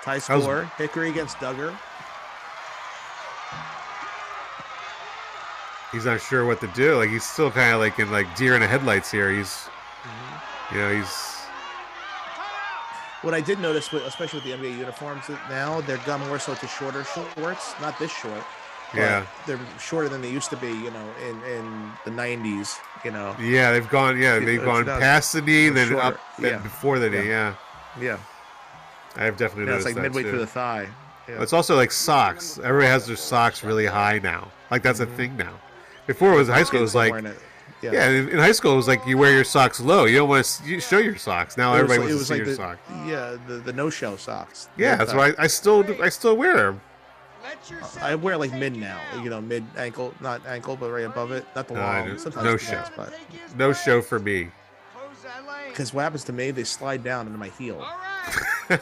Tie 0.03 0.19
score: 0.19 0.71
Hickory 0.77 1.09
against 1.11 1.39
Duggar. 1.39 1.77
He's 5.93 6.05
not 6.05 6.21
sure 6.21 6.45
what 6.45 6.61
to 6.61 6.67
do. 6.69 6.97
Like 6.97 7.09
he's 7.09 7.25
still 7.25 7.51
kind 7.51 7.73
of 7.73 7.81
like 7.81 7.99
in 7.99 8.11
like 8.13 8.35
deer 8.37 8.55
in 8.55 8.61
the 8.61 8.67
headlights 8.67 9.11
here. 9.11 9.31
He's, 9.33 9.69
Mm-hmm. 10.05 10.75
you 10.77 10.81
know, 10.81 10.95
he's 10.95 11.38
What 13.23 13.35
I 13.35 13.41
did 13.41 13.59
notice, 13.59 13.91
with, 13.91 14.05
especially 14.07 14.41
with 14.41 14.45
the 14.45 14.53
NBA 14.53 14.79
uniforms 14.79 15.25
now, 15.51 15.81
they're 15.83 15.97
gone 15.99 16.21
more 16.29 16.39
so 16.39 16.55
to 16.55 16.67
shorter 16.69 17.05
shorts. 17.05 17.75
Not 17.81 17.99
this 17.99 18.13
short. 18.13 18.45
but 18.93 19.01
Yeah. 19.01 19.27
they're 19.47 19.61
shorter 19.81 20.09
than 20.09 20.23
they 20.23 20.31
used 20.31 20.51
to 20.51 20.57
be. 20.57 20.69
You 20.69 20.91
know, 20.91 21.07
in 21.29 21.43
in 21.45 21.93
the 22.05 22.11
'90s. 22.11 22.79
You 23.05 23.11
know. 23.11 23.35
yeah. 23.41 23.73
They've 23.73 23.89
gone 23.89 24.17
yeah. 24.19 24.35
Yeah, 24.39 24.45
They've 24.45 24.55
it's 24.57 24.65
gone 24.65 24.87
done. 24.87 25.01
past 25.01 25.33
the 25.33 25.43
knee, 25.43 25.69
then 25.69 25.89
Shorter, 25.89 26.03
up, 26.03 26.21
then 26.39 26.53
yeah. 26.53 26.59
before 26.59 26.99
the 26.99 27.11
knee. 27.11 27.29
Yeah. 27.29 27.55
Yeah. 28.01 28.19
I've 29.17 29.37
definitely 29.37 29.71
Yeah, 29.71 29.77
it's 29.79 29.85
noticed 29.85 29.87
like 29.87 29.95
that 29.97 30.03
midway 30.03 30.23
too. 30.23 30.31
through 30.31 30.39
the 30.41 30.47
thigh. 30.47 30.89
Yeah. 31.29 31.43
It's 31.43 31.53
also 31.53 31.77
like 31.77 31.91
socks. 31.91 32.59
Everybody 32.63 32.89
has 32.89 33.07
their 33.07 33.17
socks 33.17 33.63
really 33.65 33.87
high 33.87 34.21
now. 34.21 34.49
Like 34.71 34.83
that's 34.83 35.01
a 35.01 35.07
mm-hmm. 35.07 35.17
thing 35.17 35.37
now. 35.37 35.55
Before 36.07 36.33
it 36.33 36.37
was 36.37 36.49
high 36.49 36.63
school, 36.63 36.79
it 36.79 36.83
was 36.83 36.95
like 36.95 37.11
wearing 37.11 37.27
it. 37.27 37.39
Yeah. 37.83 37.93
Yeah. 37.93 38.09
in, 38.11 38.29
in 38.31 38.39
high 38.39 38.53
school 38.53 38.73
it 38.73 38.77
was 38.77 38.89
like 38.89 39.07
you 39.07 39.17
wear 39.19 39.33
your 39.33 39.45
socks 39.45 39.81
low. 39.81 40.05
You 40.05 40.19
don't 40.19 40.29
want 40.29 40.45
to 40.45 40.81
show 40.81 40.99
your 40.99 41.17
socks. 41.17 41.57
Now 41.57 41.75
It 41.75 41.83
was 41.83 41.93
everybody 41.93 42.01
like- 42.01 42.11
it 42.11 42.15
wants 42.15 42.15
to 42.15 42.19
was 42.19 42.27
see 42.29 42.35
like 42.35 42.39
your 42.39 42.47
the, 42.47 42.55
socks. 42.57 42.81
Yeah, 43.07 43.37
the, 43.47 43.55
the 43.63 43.73
no 43.73 43.91
show 43.91 44.17
socks. 44.17 44.69
Yeah, 44.77 44.97
that's 44.97 45.13
uh, 45.13 45.17
why 45.17 45.29
I, 45.31 45.35
I 45.45 45.47
still 45.47 45.85
I 46.03 46.09
still 46.09 46.37
wear 46.37 46.57
them. 46.57 46.81
I 48.03 48.15
wear 48.15 48.37
like 48.37 48.53
mid 48.53 48.77
now, 48.77 49.01
you 49.23 49.31
know, 49.31 49.41
mid 49.41 49.65
ankle, 49.77 50.13
not 50.21 50.45
ankle, 50.47 50.77
but 50.77 50.91
right 50.91 51.07
above 51.07 51.33
it, 51.33 51.47
not 51.57 51.67
the 51.69 51.75
No, 51.75 51.81
long. 51.81 52.19
Sometimes 52.19 52.45
no 52.45 52.57
show. 52.59 52.73
pants, 52.73 52.91
but 52.95 53.13
No 53.57 53.73
show 53.73 54.03
for 54.03 54.19
me. 54.19 54.51
because 55.69 55.95
what 55.95 56.03
happens 56.03 56.25
to 56.25 56.33
me, 56.33 56.51
they 56.51 56.65
slide 56.65 57.03
down 57.03 57.27
into 57.27 57.39
my 57.39 57.49
heel. 57.49 57.87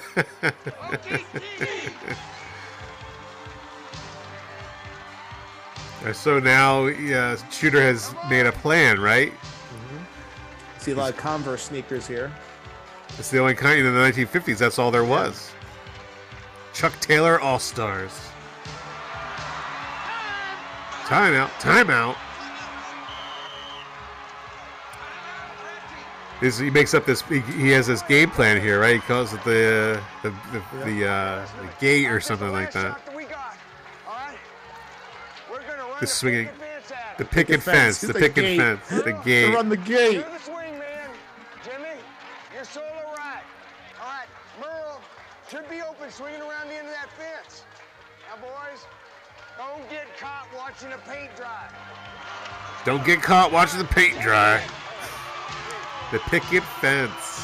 So 6.13 6.39
now 6.39 6.87
yeah, 6.87 7.37
Shooter 7.51 7.81
has 7.81 8.15
made 8.29 8.47
a 8.47 8.53
plan, 8.53 9.01
right? 9.01 9.33
See 10.79 10.93
a 10.93 10.95
lot 10.95 11.11
of 11.11 11.17
Converse 11.17 11.63
sneakers 11.63 12.07
here. 12.07 12.33
It's 13.19 13.31
the 13.31 13.39
only 13.39 13.55
kind 13.55 13.81
in 13.81 13.87
the 13.87 14.01
1950s. 14.01 14.59
That's 14.59 14.79
all 14.79 14.91
there 14.91 15.05
was. 15.05 15.51
Chuck 16.73 16.93
Taylor 17.01 17.41
All 17.41 17.59
Stars. 17.59 18.13
Timeout. 21.07 21.49
Timeout. 21.61 22.17
This, 26.41 26.59
he 26.59 26.69
makes 26.69 26.93
up 26.93 27.07
this. 27.07 27.23
He, 27.23 27.41
he 27.41 27.71
has 27.71 27.87
this 27.87 28.03
game 28.03 28.31
plan 28.31 28.61
here, 28.61 28.79
right? 28.79 28.97
He 28.97 29.01
calls 29.01 29.33
it 29.33 29.43
the 29.45 30.01
the 30.23 30.31
the, 30.53 30.85
the, 30.85 31.09
uh, 31.09 31.47
the 31.63 31.69
gate 31.81 32.07
or 32.07 32.21
something 32.21 32.53
like 32.53 32.73
that. 32.73 33.01
The 36.01 36.07
swinging, 36.07 36.49
the 37.19 37.25
picket 37.25 37.63
fence, 37.63 38.01
the 38.01 38.09
The 38.09 38.15
picket 38.15 38.59
fence, 38.59 38.89
the 38.89 39.03
To 39.03 39.23
gate. 39.25 39.55
run 39.55 39.69
the 39.69 39.77
gate. 39.77 40.13
You're 40.15 40.23
the 40.25 40.39
swing 40.39 40.79
man. 40.79 41.09
Jimmy, 41.65 41.89
you're 42.55 42.65
solo 42.65 42.87
right. 43.17 43.43
All 44.01 44.07
right, 44.07 44.27
Merle 44.61 45.01
should 45.51 45.69
be 45.71 45.81
open 45.83 46.11
swinging 46.11 46.41
around 46.43 46.69
the 46.69 46.75
end 46.75 46.89
of 46.89 46.95
that 46.95 47.09
fence. 47.17 47.63
Now, 48.29 48.41
boys, 48.43 48.81
don't 49.57 49.89
get 49.89 50.05
caught 50.19 50.47
watching 50.55 50.91
the 50.91 50.99
paint 51.11 51.35
dry. 51.37 51.69
Don't 52.85 53.05
get 53.05 53.23
caught 53.23 53.51
watching 53.53 53.79
the 53.79 53.85
paint 53.87 54.21
dry. 54.21 54.63
The 56.13 56.19
picket 56.31 56.63
fence. 56.63 57.43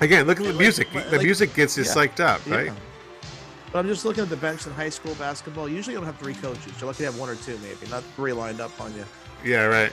Again, 0.00 0.26
look 0.26 0.38
at 0.40 0.46
the 0.46 0.52
music. 0.52 0.92
Like- 0.94 1.08
The 1.10 1.18
music 1.22 1.54
gets 1.54 1.76
you 1.78 1.84
yeah, 1.84 1.90
psyched 1.94 2.20
up, 2.20 2.40
yeah. 2.46 2.70
But 3.76 3.80
I'm 3.80 3.88
just 3.88 4.06
looking 4.06 4.22
at 4.22 4.30
the 4.30 4.38
bench 4.38 4.66
in 4.66 4.72
high 4.72 4.88
school 4.88 5.14
basketball. 5.16 5.68
Usually 5.68 5.92
you 5.92 5.98
don't 6.00 6.06
have 6.06 6.16
three 6.16 6.32
coaches. 6.32 6.72
You're 6.80 6.86
lucky 6.86 7.00
to 7.00 7.12
have 7.12 7.20
one 7.20 7.28
or 7.28 7.34
two, 7.34 7.58
maybe, 7.58 7.86
not 7.90 8.02
three 8.16 8.32
lined 8.32 8.58
up 8.58 8.70
on 8.80 8.90
you. 8.94 9.04
Yeah, 9.44 9.64
right. 9.66 9.92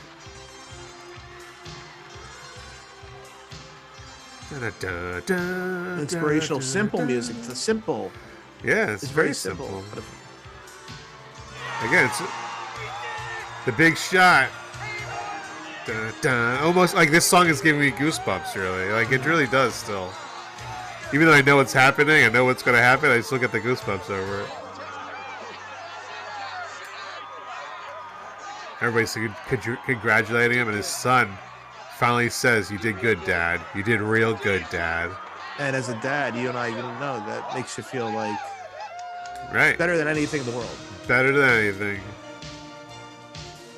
Da-da-da-da, 4.52 6.00
Inspirational, 6.00 6.60
da-da-da. 6.60 6.62
simple 6.62 7.06
music. 7.06 7.36
It's 7.40 7.50
a 7.50 7.56
simple. 7.58 8.10
Yeah, 8.64 8.90
it's, 8.92 9.04
It's 9.04 9.12
very, 9.12 9.26
very 9.26 9.36
simple. 9.36 9.68
simple. 9.68 10.04
Again, 11.82 12.06
it's 12.06 12.22
the 13.66 13.74
big 13.74 13.98
shot. 13.98 14.48
Almost 16.64 16.96
like 16.96 17.12
this 17.12 17.26
song 17.26 17.48
is 17.50 17.60
giving 17.60 17.82
me 17.82 17.92
goosebumps. 17.92 18.56
Really, 18.56 18.94
like 18.94 19.12
it 19.12 19.26
really 19.26 19.48
does. 19.48 19.74
Still, 19.74 20.10
even 21.14 21.28
though 21.28 21.34
I 21.34 21.42
know 21.42 21.58
what's 21.58 21.74
happening, 21.74 22.26
I 22.26 22.30
know 22.30 22.46
what's 22.46 22.64
going 22.64 22.76
to 22.76 22.82
happen. 22.82 23.12
I 23.12 23.22
still 23.22 23.38
get 23.38 23.52
the 23.52 23.60
goosebumps 23.60 24.10
over 24.10 24.42
it. 24.42 24.48
Everybody's 28.82 29.14
con- 29.14 29.36
con- 29.48 29.78
congratulating 29.86 30.58
him 30.58 30.68
and 30.68 30.76
his 30.78 30.88
son. 30.88 31.38
finally 31.98 32.30
says, 32.30 32.70
"You 32.72 32.78
did 32.80 33.00
good, 33.00 33.24
Dad. 33.24 33.62
You 33.76 33.84
did 33.84 34.02
real 34.02 34.34
good, 34.34 34.66
Dad." 34.72 35.10
And 35.60 35.76
as 35.76 35.88
a 35.88 35.96
dad, 36.02 36.36
you 36.36 36.50
and 36.50 36.58
I, 36.58 36.68
you 36.68 36.76
know, 36.76 37.24
that 37.28 37.54
makes 37.56 37.78
you 37.78 37.84
feel 37.84 38.12
like 38.12 38.38
Right. 39.54 39.78
better 39.78 39.96
than 39.96 40.08
anything 40.08 40.40
in 40.42 40.48
the 40.48 40.52
world. 40.52 40.76
Better 41.08 41.32
than 41.32 41.50
anything. 41.50 42.02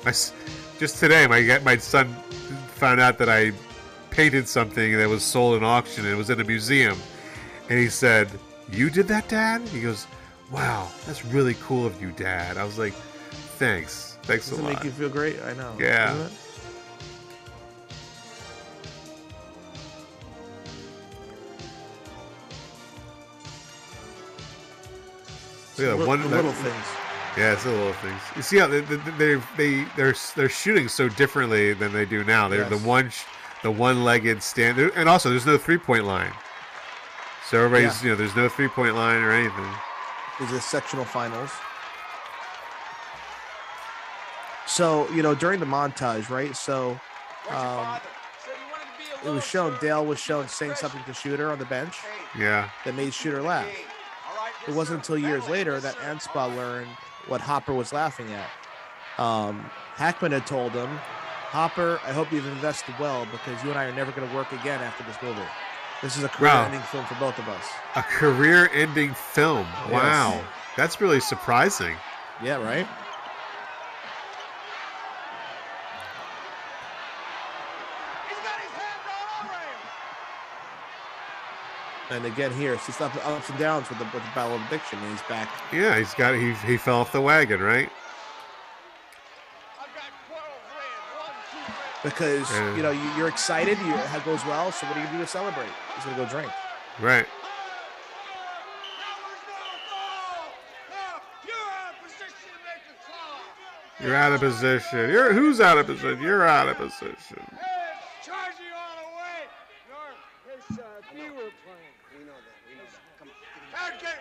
I 0.06 0.10
just 0.80 0.98
today, 0.98 1.26
my 1.28 1.60
my 1.62 1.76
son 1.76 2.08
found 2.74 2.98
out 3.00 3.18
that 3.18 3.28
I 3.28 3.52
painted 4.10 4.48
something 4.48 4.96
that 4.96 5.08
was 5.08 5.22
sold 5.22 5.56
in 5.56 5.62
auction 5.62 6.04
and 6.04 6.12
it 6.14 6.16
was 6.16 6.30
in 6.30 6.40
a 6.40 6.44
museum, 6.44 6.98
and 7.68 7.78
he 7.78 7.88
said, 7.88 8.30
"You 8.70 8.90
did 8.90 9.08
that, 9.08 9.28
Dad?" 9.28 9.62
He 9.68 9.80
goes, 9.80 10.06
"Wow, 10.50 10.88
that's 11.06 11.24
really 11.24 11.54
cool 11.62 11.86
of 11.86 12.00
you, 12.00 12.12
Dad." 12.12 12.56
I 12.56 12.64
was 12.64 12.78
like, 12.78 12.94
"Thanks, 13.58 14.18
thanks 14.22 14.50
a 14.50 14.54
lot. 14.54 14.56
Does 14.56 14.58
a 14.58 14.60
it 14.60 14.64
lot." 14.64 14.74
make 14.74 14.84
you 14.84 14.90
feel 14.92 15.08
great? 15.08 15.40
I 15.42 15.52
know. 15.54 15.74
Yeah. 15.78 16.06
doesn't? 16.14 16.32
Yeah, 25.78 25.94
The 25.96 26.06
one 26.06 26.22
the 26.22 26.28
that- 26.28 26.36
little 26.36 26.52
things. 26.52 26.84
Yeah, 27.36 27.52
it's 27.52 27.64
the 27.64 27.70
little 27.70 27.92
things. 27.94 28.20
You 28.34 28.40
see 28.40 28.56
how 28.56 28.66
they 28.66 28.80
they 28.80 28.96
they 29.18 29.42
they 29.58 29.84
they're 29.94 30.14
they're 30.34 30.48
shooting 30.48 30.88
so 30.88 31.06
differently 31.10 31.74
than 31.74 31.92
they 31.92 32.06
do 32.06 32.24
now. 32.24 32.48
They're 32.48 32.64
the 32.64 32.78
one 32.78 33.12
the 33.62 33.70
one 33.70 34.04
legged 34.04 34.42
stand, 34.42 34.78
and 34.78 35.06
also 35.08 35.28
there's 35.28 35.44
no 35.44 35.58
three 35.58 35.76
point 35.76 36.04
line. 36.06 36.32
So 37.48 37.58
everybody's 37.64 38.02
Yeah. 38.02 38.04
you 38.04 38.10
know 38.10 38.16
there's 38.16 38.34
no 38.36 38.48
three 38.48 38.68
point 38.68 38.94
line 38.94 39.22
or 39.22 39.30
anything. 39.30 39.74
These 40.40 40.52
are 40.52 40.60
sectional 40.60 41.04
finals. 41.04 41.50
So 44.66 45.08
you 45.10 45.22
know 45.22 45.34
during 45.34 45.60
the 45.60 45.66
montage, 45.66 46.28
right? 46.28 46.56
So 46.56 46.98
um, 47.50 48.00
it 49.24 49.30
was 49.30 49.44
shown 49.46 49.76
Dale 49.80 50.04
was 50.04 50.18
shown 50.18 50.48
saying 50.48 50.74
something 50.74 51.02
to 51.04 51.14
Shooter 51.14 51.50
on 51.52 51.58
the 51.58 51.64
bench 51.66 51.98
Yeah, 52.36 52.68
that 52.84 52.94
made 52.94 53.14
Shooter 53.14 53.42
laugh. 53.42 53.68
It 54.66 54.74
wasn't 54.74 54.98
until 54.98 55.16
years 55.16 55.48
later 55.48 55.78
that 55.78 55.94
Anspaugh 55.98 56.54
learned 56.56 56.88
what 57.28 57.40
Hopper 57.40 57.72
was 57.72 57.92
laughing 57.92 58.26
at. 58.32 58.48
Um, 59.22 59.70
Hackman 59.94 60.32
had 60.32 60.46
told 60.46 60.72
him, 60.72 60.88
"Hopper, 61.50 62.00
I 62.04 62.12
hope 62.12 62.32
you've 62.32 62.46
invested 62.46 62.94
well 62.98 63.26
because 63.30 63.62
you 63.62 63.70
and 63.70 63.78
I 63.78 63.84
are 63.84 63.92
never 63.94 64.10
going 64.10 64.28
to 64.28 64.34
work 64.34 64.50
again 64.52 64.80
after 64.82 65.04
this 65.04 65.16
movie. 65.22 65.40
This 66.02 66.16
is 66.16 66.24
a 66.24 66.28
career-ending 66.28 66.80
film 66.82 67.04
for 67.06 67.14
both 67.16 67.38
of 67.38 67.48
us." 67.48 67.64
a 67.96 68.02
career 68.02 68.68
ending 68.74 69.14
film. 69.14 69.66
Yes. 69.88 69.92
Wow, 69.92 70.44
that's 70.76 71.00
really 71.00 71.20
surprising. 71.20 71.96
Yeah, 72.42 72.56
right. 72.62 72.86
And 82.08 82.24
again 82.24 82.52
here, 82.52 82.74
it's 82.74 82.86
just 82.86 83.00
up, 83.00 83.14
ups 83.26 83.48
and 83.48 83.58
downs 83.58 83.88
with 83.88 83.98
the, 83.98 84.04
with 84.04 84.22
the 84.22 84.30
battle 84.34 84.54
of 84.54 84.62
addiction. 84.66 84.98
And 85.00 85.10
he's 85.10 85.22
back. 85.22 85.48
Yeah, 85.72 85.98
he's 85.98 86.14
got 86.14 86.34
he 86.34 86.52
he 86.52 86.76
fell 86.76 87.00
off 87.00 87.10
the 87.10 87.20
wagon, 87.20 87.60
right? 87.60 87.90
Because 92.02 92.50
you 92.76 92.82
know 92.82 92.90
you, 92.90 93.10
you're 93.16 93.28
excited, 93.28 93.78
you, 93.78 93.94
it 93.94 94.24
goes 94.24 94.44
well. 94.44 94.72
So 94.72 94.86
what 94.86 94.96
are 94.96 95.00
you 95.00 95.06
gonna 95.06 95.18
do 95.18 95.24
to 95.24 95.30
celebrate? 95.30 95.68
He's 95.94 96.04
gonna 96.04 96.16
go 96.16 96.26
drink. 96.26 96.50
Right. 97.00 97.26
You're 104.00 104.14
out 104.14 104.32
of 104.32 104.40
position. 104.40 105.10
You're 105.10 105.32
who's 105.32 105.60
out 105.60 105.78
of 105.78 105.86
position? 105.86 106.20
You're 106.20 106.46
out 106.46 106.68
of 106.68 106.76
position. 106.76 107.16
Charging 108.22 108.66
the 108.68 109.08
way. 109.16 109.48
Norm, 109.88 110.14
this 110.46 110.78
we 111.14 111.22
were 111.30 111.50
playing. 111.64 111.96
We 112.16 112.24
know 112.24 112.32
that. 112.32 112.56
We 112.68 112.76
know 112.76 112.84
that. 112.84 113.18
Come 113.18 113.28
on. 113.28 113.90
Get, 113.98 114.18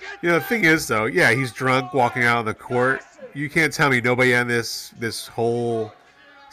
get, 0.00 0.22
You 0.22 0.30
know, 0.30 0.38
the 0.40 0.44
thing 0.44 0.64
is, 0.64 0.88
though, 0.88 1.04
yeah, 1.04 1.32
he's 1.32 1.52
drunk 1.52 1.94
walking 1.94 2.24
out 2.24 2.38
on 2.38 2.44
the 2.46 2.54
court. 2.54 3.02
You 3.32 3.48
can't 3.48 3.72
tell 3.72 3.90
me 3.90 4.00
nobody 4.00 4.34
on 4.34 4.48
this 4.48 4.92
this 4.98 5.28
whole 5.28 5.92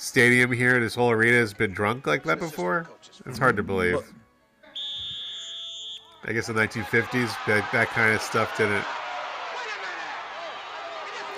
stadium 0.03 0.51
here, 0.51 0.79
this 0.79 0.95
whole 0.95 1.11
arena, 1.11 1.37
has 1.37 1.53
been 1.53 1.71
drunk 1.71 2.05
like 2.05 2.23
that 2.23 2.39
before. 2.39 2.87
It's 3.25 3.37
hard 3.37 3.55
to 3.55 3.63
believe. 3.63 3.97
I 6.25 6.33
guess 6.33 6.49
in 6.49 6.55
the 6.55 6.67
1950s, 6.67 7.35
that, 7.47 7.69
that 7.71 7.87
kind 7.89 8.13
of 8.13 8.21
stuff 8.21 8.55
didn't. 8.57 8.85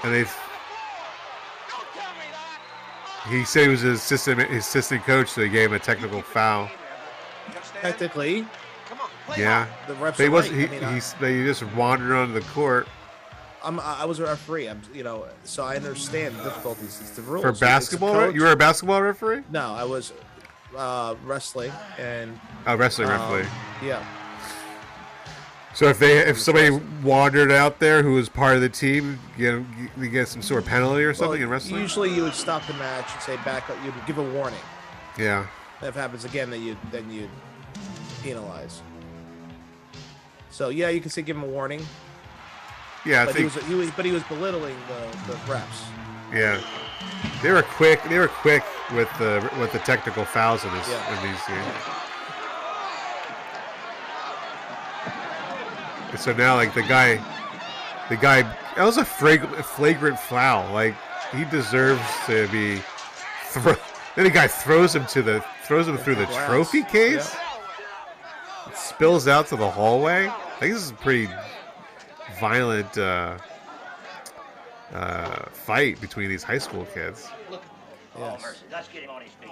And 0.03 0.13
they, 0.13 0.25
he 3.29 3.43
said 3.45 3.63
he 3.63 3.67
was 3.69 3.81
his 3.81 3.99
assistant, 3.99 4.41
his 4.49 4.65
assistant 4.67 5.03
coach, 5.03 5.29
so 5.29 5.41
he 5.43 5.49
gave 5.49 5.69
him 5.69 5.75
a 5.75 5.79
technical 5.79 6.21
foul. 6.21 6.69
Technically, 7.81 8.45
Yeah, 9.37 9.67
The 9.87 9.93
refs 9.95 10.17
but 10.17 10.19
he 10.19 10.29
was 10.29 10.49
right. 10.49 10.57
he, 10.59 10.65
I 10.67 10.69
mean, 10.69 10.83
I- 10.83 10.93
he's, 10.95 11.13
they 11.13 11.43
just 11.43 11.63
wandered 11.73 12.15
onto 12.15 12.33
the 12.33 12.41
court 12.47 12.87
I'm 13.65 13.79
I 13.79 14.05
was 14.05 14.19
a 14.19 14.23
referee. 14.23 14.69
I'm 14.69 14.81
you 14.93 15.03
know 15.03 15.25
so 15.43 15.63
I 15.65 15.75
understand 15.75 16.35
the 16.37 16.43
difficulties. 16.43 16.99
It's 17.01 17.11
the 17.11 17.23
rules. 17.23 17.41
for 17.43 17.51
basketball. 17.51 18.31
You 18.33 18.41
were 18.41 18.51
a 18.51 18.55
basketball 18.55 19.01
referee. 19.01 19.41
No, 19.51 19.73
I 19.73 19.83
was 19.83 20.13
uh, 20.77 21.15
wrestling 21.25 21.71
and 21.97 22.39
Oh, 22.67 22.75
wrestling 22.75 23.09
um, 23.09 23.19
referee. 23.19 23.49
Yeah, 23.85 24.05
So 25.73 25.87
if 25.87 25.99
they 25.99 26.19
if 26.19 26.39
somebody 26.39 26.69
wandered 27.03 27.51
out 27.51 27.79
there 27.79 28.03
who 28.03 28.13
was 28.13 28.29
part 28.29 28.55
of 28.55 28.61
the 28.61 28.69
team, 28.69 29.19
you 29.37 29.65
get 29.77 29.89
you 29.97 30.09
get 30.09 30.27
some 30.27 30.41
sort 30.41 30.63
of 30.63 30.69
penalty 30.69 31.03
or 31.03 31.13
something 31.13 31.41
in 31.41 31.49
wrestling. 31.49 31.81
Usually, 31.81 32.13
you 32.13 32.23
would 32.23 32.33
stop 32.35 32.65
the 32.67 32.73
match 32.75 33.11
and 33.13 33.21
say 33.21 33.35
back 33.37 33.69
up. 33.69 33.77
You'd 33.83 33.93
give 34.05 34.17
a 34.17 34.23
warning. 34.23 34.59
Yeah. 35.17 35.47
If 35.81 35.89
it 35.89 35.99
happens 35.99 36.23
again, 36.23 36.49
then 36.49 36.61
you 36.61 36.77
then 36.91 37.09
you 37.11 37.29
penalize. 38.21 38.81
So 40.49 40.69
yeah, 40.69 40.89
you 40.89 41.01
can 41.01 41.09
say 41.09 41.21
give 41.21 41.35
him 41.35 41.43
a 41.43 41.47
warning. 41.47 41.85
Yeah, 43.06 43.22
I 43.22 43.26
but 43.26 43.36
think 43.36 43.52
he 43.52 43.57
was, 43.60 43.68
he 43.68 43.76
was 43.76 43.91
but 43.91 44.06
he 44.06 44.11
was 44.11 44.23
belittling 44.23 44.76
the 44.88 45.32
the 45.34 45.52
reps. 45.52 45.84
yeah. 46.34 46.60
They 47.41 47.52
were 47.52 47.61
quick. 47.61 48.02
They 48.10 48.18
were 48.18 48.27
quick 48.27 48.64
with 48.94 49.10
the 49.19 49.48
with 49.60 49.72
the 49.72 49.80
technical 49.80 50.26
fouls 50.26 50.64
in 50.64 50.72
this 50.73 50.88
Yeah. 50.90 51.15
in 51.23 51.32
these 51.32 51.41
games. 51.48 51.84
And 56.11 56.19
so 56.19 56.34
now, 56.34 56.56
like 56.56 56.73
the 56.73 56.82
guy, 56.84 57.15
the 58.10 58.15
guy, 58.18 58.41
that 58.76 58.84
was 58.84 58.98
a 58.98 59.06
frag- 59.06 59.48
flagrant 59.64 60.19
foul. 60.19 60.72
Like 60.73 60.95
he 61.34 61.45
deserves 61.45 62.02
to 62.27 62.48
be. 62.49 62.82
Thro- 63.49 63.76
then 64.15 64.26
the 64.26 64.30
guy 64.32 64.48
throws 64.48 64.95
him 64.95 65.06
to 65.07 65.22
the 65.22 65.44
throws 65.64 65.88
him 65.88 65.98
through 65.98 66.15
the 66.15 66.26
Glass. 66.26 66.49
trophy 66.49 66.84
case. 66.84 67.36
It 68.68 68.77
spills 68.77 69.27
out 69.27 69.48
to 69.48 69.56
the 69.56 69.69
hallway. 69.69 70.27
I 70.27 70.60
think 70.60 70.73
this 70.73 70.84
is 70.84 70.91
pretty 70.94 71.30
violent 72.40 72.98
uh, 72.98 73.38
uh, 74.94 75.45
fight 75.52 75.99
between 76.02 76.30
these 76.30 76.44
high 76.44 76.57
school 76.57 76.86
kids. 76.94 77.28
Yes. 78.18 78.64
Let's 78.72 78.88
get 78.88 79.03
him 79.03 79.10
on 79.10 79.22
his 79.22 79.32
feet. 79.34 79.52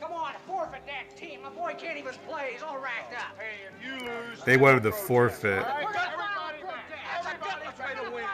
Come 0.00 0.12
on, 0.12 0.32
forfeit 0.46 0.82
that 0.86 1.16
team. 1.16 1.42
My 1.42 1.48
boy 1.50 1.74
can't 1.78 1.98
even 1.98 2.14
play. 2.28 2.50
He's 2.52 2.62
all 2.62 2.78
racked 2.78 3.14
up. 3.14 3.36
Hey, 3.38 3.66
if 3.66 4.00
you 4.02 4.06
lose, 4.06 4.42
They 4.44 4.56
wanted 4.56 4.82
to 4.84 4.92
forfeit. 4.92 5.64
everybody 5.64 5.84
back. 5.92 6.12
Everybody 7.18 7.76
try 7.76 8.04
to 8.04 8.10
win. 8.10 8.24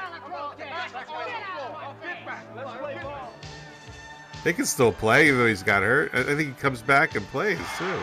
Let's 2.57 2.77
play 2.79 2.99
ball. 3.03 3.33
They 4.45 4.53
can 4.53 4.67
still 4.67 4.93
play 4.93 5.27
even 5.29 5.39
though 5.41 5.47
he's 5.47 5.63
got 5.63 5.83
hurt. 5.83 6.11
I 6.15 6.21
I 6.21 6.23
think 6.25 6.41
he 6.41 6.53
comes 6.61 6.81
back 6.83 7.15
and 7.17 7.27
plays 7.29 7.59
too. 7.79 7.99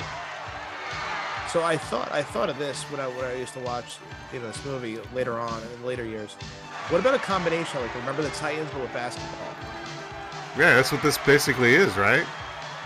So 1.52 1.64
I 1.64 1.78
thought 1.78 2.12
I 2.12 2.22
thought 2.24 2.49
of 2.49 2.57
this 2.57 2.84
when 2.91 2.99
I 2.99 3.07
when 3.07 3.26
I 3.26 3.36
used 3.36 3.53
to 3.53 3.60
watch 3.62 3.98
you 4.34 4.39
know 4.39 4.47
this 4.47 4.64
movie 4.65 4.99
later 5.14 5.39
on 5.39 5.61
in 5.64 5.85
later 5.85 6.03
years. 6.06 6.34
What 6.89 6.99
about 6.99 7.15
a 7.15 7.19
combination 7.19 7.81
like 7.81 7.93
remember 7.95 8.22
the 8.22 8.30
Titans 8.30 8.69
but 8.72 8.81
with 8.81 8.93
basketball? 8.93 9.56
Yeah, 10.57 10.76
that's 10.76 10.91
what 10.91 11.02
this 11.02 11.18
basically 11.19 11.76
is, 11.76 11.95
right? 11.97 12.26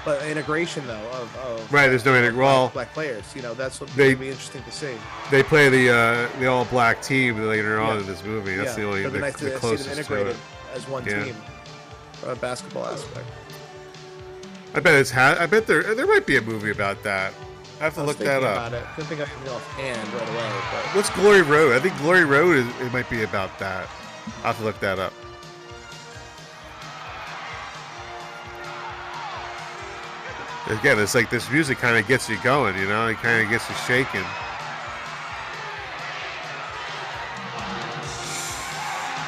But 0.06 0.24
integration 0.26 0.88
though 0.88 1.08
of, 1.12 1.36
of 1.38 1.74
Right, 1.74 1.90
there's 1.90 2.06
no 2.06 2.14
integ- 2.14 2.36
well- 2.36 2.70
black 2.70 2.94
players. 2.94 3.24
You 3.36 3.42
know 3.42 3.54
that's 3.54 3.82
what 3.82 3.90
They- 3.92 4.10
would 4.10 4.20
be 4.20 4.30
interesting 4.30 4.64
to 4.64 4.72
see. 4.72 4.94
They 5.30 5.44
play 5.44 5.70
the 5.70 5.90
uh, 5.94 6.40
the 6.40 6.48
all 6.48 6.66
black 6.66 7.02
team 7.02 7.46
later 7.48 7.80
on 7.80 7.96
Yeah. 7.96 8.02
in 8.02 8.08
this 8.08 8.24
movie. 8.24 8.56
That's 8.56 8.70
Yeah, 8.72 8.76
the 8.76 8.84
only 8.86 9.00
it'd 9.02 9.14
the, 9.14 9.20
nice 9.20 9.34
the 9.34 9.50
to 9.50 9.54
see 9.56 9.60
closest 9.60 9.86
them 9.86 9.94
to 9.96 10.00
integrated 10.00 10.36
it. 10.36 10.38
as 10.76 10.88
one 10.88 11.06
Yeah. 11.06 11.24
team 11.26 11.36
from 12.14 12.30
a 12.30 12.36
basketball 12.36 12.86
aspect. 12.88 13.26
I 14.74 14.80
bet 14.80 14.94
it's 14.96 15.12
ha- 15.12 15.36
I 15.40 15.46
bet 15.48 15.68
there 15.68 15.94
there 15.96 16.08
might 16.08 16.26
be 16.26 16.38
a 16.38 16.42
movie 16.42 16.72
about 16.72 17.04
that. 17.04 17.34
I 17.80 17.86
have 17.86 17.96
to 17.96 18.02
I 18.02 18.04
look 18.04 18.18
that 18.18 18.44
up. 18.44 18.70
About 18.70 18.74
it. 18.74 18.86
Couldn't 18.96 19.08
think 19.08 19.22
of 19.22 19.30
it 19.30 19.50
offhand 19.50 20.14
right 20.14 20.30
away. 20.30 20.62
But 20.72 20.96
What's 20.96 21.10
Glory 21.12 21.42
Road? 21.44 21.74
I 21.74 21.80
think 21.80 21.98
Glory 22.00 22.26
Road 22.26 22.58
is 22.58 22.68
it 22.82 22.92
might 22.92 23.10
be 23.10 23.24
about 23.24 23.58
that. 23.60 23.88
I'll 24.38 24.54
have 24.54 24.58
to 24.58 24.64
look 24.64 24.80
that 24.82 25.00
up. 25.00 25.14
Again, 30.68 31.00
it's 31.00 31.16
like 31.16 31.30
this 31.30 31.50
music 31.50 31.80
kind 31.80 31.98
of 31.98 32.08
gets 32.08 32.30
you 32.30 32.38
going, 32.44 32.78
you 32.78 32.88
know? 32.88 33.08
It 33.08 33.18
kind 33.18 33.42
of 33.44 33.50
gets 33.50 33.68
you 33.70 33.76
shaking. 33.88 34.26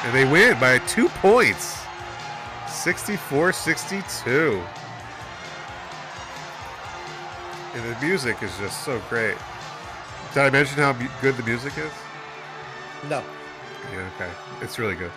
And 0.04 0.14
they 0.14 0.24
win 0.30 0.58
by 0.60 0.78
two 0.80 1.08
points 1.08 1.78
64 2.68 3.52
62. 3.52 4.62
The 7.92 8.06
music 8.06 8.42
is 8.42 8.56
just 8.58 8.84
so 8.84 9.00
great. 9.08 9.36
Did 10.34 10.42
I 10.42 10.50
mention 10.50 10.78
how 10.78 10.92
good 11.20 11.36
the 11.36 11.42
music 11.42 11.76
is? 11.76 11.92
No. 13.08 13.22
Yeah, 13.92 14.08
okay. 14.14 14.30
It's 14.60 14.78
really 14.78 14.94
good. 14.94 15.10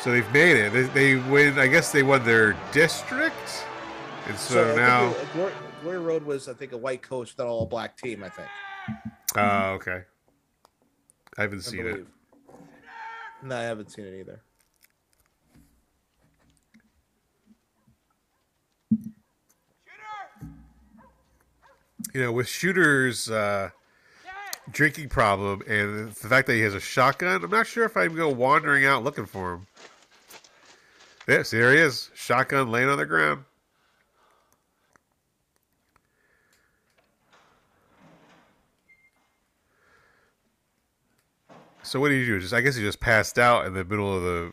So 0.00 0.12
they've 0.12 0.30
made 0.32 0.56
it. 0.56 0.72
They, 0.72 0.82
they 0.82 1.16
win. 1.16 1.58
I 1.58 1.66
guess 1.66 1.90
they 1.90 2.02
won 2.02 2.24
their 2.24 2.56
district, 2.70 3.64
and 4.28 4.38
so, 4.38 4.64
think 4.66 4.76
now. 4.76 5.08
it- 5.10 5.32
Glory, 5.32 5.52
Glory 5.82 5.98
Road 5.98 6.24
was, 6.24 6.48
I 6.48 6.52
think, 6.52 6.72
a 6.72 6.76
white 6.76 7.02
coach 7.02 7.32
with 7.36 7.40
an 7.40 7.46
all 7.50 7.66
black 7.66 7.96
team. 7.96 8.22
I 8.22 8.28
think. 8.28 8.48
Oh, 9.36 9.70
okay. 9.72 10.02
I 11.36 11.42
haven't 11.42 11.58
I 11.58 11.62
seen 11.62 11.86
it. 11.86 12.06
No, 13.42 13.56
I 13.56 13.62
haven't 13.62 13.90
seen 13.90 14.04
it 14.06 14.20
either. 14.20 14.40
You 22.14 22.22
know, 22.22 22.32
with 22.32 22.48
Shooter's 22.48 23.30
uh, 23.30 23.70
drinking 24.70 25.08
problem 25.08 25.62
and 25.66 26.08
the 26.08 26.28
fact 26.28 26.46
that 26.46 26.54
he 26.54 26.60
has 26.62 26.74
a 26.74 26.80
shotgun, 26.80 27.42
I'm 27.44 27.50
not 27.50 27.66
sure 27.66 27.84
if 27.84 27.96
I'd 27.96 28.14
go 28.16 28.28
wandering 28.28 28.86
out 28.86 29.04
looking 29.04 29.26
for 29.26 29.54
him. 29.54 29.66
Yes, 31.26 31.50
there 31.50 31.72
he 31.72 31.78
is. 31.78 32.10
Shotgun 32.14 32.70
laying 32.70 32.88
on 32.88 32.96
the 32.98 33.06
ground. 33.06 33.44
So 41.82 42.00
what 42.00 42.10
did 42.10 42.20
he 42.20 42.26
do? 42.26 42.38
Just 42.38 42.52
I 42.52 42.60
guess 42.60 42.76
he 42.76 42.82
just 42.82 43.00
passed 43.00 43.38
out 43.38 43.66
in 43.66 43.74
the 43.74 43.84
middle 43.84 44.14
of 44.14 44.22
the, 44.22 44.52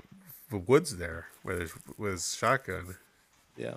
the 0.49 0.57
woods 0.57 0.97
there 0.97 1.27
with 1.43 1.59
his, 1.59 1.73
with 1.97 2.11
his 2.13 2.35
shotgun. 2.35 2.95
Yeah. 3.57 3.75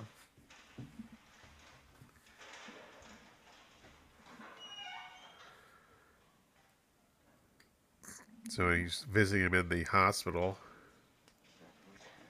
So 8.49 8.71
he's 8.71 9.05
visiting 9.11 9.47
him 9.47 9.55
in 9.55 9.69
the 9.69 9.85
hospital, 9.85 10.59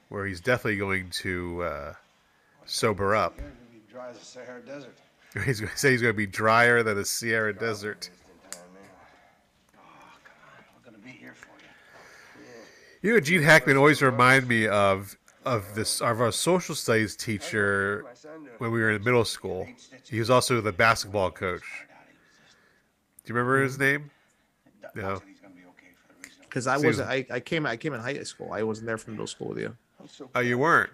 where 0.09 0.27
he's 0.27 0.41
definitely 0.41 0.79
going 0.79 1.11
to 1.11 1.63
uh, 1.63 1.93
sober 2.67 3.15
up. 3.15 3.35
You're 3.39 3.47
gonna 3.47 3.61
be 3.73 3.93
dry 3.93 4.11
as 4.11 4.19
the 4.19 4.25
Sahara 4.25 4.61
Desert. 4.61 4.99
He's 5.45 5.61
going 5.61 5.71
to 5.71 5.79
say 5.79 5.91
he's 5.91 6.01
going 6.01 6.15
to 6.15 6.17
be 6.17 6.27
drier 6.27 6.83
than 6.83 6.97
the 6.97 7.05
Sierra 7.05 7.53
Desert. 7.53 8.09
Be 11.05 11.11
you. 11.11 11.31
You 13.03 13.15
know, 13.15 13.21
Gene 13.21 13.43
Hackman 13.43 13.77
always 13.77 14.03
remind 14.03 14.49
me 14.49 14.67
of 14.67 15.17
of 15.45 15.75
this 15.75 16.01
of 16.01 16.21
our 16.21 16.33
social 16.33 16.75
studies 16.75 17.15
teacher 17.15 18.05
when 18.59 18.73
we 18.73 18.81
were 18.81 18.91
in 18.91 19.05
middle 19.05 19.25
school. 19.25 19.69
He 20.09 20.19
was 20.19 20.31
also 20.31 20.61
the 20.61 20.73
basketball 20.73 21.31
coach. 21.31 21.63
Do 23.25 23.33
you 23.33 23.35
remember 23.35 23.63
his 23.63 23.79
name? 23.79 24.11
No. 24.95 25.21
Because 26.59 26.67
I 26.67 26.77
So 26.81 26.87
was- 26.89 26.97
wasn't. 26.99 27.11
I, 27.31 27.37
I 27.37 27.41
came. 27.41 27.67
I 27.67 27.77
came 27.77 27.93
in 27.95 28.01
high 28.01 28.21
school. 28.25 28.53
I 28.53 28.65
wasn't 28.65 28.89
there 28.89 28.99
for 28.99 29.13
middle 29.13 29.29
school 29.29 29.49
with 29.51 29.59
you. 29.59 29.77
Oh, 30.35 30.41
you 30.41 30.59
weren't. 30.59 30.91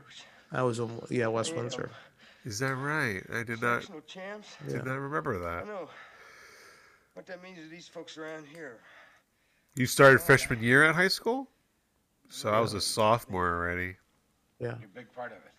I 0.53 0.62
was 0.62 0.78
in 0.78 0.91
yeah 1.09 1.27
West 1.28 1.57
Windsor. 1.57 1.89
Is 2.45 2.59
that 2.59 2.74
right? 2.74 3.23
I 3.32 3.43
did 3.45 3.62
not. 3.62 3.77
National 3.81 4.03
champs. 4.03 4.49
Did 4.66 4.77
Yeah. 4.77 4.82
not 4.82 4.99
remember 4.99 5.39
that. 5.39 5.49
I 5.49 5.57
that. 5.61 5.66
know. 5.66 5.89
What 7.15 7.24
that 7.27 7.43
means 7.43 7.57
to 7.61 7.69
these 7.69 7.89
folks 7.89 8.19
around 8.19 8.47
here. 8.47 8.77
You 9.77 9.86
started 9.86 10.20
freshman 10.20 10.62
year 10.62 10.85
at 10.85 10.95
high 10.95 11.09
school, 11.09 11.49
so 12.28 12.51
I 12.51 12.61
was 12.61 12.74
a 12.74 12.81
sophomore 12.81 13.49
already. 13.49 13.97
Yeah. 14.59 14.74
You're 14.78 14.85
a 14.91 14.95
big 14.95 15.12
part 15.15 15.32
of 15.32 15.39
it. 15.39 15.53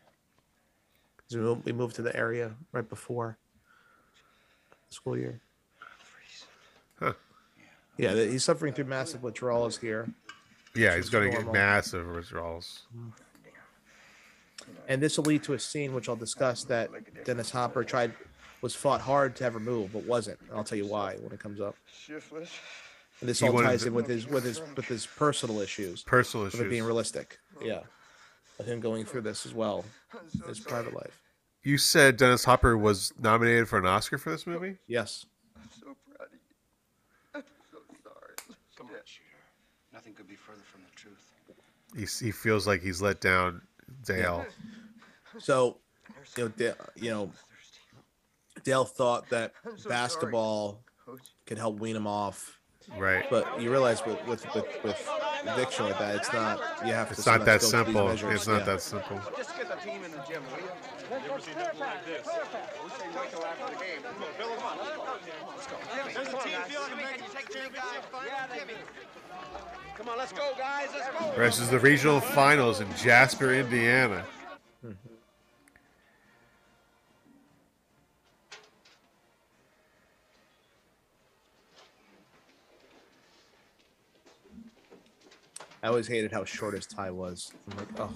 'Cause 1.29 1.37
we 1.37 1.71
we 1.71 1.71
moved 1.71 1.95
to 1.95 2.03
the 2.03 2.15
area 2.15 2.53
right 2.73 2.87
before 2.87 3.39
school 4.89 5.17
year. 5.17 5.41
Huh. 7.99 8.03
Yeah, 8.15 8.25
he's 8.25 8.43
suffering 8.43 8.73
through 8.73 8.85
massive 8.85 9.23
withdrawals 9.23 9.77
here. 9.77 10.07
Yeah, 10.75 10.95
he's 10.95 11.09
going 11.09 11.31
to 11.31 11.37
get 11.37 11.51
massive 11.53 12.07
withdrawals. 12.07 12.83
And 14.87 15.01
this 15.01 15.17
will 15.17 15.25
lead 15.25 15.43
to 15.43 15.53
a 15.53 15.59
scene 15.59 15.93
which 15.93 16.09
I'll 16.09 16.15
discuss 16.15 16.63
that 16.65 16.89
Dennis 17.23 17.49
Hopper 17.51 17.83
tried 17.83 18.13
was 18.61 18.75
fought 18.75 19.01
hard 19.01 19.35
to 19.37 19.43
have 19.43 19.55
removed, 19.55 19.93
but 19.93 20.03
wasn't. 20.05 20.39
And 20.41 20.57
I'll 20.57 20.63
tell 20.63 20.77
you 20.77 20.87
why 20.87 21.15
when 21.21 21.31
it 21.31 21.39
comes 21.39 21.61
up. 21.61 21.75
Shiftless. 21.91 22.49
And 23.21 23.29
this 23.29 23.39
He 23.39 23.47
all 23.47 23.61
ties 23.61 23.81
to- 23.81 23.87
in 23.87 23.93
with 23.93 24.07
his 24.07 24.27
with 24.27 24.43
his 24.43 24.61
with 24.75 24.85
his 24.85 25.05
personal 25.05 25.61
issues. 25.61 26.03
Personal 26.03 26.47
Of 26.47 26.59
it 26.59 26.69
being 26.69 26.83
realistic. 26.83 27.39
Yeah. 27.61 27.81
Of 28.59 28.65
him 28.65 28.79
going 28.79 29.05
through 29.05 29.21
this 29.21 29.45
as 29.45 29.53
well. 29.53 29.85
His 30.47 30.59
private 30.59 30.93
life. 30.93 31.21
You 31.63 31.77
said 31.77 32.17
Dennis 32.17 32.43
Hopper 32.45 32.77
was 32.77 33.13
nominated 33.19 33.67
for 33.69 33.79
an 33.79 33.85
Oscar 33.85 34.17
for 34.17 34.29
this 34.31 34.45
movie? 34.45 34.77
Yes. 34.87 35.25
I'm 35.57 35.69
so 35.79 35.85
proud 36.05 36.27
of 36.27 36.33
you. 36.33 36.39
I'm 37.33 37.43
so 37.71 37.77
sorry. 38.03 38.35
Come 38.77 38.87
on, 38.87 38.93
shooter. 39.05 39.94
Nothing 40.05 40.17
could 40.17 40.27
be 40.27 40.35
further 40.35 40.61
from 40.71 40.81
the 40.83 40.95
truth. 40.95 41.33
He, 41.95 42.25
he 42.27 42.31
feels 42.31 42.67
like 42.67 42.83
he's 42.83 43.01
let 43.01 43.21
down 43.21 43.61
Dale. 44.05 44.45
So, 45.37 45.79
you 46.37 46.43
know, 46.45 46.47
Dale, 46.49 46.75
you 46.95 47.09
know, 47.09 47.31
Dale 48.63 48.85
thought 48.85 49.27
that 49.31 49.51
so 49.75 49.89
basketball 49.89 50.79
sorry, 51.03 51.19
could 51.45 51.57
help 51.57 51.77
wean 51.79 51.93
him 51.93 52.07
off. 52.07 52.57
Right. 52.97 53.25
But 53.29 53.59
you 53.59 53.69
realize 53.69 54.05
with 54.05 54.15
with 54.27 54.45
with, 54.55 54.65
with 54.81 55.09
addiction 55.45 55.87
like 55.87 55.99
that, 55.99 56.15
it's 56.15 56.31
not. 56.31 56.61
You 56.85 56.93
have 56.93 57.07
to. 57.09 57.13
It's 57.15 57.25
not 57.25 57.43
that 57.43 57.59
go 57.59 57.67
through 57.67 57.83
these 57.83 57.85
simple. 57.85 58.07
measures, 58.07 58.33
It's 58.35 58.47
not 58.47 58.59
yeah. 58.59 58.65
that 58.65 58.81
simple. 58.81 59.19
Just 59.35 59.57
get 59.57 59.67
the 59.67 59.75
team 59.75 60.03
in 60.05 60.11
the 60.11 60.23
gym, 60.25 60.41
will 60.47 60.61
you? 60.63 61.19
Never 61.27 61.41
seen 61.41 61.55
nothing 61.55 61.79
like 61.81 62.05
this. 62.05 62.25
We 62.25 62.89
say 62.91 63.05
wait 63.11 63.29
till 63.31 63.43
after 63.43 63.73
the 63.75 63.79
game. 63.83 64.01
Come 64.03 64.23
on, 64.23 64.29
Bill, 64.37 64.55
come 64.55 64.65
on. 64.65 64.77
Let's 65.51 65.67
go. 65.67 65.75
Jimmy, 65.95 66.13
Does 66.13 66.27
the 66.27 66.31
come 66.31 66.39
on, 66.39 66.45
team 66.47 66.53
guys. 66.55 66.71
feel 66.71 66.81
like 66.81 66.89
Jimmy, 66.89 67.03
making 67.03 67.19
can 67.19 67.25
you 67.25 67.33
take 67.35 67.51
some 67.51 67.61
Jimmy 67.61 67.69
big 67.75 67.81
guys? 67.81 68.05
fun? 68.07 68.23
Yeah, 68.25 68.55
Jimmy. 68.55 68.73
Come 69.95 70.09
on, 70.09 70.17
let's 70.17 70.33
go, 70.33 70.51
guys. 70.57 70.89
Let's 70.93 71.07
go. 71.17 71.41
This 71.41 71.59
is 71.59 71.69
the 71.69 71.79
regional 71.79 72.19
finals 72.19 72.81
in 72.81 72.87
Jasper, 72.95 73.53
Indiana. 73.53 74.25
I 85.81 85.87
always 85.87 86.07
hated 86.07 86.31
how 86.31 86.43
short 86.43 86.73
his 86.73 86.87
tie 86.87 87.11
was. 87.11 87.53
I'm 87.69 87.77
like, 87.77 87.87
oh, 87.99 88.11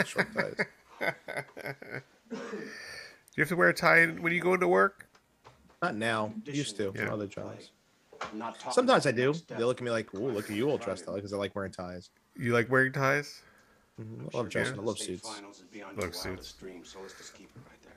I 0.00 0.04
short 0.04 0.26
ties. 0.34 0.54
Do 2.30 2.36
you 3.36 3.42
have 3.42 3.48
to 3.48 3.56
wear 3.56 3.68
a 3.68 3.74
tie 3.74 4.06
when 4.06 4.32
you 4.32 4.40
go 4.40 4.54
into 4.54 4.66
work? 4.66 5.06
Not 5.82 5.96
now. 5.96 6.32
Used 6.46 6.76
to. 6.78 6.92
Yeah. 6.96 7.12
Other 7.12 7.26
jobs. 7.26 7.70
I'm 8.20 8.38
not 8.38 8.54
talking 8.58 8.72
Sometimes 8.72 9.06
I 9.06 9.12
do. 9.12 9.34
They 9.48 9.64
look 9.64 9.78
at 9.78 9.84
me 9.84 9.90
like, 9.90 10.12
"Ooh, 10.14 10.30
look 10.30 10.44
at 10.50 10.56
you 10.56 10.68
all 10.68 10.78
dressed 10.78 11.08
up," 11.08 11.14
because 11.14 11.32
I 11.32 11.36
like 11.36 11.54
wearing 11.54 11.72
ties. 11.72 12.10
You 12.36 12.52
like 12.52 12.70
wearing 12.70 12.92
ties? 12.92 13.42
Mhm. 14.00 14.28
I 14.32 14.36
love 14.36 14.48
dressing. 14.48 14.78
I 14.78 14.82
love 14.82 14.98
suits. 14.98 15.28
Finals 15.28 15.58
is 15.58 15.64
beyond 15.64 15.96
Love 15.96 16.14
your 16.14 16.24
wildest 16.24 16.50
suits. 16.50 16.60
dreams, 16.60 16.88
so 16.88 17.00
let's 17.00 17.14
just 17.14 17.34
keep 17.34 17.50
it 17.56 17.62
right 17.68 17.82
there. 17.82 17.92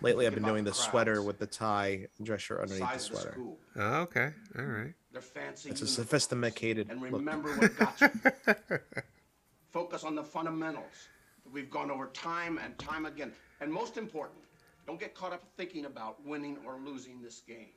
Lately, 0.00 0.26
I've 0.26 0.34
been 0.34 0.44
doing 0.44 0.64
the 0.64 0.70
the 0.70 0.76
sweater 0.76 1.22
with 1.22 1.38
the 1.38 1.46
tie 1.46 2.06
dress 2.22 2.42
shirt 2.42 2.60
underneath 2.62 2.88
the 2.88 2.94
the 2.96 3.02
sweater. 3.02 3.36
Oh, 3.76 4.00
okay. 4.02 4.32
All 4.58 4.64
right. 4.64 4.94
They're 5.12 5.20
fancy. 5.20 5.70
It's 5.70 5.82
a 5.82 5.86
sophisticated 5.86 6.88
And 6.90 7.02
look. 7.02 7.12
remember 7.12 7.52
what 7.54 7.76
got 7.76 8.00
you. 8.00 8.10
Focus 9.72 10.04
on 10.04 10.14
the 10.14 10.24
fundamentals 10.24 11.08
that 11.44 11.52
we've 11.52 11.70
gone 11.70 11.90
over 11.90 12.06
time 12.08 12.58
and 12.58 12.78
time 12.78 13.06
again. 13.06 13.32
And 13.60 13.72
most 13.72 13.96
important, 13.98 14.39
don't 14.90 14.98
get 14.98 15.14
caught 15.14 15.32
up 15.32 15.44
thinking 15.56 15.84
about 15.84 16.16
winning 16.26 16.58
or 16.66 16.80
losing 16.84 17.22
this 17.22 17.42
game. 17.46 17.68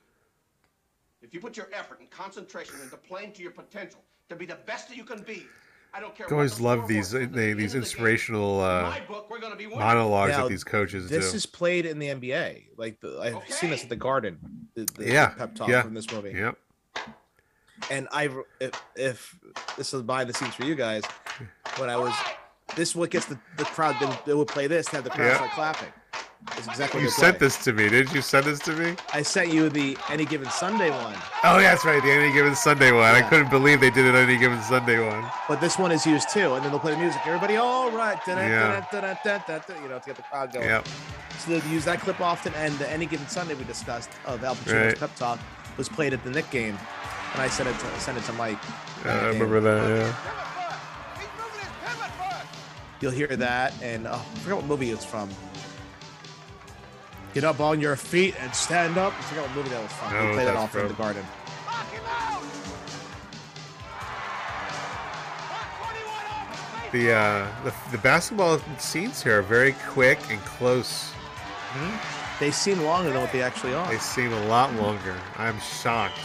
If 1.22 1.32
you 1.32 1.38
put 1.38 1.56
your 1.56 1.68
effort 1.72 2.00
and 2.00 2.10
concentration 2.10 2.74
into 2.82 2.96
playing 2.96 3.32
to 3.34 3.42
your 3.42 3.52
potential 3.52 4.00
to 4.28 4.34
be 4.34 4.46
the 4.46 4.58
best 4.66 4.88
that 4.88 4.96
you 4.96 5.04
can 5.04 5.22
be, 5.22 5.46
I 5.94 6.00
don't 6.00 6.12
care. 6.16 6.26
I 6.28 6.32
always 6.34 6.56
the 6.56 6.64
love 6.64 6.88
these 6.88 7.14
was. 7.14 7.28
they, 7.28 7.52
these 7.52 7.76
inspirational 7.76 8.64
In 8.64 8.84
uh, 8.84 8.90
my 8.90 9.00
book, 9.06 9.30
we're 9.30 9.38
gonna 9.38 9.54
be 9.54 9.68
monologues 9.68 10.32
Now, 10.32 10.42
that 10.42 10.48
these 10.48 10.64
coaches 10.64 11.08
This 11.08 11.30
do. 11.30 11.36
is 11.36 11.46
played 11.46 11.86
in 11.86 12.00
the 12.00 12.08
NBA. 12.08 12.64
Like 12.76 13.00
the, 13.00 13.20
I've 13.20 13.48
seen 13.48 13.70
this 13.70 13.84
at 13.84 13.88
the 13.88 13.96
Garden. 13.96 14.36
The, 14.74 14.84
the 14.96 15.12
yeah. 15.12 15.28
pep 15.28 15.54
talk 15.54 15.68
yeah. 15.68 15.82
from 15.82 15.94
this 15.94 16.10
movie. 16.10 16.32
Yep. 16.32 16.58
And 17.92 18.08
I, 18.10 18.28
if, 18.60 18.82
if 18.96 19.38
this 19.76 19.94
is 19.94 20.02
behind 20.02 20.28
the 20.28 20.34
scenes 20.34 20.56
for 20.56 20.64
you 20.64 20.74
guys, 20.74 21.04
when 21.76 21.90
I 21.90 21.96
was, 21.96 22.12
this 22.74 22.90
is 22.90 22.96
what 22.96 23.10
gets 23.10 23.26
the, 23.26 23.38
the 23.56 23.64
crowd. 23.64 23.94
They, 24.00 24.18
they 24.26 24.34
would 24.34 24.48
play 24.48 24.66
this 24.66 24.86
to 24.86 24.96
have 24.96 25.04
the 25.04 25.10
crowd 25.10 25.26
Yeah. 25.26 25.36
start 25.36 25.50
clapping. 25.52 25.92
It's 26.52 26.66
exactly 26.68 27.00
You 27.02 27.08
sent 27.10 27.38
play. 27.38 27.46
this 27.46 27.56
to 27.64 27.72
me. 27.72 27.88
Did 27.88 28.12
you 28.12 28.20
send 28.20 28.44
this 28.46 28.58
to 28.60 28.72
me? 28.76 28.96
I 29.12 29.22
sent 29.22 29.48
you 29.52 29.68
the 29.70 29.96
any 30.10 30.24
given 30.24 30.48
Sunday 30.50 30.90
one, 30.90 31.14
Oh, 31.42 31.58
yeah, 31.58 31.70
that's 31.72 31.84
right. 31.84 32.02
The 32.02 32.10
any 32.10 32.32
given 32.32 32.54
Sunday 32.54 32.92
one. 32.92 33.02
I 33.14 33.22
couldn't 33.22 33.50
believe 33.50 33.80
they 33.80 33.90
did 33.90 34.04
it 34.04 34.10
on 34.14 34.16
any 34.28 34.36
given 34.36 34.60
Sunday 34.62 34.98
one. 35.04 35.24
but 35.48 35.60
this 35.60 35.78
one 35.78 35.90
is 35.90 36.04
used 36.06 36.28
too. 36.30 36.54
And 36.54 36.62
then 36.64 36.70
they'll 36.70 36.80
play 36.80 36.92
the 36.92 36.98
music. 37.00 37.20
Everybody, 37.26 37.56
all 37.56 37.90
right, 37.90 38.18
Yeah. 38.26 38.84
you 38.92 39.88
know, 39.88 39.98
to 39.98 40.06
get 40.06 40.16
the 40.16 40.22
crowd 40.22 40.52
going. 40.52 40.66
Yep. 40.68 40.86
So 41.38 41.58
they 41.58 41.68
use 41.70 41.84
that 41.86 42.00
clip 42.00 42.20
often, 42.20 42.54
and 42.54 42.72
the 42.78 42.90
any 42.90 43.06
given 43.06 43.26
Sunday 43.26 43.54
we 43.54 43.64
discussed 43.64 44.10
of 44.26 44.44
Al 44.44 44.54
Pacino's 44.54 44.72
Right. 44.72 44.98
pep 45.00 45.14
talk 45.16 45.38
was 45.76 45.88
played 45.88 46.12
at 46.12 46.22
the 46.24 46.30
Knick 46.30 46.48
game, 46.50 46.78
and 47.32 47.42
I 47.42 47.48
sent 47.48 47.68
it 47.68 47.78
to 47.78 48.00
sent 48.00 48.16
it 48.18 48.24
to 48.24 48.32
Mike. 48.34 48.58
Uh, 49.04 49.08
I 49.08 49.26
remember 49.28 49.60
that. 49.60 49.88
Yeah. 49.88 50.14
You'll 53.00 53.10
hear 53.12 53.26
that, 53.36 53.74
and 53.82 54.06
oh, 54.06 54.12
I 54.14 54.38
forgot 54.38 54.56
what 54.58 54.66
movie 54.66 54.90
it's 54.90 55.04
from. 55.04 55.28
Get 57.34 57.42
up 57.44 57.58
on 57.60 57.80
your 57.80 57.96
feet 57.96 58.36
and 58.40 58.54
stand 58.54 58.96
up. 58.96 59.12
I 59.18 59.22
forgot 59.22 59.48
what 59.48 59.56
movie 59.56 59.70
that 59.70 59.82
was 59.82 59.92
from. 59.92 60.12
No, 60.12 60.26
they 60.28 60.32
play 60.34 60.44
that 60.44 60.56
off 60.56 60.74
in 60.74 60.80
from- 60.82 60.88
the 60.88 60.94
garden. 60.94 61.26
The, 66.92 67.12
uh, 67.12 67.48
the 67.64 67.74
the 67.90 67.98
basketball 67.98 68.60
scenes 68.78 69.20
here 69.20 69.40
are 69.40 69.42
very 69.42 69.72
quick 69.88 70.18
and 70.30 70.40
close. 70.42 71.10
They 72.38 72.52
seem 72.52 72.80
longer 72.82 73.10
than 73.10 73.20
what 73.20 73.32
they 73.32 73.42
actually 73.42 73.74
are. 73.74 73.88
They 73.90 73.98
seem 73.98 74.32
a 74.32 74.46
lot 74.46 74.72
longer. 74.74 75.16
I'm 75.36 75.58
shocked. 75.60 76.20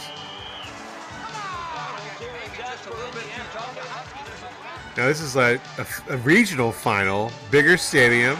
Now 4.96 5.06
this 5.06 5.20
is 5.20 5.34
like 5.34 5.60
a, 5.78 5.86
a 6.10 6.16
regional 6.18 6.70
final, 6.70 7.32
bigger 7.50 7.76
stadium, 7.76 8.38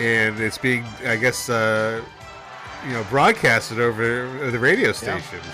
and 0.00 0.38
it's 0.40 0.58
being, 0.58 0.84
I 1.06 1.16
guess, 1.16 1.48
uh, 1.48 2.02
you 2.86 2.92
know, 2.92 3.04
broadcasted 3.10 3.80
over 3.80 4.50
the 4.50 4.58
radio 4.58 4.92
stations. 4.92 5.44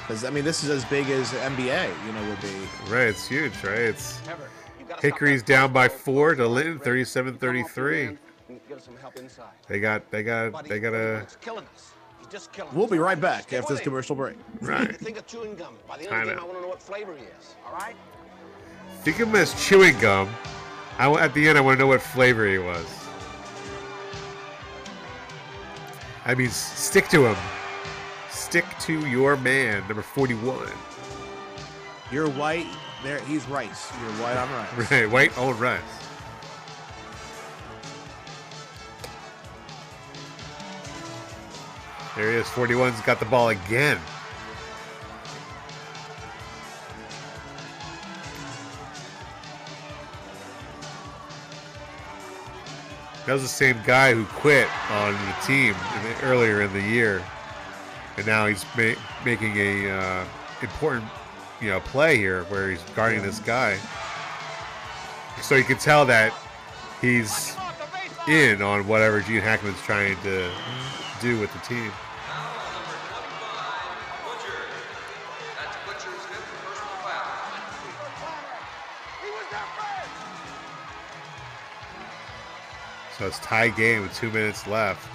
Because 0.00 0.24
I 0.24 0.30
mean, 0.30 0.44
this 0.44 0.64
is 0.64 0.70
as 0.70 0.84
big 0.86 1.08
as 1.10 1.30
NBA, 1.32 2.06
you 2.06 2.12
know, 2.12 2.28
would 2.28 2.40
be. 2.40 2.48
Right, 2.90 3.08
it's 3.08 3.28
huge, 3.28 3.52
right? 3.62 3.78
It's 3.78 4.20
Hickory's 5.00 5.42
down 5.42 5.72
by 5.72 5.88
four 5.88 6.34
to 6.34 6.46
Linton, 6.48 6.78
37-33. 6.78 8.16
Get 8.68 8.82
some 8.82 8.96
help 8.96 9.16
inside. 9.18 9.44
They 9.66 9.80
got, 9.80 10.10
they 10.10 10.22
got, 10.22 10.66
they 10.66 10.80
got 10.80 10.94
a. 10.94 11.18
It's 11.18 11.36
killing 11.36 11.66
us. 11.74 11.92
He's 12.18 12.28
just 12.28 12.52
killing 12.52 12.74
We'll 12.74 12.86
be 12.86 12.98
right 12.98 13.20
back 13.20 13.42
Stick 13.42 13.58
after 13.58 13.74
this 13.74 13.82
commercial 13.82 14.16
break. 14.16 14.36
Right. 14.62 14.96
Think 14.96 15.18
of 15.18 15.26
chewing 15.26 15.54
gum. 15.54 15.74
By 15.86 15.98
the 15.98 16.10
end 16.10 16.22
of 16.22 16.26
the 16.26 16.32
game, 16.32 16.40
I 16.40 16.44
want 16.44 16.56
to 16.56 16.62
know 16.62 16.68
what 16.68 16.82
flavor 16.82 17.14
he 17.14 17.24
is. 17.24 17.56
All 17.66 17.74
right? 17.74 17.94
Think 19.02 19.20
of 19.20 19.28
him 19.28 19.36
as 19.36 19.54
chewing 19.62 19.98
gum. 19.98 20.28
I, 20.98 21.10
at 21.12 21.32
the 21.32 21.48
end, 21.48 21.56
I 21.56 21.60
want 21.60 21.76
to 21.76 21.78
know 21.78 21.86
what 21.86 22.02
flavor 22.02 22.46
he 22.46 22.58
was. 22.58 22.86
I 26.24 26.34
mean, 26.34 26.50
stick 26.50 27.08
to 27.08 27.26
him. 27.26 27.36
Stick 28.30 28.64
to 28.80 29.06
your 29.06 29.36
man, 29.36 29.86
number 29.86 30.02
41. 30.02 30.68
You're 32.10 32.28
white. 32.30 32.66
There, 33.02 33.20
he's 33.20 33.46
rice. 33.46 33.92
You're 34.00 34.10
white. 34.12 34.36
I'm 34.36 34.50
rice. 34.52 34.90
Right, 34.90 35.10
white 35.10 35.38
on 35.38 35.58
rice. 35.58 35.80
There 42.16 42.32
he 42.32 42.36
is. 42.38 42.46
41's 42.46 43.00
got 43.02 43.20
the 43.20 43.26
ball 43.26 43.50
again. 43.50 43.98
That 53.28 53.34
was 53.34 53.42
the 53.42 53.48
same 53.48 53.76
guy 53.84 54.14
who 54.14 54.24
quit 54.24 54.66
on 54.90 55.12
the 55.12 55.34
team 55.44 55.74
in 55.96 56.02
the, 56.02 56.22
earlier 56.22 56.62
in 56.62 56.72
the 56.72 56.80
year, 56.80 57.22
and 58.16 58.26
now 58.26 58.46
he's 58.46 58.64
ma- 58.74 58.98
making 59.22 59.54
a 59.58 59.90
uh, 59.90 60.24
important, 60.62 61.04
you 61.60 61.68
know, 61.68 61.78
play 61.80 62.16
here 62.16 62.44
where 62.44 62.70
he's 62.70 62.82
guarding 62.96 63.20
this 63.20 63.38
guy. 63.38 63.76
So 65.42 65.56
you 65.56 65.64
can 65.64 65.76
tell 65.76 66.06
that 66.06 66.32
he's 67.02 67.54
in 68.26 68.62
on 68.62 68.88
whatever 68.88 69.20
Gene 69.20 69.42
Hackman's 69.42 69.82
trying 69.82 70.16
to 70.22 70.50
do 71.20 71.38
with 71.38 71.52
the 71.52 71.58
team. 71.58 71.92
So 83.18 83.26
it's 83.26 83.38
tie 83.40 83.68
game 83.70 84.02
with 84.02 84.14
two 84.14 84.30
minutes 84.30 84.66
left. 84.66 85.08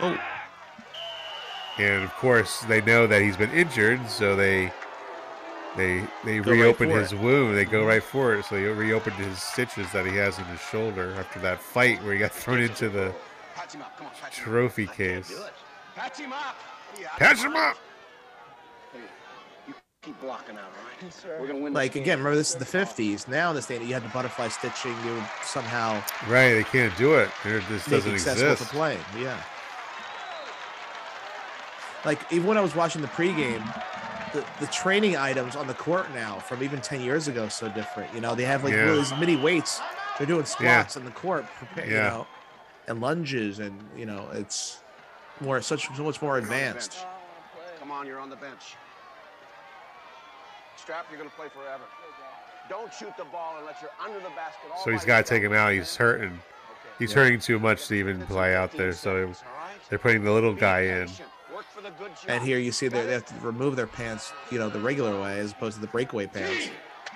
Oh. 0.00 0.16
And 1.78 2.04
of 2.04 2.12
course, 2.14 2.60
they 2.62 2.80
know 2.82 3.06
that 3.06 3.22
he's 3.22 3.36
been 3.36 3.50
injured, 3.52 4.08
so 4.08 4.36
they 4.36 4.72
they 5.76 6.02
they 6.24 6.38
Go 6.40 6.52
reopened 6.52 6.92
for 6.92 7.00
his 7.00 7.12
it. 7.12 7.18
wound. 7.20 7.56
They 7.56 7.64
go 7.64 7.84
right 7.84 8.02
for 8.02 8.34
it. 8.34 8.44
So 8.44 8.56
they 8.56 8.62
reopened 8.64 9.16
his 9.16 9.40
stitches 9.40 9.90
that 9.92 10.06
he 10.06 10.12
has 10.16 10.38
in 10.38 10.44
his 10.46 10.60
shoulder 10.60 11.14
after 11.18 11.38
that 11.40 11.60
fight 11.60 12.02
where 12.02 12.12
he 12.12 12.18
got 12.18 12.32
thrown 12.32 12.60
into 12.60 12.88
the 12.88 13.12
Patch 13.54 13.74
him 13.74 13.82
up. 13.82 13.96
Patch 14.20 14.38
him 14.38 14.44
trophy 14.44 14.86
case. 14.86 15.36
up. 15.38 15.52
Patch 15.96 16.18
him 16.18 16.32
up. 16.32 16.56
Yeah, 17.00 17.08
Patch 17.16 17.38
him 17.42 17.56
up. 17.56 17.76
Hey, 20.02 20.10
you 20.10 20.14
keep 20.14 20.20
blocking 20.22 20.56
out, 20.56 20.64
all 20.64 21.08
right? 21.08 21.40
We're 21.40 21.46
gonna 21.48 21.58
win. 21.58 21.72
Like 21.72 21.96
again, 21.96 22.18
remember 22.18 22.36
this 22.36 22.50
is 22.50 22.56
the 22.56 22.64
50s. 22.64 23.26
Now 23.28 23.50
in 23.50 23.56
this 23.56 23.66
day, 23.66 23.82
you 23.82 23.94
had 23.94 24.04
the 24.04 24.08
butterfly 24.10 24.48
stitching. 24.48 24.94
You 25.04 25.14
would 25.14 25.24
somehow 25.44 25.94
Right, 26.28 26.54
they 26.54 26.64
can't 26.64 26.96
do 26.96 27.14
it. 27.14 27.30
There- 27.44 27.60
This 27.60 27.86
make 27.88 27.98
doesn't 27.98 28.12
it 28.12 28.14
accessible 28.14 28.52
exist. 28.52 28.70
to 28.70 28.76
play. 28.76 28.98
Yeah. 29.18 29.40
Like 32.04 32.20
even 32.32 32.46
when 32.46 32.56
I 32.56 32.60
was 32.60 32.74
watching 32.76 33.02
the 33.02 33.08
pregame, 33.08 33.64
the, 34.32 34.44
the 34.60 34.66
training 34.68 35.16
items 35.16 35.56
on 35.56 35.66
the 35.66 35.74
court 35.74 36.12
now 36.14 36.38
from 36.38 36.62
even 36.62 36.80
10 36.80 37.00
years 37.00 37.26
ago 37.26 37.48
so 37.48 37.68
different. 37.68 38.14
You 38.14 38.20
know, 38.20 38.34
they 38.36 38.44
have 38.44 38.62
like 38.62 38.72
Yeah. 38.74 38.82
really 38.84 38.98
these 38.98 39.12
mini 39.18 39.36
weights. 39.36 39.80
They're 40.16 40.26
doing 40.28 40.44
squats 40.44 40.96
on 40.96 41.04
the 41.04 41.10
court, 41.10 41.44
prepare, 41.56 41.86
you 41.86 41.94
Yeah. 41.94 42.08
know, 42.10 42.26
and 42.86 43.00
lunges, 43.00 43.58
and 43.58 43.76
you 43.96 44.06
know, 44.06 44.28
it's 44.32 44.78
more 45.40 45.60
such 45.60 45.88
so 45.96 46.02
much 46.04 46.22
more 46.22 46.38
You're 46.38 46.46
on 46.46 46.52
advanced. 46.54 46.98
Come 47.80 47.90
on, 47.90 48.06
you're 48.06 48.18
on 48.20 48.30
the 48.30 48.36
bench. 48.36 48.76
Strap, 50.80 51.06
you're 51.10 51.18
gonna 51.18 51.30
play 51.30 51.48
forever. 51.48 51.82
Don't 52.68 52.92
shoot 52.92 53.16
the 53.16 53.24
ball 53.24 53.56
unless 53.58 53.76
you're 53.82 53.90
under 54.04 54.18
the 54.20 54.30
basket. 54.30 54.70
all 54.74 54.84
So 54.84 54.90
he's 54.90 55.04
got 55.04 55.24
to 55.24 55.28
take 55.34 55.42
him 55.42 55.52
out. 55.54 55.72
He's 55.72 55.96
hurting. 55.96 56.38
He's 56.98 57.12
Yeah. 57.12 57.22
hurting 57.22 57.40
too 57.40 57.58
much 57.58 57.86
to 57.88 57.94
even 57.94 58.26
play 58.26 58.54
out 58.54 58.72
there. 58.72 58.92
So 58.92 59.32
they're 59.88 59.98
putting 59.98 60.22
the 60.24 60.32
little 60.32 60.54
guy 60.54 60.80
in. 60.80 61.10
Work 61.52 61.64
for 61.74 61.80
the 61.80 61.90
good 61.92 62.12
And 62.28 62.42
here 62.42 62.58
you 62.58 62.70
see 62.72 62.88
they 62.88 63.04
they 63.04 63.12
have 63.14 63.24
to 63.26 63.34
remove 63.40 63.74
their 63.76 63.86
pants, 63.86 64.32
you 64.50 64.58
know, 64.58 64.68
the 64.68 64.80
regular 64.80 65.20
way 65.20 65.40
as 65.40 65.52
opposed 65.52 65.76
to 65.76 65.80
the 65.80 65.86
breakaway 65.86 66.26
pants. 66.26 66.68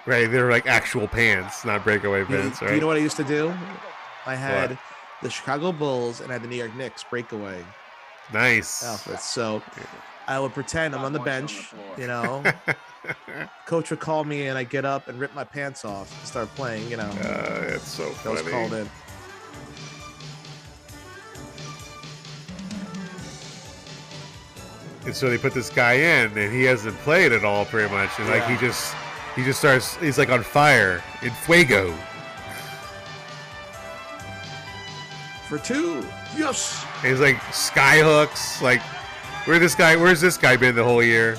Right, 0.07 0.29
they're 0.29 0.51
like 0.51 0.67
actual 0.67 1.07
pants, 1.07 1.65
not 1.65 1.85
breakaway 1.85 2.21
You, 2.21 2.27
pants. 2.27 2.59
do 2.59 2.67
Right? 2.67 2.75
you 2.75 2.81
know 2.81 2.87
what 2.89 2.97
I 2.97 3.01
used 3.01 3.19
to 3.19 3.25
do? 3.25 3.55
I 4.27 4.35
had 4.35 4.79
the 5.21 5.31
Chicago 5.31 5.71
Bulls 5.71 6.21
and 6.21 6.31
I 6.31 6.35
had 6.35 6.43
the 6.43 6.49
New 6.49 6.57
York 6.57 6.75
Knicks 6.75 7.05
breakaway 7.05 7.65
Nice. 8.33 8.83
outfits. 8.85 9.29
So 9.29 9.63
I 10.27 10.41
would 10.41 10.55
pretend 10.55 10.95
I'm 10.95 11.05
on 11.05 11.13
the 11.13 11.21
bench, 11.21 11.73
you 11.97 12.07
know. 12.07 12.43
Coach 13.67 13.91
would 13.91 14.01
call 14.01 14.25
me 14.25 14.47
and 14.47 14.57
I 14.57 14.65
get 14.65 14.85
up 14.85 15.09
and 15.09 15.19
rip 15.19 15.35
my 15.35 15.45
pants 15.45 15.85
off 15.85 16.17
and 16.19 16.29
start 16.29 16.49
playing, 16.55 16.89
you 16.91 16.97
know. 16.97 17.11
Uh, 17.25 17.65
it's 17.69 17.89
so 17.89 18.11
That 18.25 18.31
was 18.31 18.41
funny. 18.43 18.53
called 18.53 18.73
in. 18.75 18.89
And 25.05 25.15
so 25.17 25.29
they 25.29 25.39
put 25.39 25.53
this 25.53 25.69
guy 25.69 25.95
in, 25.95 26.37
and 26.39 26.53
he 26.53 26.63
hasn't 26.63 26.97
played 26.99 27.33
at 27.33 27.45
all, 27.45 27.65
pretty 27.65 27.93
much. 27.93 28.11
And 28.19 28.29
like 28.29 28.45
he 28.47 28.57
just, 28.57 28.95
he 29.35 29.43
just 29.43 29.59
starts. 29.59 29.97
He's 29.97 30.17
like 30.17 30.29
on 30.29 30.43
fire 30.45 31.03
in 31.23 31.31
fuego. 31.31 31.93
For 35.49 35.59
two. 35.59 36.07
Yes. 36.39 36.85
And 37.03 37.11
he's 37.11 37.21
like 37.21 37.43
sky 37.53 37.99
hooks. 38.01 38.63
Like, 38.63 38.81
where 39.47 39.59
this 39.59 39.75
guy? 39.75 39.97
Where's 39.97 40.21
this 40.21 40.37
guy 40.37 40.57
been 40.57 40.77
the 40.77 40.85
whole 40.85 41.03
year? 41.03 41.37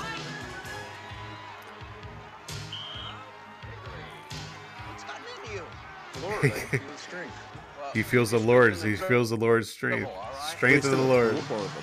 He 7.94 8.04
feels 8.04 8.32
the 8.32 8.40
Lord's. 8.40 8.82
He 8.82 8.96
feels 8.96 9.30
the 9.30 9.38
Lord's 9.38 9.70
strength. 9.70 10.10
Strength 10.50 10.86
of 10.86 10.92
the 10.92 10.98
Lord. 10.98 11.36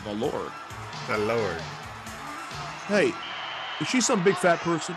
The 0.04 0.14
Lord. 0.14 0.52
The 1.08 1.18
Lord. 1.18 1.56
Hey, 2.86 3.12
is 3.80 3.88
she 3.88 4.00
some 4.00 4.22
big 4.24 4.36
fat 4.36 4.58
person? 4.60 4.94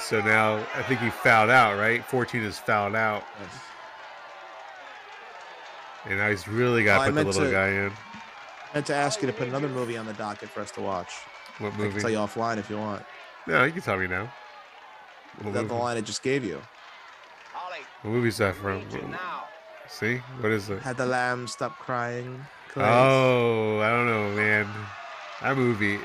So 0.00 0.20
now 0.20 0.56
I 0.74 0.82
think 0.82 1.00
he 1.00 1.08
fouled 1.10 1.50
out, 1.50 1.78
right? 1.78 2.04
14 2.04 2.42
is 2.42 2.58
fouled 2.58 2.94
out. 2.94 3.24
And 6.04 6.18
now 6.18 6.28
he's 6.28 6.46
really 6.46 6.84
got 6.84 7.00
Oh, 7.00 7.06
to 7.06 7.12
put 7.12 7.18
the 7.20 7.24
little 7.24 7.44
to- 7.46 7.50
guy 7.50 7.68
in. 7.68 7.86
I 7.90 8.74
meant 8.74 8.86
to 8.86 8.94
ask 8.94 9.22
you 9.22 9.26
to 9.26 9.32
put 9.32 9.48
another 9.48 9.68
movie 9.68 9.96
on 9.96 10.04
the 10.06 10.12
docket 10.12 10.50
for 10.50 10.60
us 10.60 10.70
to 10.72 10.82
watch. 10.82 11.12
What 11.58 11.72
I 11.72 11.76
movie? 11.76 11.92
can 11.92 12.00
tell 12.00 12.10
you 12.10 12.18
offline 12.18 12.58
if 12.58 12.68
you 12.70 12.76
want. 12.78 13.04
No, 13.46 13.64
you 13.64 13.72
can 13.72 13.82
tell 13.82 13.96
me 13.96 14.06
now. 14.06 14.32
What, 15.42 15.54
That 15.54 15.68
the 15.68 15.74
line 15.74 15.96
I 15.96 16.00
just 16.00 16.22
gave 16.22 16.44
you. 16.44 16.60
what 18.02 18.10
movie's 18.12 18.38
that 18.38 18.56
from? 18.56 18.82
See? 19.88 20.16
What 20.40 20.52
is 20.52 20.68
it? 20.70 20.82
Had 20.82 20.96
the 20.96 21.06
lamb 21.06 21.46
stop 21.46 21.78
crying. 21.78 22.44
Clay? 22.70 22.84
Oh, 22.84 23.80
I 23.80 23.88
don't 23.90 24.06
know, 24.06 24.30
man. 24.34 24.68
That 25.42 25.56
movie. 25.56 25.98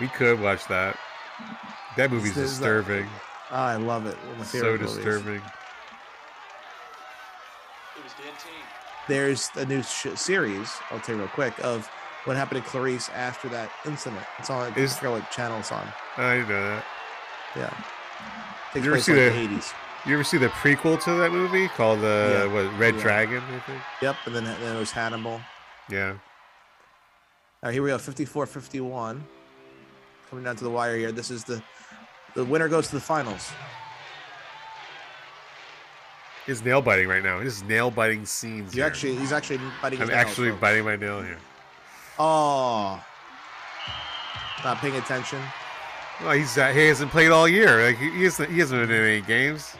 We 0.00 0.08
could 0.08 0.40
watch 0.40 0.66
that. 0.68 0.96
That 1.96 2.10
movie's 2.10 2.34
This 2.34 2.50
is 2.52 2.58
the- 2.58 2.64
disturbing. 2.66 3.08
Oh, 3.50 3.56
I 3.56 3.76
love 3.76 4.06
it. 4.06 4.16
One 4.22 4.32
of 4.32 4.38
my 4.38 4.44
So 4.44 4.60
favorite 4.60 4.80
movies. 4.80 4.96
disturbing. 4.96 5.42
There's 9.08 9.50
a 9.56 9.64
new 9.66 9.82
sh- 9.82 10.06
series, 10.14 10.70
I'll 10.90 11.00
tell 11.00 11.16
you 11.16 11.22
real 11.22 11.30
quick, 11.30 11.54
of 11.64 11.88
what 12.24 12.36
happened 12.36 12.62
to 12.62 12.68
Clarice 12.70 13.08
after 13.10 13.48
that 13.50 13.70
incident. 13.84 14.22
It's 14.38 14.50
on. 14.50 14.72
Is- 14.74 14.92
Is 14.92 14.96
forget 14.98 15.12
what 15.12 15.30
channel 15.30 15.58
it's 15.58 15.72
on. 15.72 15.86
Oh, 16.18 16.22
I 16.22 16.38
know 16.40 16.46
that. 16.46 16.84
Yeah. 17.56 17.84
Takes 18.72 18.86
You 18.86 18.92
ever 18.92 19.00
see 19.00 19.12
like 19.12 19.20
the, 19.20 19.28
the 19.30 19.38
eighties. 19.40 19.72
You 20.06 20.14
ever 20.14 20.24
see 20.24 20.38
the 20.38 20.48
prequel 20.48 21.00
to 21.04 21.12
that 21.14 21.30
movie 21.32 21.68
called 21.68 22.00
the 22.00 22.46
Yeah. 22.48 22.52
what 22.52 22.78
Red 22.78 22.96
Yeah. 22.96 23.02
Dragon? 23.02 23.42
I 23.54 23.58
think. 23.60 23.82
Yep, 24.00 24.16
and 24.26 24.34
then, 24.34 24.44
then 24.44 24.76
it 24.76 24.78
was 24.80 24.90
Hannibal. 24.90 25.40
Yeah. 25.88 26.10
All 26.12 26.18
right, 27.68 27.72
here 27.72 27.82
we 27.82 27.90
go. 27.90 27.98
54-51. 27.98 29.20
Coming 30.28 30.44
down 30.44 30.56
to 30.56 30.64
the 30.64 30.70
wire 30.70 30.96
here. 30.96 31.12
This 31.12 31.30
is 31.30 31.44
the 31.44 31.62
the 32.34 32.44
winner 32.44 32.66
goes 32.68 32.88
to 32.88 32.94
the 32.94 33.00
finals. 33.00 33.50
He's 36.46 36.64
nail 36.64 36.82
biting 36.82 37.06
right 37.08 37.22
now. 37.22 37.38
He's 37.40 37.62
nail 37.62 37.90
biting 37.90 38.24
scenes. 38.26 38.74
You 38.74 38.82
actually 38.82 39.14
he's 39.16 39.32
actually 39.32 39.60
biting 39.80 40.00
his 40.00 40.08
I'm 40.10 40.14
actually 40.16 40.50
biting 40.52 40.84
my 40.84 40.96
nail 40.96 41.20
here. 41.22 41.38
Oh. 42.18 43.02
Not 44.64 44.78
paying 44.78 44.96
attention. 44.96 45.40
Well, 46.20 46.32
he's 46.32 46.56
uh, 46.56 46.68
he 46.72 46.86
hasn't 46.86 47.10
played 47.10 47.30
all 47.30 47.48
year. 47.48 47.84
Like 47.84 47.98
he, 47.98 48.10
he 48.10 48.24
hasn't 48.24 48.50
he 48.50 48.58
hasn't 48.60 48.80
been 48.86 48.90
in 48.96 49.04
any 49.04 49.20
games. 49.22 49.74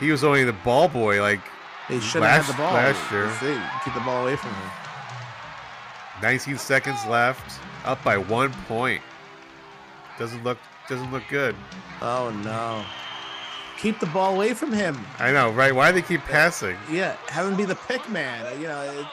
He 0.00 0.10
was 0.10 0.22
only 0.24 0.44
the 0.44 0.52
ball 0.52 0.88
boy. 0.88 1.22
Like 1.22 1.40
He 1.88 1.98
shouldn't 2.00 2.30
have 2.30 2.46
the 2.46 2.52
ball. 2.54 2.74
last 2.74 3.10
year. 3.10 3.30
See, 3.40 3.58
keep 3.84 3.94
the 3.94 4.00
ball 4.00 4.22
away 4.24 4.36
from 4.36 4.50
him. 4.50 4.70
19 6.22 6.58
seconds 6.58 6.98
left. 7.06 7.60
Up 7.84 8.02
by 8.04 8.16
one 8.16 8.52
point. 8.68 9.02
Doesn't 10.18 10.42
look 10.44 10.58
doesn't 10.88 11.10
look 11.10 11.22
good. 11.30 11.54
Oh 12.02 12.30
no. 12.44 12.84
Keep 13.78 14.00
the 14.00 14.06
ball 14.06 14.34
away 14.34 14.52
from 14.54 14.72
him. 14.72 14.98
I 15.18 15.32
know, 15.32 15.50
right? 15.50 15.74
Why 15.74 15.90
do 15.90 16.00
they 16.00 16.06
keep 16.06 16.20
passing? 16.22 16.76
Yeah, 16.90 17.16
have 17.28 17.46
him 17.46 17.56
be 17.56 17.64
the 17.64 17.74
pick 17.74 18.08
man. 18.08 18.60
You 18.60 18.68
know, 18.68 18.80
it, 18.82 19.06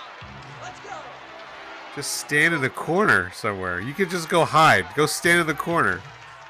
Just 1.96 2.18
stand 2.18 2.54
in 2.54 2.62
the 2.62 2.70
corner 2.70 3.32
somewhere. 3.34 3.80
You 3.82 3.94
could 3.94 4.10
just 4.10 4.30
go 4.30 4.46
hide. 4.46 4.86
Go 4.96 5.06
stand 5.06 5.42
in 5.42 5.48
the 5.48 5.54
corner. 5.54 6.02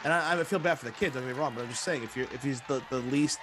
and 0.04 0.14
I, 0.14 0.40
I 0.40 0.44
feel 0.44 0.60
bad 0.60 0.78
for 0.78 0.86
the 0.86 0.92
kid. 0.92 1.14
Don't 1.14 1.24
get 1.26 1.34
me 1.36 1.40
wrong, 1.40 1.54
but 1.56 1.64
I'm 1.64 1.70
just 1.70 1.84
saying 1.84 2.04
if 2.04 2.16
you're 2.16 2.28
if 2.34 2.44
he's 2.44 2.62
the, 2.62 2.82
the 2.90 3.00
least 3.00 3.40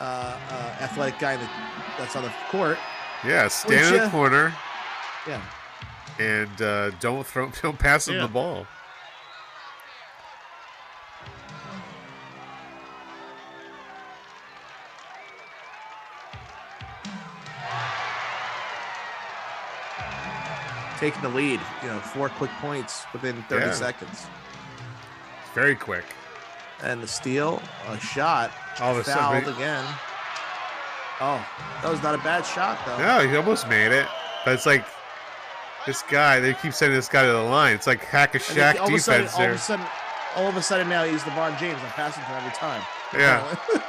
uh, 0.00 0.04
uh, 0.50 0.76
athletic 0.80 1.18
guy 1.18 1.36
that, 1.36 1.94
that's 1.98 2.16
on 2.16 2.22
the 2.24 2.32
court, 2.50 2.78
Yeah, 3.24 3.48
stand 3.48 3.94
in 3.96 4.02
the 4.02 4.08
corner 4.10 4.54
yeah, 5.26 5.42
and 6.18 6.62
uh, 6.62 6.90
don't 7.00 7.26
throw 7.26 7.50
don't 7.62 7.78
pass 7.78 8.08
him 8.08 8.14
Yeah. 8.16 8.22
the 8.22 8.28
ball. 8.28 8.66
Taking 20.98 21.22
the 21.22 21.28
lead. 21.28 21.60
You 21.82 21.88
know, 21.88 21.98
four 22.00 22.28
quick 22.28 22.50
points 22.60 23.04
within 23.12 23.42
30 23.48 23.66
Yeah. 23.66 23.72
seconds. 23.72 24.26
Very 25.54 25.74
quick. 25.74 26.04
And 26.82 27.02
the 27.02 27.08
steal, 27.08 27.62
a 27.88 27.98
shot, 27.98 28.50
All 28.80 28.92
of 28.92 28.98
a 28.98 29.04
fouled 29.04 29.44
but- 29.44 29.54
again. 29.56 29.84
Oh, 31.20 31.44
that 31.82 31.90
was 31.90 32.00
not 32.02 32.14
a 32.14 32.18
bad 32.18 32.46
shot 32.46 32.78
though. 32.86 32.96
No, 32.98 33.26
he 33.28 33.36
almost 33.36 33.66
made 33.68 33.90
it. 33.90 34.06
But 34.44 34.54
it's 34.54 34.66
like 34.66 34.84
this 35.84 36.02
guy, 36.02 36.38
they 36.38 36.54
keep 36.54 36.72
sending 36.72 36.96
this 36.96 37.08
guy 37.08 37.22
to 37.26 37.32
the 37.32 37.42
line. 37.42 37.74
It's 37.74 37.88
like 37.88 38.04
hack 38.04 38.36
a 38.36 38.38
Shaq 38.38 38.78
all 38.78 38.86
of 38.88 38.94
a 38.94 38.98
sudden, 39.00 39.22
defense 39.22 39.34
all 39.36 39.44
of 39.46 39.50
a 39.50 39.58
sudden, 39.58 39.86
all 40.36 40.46
of 40.48 40.56
a 40.56 40.62
sudden 40.62 40.88
now 40.88 41.02
he's 41.04 41.22
LeBron 41.22 41.58
James. 41.58 41.80
I'm 41.82 41.90
passing 41.90 42.22
to 42.22 42.28
him 42.28 42.36
every 42.36 42.52
time. 42.56 42.82
Yeah. 43.12 43.56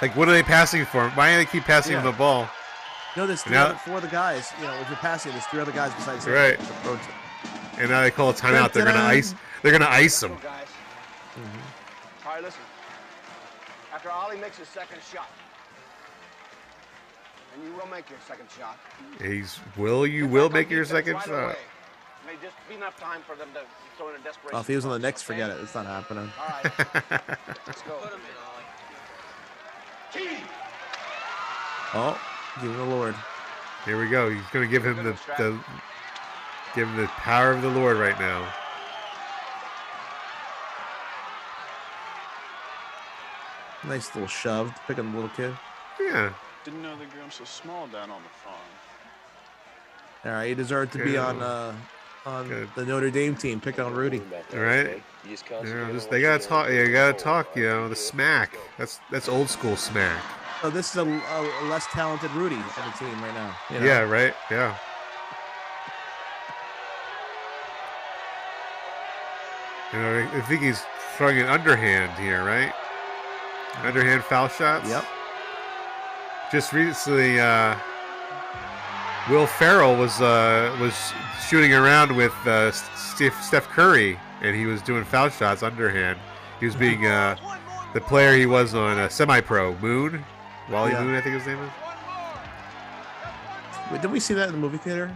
Like, 0.00 0.14
what 0.14 0.28
are 0.28 0.32
they 0.32 0.44
passing 0.44 0.84
for? 0.84 1.08
Why 1.10 1.32
do 1.32 1.38
they 1.38 1.44
keep 1.50 1.64
passing 1.64 1.96
him 1.96 2.04
the 2.04 2.12
ball? 2.12 2.48
No, 3.16 3.26
there's 3.26 3.42
three 3.42 3.52
Now- 3.54 3.66
other, 3.66 3.74
four 3.76 3.96
other 3.96 4.08
guys. 4.08 4.52
You 4.60 4.66
know, 4.66 4.74
if 4.80 4.88
you're 4.88 4.96
passing, 4.98 5.32
there's 5.32 5.46
three 5.46 5.60
other 5.60 5.72
guys 5.72 5.92
besides 5.94 6.24
him. 6.24 6.32
Right. 6.34 6.54
It's 6.54 6.70
a 6.70 6.72
pro 6.82 6.94
tip. 6.96 7.04
And 7.78 7.90
now 7.90 8.02
they 8.02 8.10
call 8.10 8.30
a 8.30 8.34
timeout. 8.34 8.72
They're 8.72 8.84
gonna 8.84 8.98
ice. 8.98 9.34
They're 9.62 9.72
gonna 9.72 9.86
ice 9.88 10.22
him. 10.22 10.36
Guys. 10.42 10.66
Mm-hmm. 11.34 12.26
All 12.28 12.34
right, 12.34 12.42
listen. 12.42 12.60
After 13.94 14.10
Ollie 14.10 14.36
makes 14.38 14.58
his 14.58 14.68
second 14.68 14.98
shot, 15.12 15.28
and 17.54 17.64
you 17.64 17.72
will 17.72 17.86
make 17.86 18.08
your 18.10 18.18
second 18.26 18.48
shot. 18.56 18.78
He's 19.20 19.58
will 19.76 20.06
you 20.06 20.26
will 20.26 20.50
make 20.50 20.70
your 20.70 20.84
second 20.84 21.14
right 21.14 21.24
shot. 21.24 21.44
away. 21.44 21.56
May 22.26 22.34
just 22.42 22.56
be 22.68 22.74
enough 22.74 22.98
time 23.00 23.22
for 23.26 23.34
them 23.36 23.48
to 23.54 23.60
throw 23.96 24.10
in 24.10 24.16
a 24.20 24.24
desperation. 24.24 24.56
Oh, 24.56 24.60
if 24.60 24.66
he 24.66 24.74
was 24.76 24.84
on 24.84 24.90
the 24.92 24.98
next, 24.98 25.22
forget 25.22 25.48
it. 25.50 25.58
It's 25.62 25.74
not 25.74 25.86
happening. 25.86 26.30
All 26.38 26.46
right, 26.48 27.28
let's 27.66 27.82
go. 27.82 27.98
Oh, 31.94 32.20
give 32.60 32.76
the 32.76 32.84
Lord. 32.84 33.14
Here 33.84 33.98
we 33.98 34.08
go. 34.08 34.30
He's 34.30 34.42
gonna 34.52 34.66
give 34.66 34.84
him 34.84 34.96
the, 34.96 35.18
the 35.36 35.58
give 36.74 36.88
him 36.88 36.96
the 36.96 37.06
power 37.06 37.52
of 37.52 37.62
the 37.62 37.70
Lord 37.70 37.96
right 37.96 38.18
now. 38.18 38.46
Nice 43.86 44.14
little 44.14 44.28
shove, 44.28 44.72
picking 44.86 45.10
the 45.10 45.16
little 45.16 45.30
kid. 45.30 45.56
Yeah. 46.00 46.32
Didn't 46.64 46.82
know 46.82 46.96
they 46.96 47.06
grew 47.06 47.20
them 47.20 47.30
so 47.30 47.44
small 47.44 47.86
down 47.86 48.10
on 48.10 48.22
the 48.22 48.28
farm. 48.28 48.56
All 50.24 50.32
right, 50.32 50.48
he 50.48 50.54
deserved 50.54 50.92
to 50.92 51.04
be 51.04 51.16
on 51.16 51.40
uh, 51.40 51.72
on 52.26 52.48
Good. 52.48 52.68
the 52.74 52.84
Notre 52.84 53.10
Dame 53.10 53.36
team, 53.36 53.60
Pick 53.60 53.78
on 53.78 53.94
Rudy. 53.94 54.20
All 54.52 54.60
right. 54.60 55.02
Yeah, 55.24 55.90
just, 55.92 56.10
they 56.10 56.20
gotta 56.20 56.46
talk. 56.46 56.70
You 56.70 56.90
gotta 56.90 57.12
talk. 57.12 57.56
You 57.56 57.64
know, 57.64 57.88
the 57.88 57.96
smack. 57.96 58.56
That's 58.76 59.00
that's 59.10 59.28
old 59.28 59.48
school 59.48 59.76
smack. 59.76 60.20
So 60.60 60.70
this 60.70 60.90
is 60.90 60.96
a, 60.96 61.02
a, 61.08 61.62
a 61.62 61.64
less 61.68 61.86
talented 61.86 62.30
Rudy 62.32 62.56
on 62.56 62.62
the 62.90 62.96
team 62.98 63.22
right 63.22 63.34
now. 63.34 63.54
you 63.70 63.78
know? 63.80 63.86
Yeah. 63.86 64.00
Right. 64.00 64.34
Yeah. 64.50 64.76
You 69.92 69.98
know, 70.00 70.18
I- 70.32 70.36
I 70.36 70.40
think 70.42 70.62
he's 70.62 70.82
throwing 71.16 71.38
an 71.38 71.46
underhand 71.46 72.12
here, 72.18 72.44
right? 72.44 72.72
Underhand 73.84 74.22
foul 74.24 74.48
shots. 74.48 74.88
Yep. 74.88 75.04
Just 76.50 76.72
recently, 76.72 77.38
uh, 77.40 77.76
Will 79.30 79.46
Ferrell 79.46 79.94
was 79.96 80.20
uh, 80.20 80.74
was 80.80 80.94
shooting 81.48 81.72
around 81.74 82.14
with 82.16 82.32
uh, 82.46 82.72
Steph, 82.72 83.40
Steph 83.42 83.68
Curry, 83.68 84.18
and 84.42 84.56
he 84.56 84.66
was 84.66 84.80
doing 84.82 85.04
foul 85.04 85.28
shots 85.28 85.62
underhand. 85.62 86.18
He 86.60 86.66
was 86.66 86.74
being 86.74 87.06
uh, 87.06 87.36
the 87.94 88.00
player 88.00 88.34
he 88.36 88.46
was 88.46 88.74
on 88.74 88.98
uh, 88.98 89.08
semi-pro 89.08 89.76
Moon, 89.76 90.24
Wally 90.70 90.92
Yeah. 90.92 91.02
Moon, 91.04 91.14
I 91.14 91.20
think 91.20 91.34
his 91.34 91.46
name 91.46 91.58
is. 91.62 91.70
Wait, 93.90 94.02
did 94.02 94.10
we 94.10 94.20
see 94.20 94.34
that 94.34 94.48
in 94.48 94.52
the 94.52 94.58
movie 94.58 94.76
theater? 94.78 95.10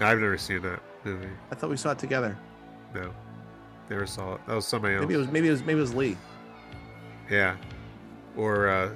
I've 0.00 0.18
never 0.18 0.38
seen 0.38 0.62
that 0.62 0.80
movie. 1.04 1.28
I 1.50 1.54
thought 1.54 1.70
we 1.70 1.76
saw 1.76 1.92
it 1.92 1.98
together. 1.98 2.36
No, 2.94 3.12
never 3.90 4.06
saw 4.06 4.34
it. 4.34 4.40
That 4.46 4.54
was 4.54 4.66
somebody 4.66 4.94
else. 4.94 5.02
Maybe 5.02 5.14
it 5.14 5.18
was 5.18 5.28
maybe 5.28 5.48
it 5.48 5.52
was 5.52 5.62
maybe 5.62 5.78
it 5.78 5.82
was 5.82 5.94
Lee. 5.94 6.16
Yeah, 7.30 7.56
or 8.36 8.68
uh, 8.68 8.90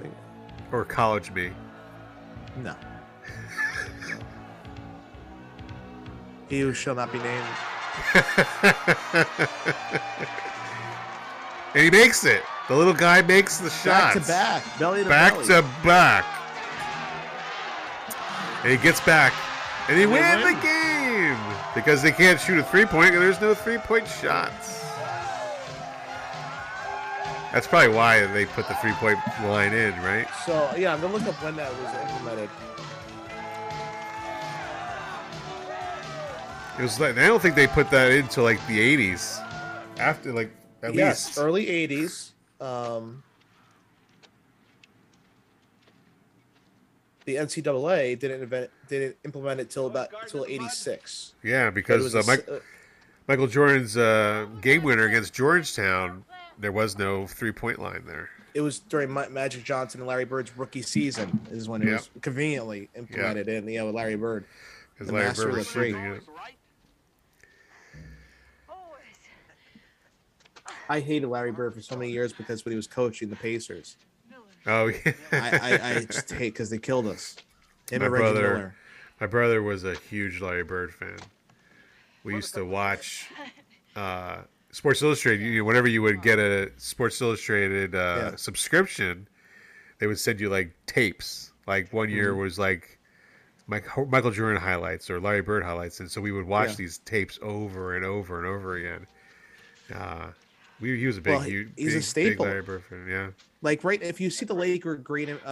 or 0.72 0.84
College 0.84 1.30
Me. 1.32 1.50
No. 2.62 2.74
he 6.48 6.60
who 6.60 6.72
shall 6.72 6.94
not 6.94 7.12
be 7.12 7.18
named. 7.18 7.46
And 11.74 11.84
he 11.84 11.90
makes 11.90 12.24
it. 12.24 12.42
The 12.72 12.78
little 12.78 12.94
guy 12.94 13.20
makes 13.20 13.58
the 13.58 13.68
shot. 13.68 13.84
Back 13.84 14.12
shots. 14.14 14.26
to 14.26 14.32
back, 14.32 14.78
belly 14.78 15.02
to 15.02 15.08
back 15.10 15.32
belly. 15.34 15.46
to 15.48 15.62
back. 15.84 16.24
And 18.62 18.72
he 18.72 18.78
gets 18.78 18.98
back, 19.02 19.34
and 19.90 19.98
he 19.98 20.04
And 20.04 20.12
wins 20.12 20.42
win. 20.42 20.54
the 20.54 20.62
game 20.62 21.54
because 21.74 22.00
they 22.00 22.12
can't 22.12 22.40
shoot 22.40 22.56
a 22.56 22.62
three 22.64 22.86
point. 22.86 23.12
There's 23.12 23.42
no 23.42 23.52
three 23.52 23.76
point 23.76 24.08
shots. 24.08 24.82
That's 27.52 27.66
probably 27.66 27.94
why 27.94 28.26
they 28.28 28.46
put 28.46 28.66
the 28.68 28.74
three 28.76 28.92
point 28.94 29.18
line 29.42 29.74
in, 29.74 29.92
right? 30.00 30.26
So 30.46 30.72
yeah, 30.74 30.94
I'm 30.94 31.02
gonna 31.02 31.12
look 31.12 31.26
up 31.26 31.34
when 31.44 31.54
that 31.56 31.70
was 31.78 31.92
implemented. 32.00 32.48
It 36.78 36.82
was 36.82 36.98
like 36.98 37.18
I 37.18 37.26
don't 37.26 37.42
think 37.42 37.54
they 37.54 37.66
put 37.66 37.90
that 37.90 38.12
into 38.12 38.40
like 38.40 38.66
the 38.66 38.78
80s. 38.78 39.46
After 39.98 40.32
like 40.32 40.50
at 40.82 40.94
yes, 40.94 41.26
least 41.26 41.38
early 41.38 41.66
'80s. 41.66 42.31
Um, 42.62 43.22
the 47.24 47.36
NCAA 47.36 48.18
didn't 48.18 48.42
invent 48.42 48.70
didn't 48.88 49.16
implement 49.24 49.60
it 49.60 49.70
till 49.70 49.86
about 49.86 50.10
till 50.28 50.44
'86. 50.48 51.34
Yeah, 51.42 51.70
because 51.70 52.14
uh, 52.14 52.22
Mike, 52.26 52.46
uh, 52.48 52.58
Michael 53.28 53.46
Jordan's 53.46 53.96
uh, 53.96 54.46
game 54.60 54.82
winner 54.82 55.06
against 55.06 55.32
Georgetown, 55.34 56.24
there 56.58 56.72
was 56.72 56.98
no 56.98 57.26
three 57.26 57.52
point 57.52 57.78
line 57.78 58.04
there. 58.06 58.30
It 58.54 58.60
was 58.60 58.80
during 58.80 59.12
Magic 59.12 59.64
Johnson 59.64 60.00
and 60.02 60.08
Larry 60.08 60.26
Bird's 60.26 60.56
rookie 60.58 60.82
season 60.82 61.40
is 61.50 61.68
when 61.70 61.80
it 61.82 61.86
Yep. 61.86 61.94
was 61.94 62.10
conveniently 62.20 62.90
implemented 62.94 63.48
in. 63.48 63.66
Yeah, 63.66 63.84
with 63.84 63.94
Larry 63.94 64.14
Bird, 64.16 64.44
Because 64.92 65.06
the 65.06 65.14
Larry 65.14 65.26
master 65.28 65.42
Bird 65.44 65.48
of 65.48 65.54
the 65.54 65.58
was 65.60 65.68
three. 65.68 65.92
I 70.92 71.00
hated 71.00 71.26
Larry 71.28 71.52
Bird 71.52 71.74
for 71.74 71.80
so 71.80 71.96
many 71.96 72.10
years 72.12 72.34
because 72.34 72.64
when 72.66 72.72
he 72.72 72.76
was 72.76 72.86
coaching 72.86 73.30
the 73.30 73.36
Pacers, 73.36 73.96
Oh 74.66 74.86
yeah. 74.88 75.12
I, 75.32 75.58
I, 75.62 75.90
I 75.96 76.04
just 76.04 76.30
hate 76.30 76.52
because 76.52 76.68
they 76.70 76.76
killed 76.78 77.06
us. 77.06 77.34
Him 77.90 78.00
my 78.00 78.06
and 78.06 78.14
brother, 78.14 78.42
Miller. 78.42 78.74
My 79.20 79.26
brother 79.26 79.62
was 79.62 79.84
a 79.84 79.94
huge 79.94 80.40
Larry 80.42 80.64
Bird 80.64 80.92
fan. 80.94 81.16
We 82.24 82.34
used 82.34 82.52
to 82.54 82.64
watch 82.64 83.28
uh, 83.96 84.42
Sports 84.70 85.00
Illustrated. 85.02 85.44
You 85.44 85.64
whenever 85.64 85.88
you 85.88 86.02
would 86.02 86.20
get 86.22 86.38
a 86.38 86.70
Sports 86.76 87.20
Illustrated 87.22 87.94
uh, 87.94 87.98
Yeah. 88.32 88.36
subscription, 88.36 89.26
they 89.98 90.06
would 90.06 90.18
send 90.18 90.40
you 90.40 90.50
like 90.50 90.72
tapes. 90.86 91.52
Like 91.66 91.90
one 91.92 92.10
year 92.10 92.34
Mhm. 92.34 92.38
was 92.42 92.58
like 92.58 92.98
Michael 93.66 94.30
Jordan 94.30 94.60
highlights 94.60 95.08
or 95.08 95.18
Larry 95.20 95.40
Bird 95.42 95.62
highlights, 95.64 96.00
and 96.00 96.10
so 96.10 96.20
we 96.20 96.32
would 96.32 96.46
watch 96.46 96.70
Yeah. 96.70 96.76
these 96.76 96.98
tapes 96.98 97.38
over 97.40 97.96
and 97.96 98.04
over 98.04 98.38
and 98.38 98.46
over 98.46 98.76
again. 98.76 99.06
Uh, 99.94 100.26
we, 100.82 100.98
he 100.98 101.06
was 101.06 101.16
a 101.16 101.20
big, 101.22 101.32
Well, 101.32 101.40
he- 101.40 101.50
huge, 101.52 101.68
he's 101.76 101.94
a 101.94 102.02
staple. 102.02 102.44
big 102.44 102.50
Larry 102.52 102.62
Bird 102.62 102.84
fan. 102.84 103.06
Yeah, 103.08 103.28
Like 103.62 103.82
right, 103.84 104.02
if 104.02 104.20
you 104.20 104.28
see 104.28 104.44
the 104.44 104.54
Laker 104.54 104.96
green, 104.96 105.30
and, 105.30 105.40
uh, 105.44 105.48
uh, 105.48 105.50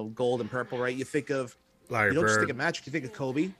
uh, 0.00 0.02
gold 0.02 0.40
and 0.40 0.50
purple, 0.50 0.78
right? 0.78 0.96
You 0.96 1.04
think 1.04 1.30
of 1.30 1.54
Larry 1.88 2.10
you 2.10 2.14
don't 2.16 2.26
just 2.26 2.38
think 2.40 2.50
of 2.50 2.56
Magic, 2.56 2.84
you 2.86 2.90
think 2.92 3.04
of 3.04 3.12
Kobe. 3.12 3.50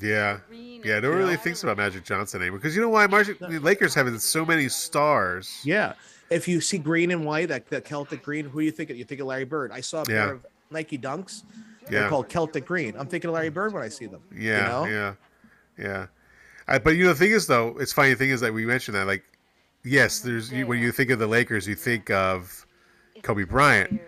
Yeah, 0.00 0.38
yeah. 0.52 1.00
No 1.00 1.08
one 1.10 1.18
really 1.18 1.36
thinks 1.36 1.64
about 1.64 1.76
Magic 1.76 2.04
Johnson 2.04 2.40
anymore 2.40 2.58
because 2.60 2.76
you 2.76 2.82
know 2.82 2.88
why? 2.88 3.06
Magic, 3.08 3.38
the 3.40 3.58
Lakers 3.58 3.94
have 3.94 4.20
so 4.20 4.44
many 4.44 4.68
stars. 4.68 5.60
Yeah. 5.64 5.94
If 6.30 6.46
you 6.46 6.60
see 6.60 6.78
green 6.78 7.10
and 7.10 7.24
white, 7.24 7.48
that, 7.48 7.68
that 7.70 7.84
Celtic 7.84 8.22
green, 8.22 8.44
who 8.44 8.60
do 8.60 8.64
you 8.64 8.70
think 8.70 8.90
of? 8.90 8.96
You 8.96 9.04
think 9.04 9.20
of 9.20 9.26
Larry 9.26 9.44
Bird. 9.46 9.72
I 9.72 9.80
saw 9.80 10.02
a 10.02 10.04
pair 10.04 10.32
of 10.34 10.46
Nike 10.70 10.98
Dunks. 10.98 11.42
Yeah. 11.90 12.00
They're 12.00 12.08
called 12.10 12.28
Celtic 12.28 12.66
green. 12.66 12.94
I'm 12.98 13.06
thinking 13.08 13.28
of 13.28 13.34
Larry 13.34 13.48
Bird 13.48 13.72
when 13.72 13.82
I 13.82 13.88
see 13.88 14.06
them. 14.06 14.20
you 14.30 14.50
Yeah, 14.50 14.68
know? 14.68 14.84
yeah, 14.84 15.14
yeah. 15.78 16.06
I, 16.68 16.78
but 16.78 16.90
you 16.96 17.04
know, 17.04 17.08
the 17.14 17.18
thing 17.18 17.30
is, 17.32 17.46
though, 17.46 17.76
it's 17.80 17.92
funny. 17.94 18.10
The 18.10 18.16
thing 18.16 18.30
is 18.30 18.40
that 18.42 18.52
we 18.52 18.66
mentioned 18.66 18.94
that, 18.94 19.06
like, 19.06 19.24
yes, 19.84 20.20
there's 20.20 20.52
you, 20.52 20.66
when 20.66 20.78
you 20.80 20.92
think 20.92 21.10
of 21.10 21.18
the 21.18 21.26
Lakers, 21.26 21.66
you 21.66 21.74
think 21.74 22.10
of 22.10 22.66
Kobe 23.22 23.44
Bryant. 23.44 24.00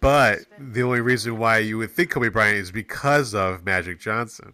But 0.00 0.40
the 0.58 0.82
only 0.82 1.00
reason 1.00 1.38
why 1.38 1.58
you 1.58 1.78
would 1.78 1.90
think 1.90 2.10
Kobe 2.10 2.28
Bryant 2.28 2.58
is 2.58 2.70
because 2.70 3.34
of 3.34 3.64
Magic 3.64 3.98
Johnson. 3.98 4.52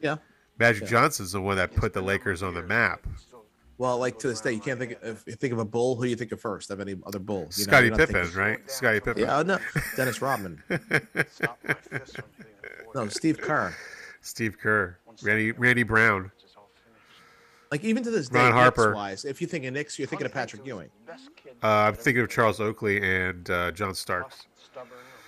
Yeah. 0.00 0.16
Magic 0.58 0.82
Yeah. 0.82 0.88
Johnson's 0.90 1.32
the 1.32 1.40
one 1.40 1.56
that 1.56 1.74
put 1.74 1.92
the 1.92 2.02
Lakers 2.02 2.42
on 2.42 2.54
the 2.54 2.62
map. 2.62 3.06
Well, 3.78 3.98
like 3.98 4.18
to 4.20 4.28
this 4.28 4.40
day, 4.40 4.52
you 4.52 4.60
can't 4.60 4.78
think 4.78 4.92
of, 5.02 5.18
if 5.18 5.26
you 5.26 5.32
think 5.34 5.52
of 5.52 5.58
a 5.58 5.64
bull. 5.64 5.96
Who 5.96 6.04
do 6.04 6.10
you 6.10 6.16
think 6.16 6.30
of 6.32 6.40
first? 6.40 6.70
Of 6.70 6.80
any 6.80 6.94
other 7.06 7.18
bull? 7.18 7.38
You 7.40 7.44
know, 7.44 7.50
Scottie 7.50 7.90
Pippen, 7.90 8.14
thinking- 8.14 8.38
right? 8.38 8.70
Scottie 8.70 9.00
Pippen. 9.00 9.22
Yeah, 9.22 9.42
no, 9.42 9.58
Dennis 9.96 10.20
Rodman. 10.22 10.62
no, 12.94 13.08
Steve 13.08 13.38
Kerr. 13.40 13.74
Steve 14.20 14.56
Kerr, 14.58 14.98
Randy 15.22 15.52
Randy 15.52 15.82
Brown. 15.82 16.30
Like 17.72 17.84
even 17.84 18.02
to 18.02 18.10
this 18.10 18.28
day, 18.28 18.38
Ron 18.38 18.52
Harper. 18.52 18.94
wise, 18.94 19.24
if 19.24 19.40
you 19.40 19.46
think 19.46 19.64
of 19.64 19.72
Knicks, 19.72 19.98
you're 19.98 20.06
thinking 20.06 20.26
of 20.26 20.32
Patrick 20.34 20.66
Ewing. 20.66 20.90
Uh, 21.62 21.66
I'm 21.66 21.94
thinking 21.94 22.22
of 22.22 22.28
Charles 22.28 22.60
Oakley 22.60 23.00
and 23.02 23.48
uh, 23.48 23.70
John 23.70 23.94
Starks. 23.94 24.42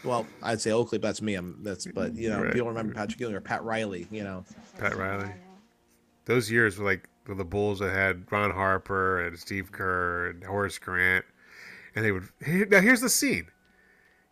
Well, 0.04 0.26
I'd 0.42 0.60
say 0.60 0.70
Oakley, 0.70 0.98
but 0.98 1.08
that's 1.08 1.22
me. 1.22 1.36
I'm 1.36 1.56
that's 1.62 1.86
but 1.86 2.14
you 2.14 2.28
know 2.28 2.42
Right. 2.42 2.52
people 2.52 2.68
remember 2.68 2.92
Patrick 2.92 3.18
Ewing 3.18 3.34
or 3.34 3.40
Pat 3.40 3.64
Riley. 3.64 4.06
You 4.10 4.24
know, 4.24 4.44
Pat 4.78 4.94
Riley. 4.94 5.30
Those 6.26 6.50
years 6.50 6.76
were 6.76 6.84
like 6.84 7.08
the 7.26 7.44
Bulls 7.46 7.78
that 7.78 7.94
had 7.94 8.30
Ron 8.30 8.50
Harper 8.50 9.22
and 9.26 9.38
Steve 9.38 9.72
Kerr 9.72 10.26
and 10.28 10.44
Horace 10.44 10.78
Grant, 10.78 11.24
and 11.96 12.04
they 12.04 12.12
would. 12.12 12.28
Now 12.46 12.82
here's 12.82 13.00
the 13.00 13.08
scene. 13.08 13.46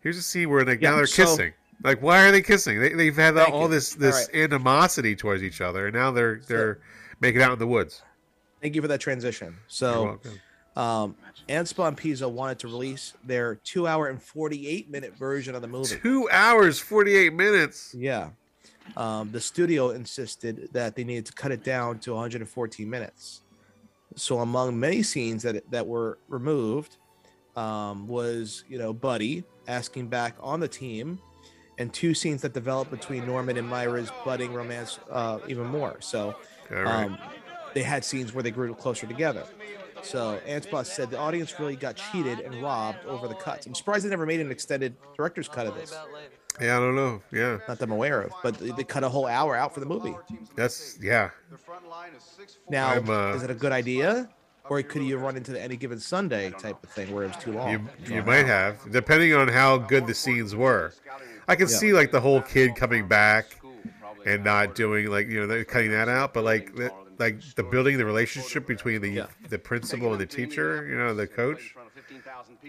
Here's 0.01 0.17
the 0.17 0.21
scene 0.21 0.51
where 0.51 0.63
like 0.63 0.81
now 0.81 0.95
they're 0.97 1.07
so- 1.07 1.23
kissing. 1.25 1.53
Like 1.83 2.03
why 2.03 2.21
are 2.27 2.31
they 2.31 2.43
kissing? 2.43 2.79
They, 2.79 2.93
they've 2.93 3.15
had 3.15 3.33
Thank 3.33 3.49
all 3.49 3.63
you. 3.63 3.69
this 3.69 3.95
this 3.95 4.29
right. 4.31 4.43
animosity 4.43 5.15
towards 5.15 5.41
each 5.41 5.59
other, 5.61 5.87
and 5.87 5.95
now 5.95 6.11
they're 6.11 6.39
they're 6.47 6.79
making 7.23 7.41
out 7.41 7.53
in 7.53 7.59
the 7.59 7.65
woods. 7.67 8.03
thank 8.61 8.75
you 8.75 8.81
for 8.81 8.87
that 8.89 8.99
transition. 8.99 9.55
So, 9.67 10.19
um, 10.75 11.15
Anspaugh 11.49 11.87
and 11.87 11.97
Pizzo 11.97 12.29
wanted 12.29 12.59
to 12.59 12.67
release 12.67 13.13
their 13.23 13.55
two-hour 13.55 14.09
and 14.09 14.21
forty-eight 14.21 14.91
minute 14.91 15.17
version 15.17 15.55
of 15.55 15.61
the 15.61 15.67
movie. 15.67 15.95
Two 16.01 16.29
hours 16.31 16.79
forty 16.79 17.15
eight 17.15 17.33
minutes. 17.33 17.95
Yeah. 17.97 18.29
Um, 18.97 19.31
the 19.31 19.39
studio 19.39 19.91
insisted 19.91 20.67
that 20.73 20.95
they 20.95 21.05
needed 21.05 21.25
to 21.27 21.33
cut 21.33 21.53
it 21.53 21.63
down 21.63 21.99
to 21.99 22.11
114 22.11 22.89
minutes. 22.89 23.39
So 24.17 24.39
among 24.39 24.77
many 24.77 25.01
scenes 25.03 25.41
that 25.43 25.63
that 25.71 25.87
were 25.87 26.19
removed 26.27 26.97
um, 27.55 28.07
was 28.07 28.65
you 28.67 28.77
know 28.77 28.93
Buddy 28.93 29.43
asking 29.67 30.07
back 30.07 30.35
on 30.41 30.59
the 30.59 30.67
team, 30.67 31.19
and 31.77 31.93
two 31.93 32.13
scenes 32.13 32.41
that 32.41 32.53
developed 32.53 32.91
between 32.91 33.25
Norman 33.25 33.57
and 33.57 33.67
Myra's 33.67 34.11
budding 34.25 34.53
romance 34.53 34.99
uh, 35.09 35.39
even 35.47 35.65
more. 35.65 35.97
So 36.01 36.35
right. 36.69 37.05
um, 37.05 37.17
they 37.73 37.83
had 37.83 38.03
scenes 38.05 38.33
where 38.33 38.43
they 38.43 38.51
grew 38.51 38.73
closer 38.75 39.07
together. 39.07 39.43
So 40.03 40.39
Anspaugh 40.47 40.85
said 40.85 41.09
the 41.09 41.17
audience 41.17 41.57
really 41.59 41.75
got 41.77 41.95
cheated 41.95 42.39
and 42.41 42.61
robbed 42.61 43.05
over 43.05 43.27
the 43.27 43.35
cuts. 43.35 43.65
I'm 43.65 43.73
surprised 43.73 44.05
they 44.05 44.09
never 44.09 44.25
made 44.25 44.41
an 44.41 44.51
extended 44.51 44.95
director's 45.15 45.47
cut 45.47 45.65
of 45.65 45.75
this. 45.75 45.95
Yeah, 46.61 46.77
I 46.77 46.79
don't 46.81 46.95
know. 46.95 47.21
Yeah, 47.31 47.57
Not 47.67 47.79
that 47.79 47.83
I'm 47.83 47.91
aware 47.91 48.21
of, 48.21 48.31
but 48.43 48.57
they 48.59 48.83
cut 48.83 49.03
a 49.03 49.09
whole 49.09 49.25
hour 49.25 49.55
out 49.55 49.73
for 49.73 49.79
the 49.79 49.85
movie. 49.85 50.13
that's 50.55 50.99
yeah. 51.01 51.29
Now, 52.69 52.93
uh, 52.95 53.33
is 53.35 53.43
it 53.43 53.49
a 53.49 53.55
good 53.55 53.71
idea, 53.71 54.29
or 54.69 54.81
could 54.83 55.03
you 55.03 55.17
run 55.17 55.35
into 55.35 55.51
the 55.51 55.61
any 55.61 55.77
given 55.77 55.99
Sunday 55.99 56.51
type 56.51 56.83
of 56.83 56.89
thing 56.89 57.11
where 57.13 57.23
it 57.23 57.27
was 57.35 57.43
too 57.43 57.53
long? 57.53 57.71
You 57.71 57.81
you 58.05 58.23
might 58.23 58.45
have, 58.45 58.79
depending 58.91 59.33
on 59.33 59.47
how 59.47 59.77
good 59.77 60.05
the 60.05 60.13
scenes 60.13 60.55
were. 60.55 60.93
I 61.47 61.55
can 61.55 61.67
Yeah. 61.67 61.75
see 61.75 61.93
like 61.93 62.11
the 62.11 62.21
whole 62.21 62.41
kid 62.41 62.75
coming 62.75 63.07
back 63.07 63.57
and 64.25 64.43
not 64.43 64.75
doing 64.75 65.07
like 65.07 65.27
you 65.27 65.39
know 65.39 65.47
they're 65.47 65.65
cutting 65.65 65.91
that 65.91 66.09
out, 66.09 66.33
but 66.33 66.43
like 66.43 66.75
the, 66.75 66.91
like 67.19 67.41
the 67.55 67.63
building 67.63 67.97
the 67.97 68.05
relationship 68.05 68.65
between 68.67 69.01
the 69.01 69.25
the 69.49 69.59
principal 69.59 70.11
and 70.11 70.21
the 70.21 70.25
teacher, 70.25 70.85
you 70.87 70.97
know, 70.97 71.13
the 71.13 71.27
coach. 71.27 71.75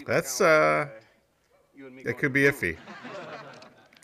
That's 0.06 0.40
uh, 0.40 0.88
it 1.76 2.18
could 2.18 2.32
be 2.32 2.42
iffy. 2.42 2.76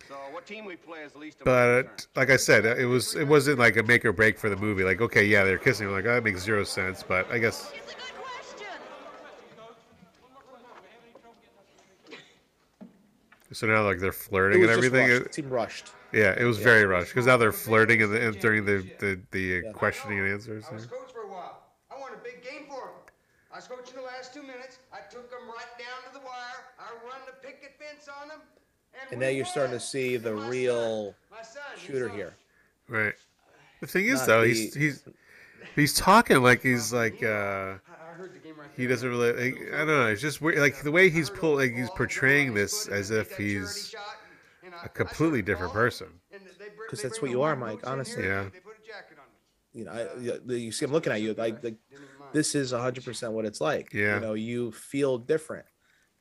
So 0.08 0.14
what 0.32 0.46
team 0.46 0.64
we 0.64 0.76
play 0.76 1.00
is 1.02 1.12
the 1.12 1.18
least 1.18 1.40
of 1.40 1.44
But 1.44 2.06
like 2.16 2.30
I 2.30 2.36
said, 2.36 2.64
it 2.64 2.86
was 2.86 3.14
it 3.14 3.26
wasn't 3.26 3.58
like 3.58 3.76
a 3.76 3.82
make 3.82 4.04
or 4.04 4.12
break 4.12 4.38
for 4.38 4.48
the 4.48 4.56
movie. 4.56 4.84
Like 4.84 5.00
okay, 5.00 5.24
yeah, 5.24 5.44
they're 5.44 5.58
kissing. 5.58 5.86
I'm 5.86 5.92
like 5.92 6.04
oh, 6.06 6.14
that 6.14 6.24
makes 6.24 6.42
zero 6.42 6.64
sense, 6.64 7.02
but 7.02 7.30
I 7.30 7.38
guess. 7.38 7.72
So 13.52 13.66
now 13.66 13.84
like 13.84 13.98
they're 13.98 14.10
It 14.10 14.14
flirting 14.14 14.60
was 14.60 14.70
and 14.70 14.82
just 14.82 14.86
everything. 14.86 15.10
rushed. 15.10 15.26
It 15.26 15.34
seemed 15.34 15.50
rushed. 15.50 15.92
Yeah, 16.12 16.34
it 16.38 16.44
was 16.44 16.58
Yeah. 16.58 16.64
very 16.64 16.84
rushed 16.86 17.08
because 17.10 17.26
now 17.26 17.36
they're 17.36 17.52
flirting 17.52 18.00
in 18.00 18.10
the, 18.10 18.20
in, 18.28 18.34
during 18.34 18.64
the 18.64 18.84
the, 18.98 19.20
the 19.30 19.68
uh 19.68 19.72
questioning 19.72 20.18
and 20.18 20.28
answers. 20.28 20.64
I 20.70 20.74
was 20.74 20.86
coach 20.86 21.12
for 21.12 21.22
a 21.22 21.28
while. 21.28 21.62
I 21.90 21.98
won 22.00 22.12
a 22.12 22.24
big 22.24 22.42
game 22.42 22.66
for 22.68 22.74
him. 22.88 22.94
I 23.52 23.56
was 23.56 23.66
coaching 23.68 23.96
the 23.96 24.02
last 24.02 24.32
two 24.34 24.42
minutes. 24.42 24.78
I 24.92 24.98
took 25.10 25.30
them 25.30 25.40
right 25.48 25.78
down 25.78 26.12
to 26.12 26.18
the 26.18 26.24
wire. 26.24 26.64
I 26.78 26.90
run 27.06 27.20
the 27.26 27.32
picket 27.46 27.72
fence 27.78 28.08
on 28.22 28.28
them. 28.28 28.40
And 29.10 29.20
now 29.20 29.28
you're 29.28 29.44
starting 29.46 29.72
to 29.72 29.80
see 29.80 30.16
the 30.16 30.34
real 30.34 31.14
My 31.30 31.42
son, 31.42 31.62
shooter 31.78 32.10
on- 32.10 32.16
here. 32.16 32.34
Right. 32.88 33.14
The 33.80 33.86
thing 33.86 34.06
is 34.06 34.20
Not 34.20 34.26
though, 34.26 34.40
the- 34.42 34.48
he's 34.48 34.74
he's 34.74 35.04
he's 35.76 35.94
talking 35.94 36.42
like 36.42 36.60
he's 36.62 36.92
like 36.92 37.22
uh 37.22 37.74
he 38.76 38.86
doesn't 38.86 39.08
really 39.08 39.32
like, 39.52 39.72
I 39.74 39.78
don't 39.78 39.86
know. 39.86 40.06
It's 40.08 40.20
just 40.20 40.40
weird. 40.40 40.58
Like 40.58 40.82
the 40.82 40.90
way 40.90 41.08
he's 41.08 41.30
pull 41.30 41.54
like 41.56 41.72
he's 41.74 41.90
portraying 41.90 42.52
this 42.54 42.88
as 42.88 43.10
if 43.10 43.36
he's 43.36 43.94
a 44.84 44.88
completely 44.88 45.42
different 45.42 45.72
person. 45.72 46.08
Because 46.86 47.02
that's 47.02 47.20
what 47.22 47.30
you 47.30 47.42
are, 47.42 47.56
Mike. 47.56 47.80
Honestly. 47.86 48.24
Yeah. 48.24 48.46
You 49.72 49.84
know, 49.84 49.92
I, 49.92 50.18
you- 50.20 50.42
you 50.56 50.72
see 50.72 50.84
him 50.84 50.92
looking 50.92 51.12
at 51.12 51.20
you 51.22 51.32
like, 51.34 51.62
like 51.62 51.76
this 52.32 52.54
is 52.54 52.72
100% 52.72 53.30
what 53.32 53.44
it's 53.44 53.60
like. 53.60 53.92
Yeah. 53.92 54.16
You 54.16 54.20
know, 54.20 54.34
you 54.34 54.72
feel 54.72 55.18
different. 55.18 55.66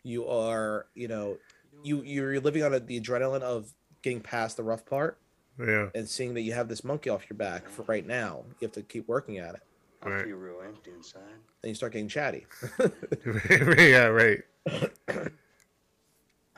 You 0.03 0.27
are, 0.27 0.85
you 0.93 1.07
know, 1.07 1.37
you 1.83 2.01
you're 2.03 2.39
living 2.39 2.63
on 2.63 2.73
a, 2.73 2.79
the 2.79 2.99
adrenaline 2.99 3.41
of 3.41 3.73
getting 4.01 4.21
past 4.21 4.57
the 4.57 4.63
rough 4.63 4.85
part 4.85 5.17
Yeah. 5.59 5.89
and 5.95 6.07
seeing 6.07 6.33
that 6.35 6.41
you 6.41 6.53
have 6.53 6.67
this 6.67 6.83
monkey 6.83 7.09
off 7.09 7.29
your 7.29 7.37
back 7.37 7.67
for 7.69 7.83
right 7.83 8.05
now. 8.05 8.43
You 8.59 8.67
have 8.67 8.71
to 8.73 8.81
keep 8.83 9.07
working 9.07 9.37
at 9.39 9.55
it. 9.55 9.61
I 10.03 10.09
Right. 10.09 10.25
feel 10.25 10.37
real 10.37 10.61
empty 10.65 10.91
inside. 10.91 11.21
Then 11.61 11.69
you 11.69 11.75
start 11.75 11.91
getting 11.93 12.07
chatty. 12.07 12.45
yeah, 13.77 14.05
right. 14.05 14.41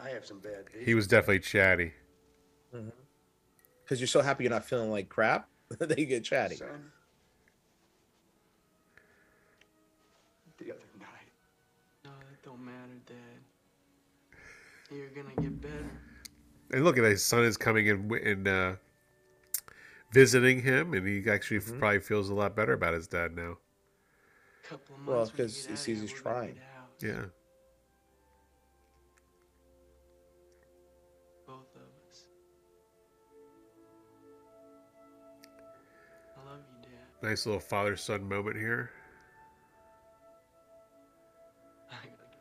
I 0.04 0.10
have 0.10 0.26
some 0.26 0.40
bad 0.40 0.66
days. 0.74 0.86
He 0.86 0.94
was 0.94 1.08
definitely 1.08 1.40
chatty. 1.40 1.94
Because 3.84 4.00
you're 4.00 4.08
so 4.08 4.22
happy 4.22 4.44
you're 4.44 4.52
not 4.52 4.66
feeling 4.66 4.90
like 4.92 5.10
crap 5.10 5.48
that 5.80 5.98
you 6.00 6.06
get 6.06 6.24
chatty. 6.24 6.56
Son, 6.56 6.92
the 10.58 10.72
other 10.72 10.80
night, 11.00 11.32
No, 12.06 12.12
that 12.12 12.42
don't 12.44 12.64
matter, 12.64 13.00
Dad. 13.06 13.16
You're 14.90 15.10
gonna 15.10 15.36
get 15.42 15.62
better. 15.62 15.92
And 16.74 16.84
look 16.84 16.98
at 16.98 17.04
his 17.04 17.24
son 17.24 17.44
is 17.44 17.58
coming 17.58 17.88
in 17.88 18.12
and 18.26 18.48
uh, 18.48 18.74
visiting 20.12 20.62
him, 20.62 20.94
and 20.94 21.08
he 21.08 21.30
actually 21.30 21.60
Mm-hmm. 21.60 21.80
probably 21.80 22.00
feels 22.00 22.30
a 22.30 22.34
lot 22.34 22.56
better 22.56 22.74
about 22.74 22.94
his 22.94 23.08
dad 23.08 23.36
now. 23.36 23.58
Couple 24.64 24.96
of 24.96 25.08
Well, 25.08 25.18
months. 25.18 25.32
when 25.34 25.38
because 25.38 25.66
he 25.66 25.76
sees 25.76 26.02
he's 26.02 26.12
trying. 26.12 26.60
Yeah. 27.02 27.26
Nice 37.22 37.46
little 37.46 37.62
father 37.62 37.96
son 37.96 38.28
moment 38.28 38.58
here. 38.58 38.92
I 41.90 41.94
gotta 41.96 42.08
get 42.08 42.40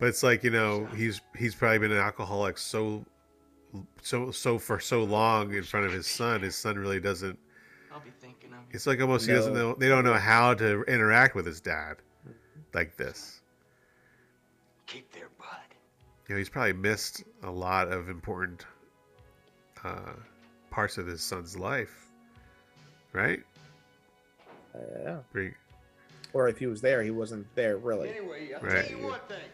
But 0.00 0.08
it's 0.08 0.22
like 0.22 0.42
you 0.44 0.50
know 0.50 0.86
he's 0.86 1.20
he's 1.36 1.54
probably 1.54 1.78
been 1.78 1.92
an 1.92 1.98
alcoholic 1.98 2.56
so 2.58 3.04
so 4.02 4.30
so 4.30 4.58
for 4.58 4.80
so 4.80 5.04
long 5.04 5.52
in 5.54 5.62
front 5.62 5.86
of 5.86 5.92
his 5.92 6.06
son, 6.06 6.40
his 6.40 6.56
son 6.56 6.76
really 6.78 7.00
doesn't. 7.00 7.38
I'll 7.92 8.00
be 8.00 8.10
thinking 8.20 8.52
of 8.52 8.60
It's 8.70 8.86
like 8.86 9.00
almost 9.00 9.26
he 9.26 9.32
doesn't 9.32 9.54
know. 9.54 9.74
They 9.74 9.88
don't 9.88 10.04
know 10.04 10.14
how 10.14 10.54
to 10.54 10.82
interact 10.84 11.34
with 11.34 11.46
his 11.46 11.60
dad, 11.60 11.96
like 12.72 12.96
this. 12.96 13.42
Keep 14.86 15.12
their 15.12 15.28
bud. 15.38 15.46
You 16.28 16.34
know, 16.34 16.38
he's 16.38 16.48
probably 16.48 16.72
missed 16.72 17.24
a 17.42 17.50
lot 17.50 17.88
of 17.92 18.08
important 18.08 18.64
uh, 19.84 20.12
parts 20.70 20.98
of 20.98 21.06
his 21.06 21.22
son's 21.22 21.56
life, 21.58 22.07
right? 23.12 23.42
Uh, 24.74 24.78
yeah. 25.02 25.16
Pretty- 25.32 25.54
Or 26.32 26.48
if 26.48 26.58
he 26.58 26.66
was 26.66 26.80
there, 26.80 27.02
he 27.02 27.10
wasn't 27.10 27.46
there 27.54 27.78
really. 27.78 28.10
Anyway, 28.10 28.52
I'll 28.54 28.60
Right. 28.60 28.86
tell 28.88 28.98
you 28.98 29.04
one 29.06 29.20
thing. 29.28 29.48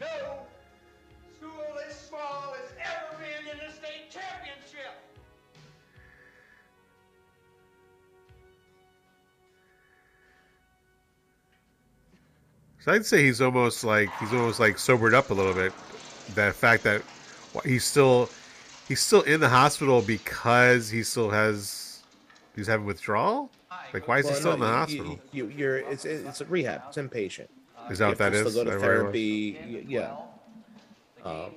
No 0.00 0.46
school 1.38 1.78
as 1.88 1.98
small 1.98 2.54
as 2.62 2.70
ever 2.78 3.18
been 3.22 3.52
in 3.52 3.58
the 3.66 3.72
state 3.72 4.10
championship. 4.10 4.92
So 12.80 12.92
I'd 12.92 13.06
say 13.06 13.24
he's 13.24 13.40
almost 13.40 13.82
like 13.84 14.10
he's 14.18 14.32
almost 14.32 14.60
like 14.60 14.78
sobered 14.78 15.14
up 15.14 15.30
a 15.30 15.34
little 15.34 15.54
bit. 15.54 15.72
That 16.34 16.54
fact 16.54 16.82
that 16.84 17.02
he's 17.64 17.84
still 17.84 18.28
he's 18.88 19.00
still 19.00 19.22
in 19.22 19.40
the 19.40 19.48
hospital 19.48 20.02
because 20.02 20.90
he 20.90 21.02
still 21.02 21.30
has 21.30 21.64
he's 22.54 22.66
having 22.66 22.86
withdrawal. 22.86 23.50
Like 23.92 24.08
why 24.08 24.18
is 24.18 24.28
he 24.28 24.34
still 24.34 24.50
no, 24.50 24.54
in 24.54 24.60
the 24.60 24.66
you- 24.66 24.72
hospital? 24.72 25.20
You, 25.32 25.48
you, 25.48 25.68
are 25.68 25.76
it's 25.78 26.04
it's 26.04 26.40
a 26.40 26.44
rehab. 26.46 26.82
It's 26.88 26.96
inpatient. 26.96 27.48
Is 27.90 27.98
that 27.98 28.06
You 28.06 28.10
what 28.12 28.18
have 28.18 28.18
that 28.18 28.30
to 28.30 28.46
is? 28.46 28.52
Still 28.52 28.64
go 28.64 28.70
to 28.70 28.76
Is 28.76 28.82
that 28.82 28.86
where 28.88 28.96
he 28.96 29.02
was? 29.02 29.12
therapy. 29.12 29.58
y- 29.76 29.84
Yeah. 29.88 30.16
Uh, 31.24 31.48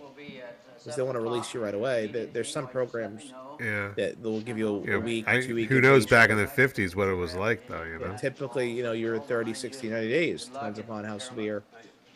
because 0.78 0.96
they 0.96 1.02
want 1.04 1.16
to 1.16 1.20
release 1.22 1.54
you 1.54 1.62
right 1.62 1.74
away. 1.74 2.08
There, 2.08 2.26
there's 2.28 2.50
some 2.52 2.68
programs 2.68 3.34
Yeah. 3.60 3.90
that 3.98 4.22
will 4.22 4.40
give 4.42 4.58
you 4.58 4.78
a, 4.78 4.82
Yeah, 4.92 4.98
week, 4.98 5.28
I- 5.28 5.42
two 5.42 5.56
week. 5.56 5.68
who 5.70 5.82
knows 5.82 6.06
inpatient. 6.06 6.10
back 6.12 6.30
in 6.30 6.38
the 6.38 6.48
fifties 6.48 6.96
what 6.96 7.08
it 7.10 7.14
was 7.16 7.36
like 7.36 7.68
though, 7.68 7.84
you 7.84 8.00
know? 8.00 8.16
Typically, 8.18 8.72
you 8.72 8.84
know, 8.84 8.94
you're 8.94 9.20
30, 9.20 9.54
60, 9.54 9.90
90 9.90 10.08
days. 10.10 10.46
Depends 10.46 10.80
upon 10.80 11.04
how 11.04 11.18
severe 11.18 11.64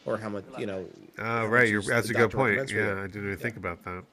or 0.06 0.18
how 0.18 0.30
much, 0.30 0.46
you 0.58 0.66
know. 0.68 0.86
Oh 1.20 1.48
right, 1.48 1.68
you're, 1.68 1.82
that's 1.82 2.10
a 2.10 2.14
good 2.14 2.32
point. 2.32 2.52
recommends 2.58 2.72
for 2.72 2.78
you. 2.78 2.86
Yeah, 2.86 3.04
I 3.04 3.08
didn't 3.08 3.26
even 3.26 3.38
think 3.38 3.58
about 3.58 3.84
that. 3.84 4.04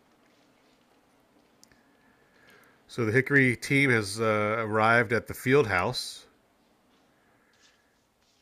So 2.88 3.04
the 3.04 3.12
Hickory 3.12 3.54
team 3.54 3.90
has 3.90 4.18
uh, 4.18 4.56
arrived 4.58 5.12
at 5.12 5.26
the 5.26 5.34
field 5.34 5.66
house. 5.66 6.24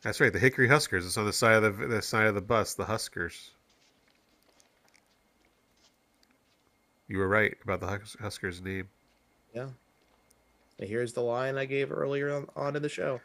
That's 0.01 0.21
right, 0.21 0.31
the 0.31 0.39
Hickory 0.39 0.69
Huskers. 0.69 1.05
It's 1.05 1.17
on 1.17 1.25
the 1.25 1.33
side 1.33 1.61
of 1.61 1.77
the, 1.77 1.87
the 1.87 2.01
side 2.01 2.27
of 2.27 2.35
the 2.35 2.41
bus. 2.41 2.73
The 2.73 2.85
Huskers. 2.85 3.51
You 7.09 7.17
were 7.17 7.27
right 7.27 7.55
about 7.63 7.81
the 7.81 7.87
Hus- 7.87 8.15
Huskers' 8.21 8.61
name. 8.61 8.87
Yeah. 9.53 9.67
And 10.79 10.89
here's 10.89 11.11
the 11.11 11.21
line 11.21 11.57
I 11.57 11.65
gave 11.65 11.91
earlier 11.91 12.33
on, 12.33 12.47
on 12.55 12.75
in 12.77 12.81
the 12.81 12.89
show. 12.89 13.19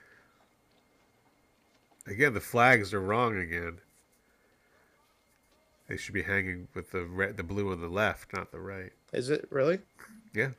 Again, 2.07 2.35
the 2.35 2.40
flags 2.40 2.93
are 2.93 3.01
wrong 3.01 3.39
again. 3.39 3.78
They 5.89 5.97
should 5.97 6.15
be 6.15 6.23
hanging 6.23 6.66
with 6.74 6.90
the 6.90 7.05
red, 7.05 7.36
the 7.36 7.44
blue 7.44 7.70
on 7.70 7.81
the 7.81 7.89
left, 7.89 8.32
not 8.32 8.51
the 8.51 8.59
right. 8.59 8.93
Is 9.12 9.31
it 9.31 9.47
really? 9.51 9.78
Yeah. 10.35 10.51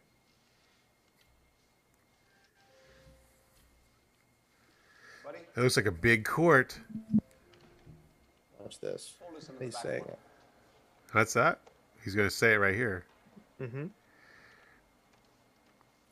It 5.56 5.62
looks 5.62 5.78
like 5.78 5.86
a 5.86 5.92
big 5.92 6.26
court. 6.26 6.78
Watch 8.60 8.80
this. 8.80 9.16
He's 9.60 9.78
saying 9.78 10.04
it. 10.08 10.20
What's 11.12 11.34
that? 11.34 11.60
He's 12.04 12.16
going 12.16 12.28
to 12.28 12.34
say 12.36 12.54
it 12.54 12.58
right 12.58 12.74
here. 12.76 13.06
Mm-hmm. 13.62 13.86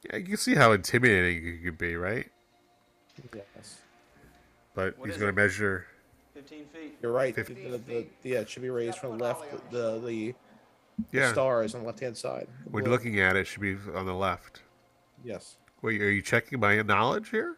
Yeah, 0.10 0.18
you 0.18 0.26
can 0.26 0.38
see 0.38 0.56
how 0.56 0.72
intimidating 0.74 1.46
it 1.48 1.64
could 1.64 1.78
be, 1.78 1.96
right? 1.96 2.28
Yes. 3.36 3.82
But 4.74 4.98
What 4.98 5.10
he's 5.10 5.18
going 5.18 5.30
it? 5.30 5.36
to 5.36 5.42
measure. 5.42 5.86
15 6.34 6.66
feet. 6.74 6.98
You're 7.02 7.12
right. 7.12 7.36
The, 7.36 7.44
the, 7.44 7.82
the, 7.88 8.06
yeah, 8.24 8.40
it 8.40 8.50
should 8.50 8.62
be 8.64 8.70
raised 8.70 8.98
from 8.98 9.18
the 9.18 9.24
left. 9.24 9.44
The 9.72 10.00
the, 10.00 10.00
the 10.00 10.36
Yeah. 11.12 11.32
stars 11.32 11.76
on 11.76 11.82
the 11.82 11.88
left 11.88 12.00
hand 12.00 12.16
side. 12.18 12.48
When 12.70 12.84
Blue. 12.84 12.92
looking 12.92 13.20
at 13.20 13.36
it, 13.36 13.42
it 13.42 13.48
should 13.48 13.62
be 13.62 13.76
on 13.96 14.06
the 14.06 14.14
left. 14.14 14.62
Yes. 15.24 15.58
Wait, 15.82 16.02
are 16.02 16.10
you 16.12 16.22
checking 16.22 16.60
my 16.60 16.82
knowledge 16.84 17.30
here? 17.30 17.58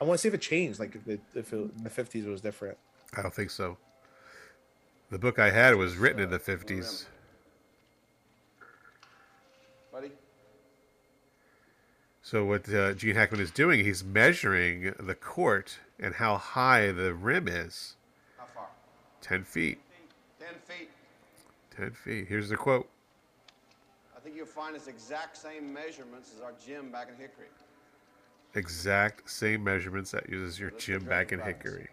I 0.00 0.04
want 0.04 0.18
to 0.18 0.22
see 0.22 0.28
if 0.28 0.34
it 0.34 0.40
changed. 0.40 0.78
Like 0.78 0.94
if, 0.94 1.08
it, 1.08 1.20
if 1.34 1.52
it, 1.52 1.56
in 1.56 1.84
the 1.84 1.90
50s 1.90 2.26
it 2.26 2.28
was 2.28 2.40
different. 2.40 2.76
I 3.16 3.22
don't 3.22 3.34
think 3.34 3.50
so. 3.50 3.78
The 5.10 5.18
book 5.18 5.38
I 5.38 5.50
had 5.50 5.76
was 5.76 5.96
written 5.96 6.20
in 6.20 6.30
the 6.30 6.38
50s. 6.38 7.06
Buddy? 9.92 10.10
So 12.22 12.44
what 12.44 12.68
uh, 12.72 12.92
Gene 12.94 13.14
Hackman 13.14 13.40
is 13.40 13.52
doing, 13.52 13.84
he's 13.84 14.02
measuring 14.02 14.92
the 14.98 15.14
court 15.14 15.78
and 16.00 16.14
how 16.14 16.36
high 16.36 16.90
the 16.90 17.14
rim 17.14 17.46
is. 17.46 17.94
How 18.36 18.46
far? 18.52 18.66
10 19.22 19.44
feet. 19.44 19.78
Ten 20.38 20.48
feet. 20.66 20.90
10 21.76 21.90
feet. 21.92 22.26
Here's 22.28 22.48
the 22.48 22.56
quote. 22.56 22.88
I 24.16 24.20
think 24.20 24.34
you'll 24.34 24.46
find 24.46 24.74
it's 24.74 24.88
exact 24.88 25.36
same 25.36 25.72
measurements 25.72 26.32
as 26.36 26.42
our 26.42 26.52
gym 26.64 26.90
back 26.90 27.08
in 27.08 27.14
Hickory. 27.14 27.46
Exact 28.56 29.30
same 29.30 29.62
measurements 29.62 30.10
that 30.10 30.28
uses 30.28 30.58
your 30.58 30.70
gym 30.72 31.04
back 31.04 31.30
in 31.30 31.38
Hickory. 31.38 31.88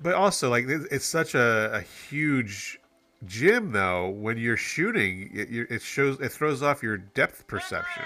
But 0.00 0.14
also, 0.14 0.50
like, 0.50 0.64
it's 0.66 1.04
such 1.04 1.34
a, 1.34 1.70
a 1.74 1.80
huge 1.80 2.80
gym, 3.26 3.72
though. 3.72 4.08
When 4.08 4.36
you're 4.38 4.56
shooting, 4.56 5.30
it, 5.32 5.70
it 5.70 5.82
shows, 5.82 6.18
it 6.20 6.32
throws 6.32 6.62
off 6.62 6.82
your 6.82 6.96
depth 6.96 7.46
perception. 7.46 8.04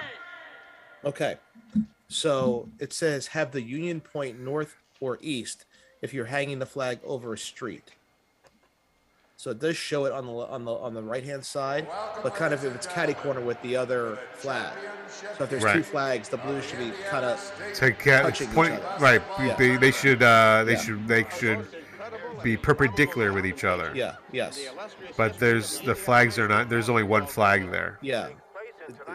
Okay. 1.05 1.37
So 2.09 2.69
it 2.79 2.93
says 2.93 3.29
have 3.29 3.53
the 3.53 3.63
Union 3.63 4.01
Point 4.01 4.41
north 4.41 4.77
or 5.01 5.19
east 5.21 5.67
if 6.03 6.13
you're 6.13 6.27
hanging 6.27 6.59
the 6.59 6.67
flag 6.67 7.01
over 7.05 7.33
a 7.33 7.39
street. 7.39 7.93
So 9.39 9.53
it 9.53 9.61
does 9.61 9.77
show 9.77 10.05
it 10.05 10.13
on 10.13 10.27
the 10.27 10.33
on 10.33 10.65
the 10.65 10.73
on 10.73 10.95
the 10.95 11.03
right 11.03 11.23
hand 11.23 11.45
side, 11.45 11.87
but 12.25 12.35
kind 12.35 12.53
of 12.53 12.65
if 12.65 12.75
it's 12.75 12.89
catty 12.89 13.15
corner 13.15 13.41
with 13.41 13.63
the 13.63 13.77
other 13.77 14.19
flag. 14.33 14.77
So 15.37 15.45
if 15.45 15.51
there's 15.51 15.63
two 15.73 15.85
flags, 15.85 16.29
the 16.29 16.39
blue 16.39 16.61
should 16.61 16.81
be 16.81 16.91
kind 17.09 17.25
of 17.25 17.39
To 17.75 17.93
get 17.93 18.23
touching 18.25 18.49
point, 18.49 18.75
each 18.75 18.81
other. 18.81 19.05
right? 19.05 19.23
Yeah. 19.39 19.55
They, 19.55 19.77
they 19.77 19.93
should 19.93 20.25
uh, 20.25 20.65
they 20.65 20.73
Yeah. 20.73 20.79
should 20.81 21.07
they 21.07 21.25
should 21.39 21.69
be 22.43 22.57
perpendicular 22.57 23.33
with 23.33 23.47
each 23.47 23.63
other. 23.63 23.93
Yeah. 23.95 24.17
Yes. 24.33 24.59
But 25.17 25.39
there's 25.39 25.79
the 25.83 25.95
flags 25.95 26.37
are 26.37 26.49
not. 26.49 26.69
There's 26.69 26.89
only 26.89 27.05
one 27.05 27.25
flag 27.25 27.71
there. 27.71 27.99
Yeah. 28.03 28.31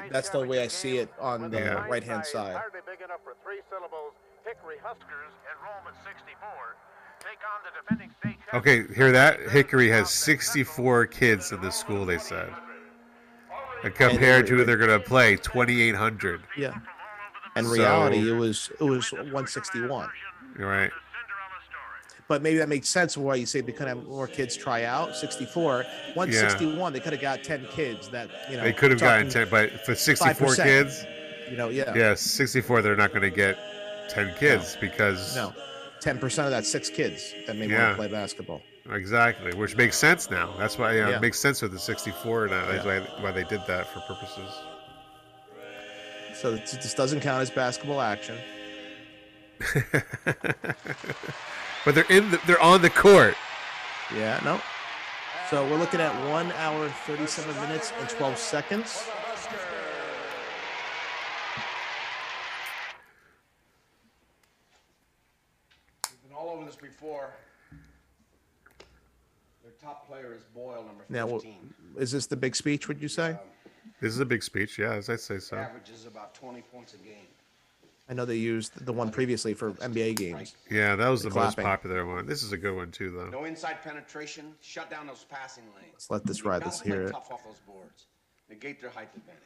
That's 0.09 0.29
the 0.29 0.45
way 0.45 0.63
I 0.63 0.67
see 0.69 0.99
it 0.99 1.11
on 1.19 1.51
the 1.51 1.59
Yeah. 1.59 1.85
right 1.89 2.03
hand 2.03 2.25
side. 2.25 2.55
Hardly 2.55 2.79
big 2.87 3.01
enough 3.03 3.19
for 3.25 3.35
three 3.43 3.59
syllables. 3.69 4.13
Hickory 4.45 4.77
Huskers 4.81 5.33
enroll 5.51 5.83
at 5.85 5.95
64. 6.07 6.77
Take 7.23 7.39
on 7.47 7.61
the 7.63 7.71
defending 7.81 8.11
state 8.19 8.37
Okay, 8.53 8.93
hear 8.93 9.11
that? 9.11 9.39
Hickory 9.49 9.89
has 9.89 10.09
64 10.11 11.05
kids 11.07 11.51
in 11.51 11.61
the 11.61 11.71
school. 11.71 12.05
They 12.05 12.17
said, 12.17 12.49
and 13.83 13.93
compared 13.95 14.45
to 14.47 14.55
who 14.57 14.65
they're 14.65 14.77
gonna 14.77 14.99
play, 14.99 15.35
2,800. 15.37 16.41
Yeah. 16.57 16.73
In 17.55 17.65
So- 17.65 17.71
reality, 17.71 18.29
it 18.29 18.33
was 18.33 18.71
it 18.79 18.83
was 18.83 19.11
161. 19.11 20.09
You're 20.57 20.67
right. 20.69 20.91
But 22.27 22.41
maybe 22.41 22.57
that 22.57 22.69
makes 22.69 22.89
sense 22.89 23.17
why 23.17 23.35
you 23.35 23.45
say 23.45 23.61
they 23.61 23.73
could 23.73 23.87
have 23.87 24.03
more 24.05 24.27
kids 24.27 24.55
try 24.55 24.83
out. 24.85 25.15
64, 25.15 25.83
161, 26.15 26.93
they 26.93 26.99
could 26.99 27.11
have 27.13 27.21
got 27.21 27.43
10 27.43 27.67
kids 27.67 28.09
that, 28.09 28.29
you 28.49 28.55
know. 28.57 28.63
they 28.63 28.71
could 28.71 28.91
have 28.91 28.99
gotten 28.99 29.29
10, 29.29 29.49
but 29.49 29.85
for 29.85 29.93
64 29.93 30.47
5%, 30.47 30.63
kids, 30.63 31.05
You 31.51 31.57
know, 31.57 31.69
yeah. 31.69 31.93
yeah, 31.93 32.15
64, 32.15 32.81
they're 32.81 32.95
not 32.95 33.13
gonna 33.13 33.29
get 33.29 33.57
10 34.09 34.33
kids 34.35 34.77
because 34.79 35.35
No. 35.35 35.53
10% 36.03 36.45
of 36.45 36.51
that, 36.51 36.65
six 36.65 36.89
kids 36.89 37.33
that 37.47 37.55
may 37.55 37.67
want 37.67 37.91
to 37.91 37.95
play 37.95 38.07
basketball. 38.07 38.61
exactly, 38.91 39.53
which 39.55 39.75
makes 39.77 39.97
sense 39.97 40.29
now. 40.29 40.53
That's 40.57 40.77
why 40.77 40.93
you 40.95 41.01
know, 41.01 41.09
Yeah. 41.11 41.15
it 41.17 41.21
makes 41.21 41.39
sense 41.39 41.61
with 41.61 41.71
the 41.71 41.79
64 41.79 42.47
now. 42.47 42.65
That's 42.65 42.85
Yeah. 42.85 42.99
why 42.99 43.21
why 43.23 43.31
they 43.31 43.43
did 43.45 43.61
that 43.67 43.87
for 43.93 44.01
purposes. 44.01 44.51
So 46.35 46.55
this 46.55 46.93
doesn't 46.93 47.21
count 47.21 47.41
as 47.41 47.49
basketball 47.49 48.01
action. 48.01 48.37
But 51.85 51.95
they're 51.95 52.05
in, 52.09 52.31
the, 52.31 52.39
they're 52.47 52.61
on 52.61 52.81
the 52.81 52.89
court. 52.89 53.35
Yeah, 54.15 54.39
no. 54.45 54.61
So 55.49 55.67
we're 55.69 55.75
looking 55.77 55.99
at 55.99 56.13
one 56.29 56.49
hour, 56.53 56.87
37 57.05 57.53
minutes, 57.59 57.91
and 57.99 58.07
12 58.09 58.37
seconds. 58.37 59.03
We've 66.63 66.79
been 66.79 67.09
all 67.09 67.19
over 67.19 67.23
this 67.23 67.29
before. 67.29 67.33
Their 69.63 69.71
top 69.81 70.07
player 70.07 70.33
is 70.33 70.43
Boyle, 70.55 70.83
number 70.85 71.03
15. 71.03 71.15
Now, 71.15 71.25
w- 71.27 71.53
is 71.97 72.11
this 72.11 72.25
the 72.27 72.35
big 72.35 72.55
speech, 72.55 72.87
would 72.87 73.01
you 73.01 73.07
say? 73.07 73.37
This 74.01 74.13
is 74.13 74.19
a 74.19 74.25
big 74.25 74.43
speech, 74.43 74.77
yeah, 74.79 74.93
as 74.93 75.09
I 75.09 75.15
say 75.15 75.39
so. 75.39 75.57
Averages 75.57 76.05
about 76.05 76.33
20 76.35 76.61
points 76.61 76.93
a 76.93 76.97
game. 76.97 77.27
I 78.09 78.13
know 78.13 78.25
they 78.25 78.35
used 78.35 78.85
the 78.85 78.91
one 78.91 79.09
previously 79.11 79.53
for 79.53 79.71
NBA 79.73 80.17
games. 80.17 80.55
Yeah, 80.69 80.95
that 80.97 81.07
was 81.07 81.23
the, 81.23 81.29
The 81.29 81.35
most 81.35 81.55
clapping. 81.55 81.63
popular 81.63 82.05
one. 82.05 82.25
This 82.25 82.43
is 82.43 82.51
a 82.51 82.57
good 82.57 82.75
one 82.75 82.91
too, 82.91 83.11
though. 83.11 83.29
No 83.29 83.45
inside 83.45 83.81
penetration. 83.81 84.53
Shut 84.61 84.89
down 84.89 85.07
those 85.07 85.23
passing 85.29 85.63
lanes. 85.75 85.93
Let's 85.93 86.11
let 86.11 86.25
this 86.25 86.43
ride. 86.43 86.59
gotta 86.59 86.65
Let's 86.65 86.81
play 86.81 86.91
hear 86.91 87.03
it. 87.03 87.11
Tough 87.11 87.31
off 87.31 87.45
those 87.45 87.59
boards. 87.65 88.05
Negate 88.49 88.81
their 88.81 88.89
height 88.89 89.09
advantage. 89.15 89.39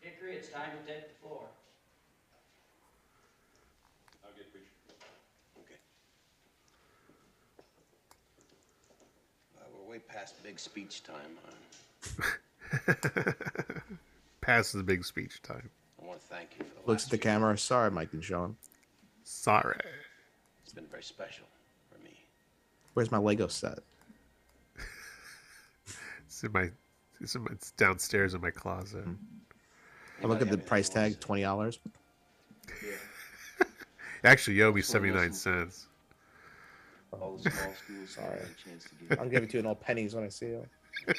Hickory, 0.00 0.36
it's 0.36 0.48
time 0.48 0.70
to 0.70 0.90
take 0.92 1.08
the 1.08 1.14
floor. 1.28 1.44
I'll 4.24 4.32
get 4.34 4.50
preacher. 4.52 4.70
Okay. 5.60 5.76
Uh, 9.58 9.64
we're 9.86 9.87
way 9.98 10.04
past 10.14 10.42
big 10.42 10.58
speech 10.58 11.02
time. 11.02 11.38
Huh? 12.86 12.94
Past 14.40 14.72
the 14.72 14.82
big 14.82 15.04
speech 15.04 15.42
time. 15.42 15.68
I 16.00 16.06
want 16.06 16.20
to 16.20 16.26
thank 16.26 16.50
you 16.58 16.64
for 16.64 16.74
the 16.74 16.90
Looks 16.90 17.04
last 17.04 17.06
at 17.06 17.10
the 17.10 17.16
few 17.16 17.30
camera. 17.30 17.58
Sorry, 17.58 17.90
Mike 17.90 18.12
and 18.12 18.22
Sean. 18.22 18.56
Sorry. 19.24 19.78
It's 20.64 20.72
been 20.72 20.86
very 20.86 21.02
special 21.02 21.44
for 21.90 22.02
me. 22.04 22.12
Where's 22.94 23.10
my 23.10 23.18
Lego 23.18 23.48
set? 23.48 23.78
It's 26.26 26.44
in 26.44 26.52
my. 26.52 26.70
It's, 27.20 27.34
in 27.34 27.42
my, 27.42 27.48
it's 27.52 27.70
downstairs 27.72 28.34
in 28.34 28.42
my 28.42 28.50
closet. 28.50 29.02
Hmm. 29.02 29.14
I 30.22 30.26
look 30.26 30.42
at 30.42 30.50
the 30.50 30.58
price 30.58 30.90
tag, 30.90 31.18
twenty 31.18 31.42
dollars. 31.42 31.78
Yeah. 32.84 33.66
Actually, 34.24 34.56
you 34.56 34.66
owe 34.66 34.72
me 34.72 34.82
seventy 34.82 35.12
nine 35.12 35.32
cents. 35.32 35.87
All 37.12 37.36
the 37.42 37.50
small 37.50 37.72
schools. 37.74 38.10
Sorry. 38.14 38.40
I'll 39.18 39.28
give 39.28 39.42
it 39.42 39.50
to 39.50 39.56
you 39.56 39.60
in 39.60 39.66
all 39.66 39.74
pennies 39.74 40.14
when 40.14 40.24
I 40.24 40.28
see 40.28 40.46
you. 40.46 40.66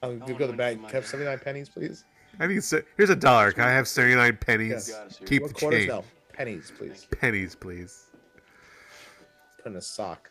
Um, 0.00 0.22
I'll 0.22 0.28
go 0.28 0.38
to 0.38 0.46
the 0.46 0.52
bank. 0.52 0.78
Can 0.78 0.90
I 0.90 0.92
have 0.92 1.04
seventy 1.08 1.28
nine 1.28 1.40
pennies, 1.40 1.68
please? 1.68 2.04
I 2.38 2.46
need. 2.46 2.62
se- 2.62 2.84
Here's 2.96 3.10
a 3.10 3.16
dollar. 3.16 3.50
Can 3.50 3.64
I 3.64 3.72
have 3.72 3.88
seventy 3.88 4.14
nine 4.14 4.36
pennies? 4.40 4.88
Yes. 4.88 5.18
Keep 5.26 5.42
What 5.42 5.48
the 5.48 5.54
quarters? 5.58 5.78
change. 5.80 5.88
No, 5.88 6.04
pennies, 6.32 6.72
please. 6.78 7.08
Pennies, 7.20 7.56
please. 7.56 8.04
Put 9.56 9.72
in 9.72 9.76
a 9.76 9.80
sock. 9.80 10.30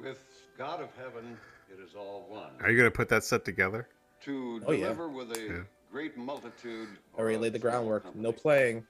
With 0.00 0.18
God 0.58 0.80
of 0.80 0.88
heaven, 0.96 1.36
it 1.72 1.80
is 1.82 1.94
all 1.94 2.26
one. 2.28 2.50
Are 2.60 2.70
you 2.70 2.76
gonna 2.76 2.90
put 2.90 3.08
that 3.08 3.24
set 3.24 3.44
together? 3.44 3.88
To 4.24 4.62
Oh, 4.66 4.72
yeah. 4.72 4.90
with 4.92 5.36
a 5.36 5.40
Yeah. 5.40 5.62
great 5.92 6.16
multitude. 6.16 6.88
I 7.16 7.20
already 7.20 7.36
laid 7.38 7.52
the 7.52 7.58
groundwork. 7.58 8.14
No 8.16 8.32
playing. 8.32 8.86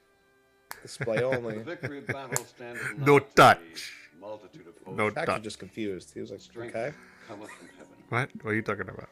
Display 0.83 1.23
only. 1.23 1.59
The 1.59 1.65
victory 1.65 2.01
battle 2.01 2.45
standeth 2.45 2.97
No 2.99 3.19
not 3.19 3.29
to 3.31 3.35
touch. 3.35 3.93
the 4.15 4.21
multitude 4.21 4.67
of. 4.87 4.97
No 4.97 5.09
Actually, 5.09 5.27
touch. 5.27 5.43
just 5.43 5.59
confused. 5.59 6.13
He 6.15 6.21
was 6.21 6.31
like, 6.31 6.41
Strength 6.41 6.77
okay. 6.77 6.95
cometh 7.27 7.51
from 7.51 7.69
heaven. 7.77 7.93
What? 8.11 8.31
What 8.43 8.51
are 8.51 8.55
you 8.55 8.63
talking 8.63 8.89
about? 8.89 9.09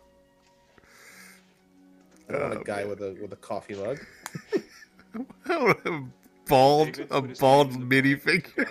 I 2.29 2.33
don't 2.33 2.43
want 2.43 2.55
Oh, 2.55 2.61
a 2.61 2.65
guy 2.65 2.85
with 2.85 3.01
a 3.03 3.17
with 3.21 3.33
a 3.33 3.37
coffee 3.37 3.75
mug. 3.75 3.99
a 5.47 6.03
bald, 6.47 7.01
a 7.11 7.21
bald 7.21 7.79
mini 7.81 8.15
figure. 8.15 8.69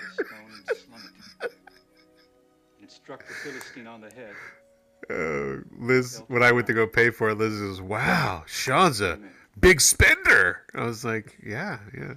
It 2.82 2.90
struck 2.92 3.28
the 3.28 3.34
Philistine 3.34 3.88
on 3.88 4.02
the 4.02 4.10
head. 4.12 4.34
Uh, 5.10 5.62
Liz, 5.80 6.22
when 6.28 6.44
I 6.44 6.52
went 6.52 6.68
to 6.68 6.74
go 6.74 6.86
pay 6.88 7.10
for 7.10 7.30
it, 7.30 7.38
Liz 7.38 7.60
was, 7.60 7.82
"Wow, 7.82 8.44
Sean's 8.48 9.02
a 9.02 9.20
big 9.60 9.82
spender." 9.82 10.62
I 10.76 10.84
was 10.86 11.04
like, 11.04 11.38
"Yeah, 11.46 11.80
yeah." 11.98 12.14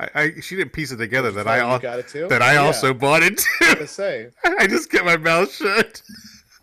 I, 0.00 0.08
I 0.14 0.32
she 0.40 0.56
didn't 0.56 0.72
piece 0.72 0.90
it 0.92 0.96
together 0.96 1.30
that 1.32 1.46
I 1.46 1.58
al- 1.58 1.78
got 1.78 1.98
it 1.98 2.08
too? 2.08 2.26
that 2.28 2.42
I 2.42 2.54
Yeah. 2.54 2.60
also 2.62 2.92
bought 2.94 3.22
it 3.22 3.40
I 3.60 3.74
too. 3.74 3.80
was 3.80 3.90
say. 3.90 4.30
I 4.44 4.66
just 4.66 4.90
kept 4.90 5.04
my 5.04 5.16
mouth 5.16 5.52
shut. 5.52 6.02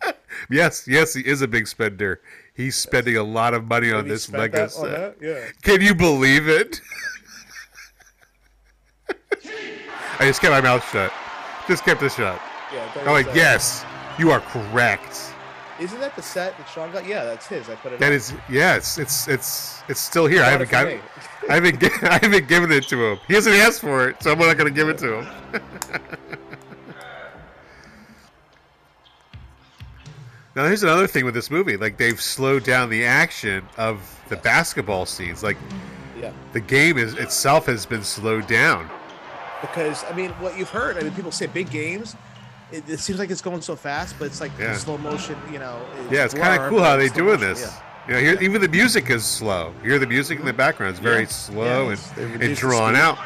yes, 0.50 0.86
yes, 0.88 1.14
he 1.14 1.22
is 1.26 1.40
a 1.42 1.48
big 1.48 1.66
spender. 1.66 2.20
He's 2.54 2.76
spending 2.76 3.16
a 3.16 3.22
lot 3.22 3.52
of 3.54 3.64
money 3.64 3.90
on 3.92 4.06
this 4.08 4.28
Lego 4.30 4.66
set. 4.68 5.16
Yeah. 5.20 5.40
Can 5.62 5.80
you 5.80 5.94
believe 5.94 6.48
it? 6.48 6.80
I 10.20 10.26
just 10.26 10.40
kept 10.40 10.52
my 10.52 10.60
mouth 10.60 10.88
shut. 10.90 11.12
Just 11.66 11.84
kept 11.84 12.02
it 12.02 12.12
shut. 12.12 12.40
Yeah, 12.72 12.88
I'm 13.00 13.06
like, 13.12 13.26
yes, 13.34 13.84
you 14.18 14.30
are 14.30 14.40
correct. 14.40 15.33
Isn't 15.80 15.98
that 16.00 16.14
the 16.14 16.22
set 16.22 16.56
that 16.56 16.68
Sean 16.68 16.92
got? 16.92 17.04
Yeah, 17.06 17.24
that's 17.24 17.46
his. 17.46 17.68
I 17.68 17.74
put 17.74 17.92
it. 17.92 17.98
That 17.98 18.08
on. 18.08 18.12
is, 18.12 18.32
yeah, 18.48 18.76
it's 18.76 18.96
it's 18.98 19.26
it's 19.26 19.82
it's 19.88 20.00
still 20.00 20.26
here. 20.26 20.42
I 20.42 20.50
haven't 20.50 20.70
got, 20.70 20.86
me. 20.86 21.00
I 21.50 21.54
haven't, 21.54 21.82
I 22.04 22.18
haven't 22.22 22.46
given 22.48 22.70
it 22.70 22.84
to 22.88 23.04
him. 23.04 23.18
He 23.26 23.34
hasn't 23.34 23.56
asked 23.56 23.80
for 23.80 24.08
it, 24.08 24.22
so 24.22 24.30
I'm 24.32 24.38
not 24.38 24.56
going 24.56 24.72
to 24.72 24.74
give 24.74 24.88
it 24.88 24.98
to 24.98 25.20
him. 25.22 25.26
now, 30.56 30.64
here's 30.66 30.82
another 30.84 31.06
thing 31.08 31.24
with 31.24 31.34
this 31.34 31.50
movie: 31.50 31.76
like 31.76 31.96
they've 31.96 32.20
slowed 32.20 32.62
down 32.64 32.88
the 32.88 33.04
action 33.04 33.66
of 33.76 34.00
the 34.28 34.36
basketball 34.36 35.06
scenes. 35.06 35.42
Like 35.42 35.56
Yeah. 36.18 36.32
the 36.52 36.60
game 36.60 36.96
is 36.98 37.14
itself 37.14 37.66
has 37.66 37.84
been 37.84 38.04
slowed 38.04 38.46
down. 38.46 38.88
Because 39.60 40.04
I 40.04 40.14
mean, 40.14 40.30
what 40.32 40.56
you've 40.56 40.70
heard, 40.70 40.96
I 40.98 41.02
mean, 41.02 41.12
people 41.12 41.32
say 41.32 41.46
big 41.46 41.70
games. 41.70 42.14
It, 42.74 42.88
it 42.88 42.98
seems 43.00 43.18
like 43.18 43.30
it's 43.30 43.40
going 43.42 43.62
so 43.62 43.76
fast, 43.76 44.16
but 44.18 44.26
it's 44.26 44.40
like 44.40 44.50
Yeah. 44.58 44.76
slow 44.76 44.98
motion. 44.98 45.36
You 45.52 45.60
know. 45.60 45.80
Yeah, 46.10 46.24
it's 46.24 46.34
kind 46.34 46.60
of 46.60 46.68
cool 46.68 46.82
how 46.82 46.96
they 46.96 47.06
slow 47.08 47.16
doing 47.16 47.40
motion, 47.40 47.48
this. 47.48 47.60
yeah. 47.62 47.80
You 48.06 48.12
know, 48.14 48.20
here, 48.20 48.42
even 48.42 48.60
the 48.60 48.68
music 48.68 49.08
is 49.10 49.24
slow. 49.24 49.72
You 49.82 49.90
hear 49.90 49.98
the 49.98 50.06
music 50.06 50.38
in 50.38 50.44
the 50.44 50.50
mm-hmm. 50.50 50.58
background; 50.58 50.90
it's 50.90 51.00
very 51.00 51.22
Yeah. 51.22 51.28
slow 51.28 51.90
it's- 51.90 52.12
and, 52.18 52.42
and 52.42 52.56
drawn 52.56 52.96
out. 52.96 53.18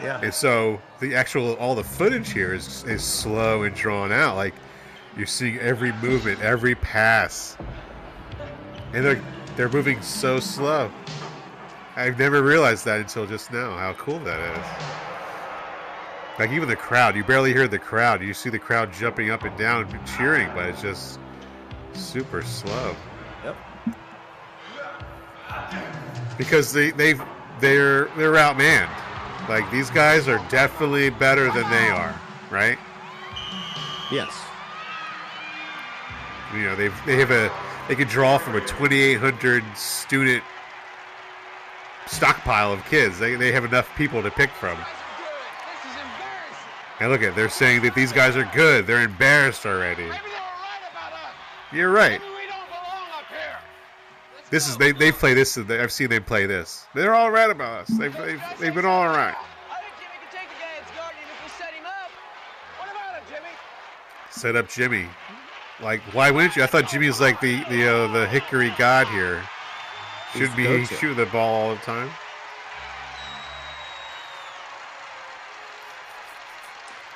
Yeah. 0.00 0.20
And 0.22 0.32
so 0.34 0.80
the 1.00 1.14
actual 1.14 1.54
all 1.54 1.74
the 1.74 1.84
footage 1.84 2.32
here 2.32 2.54
is 2.54 2.84
is 2.84 3.02
slow 3.02 3.64
and 3.64 3.74
drawn 3.74 4.12
out. 4.12 4.36
Like 4.36 4.54
you're 5.16 5.26
seeing 5.26 5.58
every 5.58 5.92
movement, 5.94 6.40
every 6.40 6.74
pass, 6.76 7.56
and 8.92 9.04
they're 9.04 9.22
they're 9.56 9.68
moving 9.68 10.00
so 10.02 10.40
slow. 10.40 10.90
I've 11.94 12.18
never 12.18 12.42
realized 12.42 12.84
that 12.86 13.00
until 13.00 13.26
just 13.26 13.52
now. 13.52 13.76
How 13.76 13.92
cool 13.94 14.18
that 14.20 14.40
is! 14.58 15.11
Like 16.38 16.50
even 16.50 16.68
the 16.68 16.76
crowd, 16.76 17.14
you 17.14 17.24
barely 17.24 17.52
hear 17.52 17.68
the 17.68 17.78
crowd. 17.78 18.22
You 18.22 18.32
see 18.32 18.48
the 18.48 18.58
crowd 18.58 18.92
jumping 18.92 19.30
up 19.30 19.44
and 19.44 19.56
down 19.58 19.84
and 19.84 20.06
cheering, 20.06 20.48
but 20.54 20.66
it's 20.66 20.80
just 20.80 21.18
super 21.92 22.42
slow. 22.42 22.96
Yep. 23.44 23.56
Because 26.38 26.72
they 26.72 26.90
they 26.90 27.14
they're 27.60 28.06
they're 28.16 28.32
outmanned. 28.34 28.90
Like 29.48 29.70
these 29.70 29.90
guys 29.90 30.28
are 30.28 30.38
definitely 30.48 31.10
better 31.10 31.50
than 31.52 31.68
they 31.70 31.88
are, 31.88 32.18
right? 32.50 32.78
Yes. 34.10 34.34
You 36.54 36.62
know, 36.64 36.76
they've 36.76 36.94
they 37.04 37.16
have 37.16 37.30
a 37.30 37.52
they 37.88 37.94
could 37.94 38.08
draw 38.08 38.38
from 38.38 38.56
a 38.56 38.60
2,800 38.60 39.64
student 39.76 40.42
stockpile 42.06 42.72
of 42.72 42.84
kids. 42.86 43.18
They 43.18 43.34
they 43.34 43.52
have 43.52 43.64
enough 43.64 43.94
people 43.96 44.22
to 44.22 44.30
pick 44.30 44.50
from. 44.50 44.78
And 47.02 47.10
look 47.10 47.24
at 47.24 47.34
they're 47.34 47.48
saying 47.48 47.82
that 47.82 47.96
these 47.96 48.12
guys 48.12 48.36
are 48.36 48.48
good. 48.54 48.86
They're 48.86 49.02
embarrassed 49.02 49.66
already. 49.66 50.08
You're 51.72 51.90
right. 51.90 52.20
This 54.50 54.68
is 54.68 54.76
they 54.76 54.92
they 54.92 55.10
play 55.10 55.34
this. 55.34 55.58
I've 55.58 55.90
seen 55.90 56.10
them 56.10 56.22
play 56.22 56.46
this. 56.46 56.86
They're 56.94 57.12
all 57.12 57.32
right 57.32 57.50
about 57.50 57.80
us. 57.80 57.88
They've 57.88 58.16
they've, 58.16 58.42
they've 58.60 58.72
been 58.72 58.84
all 58.84 59.08
right. 59.08 59.34
Set 64.30 64.54
up 64.54 64.68
Jimmy. 64.68 65.08
Like, 65.80 66.02
why 66.14 66.30
wouldn't 66.30 66.54
you? 66.54 66.62
I 66.62 66.66
thought 66.66 66.88
Jimmy 66.88 67.08
was 67.08 67.20
like 67.20 67.40
the 67.40 67.64
the 67.64 67.92
uh, 67.92 68.12
the 68.12 68.28
Hickory 68.28 68.72
god 68.78 69.08
here. 69.08 69.42
Should 70.34 70.54
be 70.54 70.62
the 70.62 70.68
he 70.68 70.78
go-to. 70.82 70.94
shooting 70.94 71.16
the 71.16 71.26
ball 71.26 71.70
all 71.70 71.74
the 71.74 71.80
time. 71.80 72.10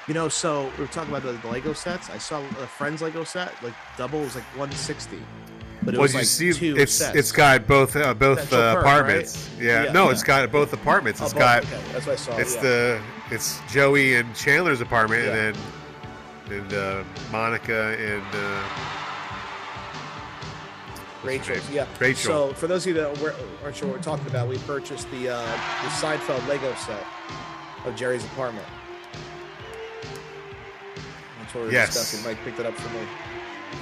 You 0.08 0.14
know, 0.14 0.28
so 0.28 0.70
we 0.76 0.82
were 0.84 0.86
talking 0.90 1.10
about 1.12 1.22
the, 1.24 1.32
the 1.32 1.48
Lego 1.48 1.72
sets. 1.72 2.10
I 2.10 2.18
saw 2.18 2.38
a 2.40 2.66
friend's 2.66 3.02
Lego 3.02 3.24
set, 3.24 3.60
like 3.62 3.74
double 3.96 4.20
was 4.20 4.36
like 4.36 4.44
160. 4.56 5.18
But 5.82 5.94
it 5.94 5.98
well, 5.98 6.02
was 6.04 6.12
you 6.12 6.18
like 6.20 6.26
see, 6.26 6.52
two 6.52 6.76
it's 6.76 6.92
sets. 6.94 7.16
it's 7.16 7.32
got 7.32 7.66
both 7.66 7.94
uh, 7.96 8.14
both 8.14 8.52
uh, 8.52 8.74
Perk, 8.74 8.84
apartments. 8.84 9.48
right? 9.54 9.62
Yeah. 9.64 9.84
Yeah, 9.84 9.92
no, 9.92 10.04
yeah. 10.06 10.10
it's 10.12 10.22
got 10.22 10.50
both 10.50 10.72
apartments. 10.72 11.20
Oh, 11.20 11.24
It's 11.24 11.32
both, 11.34 11.40
got 11.40 11.64
okay. 11.64 11.80
That's 11.92 12.06
what 12.06 12.12
I 12.12 12.16
saw, 12.16 12.36
It's 12.38 12.54
yeah. 12.56 12.62
the 12.62 13.02
it's 13.30 13.60
Joey 13.70 14.14
and 14.14 14.34
Chandler's 14.34 14.80
apartment, 14.80 15.26
and 15.26 15.54
then 15.54 16.60
and 16.60 16.72
uh, 16.74 17.04
Monica 17.32 17.96
and 17.98 18.22
uh, 18.34 18.62
what's 21.22 21.48
Rachel's, 21.48 21.70
yeah. 21.70 21.86
Rachel. 21.98 22.48
So 22.48 22.54
for 22.54 22.66
those 22.66 22.86
of 22.86 22.94
you 22.94 23.02
that 23.02 23.34
aren't 23.62 23.76
sure 23.76 23.88
what 23.88 23.96
we're 23.98 24.02
talking 24.02 24.26
about, 24.28 24.48
we 24.48 24.58
purchased 24.58 25.10
the 25.10 25.28
uh, 25.30 25.42
the 25.42 25.88
Seinfeld 25.88 26.46
Lego 26.48 26.74
set 26.74 27.04
of 27.84 27.94
Jerry's 27.96 28.24
apartment 28.24 28.66
were 31.56 31.70
yes. 31.70 31.88
discussing. 31.88 32.28
Mike 32.28 32.42
picked 32.44 32.60
it 32.60 32.66
up 32.66 32.74
for 32.74 32.88
me. 32.94 33.06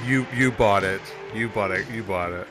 You 0.06 0.26
you 0.34 0.50
bought 0.50 0.84
it. 0.84 1.00
You 1.34 1.48
bought 1.48 1.70
it. 1.70 1.88
You 1.90 2.02
bought 2.02 2.32
it. 2.32 2.46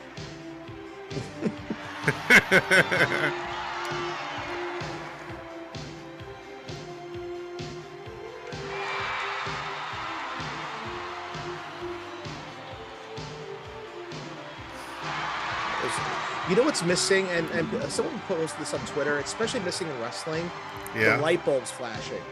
you 16.48 16.56
know 16.56 16.62
what's 16.62 16.82
missing, 16.82 17.26
and, 17.28 17.48
and 17.50 17.90
someone 17.90 18.18
posted 18.28 18.60
this 18.60 18.74
on 18.74 18.80
Twitter, 18.86 19.18
especially 19.18 19.60
missing 19.60 19.88
in 19.88 20.00
wrestling, 20.00 20.50
yeah. 20.94 21.16
the 21.16 21.22
light 21.22 21.44
bulbs 21.44 21.70
flashing 21.70 22.22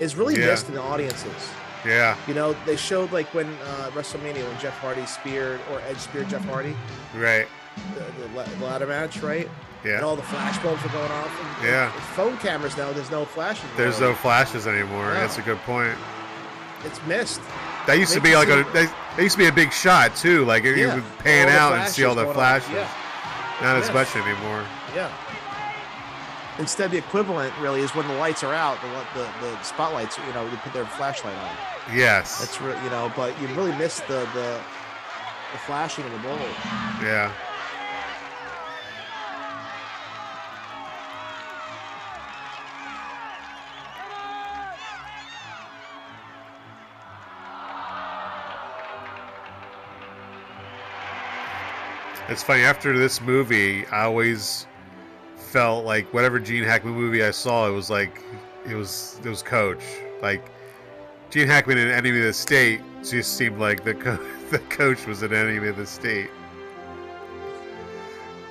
is 0.00 0.16
really 0.16 0.38
yeah. 0.38 0.46
missed 0.46 0.68
in 0.68 0.74
the 0.74 0.82
audiences. 0.82 1.50
Yeah. 1.86 2.16
You 2.26 2.34
know, 2.34 2.54
they 2.66 2.76
showed 2.76 3.12
like 3.12 3.32
when 3.34 3.46
uh, 3.46 3.90
WrestleMania 3.94 4.46
when 4.48 4.58
Jeff 4.60 4.76
Hardy 4.78 5.06
speared 5.06 5.60
or 5.70 5.80
Edge 5.88 5.98
speared 5.98 6.28
Jeff 6.28 6.44
Hardy, 6.46 6.76
Right. 7.14 7.46
the, 7.94 8.00
the, 8.22 8.50
the 8.56 8.64
ladder 8.64 8.86
match, 8.86 9.18
right? 9.22 9.48
Yeah. 9.84 9.96
And 9.96 10.04
all 10.04 10.16
the 10.16 10.22
flash 10.22 10.58
bulbs 10.62 10.82
were 10.82 10.88
going 10.90 11.10
off. 11.12 11.58
And, 11.60 11.68
Yeah. 11.68 11.94
with 11.94 12.02
phone 12.04 12.36
cameras 12.38 12.76
now, 12.76 12.92
there's 12.92 13.10
no 13.10 13.24
flashes. 13.24 13.64
There's 13.76 14.00
no 14.00 14.14
flashes 14.14 14.66
anymore. 14.66 15.06
No. 15.06 15.14
That's 15.14 15.38
a 15.38 15.42
good 15.42 15.58
point. 15.58 15.94
It's 16.84 17.00
missed. 17.06 17.40
That 17.86 17.98
used 17.98 18.12
to 18.14 18.20
be 18.20 18.34
like 18.36 18.48
a 18.48 18.62
that, 18.72 18.92
that 19.16 19.22
used 19.22 19.34
to 19.34 19.38
be 19.38 19.46
a 19.46 19.52
big 19.52 19.72
shot 19.72 20.14
too. 20.14 20.44
Like 20.44 20.64
you 20.64 20.74
Yeah. 20.74 20.94
would 20.96 21.18
pan 21.18 21.48
All 21.48 21.72
out 21.72 21.78
and 21.78 21.88
see 21.88 22.04
all 22.04 22.14
the 22.14 22.26
flashes 22.34 22.68
on. 22.70 22.86
Not 23.62 23.76
as 23.76 23.90
much 23.92 24.14
anymore. 24.14 24.62
Yeah. 24.94 25.10
Instead, 26.58 26.90
the 26.90 26.98
equivalent 26.98 27.52
really 27.60 27.80
is 27.80 27.94
when 27.94 28.06
the 28.08 28.14
lights 28.14 28.42
are 28.42 28.52
out, 28.52 28.78
the 28.82 29.20
the, 29.20 29.28
the 29.46 29.62
spotlights. 29.62 30.18
You 30.18 30.32
know, 30.32 30.48
they 30.48 30.56
put 30.56 30.72
their 30.72 30.86
flashlight 30.86 31.36
on. 31.36 31.56
Yes. 31.94 32.40
That's 32.40 32.60
re- 32.60 32.82
you 32.82 32.90
know, 32.90 33.12
but 33.16 33.40
you 33.40 33.46
really 33.48 33.76
miss 33.76 34.00
the 34.00 34.28
the, 34.34 34.60
the 35.52 35.58
flashing 35.58 36.04
of 36.04 36.12
the 36.12 36.18
bulb. 36.18 36.40
Yeah. 37.00 37.32
It's 52.28 52.42
funny. 52.42 52.62
After 52.62 52.98
this 52.98 53.22
movie, 53.22 53.86
I 53.86 54.04
always 54.04 54.67
felt 55.48 55.84
like 55.84 56.12
whatever 56.12 56.38
Gene 56.38 56.64
Hackman 56.64 56.94
movie 56.94 57.24
I 57.24 57.30
saw, 57.30 57.66
it 57.68 57.72
was 57.72 57.90
like 57.90 58.22
it 58.68 58.74
was 58.74 59.18
it 59.24 59.28
was 59.28 59.42
Coach. 59.42 59.82
Like 60.22 60.44
Gene 61.30 61.46
Hackman 61.46 61.78
in 61.78 61.88
Enemy 61.88 62.18
of 62.18 62.24
the 62.26 62.32
State 62.32 62.80
just 63.02 63.36
seemed 63.36 63.58
like 63.58 63.84
the 63.84 63.94
co- 63.94 64.18
the 64.50 64.58
coach 64.70 65.06
was 65.06 65.22
an 65.22 65.32
Enemy 65.32 65.68
of 65.68 65.76
the 65.76 65.86
State. 65.86 66.30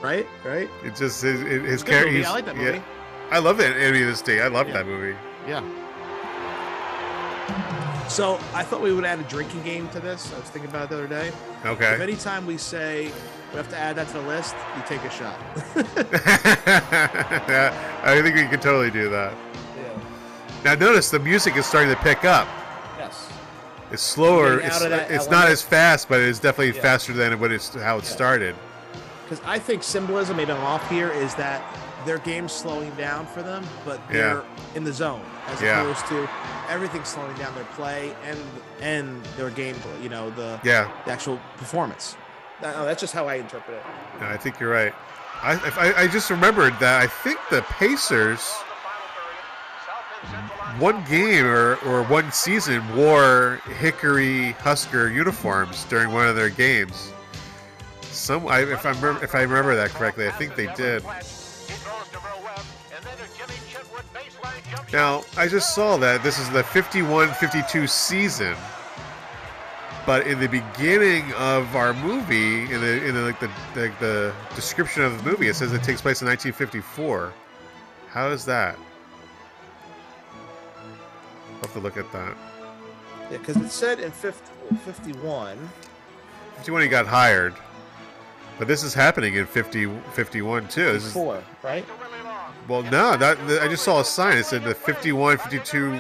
Right, 0.02 0.28
right. 0.46 0.70
It 0.84 0.96
just 0.96 1.22
his, 1.22 1.42
his 1.42 1.84
character. 1.84 2.24
I 2.28 2.32
like 2.32 2.46
that 2.46 2.56
yeah. 2.56 2.82
I 3.32 3.40
love 3.40 3.58
that 3.58 3.76
Enemy 3.76 4.02
of 4.04 4.08
the 4.10 4.16
State. 4.16 4.42
I 4.42 4.48
love 4.48 4.68
Yeah. 4.68 4.74
that 4.74 4.86
movie. 4.86 5.18
Yeah. 5.48 5.64
So 8.08 8.36
I 8.54 8.64
thought 8.64 8.82
we 8.82 8.94
would 8.94 9.04
add 9.06 9.20
a 9.20 9.24
drinking 9.24 9.64
game 9.64 9.90
to 9.90 10.00
this. 10.00 10.34
I 10.34 10.40
was 10.40 10.50
thinking 10.50 10.70
about 10.72 10.86
it 10.86 10.90
the 10.92 10.96
other 10.96 11.08
day. 11.08 11.32
Okay. 11.66 11.94
If 11.94 12.00
anytime 12.00 12.46
we 12.48 12.58
say 12.58 13.12
we 13.52 13.58
have 13.58 13.70
to 13.70 13.78
add 13.78 13.96
that 13.96 14.08
to 14.08 14.14
the 14.14 14.22
list, 14.22 14.56
you 14.76 14.84
take 14.86 15.02
a 15.04 15.10
shot. 15.10 15.36
yeah, 17.48 18.00
I 18.04 18.22
think 18.22 18.36
we 18.36 18.44
can 18.48 18.60
totally 18.60 18.92
do 18.92 19.10
that. 19.10 19.34
Yeah. 19.76 20.00
Now 20.64 20.76
notice 20.76 21.10
the 21.10 21.20
music 21.20 21.56
is 21.56 21.66
starting 21.66 21.90
to 21.94 22.02
pick 22.02 22.26
up. 22.26 22.48
Yes. 22.98 23.30
It's 23.92 24.02
slower. 24.04 24.60
It's, 24.60 24.82
it's 24.82 25.30
not 25.30 25.48
as 25.48 25.62
fast, 25.62 26.10
but 26.10 26.20
it's 26.20 26.40
definitely 26.40 26.76
Yeah. 26.76 26.82
faster 26.82 27.14
than 27.14 27.40
what 27.40 27.52
it's 27.52 27.74
how 27.74 27.98
it 27.98 28.04
Yeah. 28.04 28.10
started. 28.10 28.56
Because 29.24 29.44
I 29.46 29.60
think 29.60 29.84
symbolism, 29.84 30.38
maybe 30.38 30.52
I'm 30.52 30.64
off 30.64 30.90
here, 30.90 31.10
is 31.12 31.36
that 31.36 31.62
their 32.06 32.18
game's 32.20 32.54
slowing 32.54 32.92
down 32.96 33.26
for 33.28 33.42
them, 33.42 33.66
but 33.84 34.00
they're 34.10 34.36
Yeah. 34.38 34.76
in 34.76 34.84
the 34.86 34.94
zone 34.94 35.22
as 35.48 35.62
Yeah. 35.62 35.82
opposed 35.82 36.06
to 36.08 36.30
everything 36.70 37.04
slowing 37.04 37.36
down 37.38 37.54
their 37.56 37.66
play 37.76 38.14
and 38.26 38.38
and 38.82 39.24
their 39.38 39.50
gameplay. 39.50 40.02
You 40.04 40.10
know 40.10 40.30
the 40.32 40.60
Yeah. 40.64 40.88
the 41.06 41.12
actual 41.12 41.40
performance. 41.58 42.16
Oh, 42.64 42.86
that's 42.86 43.02
just 43.02 43.14
how 43.14 43.28
I 43.28 43.36
interpret 43.36 43.78
it. 43.78 44.22
I 44.22 44.38
think 44.38 44.60
you're 44.60 44.72
right. 44.72 44.94
I, 45.44 45.54
I 45.78 46.04
I 46.04 46.08
just 46.08 46.32
remembered 46.32 46.74
that 46.80 47.02
I 47.02 47.08
think 47.08 47.40
the 47.52 47.62
Pacers 47.64 48.42
one 50.80 51.04
game 51.06 51.46
or, 51.46 51.76
or 51.86 52.04
one 52.04 52.32
season 52.32 52.84
wore 52.96 53.62
Hickory 53.80 54.52
Husker 54.54 55.10
uniforms 55.10 55.86
during 55.86 56.12
one 56.12 56.28
of 56.28 56.36
their 56.36 56.50
games. 56.50 57.12
Some, 58.02 58.48
I, 58.48 58.62
if 58.62 58.86
I 58.86 58.92
remember, 58.92 59.24
if 59.24 59.36
I 59.36 59.42
remember 59.42 59.76
that 59.76 59.90
correctly, 59.92 60.28
I 60.28 60.32
think 60.32 60.56
they 60.56 60.68
did. 60.74 61.04
Now, 64.94 65.24
I 65.36 65.48
just 65.48 65.76
saw 65.76 65.98
that 65.98 66.24
this 66.24 66.40
is 66.40 66.50
the 66.52 66.64
51-52 66.64 67.90
season, 67.90 68.56
but 70.08 70.26
in 70.26 70.40
the 70.40 70.48
beginning 70.48 71.34
of 71.34 71.76
our 71.76 71.94
movie, 71.94 72.62
in 72.74 72.80
the 72.80 73.06
in 73.06 73.14
the 73.14 73.22
like 73.22 73.42
the, 73.42 73.52
the 73.74 73.92
the 74.00 74.34
description 74.56 75.04
of 75.04 75.22
the 75.22 75.30
movie, 75.30 75.50
it 75.50 75.56
says 75.56 75.74
it 75.74 75.84
takes 75.84 76.02
place 76.02 76.22
in 76.22 76.28
1954. 76.30 77.34
How 78.08 78.30
is 78.30 78.46
that? 78.46 78.78
I'll 80.78 81.60
have 81.62 81.74
to 81.74 81.80
look 81.80 81.98
at 81.98 82.10
that. 82.14 82.38
Yeah, 83.30 83.38
because 83.40 83.58
it 83.58 83.70
said 83.70 84.00
in 84.00 84.12
50, 84.12 84.76
51. 84.78 85.58
51 86.56 86.82
he 86.82 86.88
got 86.88 87.06
hired, 87.06 87.54
but 88.58 88.70
this 88.70 88.84
is 88.84 88.94
happening 88.94 89.36
in 89.36 89.46
50 89.46 89.88
51 90.14 90.70
too. 90.70 90.94
This 90.94 91.06
is 91.06 91.14
Four, 91.14 91.44
right? 91.62 91.86
well, 92.70 92.82
no, 92.84 93.18
that 93.18 93.38
I 93.62 93.68
just 93.68 93.84
saw 93.84 94.00
a 94.00 94.06
sign. 94.06 94.38
It 94.38 94.46
said 94.46 94.64
the 94.64 94.74
51 94.74 95.38
52 95.38 96.00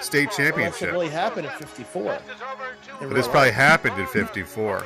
state 0.00 0.28
Well, 0.38 0.70
that 0.70 0.80
really 0.82 1.08
happen 1.08 1.44
in 1.44 1.50
54. 1.50 2.18
But 3.00 3.14
this 3.14 3.28
probably 3.28 3.52
happened 3.52 3.98
in 3.98 4.06
54. 4.06 4.80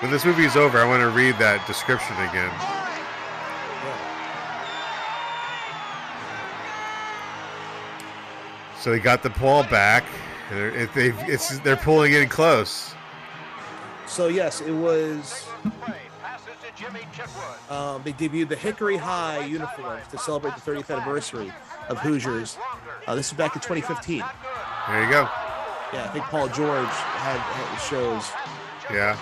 When 0.00 0.10
this 0.10 0.24
movie 0.24 0.44
is 0.44 0.56
over, 0.56 0.78
I 0.78 0.84
want 0.84 1.00
to 1.00 1.10
read 1.10 1.38
that 1.38 1.64
description 1.68 2.16
again. 2.16 2.50
So 8.80 8.90
they 8.90 8.98
got 8.98 9.22
the 9.22 9.30
ball 9.30 9.62
back. 9.62 10.04
They're, 10.50 10.74
it, 10.74 10.92
they've, 10.94 11.16
it's, 11.28 11.60
they're 11.60 11.76
pulling 11.76 12.14
in 12.14 12.28
close. 12.28 12.94
So 14.08 14.26
yes, 14.26 14.60
it 14.60 14.72
was. 14.72 15.46
Um, 17.70 18.02
they 18.02 18.12
debuted 18.12 18.48
the 18.48 18.56
Hickory 18.56 18.96
High 18.96 19.44
uniforms 19.44 20.08
to 20.10 20.18
celebrate 20.18 20.56
the 20.56 20.60
30th 20.60 20.90
anniversary 20.90 21.52
of 21.88 21.98
Hoosiers. 22.00 22.58
Uh, 23.06 23.14
this 23.14 23.28
is 23.28 23.34
back 23.34 23.54
in 23.54 23.62
2015. 23.62 24.24
There 24.88 25.04
you 25.04 25.08
go. 25.08 25.28
Yeah, 25.92 26.04
I 26.04 26.08
think 26.08 26.24
Paul 26.26 26.48
George 26.48 26.88
had, 27.20 27.38
had 27.38 27.76
shows 27.78 28.24
Yeah. 28.90 29.12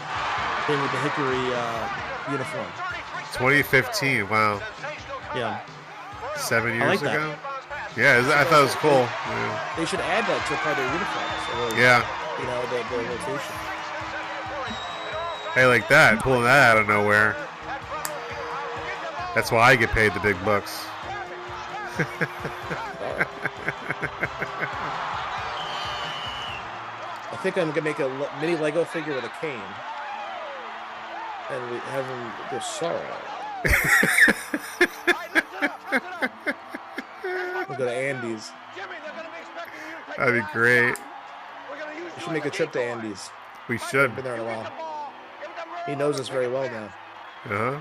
in 0.71 0.81
with 0.81 0.91
the 0.93 0.99
Hickory 1.03 1.47
uh, 1.55 2.31
uniform. 2.31 2.67
2015. 3.35 4.29
Wow. 4.29 4.61
Yeah, 5.35 5.61
Seven 6.37 6.73
I 6.73 6.75
years 6.77 7.03
like 7.03 7.13
that. 7.13 7.17
ago. 7.17 7.35
Yeah, 7.97 8.23
I 8.35 8.45
thought 8.45 8.61
it 8.61 8.63
was 8.63 8.75
cool. 8.77 9.03
Yeah. 9.03 9.75
they 9.77 9.85
should 9.85 10.01
add 10.01 10.25
that 10.27 10.47
to 10.47 10.55
a 10.55 10.59
part 10.63 10.79
of 10.79 10.83
their 10.83 10.93
uniforms. 10.95 11.75
or, 11.75 11.79
Yeah. 11.79 12.07
you 12.39 12.47
know 12.47 12.63
the, 12.71 12.79
the 12.87 13.03
rotation. 13.03 13.55
Hey, 15.55 15.67
like 15.67 15.89
that, 15.89 16.21
pulling 16.21 16.45
that 16.45 16.71
out 16.77 16.79
of 16.79 16.87
nowhere. 16.89 17.35
That's 19.35 19.51
why 19.51 19.71
I 19.71 19.77
get 19.77 19.91
paid 19.91 20.15
the 20.15 20.21
big 20.21 20.37
bucks. 20.45 20.85
think 27.43 27.57
I'm 27.57 27.71
gonna 27.71 27.83
make 27.83 27.99
a 27.99 28.09
mini 28.41 28.57
Lego 28.57 28.85
figure 28.85 29.15
with 29.15 29.25
a 29.25 29.33
cane, 29.41 29.61
and 31.51 31.71
we 31.71 31.79
have 31.79 32.05
him 32.05 32.33
go 32.51 32.59
sorrow. 32.59 33.17
we'll 37.69 37.79
go 37.79 37.85
to 37.87 37.93
Andy's. 37.93 38.51
That'd 40.19 40.35
be 40.35 40.47
great. 40.53 40.97
We 42.17 42.23
should 42.23 42.33
make 42.33 42.45
a 42.45 42.51
trip 42.51 42.73
to 42.73 42.83
Andy's. 42.83 43.31
We 43.69 43.79
should. 43.79 44.15
Been 44.15 44.25
there 44.25 44.35
in 44.35 44.41
a 44.41 44.45
while. 44.45 45.11
He 45.87 45.95
knows 45.95 46.21
us 46.21 46.29
very 46.29 46.49
well 46.49 46.69
now. 46.71 46.93
Uh-huh. 47.47 47.79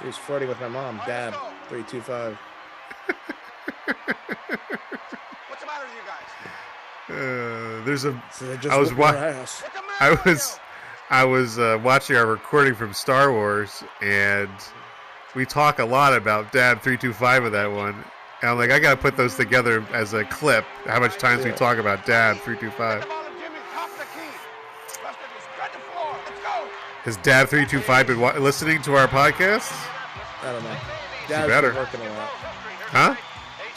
He 0.00 0.06
was 0.06 0.16
flirting 0.18 0.48
with 0.48 0.60
my 0.60 0.68
mom, 0.68 1.00
Dab. 1.06 1.34
three 1.68 1.82
two 1.84 2.02
five. 2.02 2.38
Uh, 7.08 7.84
there's 7.84 8.04
a. 8.04 8.12
they 8.40 8.56
just 8.58 8.68
I 8.68 8.78
was 8.78 8.90
whoop 8.90 8.98
your 8.98 9.06
wa- 9.12 9.46
I 10.00 10.16
was, 10.24 10.60
I 11.10 11.24
was 11.24 11.58
uh, 11.58 11.80
watching 11.82 12.16
our 12.16 12.26
recording 12.26 12.74
from 12.74 12.92
Star 12.92 13.32
Wars, 13.32 13.82
and 14.02 14.50
we 15.34 15.46
talk 15.46 15.78
a 15.78 15.84
lot 15.84 16.12
about 16.14 16.52
Dad 16.52 16.82
three 16.82 16.98
two 16.98 17.12
five 17.12 17.44
of 17.44 17.52
that 17.52 17.70
one. 17.72 18.04
And 18.42 18.50
I'm 18.50 18.58
like, 18.58 18.70
I 18.70 18.78
gotta 18.78 18.96
put 19.00 19.16
those 19.16 19.34
together 19.36 19.84
as 19.92 20.12
a 20.14 20.24
clip. 20.24 20.64
How 20.84 21.00
much 21.00 21.16
times 21.16 21.44
we 21.44 21.50
talk 21.52 21.78
about 21.78 22.04
Dad 22.06 22.38
three 22.42 22.56
two 22.58 22.70
five? 22.70 23.04
Has 27.04 27.16
Dad 27.18 27.48
three 27.48 27.64
two 27.64 27.80
five 27.80 28.06
been 28.06 28.20
wa- 28.20 28.36
listening 28.38 28.82
to 28.82 28.94
our 28.96 29.08
podcast? 29.08 29.72
I 30.42 30.52
don't 30.52 30.62
know. 30.62 30.76
Dad's 31.28 31.48
better. 31.48 31.68
been 31.70 31.78
working 31.78 32.00
a 32.02 32.08
lot. 32.10 32.28
Huh? 32.28 33.16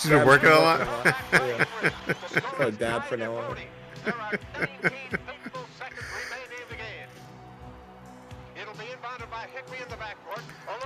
She's 0.01 0.09
been 0.09 0.25
working 0.25 0.49
a 0.49 0.55
lot. 0.59 0.79
lot. 0.87 1.15
Yeah. 1.31 2.69
Dad 2.79 3.01
for 3.01 3.17
now 3.17 3.35
on. 3.35 3.57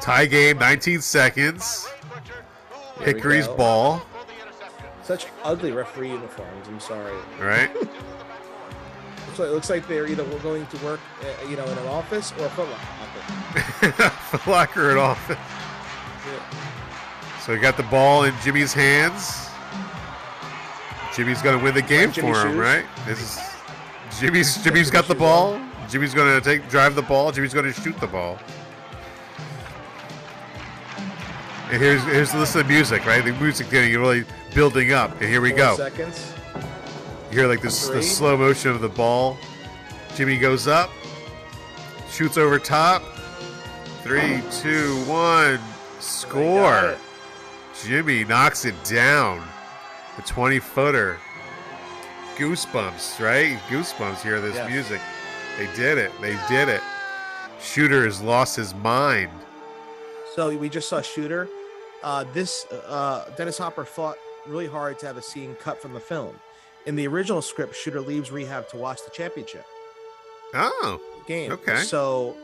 Tie 0.01 0.25
game, 0.25 0.57
19 0.57 0.99
seconds. 0.99 1.87
There 2.97 3.07
Hickory's 3.07 3.47
ball, 3.47 4.01
Such 5.03 5.27
ugly 5.43 5.71
referee 5.71 6.11
uniforms. 6.11 6.67
I'm 6.67 6.79
sorry. 6.79 7.13
right? 7.39 7.69
So 9.35 9.43
it 9.43 9.51
looks 9.51 9.69
like 9.69 9.85
they're 9.85 10.07
either 10.07 10.23
going 10.39 10.65
to 10.65 10.77
work, 10.77 11.01
uh, 11.21 11.47
you 11.49 11.57
know, 11.57 11.65
in 11.65 11.77
an 11.77 11.87
office 11.87 12.31
or 12.39 12.45
a 12.45 12.49
Foot 12.51 12.69
Locker. 12.69 13.91
Foot 14.09 14.47
Locker 14.47 14.97
office. 14.97 15.37
So 17.45 17.53
he 17.53 17.59
got 17.59 17.77
the 17.77 17.83
ball 17.83 18.23
in 18.23 18.33
Jimmy's 18.41 18.73
hands. 18.73 19.49
Jimmy's 21.15 21.43
gonna 21.43 21.63
win 21.63 21.75
the 21.75 21.81
game 21.81 22.11
Jimmy 22.11 22.33
for 22.33 22.41
him, 22.41 22.53
shoes. 22.53 22.57
right? 22.57 22.85
This 23.05 23.21
is 23.21 23.39
Jimmy's. 24.19 24.63
Jimmy's 24.63 24.89
got 24.89 25.07
the 25.07 25.13
ball. 25.13 25.61
Jimmy's 25.87 26.15
gonna 26.15 26.41
take 26.41 26.67
drive 26.69 26.95
the 26.95 27.03
ball. 27.03 27.31
Jimmy's 27.31 27.53
gonna 27.53 27.71
shoot 27.71 27.99
the 27.99 28.07
ball. 28.07 28.39
And 31.71 31.79
here's 31.81 32.03
here's 32.05 32.33
listen 32.33 32.61
to 32.63 32.67
the 32.67 32.73
music, 32.73 33.05
right? 33.05 33.23
The 33.23 33.33
music 33.33 33.69
getting 33.69 33.93
really 33.95 34.25
building 34.55 34.93
up, 34.93 35.11
and 35.21 35.29
here 35.29 35.41
we 35.41 35.49
Four 35.51 35.57
go. 35.57 35.75
Seconds. 35.77 36.33
You 37.29 37.39
hear 37.39 37.47
like 37.47 37.61
this 37.61 37.87
Three. 37.87 37.97
the 37.97 38.03
slow 38.03 38.35
motion 38.37 38.71
of 38.71 38.81
the 38.81 38.89
ball. 38.89 39.37
Jimmy 40.15 40.39
goes 40.39 40.67
up, 40.67 40.89
shoots 42.09 42.37
over 42.37 42.57
top. 42.57 43.03
Three, 44.03 44.41
two, 44.51 44.95
one, 45.05 45.59
score. 45.99 46.97
Jimmy 47.83 48.23
knocks 48.23 48.65
it 48.65 48.75
down. 48.83 49.45
The 50.15 50.21
20 50.23 50.59
footer. 50.59 51.17
Goosebumps, 52.37 53.19
right? 53.23 53.57
Goosebumps 53.69 54.21
hear 54.21 54.41
this 54.41 54.55
Yes. 54.55 54.69
music. 54.69 55.01
They 55.57 55.67
did 55.75 55.97
it. 55.97 56.11
They 56.21 56.37
did 56.49 56.67
it. 56.69 56.81
Shooter 57.61 58.03
has 58.05 58.21
lost 58.21 58.55
his 58.55 58.73
mind. 58.75 59.31
So 60.35 60.55
we 60.55 60.67
just 60.69 60.89
saw 60.89 61.01
Shooter. 61.01 61.47
Uh, 62.03 62.25
this 62.33 62.65
uh, 62.87 63.25
Dennis 63.37 63.57
Hopper 63.57 63.85
fought 63.85 64.17
really 64.45 64.67
hard 64.67 64.99
to 64.99 65.07
have 65.07 65.17
a 65.17 65.21
scene 65.21 65.55
cut 65.55 65.81
from 65.81 65.93
the 65.93 65.99
film. 65.99 66.37
In 66.85 66.95
the 66.95 67.07
original 67.07 67.41
script, 67.41 67.75
Shooter 67.75 68.01
leaves 68.01 68.31
rehab 68.31 68.67
to 68.69 68.77
watch 68.77 69.03
the 69.03 69.11
championship 69.11 69.65
Oh, 70.53 70.99
game. 71.25 71.51
Okay. 71.53 71.77
So 71.77 72.35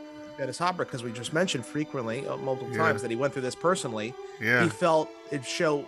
Dennis 0.42 0.58
Hopper, 0.58 0.86
because 0.86 1.04
we 1.04 1.12
just 1.12 1.34
mentioned 1.34 1.64
frequently, 1.64 2.26
uh, 2.28 2.36
multiple 2.38 2.72
Yeah. 2.72 2.80
times, 2.80 3.04
that 3.04 3.12
he 3.12 3.16
went 3.16 3.32
through 3.32 3.44
this 3.44 3.54
personally. 3.54 4.16
Yeah. 4.40 4.64
He 4.64 4.70
felt 4.70 5.08
it 5.30 5.46
showed 5.46 5.86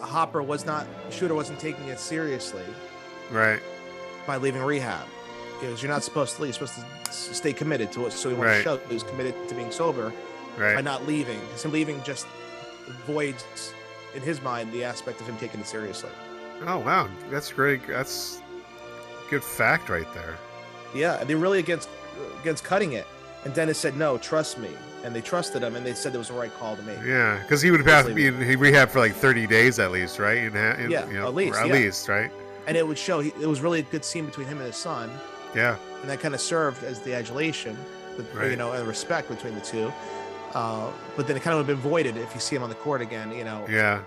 Hopper 0.00 0.42
was 0.42 0.66
not 0.66 0.84
Shooter 1.10 1.32
wasn't 1.34 1.60
taking 1.60 1.86
it 1.88 2.00
seriously 2.00 2.64
right. 3.30 3.60
by 4.26 4.36
leaving 4.36 4.62
rehab. 4.62 5.06
Because 5.60 5.80
you're 5.80 5.92
not 5.92 6.02
supposed 6.02 6.34
to 6.36 6.42
leave. 6.42 6.58
You're 6.58 6.66
supposed 6.66 6.86
to 7.28 7.34
stay 7.34 7.52
committed 7.52 7.92
to 7.92 8.06
it. 8.06 8.12
So 8.12 8.30
he 8.30 8.34
wanted 8.34 8.50
Right. 8.50 8.56
to 8.58 8.62
show 8.64 8.76
he 8.88 8.94
was 8.94 9.04
committed 9.04 9.48
to 9.48 9.54
being 9.54 9.70
sober 9.70 10.12
Right. 10.58 10.74
by 10.74 10.80
not 10.80 11.06
leaving. 11.06 11.38
Because 11.46 11.64
him 11.64 11.70
leaving 11.70 12.02
just 12.02 12.26
voids, 13.06 13.44
in 14.16 14.22
his 14.22 14.42
mind, 14.42 14.72
the 14.72 14.82
aspect 14.82 15.20
of 15.20 15.28
him 15.28 15.36
taking 15.38 15.60
it 15.60 15.68
seriously. 15.68 16.10
Oh 16.66 16.78
wow, 16.78 17.08
that's 17.30 17.52
great. 17.52 17.86
That's 17.86 18.40
good 19.30 19.44
fact 19.44 19.88
right 19.88 20.12
there. 20.14 20.36
Yeah, 20.94 21.20
and 21.20 21.30
they're 21.30 21.36
really 21.36 21.60
against 21.60 21.88
against 22.40 22.64
cutting 22.64 22.94
it. 22.94 23.06
And 23.46 23.54
Dennis 23.54 23.78
said, 23.78 23.96
"No, 23.96 24.18
trust 24.18 24.58
me," 24.58 24.70
and 25.04 25.14
they 25.14 25.20
trusted 25.20 25.62
him, 25.62 25.76
and 25.76 25.86
they 25.86 25.94
said 25.94 26.12
it 26.12 26.18
was 26.18 26.26
the 26.28 26.34
right 26.34 26.52
call 26.58 26.74
to 26.74 26.82
make. 26.82 26.98
Yeah, 27.06 27.38
because 27.42 27.62
he 27.62 27.70
would 27.70 27.86
have 27.86 28.06
to 28.08 28.12
be 28.12 28.26
in 28.26 28.36
rehab 28.58 28.90
for 28.90 28.98
like 28.98 29.14
30 29.14 29.46
days 29.46 29.78
at 29.78 29.92
least, 29.92 30.18
right? 30.18 30.38
In, 30.38 30.56
in, 30.56 30.90
Yeah, 30.90 31.06
you 31.06 31.14
know, 31.14 31.28
at 31.28 31.34
least, 31.36 31.56
at 31.56 31.68
yeah. 31.68 31.72
least, 31.72 32.08
right? 32.08 32.28
And 32.66 32.76
it 32.76 32.84
would 32.84 32.98
show. 32.98 33.20
He, 33.20 33.28
it 33.40 33.46
was 33.46 33.60
really 33.60 33.78
a 33.78 33.82
good 33.84 34.04
scene 34.04 34.26
between 34.26 34.48
him 34.48 34.58
and 34.58 34.66
his 34.66 34.74
son, 34.74 35.08
Yeah, 35.54 35.76
and 36.00 36.10
that 36.10 36.18
kind 36.18 36.34
of 36.34 36.40
served 36.40 36.82
as 36.82 36.98
the 37.02 37.14
adulation, 37.14 37.78
the, 38.16 38.24
Right. 38.36 38.50
you 38.50 38.56
know, 38.56 38.72
and 38.72 38.84
respect 38.88 39.28
between 39.28 39.54
the 39.54 39.60
two. 39.60 39.92
Uh, 40.54 40.90
but 41.16 41.28
then 41.28 41.36
it 41.36 41.42
kind 41.44 41.56
of 41.56 41.64
would 41.64 41.72
have 41.72 41.80
been 41.82 41.88
voided 41.88 42.16
if 42.16 42.34
you 42.34 42.40
see 42.40 42.56
him 42.56 42.64
on 42.64 42.68
the 42.68 42.74
court 42.74 43.00
again. 43.00 43.30
You 43.30 43.44
know, 43.44 43.64
yeah. 43.70 44.00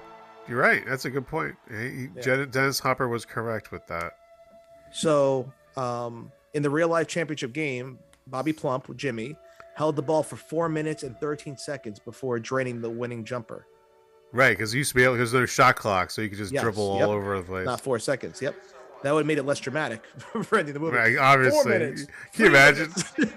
You're 0.49 0.59
right. 0.59 0.83
That's 0.85 1.05
a 1.05 1.09
good 1.09 1.27
point. 1.27 1.55
He- 1.69 2.09
Yeah. 2.15 2.43
Dennis 2.43 2.79
Hopper 2.79 3.07
was 3.07 3.23
correct 3.23 3.71
with 3.71 3.87
that. 3.87 4.17
So, 4.91 5.53
um, 5.77 6.31
in 6.53 6.61
the 6.63 6.69
real 6.69 6.89
life 6.89 7.07
championship 7.07 7.53
game, 7.53 7.99
Bobby 8.29 8.53
Plump 8.53 8.87
with 8.87 8.97
Jimmy 8.97 9.35
held 9.75 9.95
the 9.95 10.01
ball 10.01 10.23
for 10.23 10.35
four 10.35 10.67
minutes 10.67 11.03
and 11.03 11.17
13 11.19 11.57
seconds 11.57 11.99
before 11.99 12.39
draining 12.39 12.81
the 12.81 12.89
winning 12.89 13.23
jumper. 13.23 13.65
Right, 14.31 14.55
because 14.55 14.73
you 14.73 14.79
used 14.79 14.89
to 14.89 14.95
be 14.95 15.03
able 15.03 15.15
because 15.15 15.31
there's 15.31 15.49
shot 15.49 15.75
clock, 15.75 16.11
so 16.11 16.21
you 16.21 16.29
could 16.29 16.37
just 16.37 16.51
Yes, 16.51 16.61
dribble 16.61 16.83
all 16.83 17.11
over 17.11 17.37
the 17.37 17.43
place. 17.43 17.65
Not 17.65 17.81
four 17.81 17.97
seconds. 17.97 18.41
Yep. 18.41 18.55
That 19.01 19.13
would 19.13 19.21
have 19.21 19.27
made 19.27 19.37
it 19.37 19.43
less 19.43 19.59
dramatic 19.59 20.05
for 20.43 20.59
ending 20.59 20.73
the 20.73 20.79
movie. 20.79 20.97
Right, 20.97 21.49
Four 21.49 21.63
minutes. 21.63 22.05
Can 22.33 22.45
you 22.45 22.47
imagine? 22.47 22.93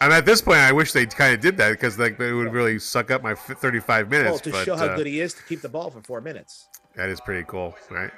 And 0.00 0.12
at 0.12 0.26
this 0.26 0.42
point, 0.42 0.58
I 0.58 0.70
wish 0.70 0.92
they 0.92 1.06
kind 1.06 1.32
of 1.32 1.40
did 1.40 1.56
that 1.56 1.70
because 1.70 1.98
like 1.98 2.20
it 2.20 2.32
would 2.34 2.52
really 2.52 2.78
suck 2.78 3.10
up 3.10 3.22
my 3.22 3.34
35 3.34 4.10
minutes. 4.10 4.30
Well, 4.30 4.38
to 4.40 4.50
but, 4.50 4.64
show 4.64 4.76
how 4.76 4.86
uh, 4.86 4.96
good 4.96 5.06
he 5.06 5.20
is 5.20 5.32
to 5.32 5.42
keep 5.44 5.62
the 5.62 5.68
ball 5.68 5.90
for 5.90 6.02
four 6.02 6.20
minutes. 6.20 6.68
That 6.94 7.08
is 7.08 7.22
pretty 7.22 7.44
cool, 7.48 7.74
right? 7.90 8.10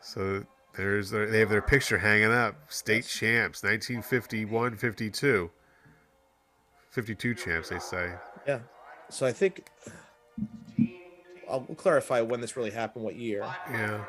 So 0.00 0.44
there's 0.76 1.10
their, 1.10 1.26
they 1.26 1.40
have 1.40 1.50
their 1.50 1.62
picture 1.62 1.98
hanging 1.98 2.32
up. 2.32 2.56
State 2.68 3.06
champs, 3.06 3.62
1951, 3.62 4.76
52. 4.76 5.50
52 6.90 7.34
champs, 7.34 7.68
they 7.68 7.78
say. 7.78 8.12
Yeah. 8.46 8.60
So 9.08 9.26
I 9.26 9.32
think 9.32 9.68
I'll 11.48 11.62
clarify 11.76 12.20
when 12.20 12.40
this 12.40 12.56
really 12.56 12.70
happened, 12.70 13.04
what 13.04 13.16
year. 13.16 13.42
Yeah. 13.70 14.04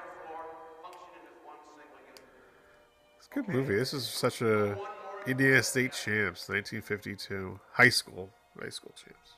It's 3.18 3.28
a 3.32 3.34
good 3.34 3.48
movie. 3.48 3.76
This 3.76 3.94
is 3.94 4.08
such 4.08 4.42
a 4.42 4.78
Indiana 5.28 5.64
State 5.64 5.94
champs, 5.94 6.48
1952. 6.50 7.60
High 7.74 7.90
school, 7.90 8.32
high 8.60 8.70
school 8.70 8.94
champs. 8.96 9.34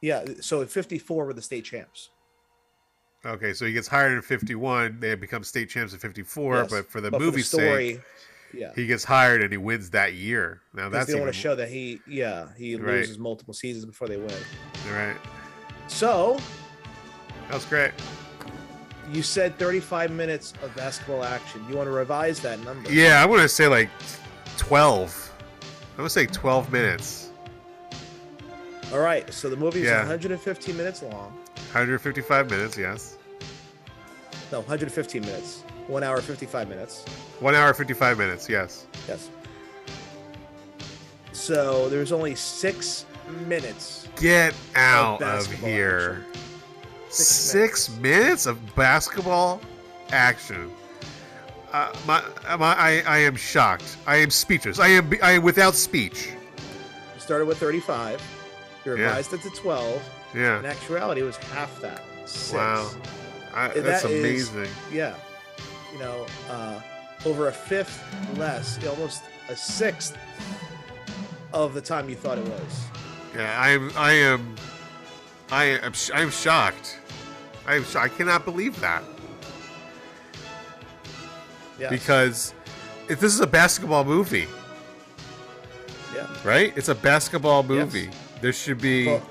Yeah. 0.00 0.24
So 0.40 0.60
in 0.60 0.68
54 0.68 1.24
were 1.26 1.32
the 1.32 1.42
state 1.42 1.64
champs. 1.64 2.10
Okay, 3.26 3.52
so 3.52 3.66
he 3.66 3.72
gets 3.72 3.88
hired 3.88 4.12
in 4.12 4.22
51. 4.22 5.00
They 5.00 5.14
become 5.16 5.42
state 5.42 5.68
champs 5.68 5.92
in 5.92 5.98
54, 5.98 6.54
Yes, 6.56 6.70
but 6.70 6.88
for 6.90 7.00
the 7.00 7.10
but 7.10 7.18
for 7.18 7.24
the 7.24 7.30
movie 7.30 7.42
story, 7.42 7.94
sake, 7.94 8.00
yeah. 8.54 8.72
he 8.76 8.86
gets 8.86 9.02
hired 9.04 9.42
and 9.42 9.50
he 9.50 9.56
wins 9.58 9.90
that 9.90 10.14
year. 10.14 10.60
Now 10.74 10.88
that's 10.88 11.06
they 11.06 11.12
don't 11.14 11.22
want 11.22 11.34
to 11.34 11.38
show 11.40 11.54
that 11.56 11.68
he, 11.68 12.00
yeah, 12.06 12.48
he 12.56 12.76
Right. 12.76 12.96
loses 12.98 13.18
multiple 13.18 13.52
seasons 13.52 13.84
before 13.84 14.06
they 14.08 14.16
win. 14.16 14.32
right. 14.92 15.16
So 15.88 16.38
That 17.48 17.54
was 17.54 17.64
great. 17.64 17.92
you 19.12 19.22
said 19.22 19.58
35 19.58 20.10
minutes 20.12 20.52
of 20.62 20.74
basketball 20.76 21.24
action. 21.24 21.64
You 21.68 21.76
want 21.76 21.88
to 21.88 21.92
revise 21.92 22.38
that 22.40 22.60
number? 22.60 22.92
Yeah, 22.92 23.20
I 23.22 23.26
want 23.26 23.42
to 23.42 23.48
say 23.48 23.66
like 23.66 23.90
12. 24.56 25.32
I'm 25.92 25.96
gonna 25.98 26.10
say 26.10 26.26
12 26.26 26.70
minutes. 26.70 27.30
All 28.92 29.00
right. 29.00 29.32
So 29.34 29.48
the 29.50 29.56
movie 29.56 29.80
is 29.80 29.86
Yeah. 29.86 29.98
115 30.00 30.76
minutes 30.76 31.02
long. 31.02 31.36
155 31.72 32.48
minutes, 32.50 32.78
yes. 32.78 33.15
No, 34.52 34.60
115 34.60 35.22
minutes. 35.22 35.62
One 35.88 36.02
hour, 36.02 36.20
55 36.20 36.68
minutes. 36.68 37.04
One 37.40 37.54
hour 37.54 37.72
55 37.74 38.18
minutes, 38.18 38.48
yes. 38.48 38.86
Yes. 39.08 39.30
So 41.32 41.88
there's 41.88 42.12
only 42.12 42.34
six 42.34 43.04
minutes. 43.46 44.08
Get 44.16 44.54
out 44.74 45.14
of 45.14 45.20
basketball 45.20 45.68
here. 45.68 46.24
Six 47.08 47.82
Six, 47.86 47.90
minutes. 47.98 48.46
of 48.46 48.74
basketball 48.74 49.60
action. 50.10 50.70
Uh, 51.72 51.92
my, 52.06 52.22
my, 52.58 52.74
I, 52.74 53.02
I 53.06 53.18
am 53.18 53.36
shocked. 53.36 53.96
I 54.06 54.16
am 54.16 54.30
speechless. 54.30 54.78
I 54.78 54.88
am, 54.88 55.12
I 55.22 55.32
am 55.32 55.42
without 55.42 55.74
speech. 55.74 56.30
We 57.14 57.20
started 57.20 57.46
with 57.46 57.58
35. 57.58 58.20
You 58.84 58.96
Yeah. 58.96 59.04
revised 59.08 59.32
it 59.34 59.42
to 59.42 59.50
12. 59.50 60.02
Yeah. 60.34 60.58
In 60.60 60.64
actuality, 60.66 61.20
it 61.20 61.24
was 61.24 61.36
half 61.36 61.80
that. 61.80 62.02
Six. 62.24 62.52
Wow. 62.54 62.90
I, 63.56 63.68
that's 63.68 64.02
that 64.02 64.10
is- 64.10 64.50
amazing. 64.50 64.72
yeah. 64.92 65.14
You 65.92 65.98
know, 65.98 66.26
uh, 66.50 66.80
over 67.24 67.48
a 67.48 67.52
fifth 67.52 68.02
less, 68.36 68.78
almost 68.86 69.22
a 69.48 69.56
sixth 69.56 70.16
of 71.52 71.72
the 71.74 71.80
time 71.80 72.08
you 72.10 72.16
thought 72.16 72.36
it 72.38 72.44
was. 72.46 72.84
Yeah, 73.34 73.58
I 73.58 73.70
am. 73.70 73.90
I 73.96 74.12
am. 74.12 74.56
I 75.50 75.64
am. 75.64 75.92
I 76.14 76.20
am 76.20 76.30
shocked. 76.30 76.98
I 77.66 77.76
am. 77.76 77.84
Sh- 77.84 77.96
I 77.96 78.08
cannot 78.08 78.44
believe 78.44 78.78
that 78.80 79.02
Yes. 81.78 81.90
because 81.90 82.54
if 83.08 83.20
this 83.20 83.32
is 83.34 83.40
a 83.40 83.46
basketball 83.46 84.04
movie, 84.04 84.48
Yeah. 86.14 86.26
right? 86.44 86.72
It's 86.76 86.88
a 86.88 86.94
basketball 86.94 87.62
movie. 87.62 88.10
There 88.40 88.52
should 88.52 88.80
be 88.80 89.06
Well, 89.06 89.22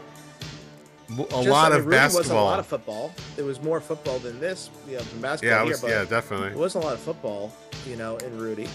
a 1.10 1.16
Just 1.16 1.48
lot 1.48 1.72
like 1.72 1.80
of 1.82 1.92
It 1.92 1.96
wasn't 1.96 2.30
a 2.32 2.34
lot 2.42 2.60
of 2.60 2.66
football. 2.66 3.14
There 3.36 3.46
was 3.46 3.62
more 3.62 3.80
football 3.80 4.20
than 4.20 4.40
this, 4.40 4.70
you 4.88 4.98
know, 4.98 5.04
than 5.04 5.22
basketball 5.22 5.58
Yeah, 5.58 5.64
it 5.64 5.68
here, 5.68 5.78
but 5.82 5.90
yeah, 5.90 6.06
definitely. 6.06 6.50
It 6.50 6.58
wasn't 6.58 6.84
a 6.84 6.88
lot 6.88 6.94
of 6.96 7.02
football, 7.02 7.54
you 7.88 7.96
know, 7.96 8.18
in 8.18 8.38
Rudy. 8.38 8.68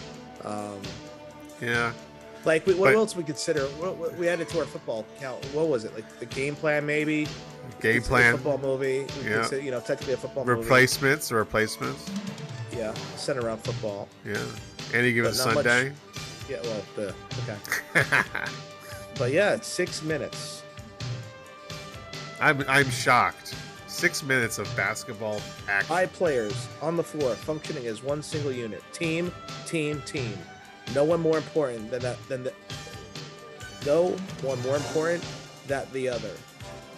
Um, 0.45 0.81
yeah. 1.61 1.93
like, 2.45 2.67
we, 2.67 2.75
what 2.75 2.89
But- 2.89 2.95
else 2.95 3.17
we 3.17 3.25
consider? 3.25 3.63
What, 3.79 3.97
what, 3.97 4.17
we 4.17 4.29
added 4.29 4.49
to 4.51 4.61
our 4.61 4.65
football 4.65 5.05
count. 5.21 5.45
What 5.47 5.69
was 5.69 5.85
it? 5.85 5.95
Like 5.95 6.19
the 6.21 6.27
game 6.27 6.55
plan, 6.57 6.87
maybe? 6.87 7.27
Game 7.81 8.03
plan. 8.03 8.35
football 8.35 8.59
movie. 8.59 9.07
We 9.23 9.29
Yeah. 9.29 9.41
consider, 9.41 9.63
you 9.63 9.71
know, 9.71 9.81
technically 9.81 10.15
a 10.15 10.17
football 10.17 10.45
movie. 10.45 10.61
Replacements. 10.63 11.31
Replacements. 11.33 12.09
Yeah, 12.73 12.95
centered 13.17 13.45
around 13.45 13.59
football. 13.59 14.09
Yeah. 14.25 14.39
Any 14.95 15.13
given 15.13 15.35
not 15.37 15.55
much- 15.55 15.67
Sunday. 15.67 15.93
Yeah, 16.49 16.59
well, 16.63 16.83
the, 16.97 17.15
okay. 17.43 18.13
but 19.19 19.31
yeah, 19.33 19.55
it's 19.55 19.67
six 19.69 20.03
minutes. 20.03 20.63
I'm 22.41 22.65
I'm 22.69 22.91
shocked. 22.91 23.55
Six 23.87 24.23
minutes 24.23 24.59
of 24.59 24.75
basketball 24.77 25.41
action. 25.69 25.89
Five 25.89 26.13
players 26.13 26.69
on 26.81 26.97
the 26.97 27.03
floor 27.03 27.35
functioning 27.35 27.87
as 27.87 28.03
one 28.03 28.23
single 28.23 28.53
unit. 28.53 28.83
Team, 28.93 29.33
team, 29.67 30.01
team. 30.07 30.39
No 30.95 31.05
one 31.05 31.21
more 31.21 31.37
important 31.37 31.91
than 31.91 32.01
that 32.03 32.17
than 32.29 32.45
the 32.45 32.53
no 33.85 34.09
one 34.43 34.61
more 34.63 34.77
important 34.77 35.25
than 35.67 35.87
the 35.93 36.09
other. 36.09 36.33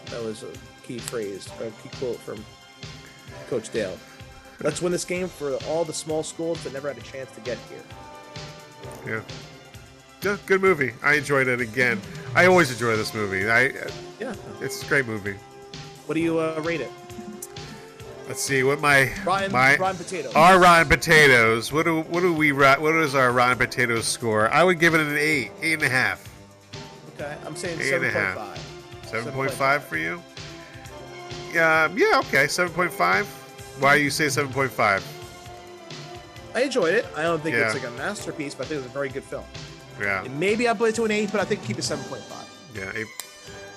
That 0.07 0.23
was 0.23 0.43
a 0.43 0.51
key 0.87 0.99
phrase, 0.99 1.49
a 1.61 1.71
key 1.83 1.89
quote 1.99 2.19
from 2.19 2.45
Coach 3.49 3.71
Dale. 3.71 3.99
Let's 4.61 4.81
win 4.81 4.93
this 4.93 5.05
game 5.05 5.29
for 5.29 5.55
all 5.67 5.85
the 5.85 5.93
small 5.93 6.23
schools 6.23 6.63
that 6.65 6.73
never 6.73 6.89
had 6.89 6.99
a 6.99 7.03
chance 7.03 7.31
to 7.33 7.41
get 7.41 7.59
here. 7.69 7.83
Yeah. 9.07 9.21
Yeah, 10.23 10.37
good 10.47 10.61
movie. 10.61 10.93
I 11.03 11.15
enjoyed 11.15 11.49
it 11.49 11.61
again. 11.61 12.01
I 12.35 12.47
always 12.47 12.71
enjoy 12.71 12.97
this 12.97 13.13
movie. 13.13 13.51
I 13.51 13.73
Yeah. 14.23 14.35
it's 14.61 14.83
a 14.83 14.87
great 14.87 15.07
movie. 15.07 15.35
What 16.07 16.15
do 16.15 16.21
you 16.21 16.39
uh, 16.39 16.61
rate 16.65 16.81
it? 16.81 16.91
Let's 18.29 18.41
see 18.41 18.63
what 18.63 18.81
my 18.81 19.11
Rotten- 19.25 19.51
my 19.53 19.77
Rotten 19.77 19.97
Potatoes. 19.97 20.33
Our 20.35 20.61
Rotten 20.61 20.89
Potatoes. 20.89 21.73
What 21.73 21.85
do 21.85 22.03
what 22.03 22.21
do 22.21 22.33
we 22.33 22.53
what 22.53 22.95
is 22.95 23.15
our 23.15 23.33
Rotten 23.33 23.59
Potatoes 23.59 24.07
score? 24.07 24.49
I 24.51 24.63
would 24.63 24.79
give 24.79 24.95
it 24.95 25.01
an 25.01 25.17
eight, 25.19 25.51
eight 25.61 25.75
and 25.75 25.83
a 25.83 25.89
half. 25.89 26.29
Okay, 27.15 27.37
I'm 27.45 27.57
saying 27.57 27.81
Eight 27.81 27.89
seven 27.91 28.13
point 28.13 28.35
five. 28.35 28.67
Seven 29.07 29.33
point 29.33 29.51
five 29.51 29.85
for 29.85 29.97
you? 29.97 30.23
Yeah, 31.53 31.91
yeah, 31.95 32.21
okay, 32.21 32.47
seven 32.47 32.73
point 32.73 32.93
five. 32.93 33.27
Why 33.81 33.99
do 33.99 34.05
you 34.05 34.11
say 34.11 34.29
seven 34.29 34.53
point 34.53 34.71
five? 34.71 35.05
I 36.55 36.63
enjoyed 36.63 36.95
it. 36.95 37.07
I 37.17 37.23
don't 37.23 37.43
think 37.43 37.57
it's 37.57 37.75
like 37.75 37.87
a 37.87 37.91
masterpiece, 37.93 38.55
but 38.55 38.67
I 38.67 38.69
think 38.69 38.79
it's 38.83 38.89
a 38.89 38.93
very 38.93 39.09
good 39.09 39.25
film. 39.25 39.45
Yeah. 40.01 40.27
Maybe 40.39 40.69
I'll 40.69 40.75
put 40.75 40.91
it 40.91 40.95
to 40.97 41.05
an 41.05 41.11
eight, 41.11 41.33
but 41.33 41.41
I 41.41 41.45
think 41.45 41.65
keep 41.65 41.79
it 41.79 41.83
seven 41.83 42.05
point 42.05 42.23
five. 42.23 42.47
Yeah. 42.75 42.93
Eight. 42.95 43.07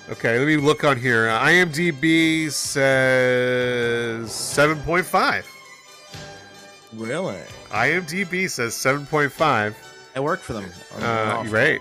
Okay, 0.08 0.38
let 0.38 0.46
me 0.46 0.56
look 0.56 0.84
on 0.84 0.96
here. 0.96 1.28
Uh, 1.28 1.40
IMDb 1.40 2.50
says 2.50 4.32
seven 4.32 4.78
point 4.82 5.04
five. 5.04 5.44
Really? 6.94 7.40
IMDb 7.70 8.48
says 8.48 8.74
seven 8.74 9.04
point 9.06 9.32
five. 9.32 9.76
I 10.14 10.20
work 10.20 10.40
for 10.40 10.52
them. 10.52 10.70
Uh, 11.00 11.44
right. 11.48 11.80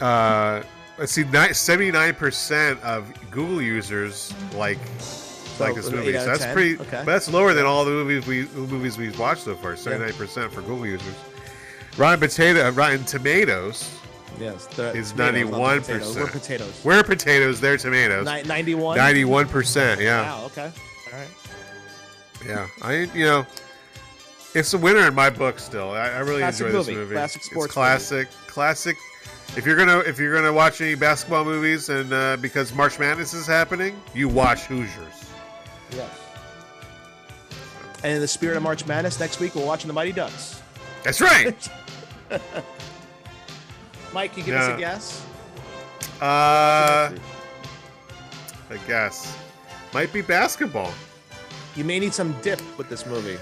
Uh, 0.00 0.64
let's 0.98 1.12
see. 1.12 1.24
Seventy-nine 1.52 2.16
percent 2.16 2.82
of 2.82 3.06
Google 3.30 3.62
users 3.62 4.34
like 4.54 4.78
like 5.60 5.76
this 5.76 5.86
an 5.86 5.94
movie. 5.94 6.14
So 6.14 6.26
that's 6.26 6.42
10? 6.44 6.54
pretty. 6.54 6.74
Okay. 6.80 6.90
But 6.90 7.06
that's 7.06 7.30
lower 7.30 7.54
than 7.54 7.64
all 7.64 7.84
the 7.84 7.92
movies 7.92 8.26
we 8.26 8.46
movies 8.60 8.98
we've 8.98 9.16
watched 9.20 9.42
so 9.42 9.54
far. 9.54 9.76
Seventy-nine 9.76 10.14
percent 10.14 10.52
for 10.52 10.62
Google 10.62 10.86
users. 10.86 11.14
Rotten 11.96 12.18
Potato, 12.18 12.70
Rotten 12.72 13.04
Tomatoes 13.04 14.01
Yes, 14.40 14.66
the 14.66 14.88
tomatoes, 14.92 15.14
ninety-one 15.14 15.80
potatoes. 15.80 16.06
percent. 16.08 16.24
We're 16.24 16.30
potatoes. 16.40 16.80
We're 16.84 17.02
potatoes. 17.04 17.60
They're 17.60 17.76
tomatoes. 17.76 18.26
Ni- 18.26 18.42
91? 18.42 18.96
Ninety-one 18.96 19.48
percent. 19.48 20.00
Yeah. 20.00 20.22
Wow. 20.22 20.44
Okay. 20.46 20.72
All 21.12 21.18
right. 21.18 21.28
Yeah. 22.46 22.66
I 22.82 22.92
you 23.14 23.24
know. 23.24 23.46
It's 24.54 24.74
a 24.74 24.78
winner 24.78 25.06
in 25.08 25.14
my 25.14 25.30
book. 25.30 25.58
Still, 25.58 25.92
I, 25.92 26.08
I 26.08 26.18
really 26.18 26.40
Classic 26.40 26.66
enjoy 26.66 26.78
this 26.78 26.86
movie. 26.88 26.98
movie. 26.98 27.14
Classic 27.14 27.36
It's 27.40 27.50
sports 27.50 27.72
classic, 27.72 28.28
classic. 28.46 28.96
If 29.56 29.64
you're 29.64 29.76
gonna 29.76 29.98
if 30.00 30.18
you're 30.18 30.34
gonna 30.34 30.52
watch 30.52 30.80
any 30.80 30.94
basketball 30.94 31.44
movies 31.44 31.88
and 31.88 32.12
uh, 32.12 32.36
because 32.38 32.74
March 32.74 32.98
Madness 32.98 33.32
is 33.32 33.46
happening, 33.46 33.98
you 34.14 34.28
watch 34.28 34.60
Hoosiers. 34.64 35.30
Yes. 35.92 36.10
And 38.02 38.12
in 38.14 38.20
the 38.20 38.28
spirit 38.28 38.56
of 38.56 38.62
March 38.62 38.86
Madness, 38.86 39.20
next 39.20 39.40
week 39.40 39.54
we're 39.54 39.64
watching 39.64 39.88
the 39.88 39.94
Mighty 39.94 40.12
Ducks. 40.12 40.60
That's 41.04 41.20
right. 41.20 41.68
Mike, 44.12 44.36
you 44.36 44.42
give 44.42 44.54
us 44.56 44.74
a 44.74 44.78
guess? 44.78 45.24
Uh, 46.20 47.10
I 48.70 48.76
guess 48.86 49.36
might 49.92 50.12
be 50.12 50.22
basketball. 50.22 50.92
You 51.76 51.84
may 51.84 51.98
need 51.98 52.14
some 52.14 52.34
dip 52.42 52.60
with 52.78 52.88
this 52.88 53.04
movie. 53.06 53.38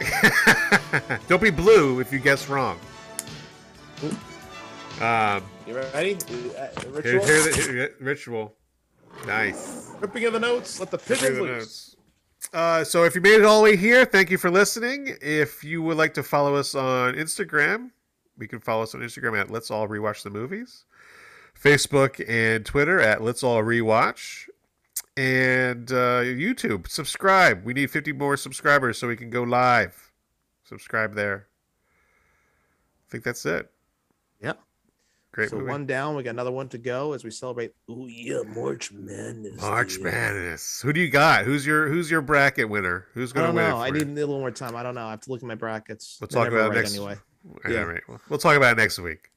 Don't 1.28 1.42
be 1.42 1.50
blue 1.50 2.00
if 2.00 2.12
you 2.12 2.18
guess 2.18 2.48
wrong. 2.48 2.78
Um, 5.00 5.42
You 5.66 5.74
ready? 5.76 6.14
Uh, 6.14 6.66
here, 6.80 6.90
ritual? 6.90 7.24
here, 7.24 7.42
the- 7.42 7.68
here- 7.72 7.94
ritual. 8.00 8.54
Nice. 9.26 9.90
Ripping 10.00 10.24
of 10.26 10.32
the 10.32 10.40
notes. 10.40 10.78
Let 10.80 10.90
the 10.90 10.98
pigeons 10.98 11.38
loose. 11.38 11.96
Uh, 12.52 12.84
so 12.84 13.04
if 13.04 13.14
you 13.14 13.20
made 13.20 13.34
it 13.40 13.44
all 13.44 13.58
the 13.60 13.64
way 13.64 13.76
here, 13.76 14.04
thank 14.04 14.30
you 14.30 14.38
for 14.38 14.50
listening. 14.50 15.16
If 15.20 15.64
you 15.64 15.82
would 15.82 15.96
like 15.96 16.14
to 16.14 16.22
follow 16.22 16.54
us 16.54 16.74
on 16.74 17.14
Instagram, 17.14 17.90
we 18.38 18.46
can 18.48 18.60
follow 18.60 18.82
us 18.84 18.94
on 18.94 19.00
Instagram 19.00 19.38
at 19.38 19.50
Let's 19.50 19.70
All 19.70 19.88
Rewatch 19.88 20.22
the 20.22 20.30
Movies, 20.30 20.84
Facebook 21.60 22.24
and 22.28 22.64
Twitter 22.64 23.00
at 23.00 23.22
Let's 23.22 23.42
All 23.42 23.62
Rewatch, 23.62 24.48
and 25.16 25.90
uh, 25.90 26.22
YouTube. 26.22 26.88
Subscribe. 26.88 27.64
We 27.64 27.74
need 27.74 27.90
50 27.90 28.12
more 28.12 28.36
subscribers 28.36 28.98
so 28.98 29.08
we 29.08 29.16
can 29.16 29.30
go 29.30 29.42
live. 29.42 30.12
Subscribe 30.64 31.14
there. 31.14 31.46
I 33.08 33.10
think 33.10 33.24
that's 33.24 33.44
it. 33.46 33.70
Yeah. 34.40 34.52
Great 35.32 35.50
so 35.50 35.56
movie. 35.56 35.68
one 35.70 35.86
down. 35.86 36.14
We 36.16 36.22
got 36.22 36.30
another 36.30 36.50
one 36.52 36.68
to 36.70 36.78
go 36.78 37.12
as 37.12 37.24
we 37.24 37.30
celebrate. 37.30 37.72
Oh 37.88 38.06
yeah, 38.06 38.40
March 38.54 38.92
Madness. 38.92 39.60
March. 39.60 39.98
Madness. 39.98 40.80
Who 40.82 40.92
do 40.92 41.00
you 41.00 41.08
got? 41.10 41.44
Who's 41.44 41.64
your 41.66 41.88
Who's 41.88 42.10
your 42.10 42.22
bracket 42.22 42.68
winner? 42.68 43.06
Who's 43.14 43.32
going 43.32 43.44
to 43.46 43.48
don't 43.48 43.56
win? 43.56 43.70
know. 43.70 43.80
I 43.80 43.90
need 43.90 44.02
a 44.02 44.26
little 44.26 44.38
more 44.40 44.50
time. 44.50 44.74
I 44.76 44.82
don't 44.82 44.94
know. 44.94 45.06
I 45.06 45.10
have 45.10 45.20
to 45.22 45.30
look 45.30 45.42
at 45.42 45.46
my 45.46 45.54
brackets. 45.54 46.18
We'll 46.20 46.28
They're 46.28 46.44
talk 46.44 46.52
about 46.52 46.74
next. 46.74 46.94
anyway. 46.94 47.16
Yeah, 47.64 47.70
Yeah. 47.70 47.80
right. 47.82 48.02
We'll, 48.08 48.20
we'll 48.28 48.38
talk 48.38 48.56
about 48.56 48.72
it 48.78 48.80
next 48.80 48.98
week. 48.98 49.30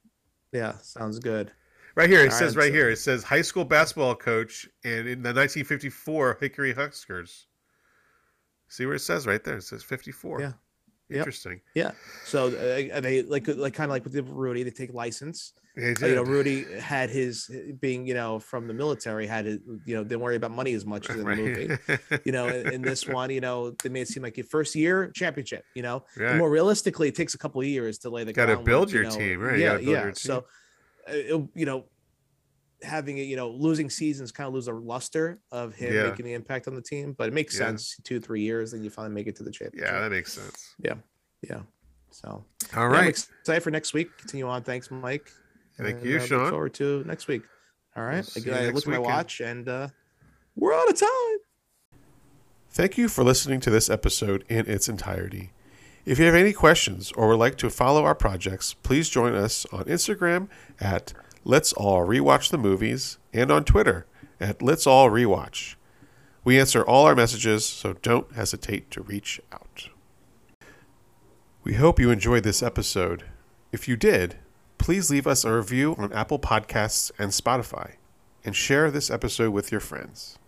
Yeah, 0.52 0.78
sounds 0.82 1.20
good. 1.20 1.52
Right 1.96 2.10
here, 2.10 2.22
it 2.24 2.32
All 2.32 2.38
says 2.40 2.56
right, 2.56 2.64
right 2.64 2.70
so- 2.70 2.74
here. 2.74 2.90
It 2.90 2.98
says 2.98 3.24
high 3.24 3.42
school 3.42 3.66
basketball 3.66 4.16
coach, 4.16 4.68
and 4.84 5.08
in 5.08 5.22
the 5.24 5.30
1954 5.34 6.38
Hickory 6.40 6.74
Huskers. 6.74 7.48
See 8.70 8.86
where 8.86 8.96
it 8.96 9.00
says 9.00 9.28
right 9.28 9.44
there? 9.44 9.58
It 9.58 9.64
says 9.64 9.84
54. 9.84 10.40
Yeah. 10.42 10.52
Yep. 11.10 11.18
Interesting. 11.18 11.60
Yeah. 11.76 11.92
So 12.24 12.48
uh, 12.48 13.02
they 13.02 13.22
like 13.24 13.46
like 13.50 13.74
kind 13.74 13.90
of 13.90 13.94
like 13.94 14.06
with 14.06 14.14
the 14.14 14.24
Rudy, 14.24 14.64
they 14.64 14.70
take 14.70 14.94
license. 14.94 15.52
Uh, 15.78 16.06
you 16.06 16.16
know. 16.16 16.24
Rudy 16.24 16.66
had 16.80 17.10
his 17.10 17.50
being 17.80 18.06
you 18.06 18.14
know 18.14 18.40
from 18.40 18.68
the 18.68 18.74
military 18.74 19.26
had 19.26 19.46
his 19.46 19.60
you 19.86 19.96
know 19.96 20.04
didn't 20.04 20.20
worry 20.20 20.36
about 20.36 20.52
money 20.52 20.74
as 20.74 20.86
much 20.86 21.10
as 21.10 21.16
in 21.16 21.26
the 21.26 21.36
movie. 21.44 22.20
You 22.26 22.32
know, 22.34 22.48
in, 22.48 22.74
in 22.74 22.82
this 22.82 23.08
one, 23.08 23.30
you 23.30 23.40
know, 23.42 23.72
they 23.82 23.90
made 23.90 24.02
it 24.02 24.08
seem 24.10 24.24
like 24.24 24.36
your 24.38 24.46
first 24.48 24.76
year 24.76 25.10
championship. 25.16 25.64
You 25.74 25.84
know, 25.84 26.04
Right. 26.18 26.36
more 26.38 26.50
realistically, 26.50 27.08
it 27.08 27.16
takes 27.16 27.34
a 27.36 27.38
couple 27.38 27.62
of 27.62 27.68
years 27.68 27.98
to 28.00 28.10
lay 28.10 28.24
the 28.26 28.34
Gotta 28.34 28.54
groundwork, 28.56 28.66
build 28.66 28.92
you 28.92 29.00
your 29.02 29.10
know. 29.10 29.16
team, 29.18 29.40
right? 29.40 29.60
Yeah, 29.60 29.74
gotta 29.80 29.84
yeah. 29.84 30.12
So, 30.14 30.38
uh, 31.08 31.14
it- 31.14 31.50
you 31.56 31.66
know, 31.66 31.86
having 32.84 33.20
it, 33.20 33.24
you 33.24 33.36
know, 33.36 33.50
losing 33.50 33.90
seasons 33.90 34.32
kind 34.32 34.48
of 34.48 34.54
lose 34.54 34.66
the 34.66 34.74
luster 34.74 35.40
of 35.52 35.74
him 35.76 35.94
Yeah. 35.94 36.10
making 36.10 36.26
the 36.26 36.34
impact 36.34 36.68
on 36.68 36.74
the 36.76 36.82
team, 36.82 37.14
but 37.14 37.28
it 37.28 37.34
makes 37.34 37.54
Yeah. 37.58 37.68
sense. 37.68 37.96
Two, 38.04 38.20
three 38.20 38.42
years, 38.42 38.72
then 38.72 38.84
you 38.84 38.90
finally 38.90 39.14
make 39.14 39.28
it 39.28 39.36
to 39.38 39.44
the 39.44 39.52
championship. 39.52 39.90
Yeah, 39.94 40.00
that 40.02 40.12
makes 40.12 40.34
sense. 40.34 40.74
Yeah. 40.84 40.96
Yeah. 41.48 41.62
So, 42.10 42.44
all 42.76 42.88
right. 42.90 43.04
yeah, 43.04 43.10
excited 43.40 43.62
for 43.64 43.72
next 43.72 43.94
week. 43.94 44.10
Continue 44.18 44.48
on. 44.48 44.64
Thanks, 44.64 44.90
Mike. 44.92 45.32
Thank 45.82 45.98
And, 45.98 46.06
you, 46.06 46.18
uh, 46.18 46.20
Sean. 46.20 46.40
Look 46.40 46.50
forward 46.52 46.74
to 46.76 47.04
next 47.06 47.28
week. 47.28 47.44
All 47.96 48.04
right. 48.04 48.26
see 48.26 48.42
Again, 48.42 48.54
you 48.54 48.60
I 48.60 48.64
next 48.66 48.76
look 48.76 48.88
at 48.88 48.92
my 48.92 49.00
watch 49.00 49.42
and 49.42 49.68
uh, 49.68 49.88
we're 50.56 50.74
out 50.74 50.90
of 50.90 51.00
time. 51.00 52.00
Thank 52.70 52.98
you 52.98 53.10
for 53.10 53.24
listening 53.24 53.60
to 53.62 53.70
this 53.70 53.90
episode 53.90 54.46
in 54.48 54.66
its 54.70 54.88
entirety. 54.88 55.52
If 56.06 56.20
you 56.20 56.26
have 56.26 56.36
any 56.36 56.54
questions 56.54 57.12
or 57.12 57.28
would 57.28 57.40
like 57.40 57.58
to 57.58 57.70
follow 57.70 58.06
our 58.06 58.16
projects, 58.16 58.74
please 58.74 59.10
join 59.10 59.36
us 59.36 59.66
on 59.72 59.84
Instagram 59.86 60.48
at 60.80 61.14
Let's 61.44 61.74
All 61.74 62.08
Rewatch 62.08 62.50
the 62.50 62.58
Movies 62.58 63.18
and 63.34 63.52
on 63.52 63.66
Twitter 63.66 64.06
at 64.40 64.62
Let's 64.62 64.88
All 64.88 65.10
Rewatch. 65.10 65.76
We 66.44 66.60
answer 66.60 66.84
all 66.84 67.06
our 67.06 67.14
messages, 67.14 67.66
so 67.66 67.94
don't 67.94 68.34
hesitate 68.34 68.90
to 68.92 69.02
reach 69.02 69.40
out. 69.52 69.90
We 71.64 71.76
hope 71.76 72.00
you 72.00 72.10
enjoyed 72.10 72.44
this 72.44 72.64
episode. 72.64 73.26
If 73.72 73.88
you 73.88 73.96
did, 73.96 74.38
please 74.82 75.12
leave 75.12 75.28
us 75.28 75.46
a 75.46 75.54
review 75.54 75.96
on 76.00 76.12
Apple 76.12 76.40
Podcasts 76.40 77.12
and 77.20 77.30
Spotify, 77.30 77.98
and 78.44 78.56
share 78.56 78.90
this 78.90 79.12
episode 79.12 79.52
with 79.52 79.72
your 79.72 79.80
friends. 79.80 80.40